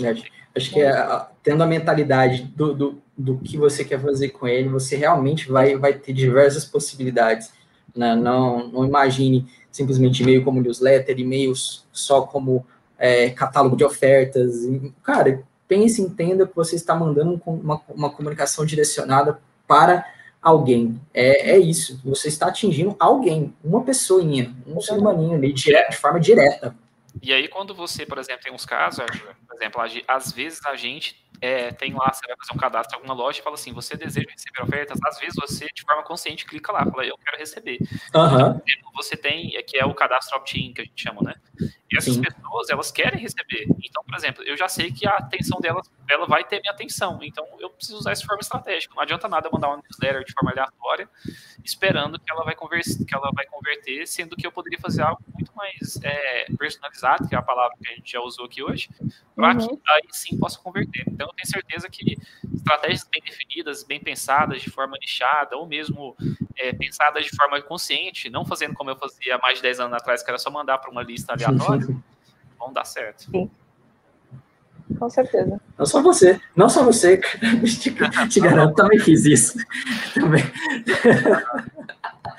Ótimo. 0.00 0.36
Acho 0.56 0.70
que 0.70 0.80
é, 0.80 1.26
tendo 1.42 1.62
a 1.62 1.66
mentalidade 1.66 2.44
do, 2.56 2.74
do, 2.74 3.02
do 3.16 3.38
que 3.38 3.58
você 3.58 3.84
quer 3.84 4.00
fazer 4.00 4.30
com 4.30 4.48
ele, 4.48 4.70
você 4.70 4.96
realmente 4.96 5.50
vai, 5.50 5.76
vai 5.76 5.92
ter 5.92 6.14
diversas 6.14 6.64
possibilidades. 6.64 7.52
Né? 7.94 8.16
Não, 8.16 8.68
não 8.68 8.84
imagine 8.84 9.46
simplesmente 9.70 10.22
e-mail 10.22 10.42
como 10.42 10.60
newsletter, 10.60 11.18
e-mails 11.18 11.86
só 11.92 12.22
como 12.22 12.64
é, 12.98 13.28
catálogo 13.28 13.76
de 13.76 13.84
ofertas. 13.84 14.54
Cara, 15.02 15.42
pense, 15.68 16.00
entenda 16.00 16.46
que 16.46 16.56
você 16.56 16.74
está 16.74 16.94
mandando 16.94 17.40
uma, 17.44 17.80
uma 17.94 18.10
comunicação 18.10 18.64
direcionada 18.64 19.38
para 19.68 20.06
alguém. 20.40 20.98
É, 21.12 21.50
é 21.50 21.58
isso. 21.58 22.00
Você 22.02 22.28
está 22.28 22.46
atingindo 22.46 22.96
alguém, 22.98 23.52
uma 23.62 23.82
pessoinha, 23.82 24.54
um 24.66 24.80
ser 24.80 24.94
humaninho 24.94 25.34
ali, 25.34 25.52
de, 25.52 25.64
de 25.64 25.96
forma 25.96 26.18
direta. 26.18 26.74
E 27.22 27.32
aí, 27.32 27.48
quando 27.48 27.74
você, 27.74 28.04
por 28.06 28.18
exemplo, 28.18 28.42
tem 28.42 28.52
uns 28.52 28.66
casos, 28.66 29.04
por 29.46 29.56
exemplo, 29.56 29.80
às 30.06 30.32
vezes 30.32 30.64
a 30.66 30.76
gente 30.76 31.25
é, 31.40 31.72
tem 31.72 31.92
lá, 31.92 32.12
você 32.12 32.26
vai 32.26 32.36
fazer 32.36 32.52
um 32.52 32.56
cadastro 32.56 32.96
em 32.96 32.98
alguma 33.00 33.14
loja 33.14 33.40
e 33.40 33.42
fala 33.42 33.54
assim, 33.54 33.72
você 33.72 33.96
deseja 33.96 34.26
receber 34.30 34.62
ofertas? 34.62 34.98
Às 35.04 35.18
vezes 35.18 35.34
você, 35.36 35.66
de 35.74 35.82
forma 35.82 36.02
consciente, 36.02 36.44
clica 36.44 36.72
lá, 36.72 36.84
fala, 36.84 37.04
eu 37.04 37.16
quero 37.18 37.38
receber. 37.38 37.78
Uhum. 38.14 38.60
Então, 38.66 38.92
você 38.94 39.16
tem, 39.16 39.50
que 39.66 39.78
é 39.78 39.84
o 39.84 39.94
cadastro 39.94 40.36
opt-in, 40.38 40.72
que 40.72 40.80
a 40.80 40.84
gente 40.84 41.02
chama, 41.02 41.22
né? 41.22 41.34
E 41.90 41.96
essas 41.96 42.14
Sim. 42.14 42.22
pessoas, 42.22 42.68
elas 42.68 42.90
querem 42.90 43.20
receber. 43.20 43.66
Então, 43.84 44.02
por 44.02 44.14
exemplo, 44.16 44.42
eu 44.44 44.56
já 44.56 44.68
sei 44.68 44.90
que 44.90 45.06
a 45.06 45.12
atenção 45.12 45.60
delas, 45.60 45.88
ela 46.08 46.26
vai 46.26 46.44
ter 46.44 46.60
minha 46.60 46.72
atenção. 46.72 47.18
Então, 47.22 47.46
eu 47.60 47.70
preciso 47.70 47.98
usar 47.98 48.12
essa 48.12 48.24
forma 48.24 48.40
estratégica. 48.40 48.94
Não 48.94 49.02
adianta 49.02 49.28
nada 49.28 49.48
mandar 49.52 49.68
uma 49.68 49.76
newsletter 49.76 50.24
de 50.24 50.32
forma 50.32 50.50
aleatória, 50.50 51.08
esperando 51.64 52.18
que 52.18 52.30
ela 52.30 52.44
vai 52.44 52.54
converter, 52.54 53.04
que 53.04 53.14
ela 53.14 53.30
vai 53.34 53.46
converter 53.46 54.06
sendo 54.06 54.36
que 54.36 54.46
eu 54.46 54.52
poderia 54.52 54.78
fazer 54.78 55.02
algo 55.02 55.22
muito 55.32 55.52
mais 55.54 55.98
é, 56.02 56.46
personalizado, 56.58 57.28
que 57.28 57.34
é 57.34 57.38
a 57.38 57.42
palavra 57.42 57.76
que 57.82 57.88
a 57.90 57.94
gente 57.94 58.12
já 58.12 58.20
usou 58.20 58.46
aqui 58.46 58.62
hoje, 58.62 58.88
para 59.36 59.52
uhum. 59.52 59.76
que 59.76 59.82
aí 59.90 60.02
sim 60.10 60.38
possa 60.38 60.58
converter. 60.58 61.04
Então, 61.06 61.28
eu 61.28 61.34
tenho 61.34 61.46
certeza 61.46 61.88
que 61.90 62.16
estratégias 62.54 63.06
bem 63.12 63.22
definidas, 63.22 63.84
bem 63.84 64.00
pensadas, 64.00 64.62
de 64.62 64.70
forma 64.70 64.96
nichada, 64.98 65.56
ou 65.58 65.66
mesmo 65.66 66.16
é, 66.56 66.72
pensadas 66.72 67.26
de 67.26 67.36
forma 67.36 67.60
consciente, 67.60 68.30
não 68.30 68.46
fazendo 68.46 68.72
como 68.72 68.88
eu 68.88 68.96
fazia 68.96 69.36
há 69.36 69.38
mais 69.38 69.58
de 69.58 69.62
10 69.62 69.80
anos 69.80 69.92
atrás, 69.92 70.22
que 70.22 70.30
era 70.30 70.38
só 70.38 70.50
mandar 70.50 70.78
para 70.78 70.90
uma 70.90 71.02
lista 71.02 71.34
aleatória, 71.34 71.86
vão 72.58 72.72
dar 72.72 72.84
certo. 72.84 73.30
Sim. 73.30 73.50
Com 74.98 75.10
certeza. 75.10 75.60
Não 75.76 75.84
só 75.84 76.00
você, 76.00 76.40
não 76.54 76.68
só 76.68 76.82
você, 76.82 77.18
te, 77.78 77.94
te 78.28 78.40
garanto, 78.40 78.74
também 78.74 78.98
fiz 78.98 79.26
isso. 79.26 79.58
Também. 80.14 80.42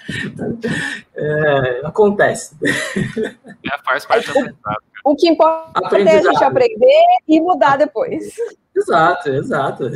É, 1.19 1.81
acontece. 1.83 2.55
É, 2.63 3.77
faz 3.83 4.05
parte 4.05 4.31
do 4.31 4.37
aprendizado. 4.37 4.83
O 5.03 5.15
que 5.15 5.27
importa 5.27 5.97
é 5.97 6.17
a 6.19 6.21
gente 6.21 6.43
aprender 6.43 7.03
e 7.27 7.41
mudar 7.41 7.77
depois. 7.77 8.35
Exato, 8.75 9.29
exato. 9.29 9.91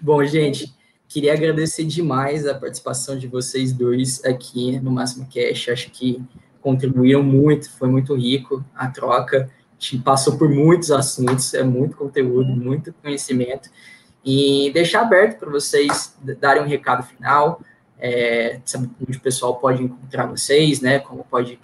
Bom, 0.00 0.24
gente, 0.24 0.72
queria 1.08 1.32
agradecer 1.32 1.84
demais 1.84 2.46
a 2.46 2.54
participação 2.54 3.18
de 3.18 3.26
vocês 3.26 3.72
dois 3.72 4.24
aqui 4.24 4.78
no 4.80 4.90
Máximo 4.90 5.26
Cash. 5.32 5.68
Acho 5.70 5.90
que 5.90 6.22
contribuíram 6.60 7.22
muito, 7.22 7.70
foi 7.70 7.88
muito 7.88 8.14
rico 8.14 8.64
a 8.74 8.88
troca. 8.88 9.48
A 9.48 9.74
gente 9.78 10.02
passou 10.02 10.38
por 10.38 10.48
muitos 10.48 10.90
assuntos, 10.90 11.52
é 11.54 11.62
muito 11.62 11.96
conteúdo, 11.96 12.54
muito 12.54 12.92
conhecimento. 13.02 13.68
E 14.24 14.70
deixar 14.72 15.02
aberto 15.02 15.38
para 15.38 15.50
vocês 15.50 16.16
darem 16.40 16.62
um 16.62 16.66
recado 16.66 17.02
final, 17.02 17.60
é, 18.06 18.60
onde 19.00 19.16
o 19.16 19.20
pessoal 19.20 19.56
pode 19.56 19.82
encontrar 19.82 20.26
vocês, 20.26 20.82
né? 20.82 20.98
Como 20.98 21.24
pode 21.24 21.58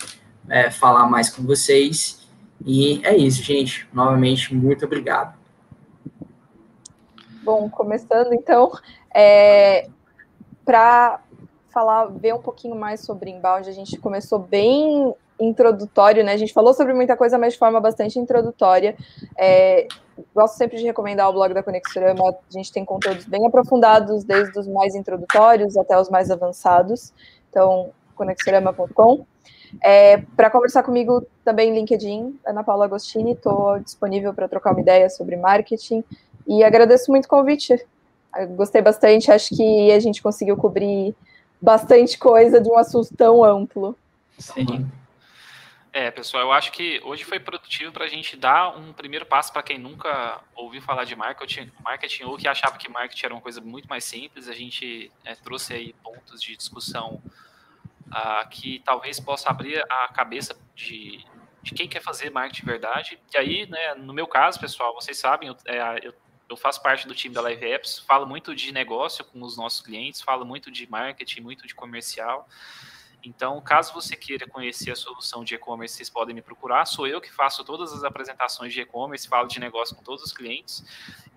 é, 0.49 0.71
falar 0.71 1.07
mais 1.07 1.29
com 1.29 1.43
vocês. 1.43 2.27
E 2.65 3.05
é 3.05 3.15
isso, 3.15 3.43
gente. 3.43 3.87
Novamente, 3.93 4.55
muito 4.55 4.87
obrigado. 4.87 5.39
Bom, 7.43 7.69
começando 7.69 8.33
então, 8.33 8.73
é, 9.15 9.91
para 10.65 11.21
falar, 11.69 12.07
ver 12.07 12.35
um 12.35 12.41
pouquinho 12.41 12.75
mais 12.75 13.01
sobre 13.01 13.31
inbound, 13.31 13.69
a 13.69 13.73
gente 13.73 13.99
começou 13.99 14.39
bem 14.39 15.15
introdutório, 15.41 16.23
né? 16.23 16.33
A 16.33 16.37
gente 16.37 16.53
falou 16.53 16.75
sobre 16.75 16.93
muita 16.93 17.17
coisa, 17.17 17.39
mas 17.39 17.55
de 17.55 17.59
forma 17.59 17.81
bastante 17.81 18.19
introdutória. 18.19 18.97
É, 19.37 19.89
gosto 20.35 20.57
sempre 20.57 20.77
de 20.77 20.85
recomendar 20.85 21.29
o 21.29 21.33
blog 21.33 21.55
da 21.55 21.63
Conexorama. 21.63 22.29
A 22.29 22.53
gente 22.53 22.73
tem 22.73 22.85
conteúdos 22.85 23.25
bem 23.25 23.47
aprofundados, 23.47 24.25
desde 24.25 24.59
os 24.59 24.67
mais 24.67 24.95
introdutórios 24.95 25.77
até 25.77 25.99
os 25.99 26.11
mais 26.11 26.31
avançados. 26.31 27.13
Então, 27.49 27.91
conexorama.com. 28.15 29.25
É, 29.83 30.19
para 30.37 30.51
conversar 30.51 30.83
comigo 30.83 31.25
também 31.45 31.73
LinkedIn, 31.73 32.39
Ana 32.45 32.65
Paula 32.65 32.87
Agostini, 32.87 33.33
estou 33.33 33.79
disponível 33.79 34.35
para 34.35 34.49
trocar 34.49 34.73
uma 34.73 34.81
ideia 34.81 35.09
sobre 35.09 35.37
marketing 35.37 36.03
e 36.47 36.65
agradeço 36.65 37.11
muito 37.11 37.27
o 37.27 37.29
convite. 37.29 37.81
Gostei 38.57 38.83
bastante, 38.83 39.31
acho 39.31 39.55
que 39.55 39.93
a 39.93 40.01
gente 40.01 40.23
conseguiu 40.23 40.57
cobrir 40.57 41.15
bastante 41.61 42.19
coisa 42.19 42.61
de 42.61 42.69
um 42.69 42.77
assunto 42.77 43.15
tão 43.17 43.45
amplo. 43.45 43.97
Sim. 44.39 44.87
É, 45.93 46.09
pessoal, 46.09 46.45
eu 46.45 46.53
acho 46.53 46.71
que 46.71 47.01
hoje 47.03 47.25
foi 47.25 47.41
produtivo 47.41 47.91
para 47.91 48.05
a 48.05 48.09
gente 48.09 48.37
dar 48.37 48.77
um 48.79 48.93
primeiro 48.93 49.27
passo 49.27 49.53
para 49.53 49.63
quem 49.63 49.77
nunca 49.77 50.41
ouviu 50.55 50.81
falar 50.81 51.03
de 51.03 51.17
marketing, 51.17 51.71
marketing 51.83 52.25
ou 52.25 52.37
que 52.37 52.47
achava 52.47 52.79
que 52.79 52.89
marketing 52.89 53.27
era 53.27 53.35
uma 53.35 53.41
coisa 53.41 53.61
muito 53.61 53.89
mais 53.89 54.05
simples. 54.05 54.49
A 54.49 54.55
gente 54.55 55.11
é, 55.25 55.35
trouxe 55.35 55.75
aí 55.75 55.93
pontos 55.95 56.41
de 56.41 56.57
discussão 56.57 57.21
uh, 58.07 58.49
que 58.51 58.81
talvez 58.85 59.19
possa 59.19 59.51
abrir 59.51 59.85
a 59.91 60.09
cabeça 60.09 60.57
de, 60.77 61.25
de 61.61 61.75
quem 61.75 61.89
quer 61.89 62.01
fazer 62.01 62.31
marketing 62.31 62.61
de 62.61 62.67
verdade. 62.67 63.19
E 63.35 63.37
aí, 63.37 63.67
né, 63.67 63.95
no 63.95 64.13
meu 64.13 64.29
caso, 64.29 64.61
pessoal, 64.61 64.95
vocês 64.95 65.19
sabem, 65.19 65.49
eu, 65.49 65.57
é, 65.67 66.07
eu, 66.07 66.15
eu 66.49 66.57
faço 66.57 66.81
parte 66.81 67.09
do 67.09 67.17
time 67.17 67.35
da 67.35 67.41
Live 67.41 67.65
Apps, 67.65 67.99
falo 67.99 68.27
muito 68.27 68.55
de 68.55 68.71
negócio 68.71 69.25
com 69.25 69.43
os 69.43 69.57
nossos 69.57 69.81
clientes, 69.81 70.23
falo 70.23 70.45
muito 70.45 70.71
de 70.71 70.89
marketing, 70.89 71.41
muito 71.41 71.67
de 71.67 71.75
comercial. 71.75 72.49
Então, 73.23 73.61
caso 73.61 73.93
você 73.93 74.17
queira 74.17 74.47
conhecer 74.47 74.91
a 74.91 74.97
solução 74.97 75.45
de 75.45 75.55
e-commerce, 75.55 75.97
vocês 75.97 76.09
podem 76.09 76.35
me 76.35 76.41
procurar. 76.41 76.87
Sou 76.87 77.07
eu 77.07 77.21
que 77.21 77.31
faço 77.31 77.65
todas 77.65 77.93
as 77.93 78.03
apresentações 78.03 78.73
de 78.73 78.81
e-commerce, 78.81 79.29
falo 79.29 79.47
de 79.47 79.61
negócio 79.61 79.95
com 79.95 80.03
todos 80.03 80.25
os 80.25 80.33
clientes. 80.33 80.85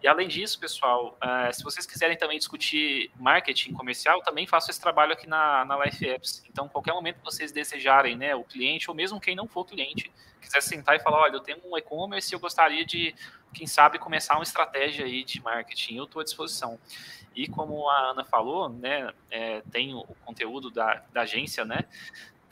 E 0.02 0.08
além 0.08 0.28
disso, 0.28 0.60
pessoal, 0.60 1.18
uh, 1.24 1.54
se 1.54 1.64
vocês 1.64 1.86
quiserem 1.86 2.18
também 2.18 2.38
discutir 2.38 3.10
marketing 3.18 3.74
comercial, 3.74 4.22
também 4.22 4.46
faço 4.46 4.70
esse 4.70 4.80
trabalho 4.80 5.14
aqui 5.14 5.28
na, 5.28 5.64
na 5.64 5.86
Life 5.86 6.06
Apps. 6.06 6.44
Então, 6.50 6.68
qualquer 6.68 6.94
momento 6.94 7.20
que 7.20 7.26
vocês 7.26 7.54
desejarem, 7.54 8.18
né, 8.18 8.36
o 8.36 8.44
cliente, 8.44 8.90
ou 8.90 8.96
mesmo 8.96 9.20
quem 9.20 9.34
não 9.34 9.48
for 9.48 9.66
cliente, 9.66 10.12
quiser 10.42 10.62
sentar 10.62 10.98
e 10.98 11.00
falar, 11.00 11.22
olha, 11.22 11.36
eu 11.36 11.40
tenho 11.40 11.58
um 11.66 11.78
e-commerce 11.78 12.34
e 12.34 12.36
eu 12.36 12.40
gostaria 12.40 12.86
de, 12.86 13.16
quem 13.54 13.66
sabe, 13.66 13.98
começar 13.98 14.36
uma 14.36 14.44
estratégia 14.44 15.06
aí 15.06 15.24
de 15.24 15.42
marketing, 15.42 15.96
eu 15.96 16.04
estou 16.04 16.20
à 16.20 16.24
disposição. 16.24 16.78
E 17.36 17.48
como 17.48 17.90
a 17.90 18.12
Ana 18.12 18.24
falou, 18.24 18.70
né, 18.70 19.12
é, 19.30 19.62
tem 19.72 19.94
o 19.94 20.04
conteúdo 20.26 20.70
da, 20.70 21.04
da 21.12 21.22
agência, 21.22 21.66
né? 21.66 21.86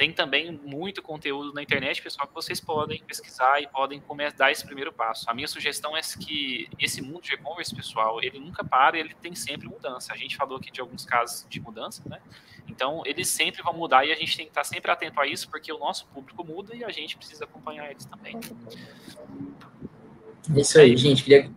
Tem 0.01 0.11
também 0.11 0.51
muito 0.51 0.99
conteúdo 0.99 1.53
na 1.53 1.61
internet, 1.61 2.01
pessoal, 2.01 2.27
que 2.27 2.33
vocês 2.33 2.59
podem 2.59 3.03
pesquisar 3.03 3.61
e 3.61 3.67
podem 3.67 3.99
começar 3.99 4.35
dar 4.35 4.51
esse 4.51 4.65
primeiro 4.65 4.91
passo. 4.91 5.29
A 5.29 5.33
minha 5.33 5.47
sugestão 5.47 5.95
é 5.95 6.01
que 6.01 6.67
esse 6.79 7.03
mundo 7.03 7.21
de 7.21 7.35
e-commerce, 7.35 7.75
pessoal, 7.75 8.19
ele 8.19 8.39
nunca 8.39 8.63
para, 8.63 8.97
ele 8.97 9.13
tem 9.21 9.35
sempre 9.35 9.67
mudança. 9.67 10.11
A 10.11 10.17
gente 10.17 10.35
falou 10.35 10.57
aqui 10.57 10.71
de 10.71 10.81
alguns 10.81 11.05
casos 11.05 11.45
de 11.47 11.59
mudança, 11.59 12.01
né? 12.09 12.19
Então, 12.67 13.03
eles 13.05 13.27
sempre 13.27 13.61
vão 13.61 13.73
mudar 13.73 14.03
e 14.03 14.11
a 14.11 14.15
gente 14.15 14.35
tem 14.35 14.47
que 14.47 14.51
estar 14.51 14.63
sempre 14.63 14.89
atento 14.89 15.21
a 15.21 15.27
isso, 15.27 15.47
porque 15.51 15.71
o 15.71 15.77
nosso 15.77 16.07
público 16.07 16.43
muda 16.43 16.75
e 16.75 16.83
a 16.83 16.89
gente 16.89 17.15
precisa 17.15 17.43
acompanhar 17.43 17.91
eles 17.91 18.05
também. 18.05 18.39
É 20.55 20.59
isso 20.59 20.79
aí, 20.79 20.97
gente. 20.97 21.23
Queria 21.23 21.51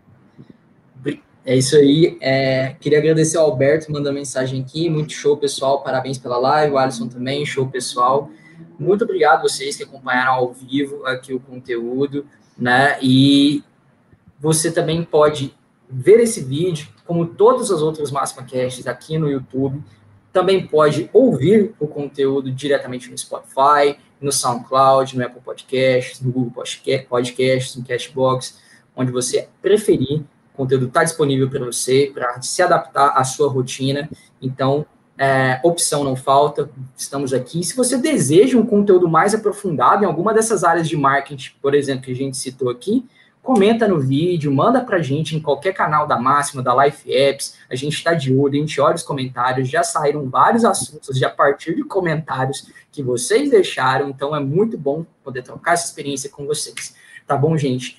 é 1.46 1.56
isso 1.56 1.76
aí. 1.76 2.16
É, 2.20 2.74
queria 2.80 2.98
agradecer 2.98 3.36
ao 3.36 3.46
Alberto, 3.46 3.92
mandando 3.92 4.14
mensagem 4.14 4.62
aqui. 4.62 4.88
Muito 4.88 5.12
show, 5.12 5.36
pessoal. 5.36 5.82
Parabéns 5.82 6.16
pela 6.16 6.38
live. 6.38 6.72
O 6.72 6.78
Alisson 6.78 7.06
também, 7.08 7.44
show, 7.44 7.68
pessoal. 7.68 8.30
Muito 8.78 9.04
obrigado 9.04 9.40
a 9.40 9.42
vocês 9.42 9.76
que 9.76 9.82
acompanharam 9.82 10.32
ao 10.32 10.52
vivo 10.52 11.04
aqui 11.06 11.34
o 11.34 11.40
conteúdo, 11.40 12.26
né? 12.56 12.98
E 13.02 13.62
você 14.40 14.70
também 14.70 15.04
pode 15.04 15.54
ver 15.88 16.20
esse 16.20 16.42
vídeo, 16.42 16.88
como 17.06 17.26
todos 17.26 17.70
os 17.70 17.82
outros 17.82 18.10
Máxima 18.10 18.42
Casts 18.42 18.86
aqui 18.86 19.18
no 19.18 19.30
YouTube. 19.30 19.82
Também 20.32 20.66
pode 20.66 21.08
ouvir 21.12 21.74
o 21.78 21.86
conteúdo 21.86 22.50
diretamente 22.50 23.10
no 23.10 23.16
Spotify, 23.16 23.96
no 24.20 24.32
SoundCloud, 24.32 25.16
no 25.16 25.24
Apple 25.24 25.40
Podcasts, 25.40 26.20
no 26.20 26.32
Google 26.32 26.64
Podcasts, 27.08 27.76
no 27.76 27.84
Cashbox, 27.84 28.58
onde 28.96 29.12
você 29.12 29.48
preferir. 29.62 30.24
Conteúdo 30.56 30.86
está 30.86 31.02
disponível 31.02 31.50
para 31.50 31.64
você, 31.64 32.10
para 32.14 32.40
se 32.40 32.62
adaptar 32.62 33.08
à 33.16 33.24
sua 33.24 33.48
rotina. 33.48 34.08
Então, 34.40 34.86
é, 35.18 35.60
opção 35.62 36.04
não 36.04 36.16
falta, 36.16 36.70
estamos 36.96 37.32
aqui. 37.32 37.62
Se 37.62 37.76
você 37.76 37.96
deseja 37.96 38.58
um 38.58 38.66
conteúdo 38.66 39.08
mais 39.08 39.34
aprofundado 39.34 40.04
em 40.04 40.06
alguma 40.06 40.32
dessas 40.32 40.64
áreas 40.64 40.88
de 40.88 40.96
marketing, 40.96 41.52
por 41.60 41.74
exemplo, 41.74 42.04
que 42.04 42.12
a 42.12 42.16
gente 42.16 42.36
citou 42.36 42.70
aqui, 42.70 43.04
comenta 43.42 43.86
no 43.86 44.00
vídeo, 44.00 44.50
manda 44.50 44.80
para 44.80 44.96
a 44.96 45.02
gente 45.02 45.36
em 45.36 45.40
qualquer 45.40 45.74
canal 45.74 46.06
da 46.06 46.18
Máxima, 46.18 46.62
da 46.62 46.84
Life 46.84 47.12
Apps, 47.12 47.56
a 47.68 47.76
gente 47.76 47.92
está 47.92 48.14
de 48.14 48.34
olho, 48.34 48.54
a 48.54 48.58
gente 48.58 48.80
olha 48.80 48.94
os 48.94 49.02
comentários, 49.02 49.68
já 49.68 49.82
saíram 49.82 50.28
vários 50.30 50.64
assuntos 50.64 51.18
de 51.18 51.24
a 51.24 51.30
partir 51.30 51.76
de 51.76 51.84
comentários 51.84 52.66
que 52.90 53.02
vocês 53.02 53.50
deixaram, 53.50 54.08
então 54.08 54.34
é 54.34 54.40
muito 54.40 54.78
bom 54.78 55.04
poder 55.22 55.42
trocar 55.42 55.74
essa 55.74 55.84
experiência 55.84 56.30
com 56.30 56.46
vocês. 56.46 56.96
Tá 57.26 57.36
bom, 57.36 57.56
gente? 57.56 57.98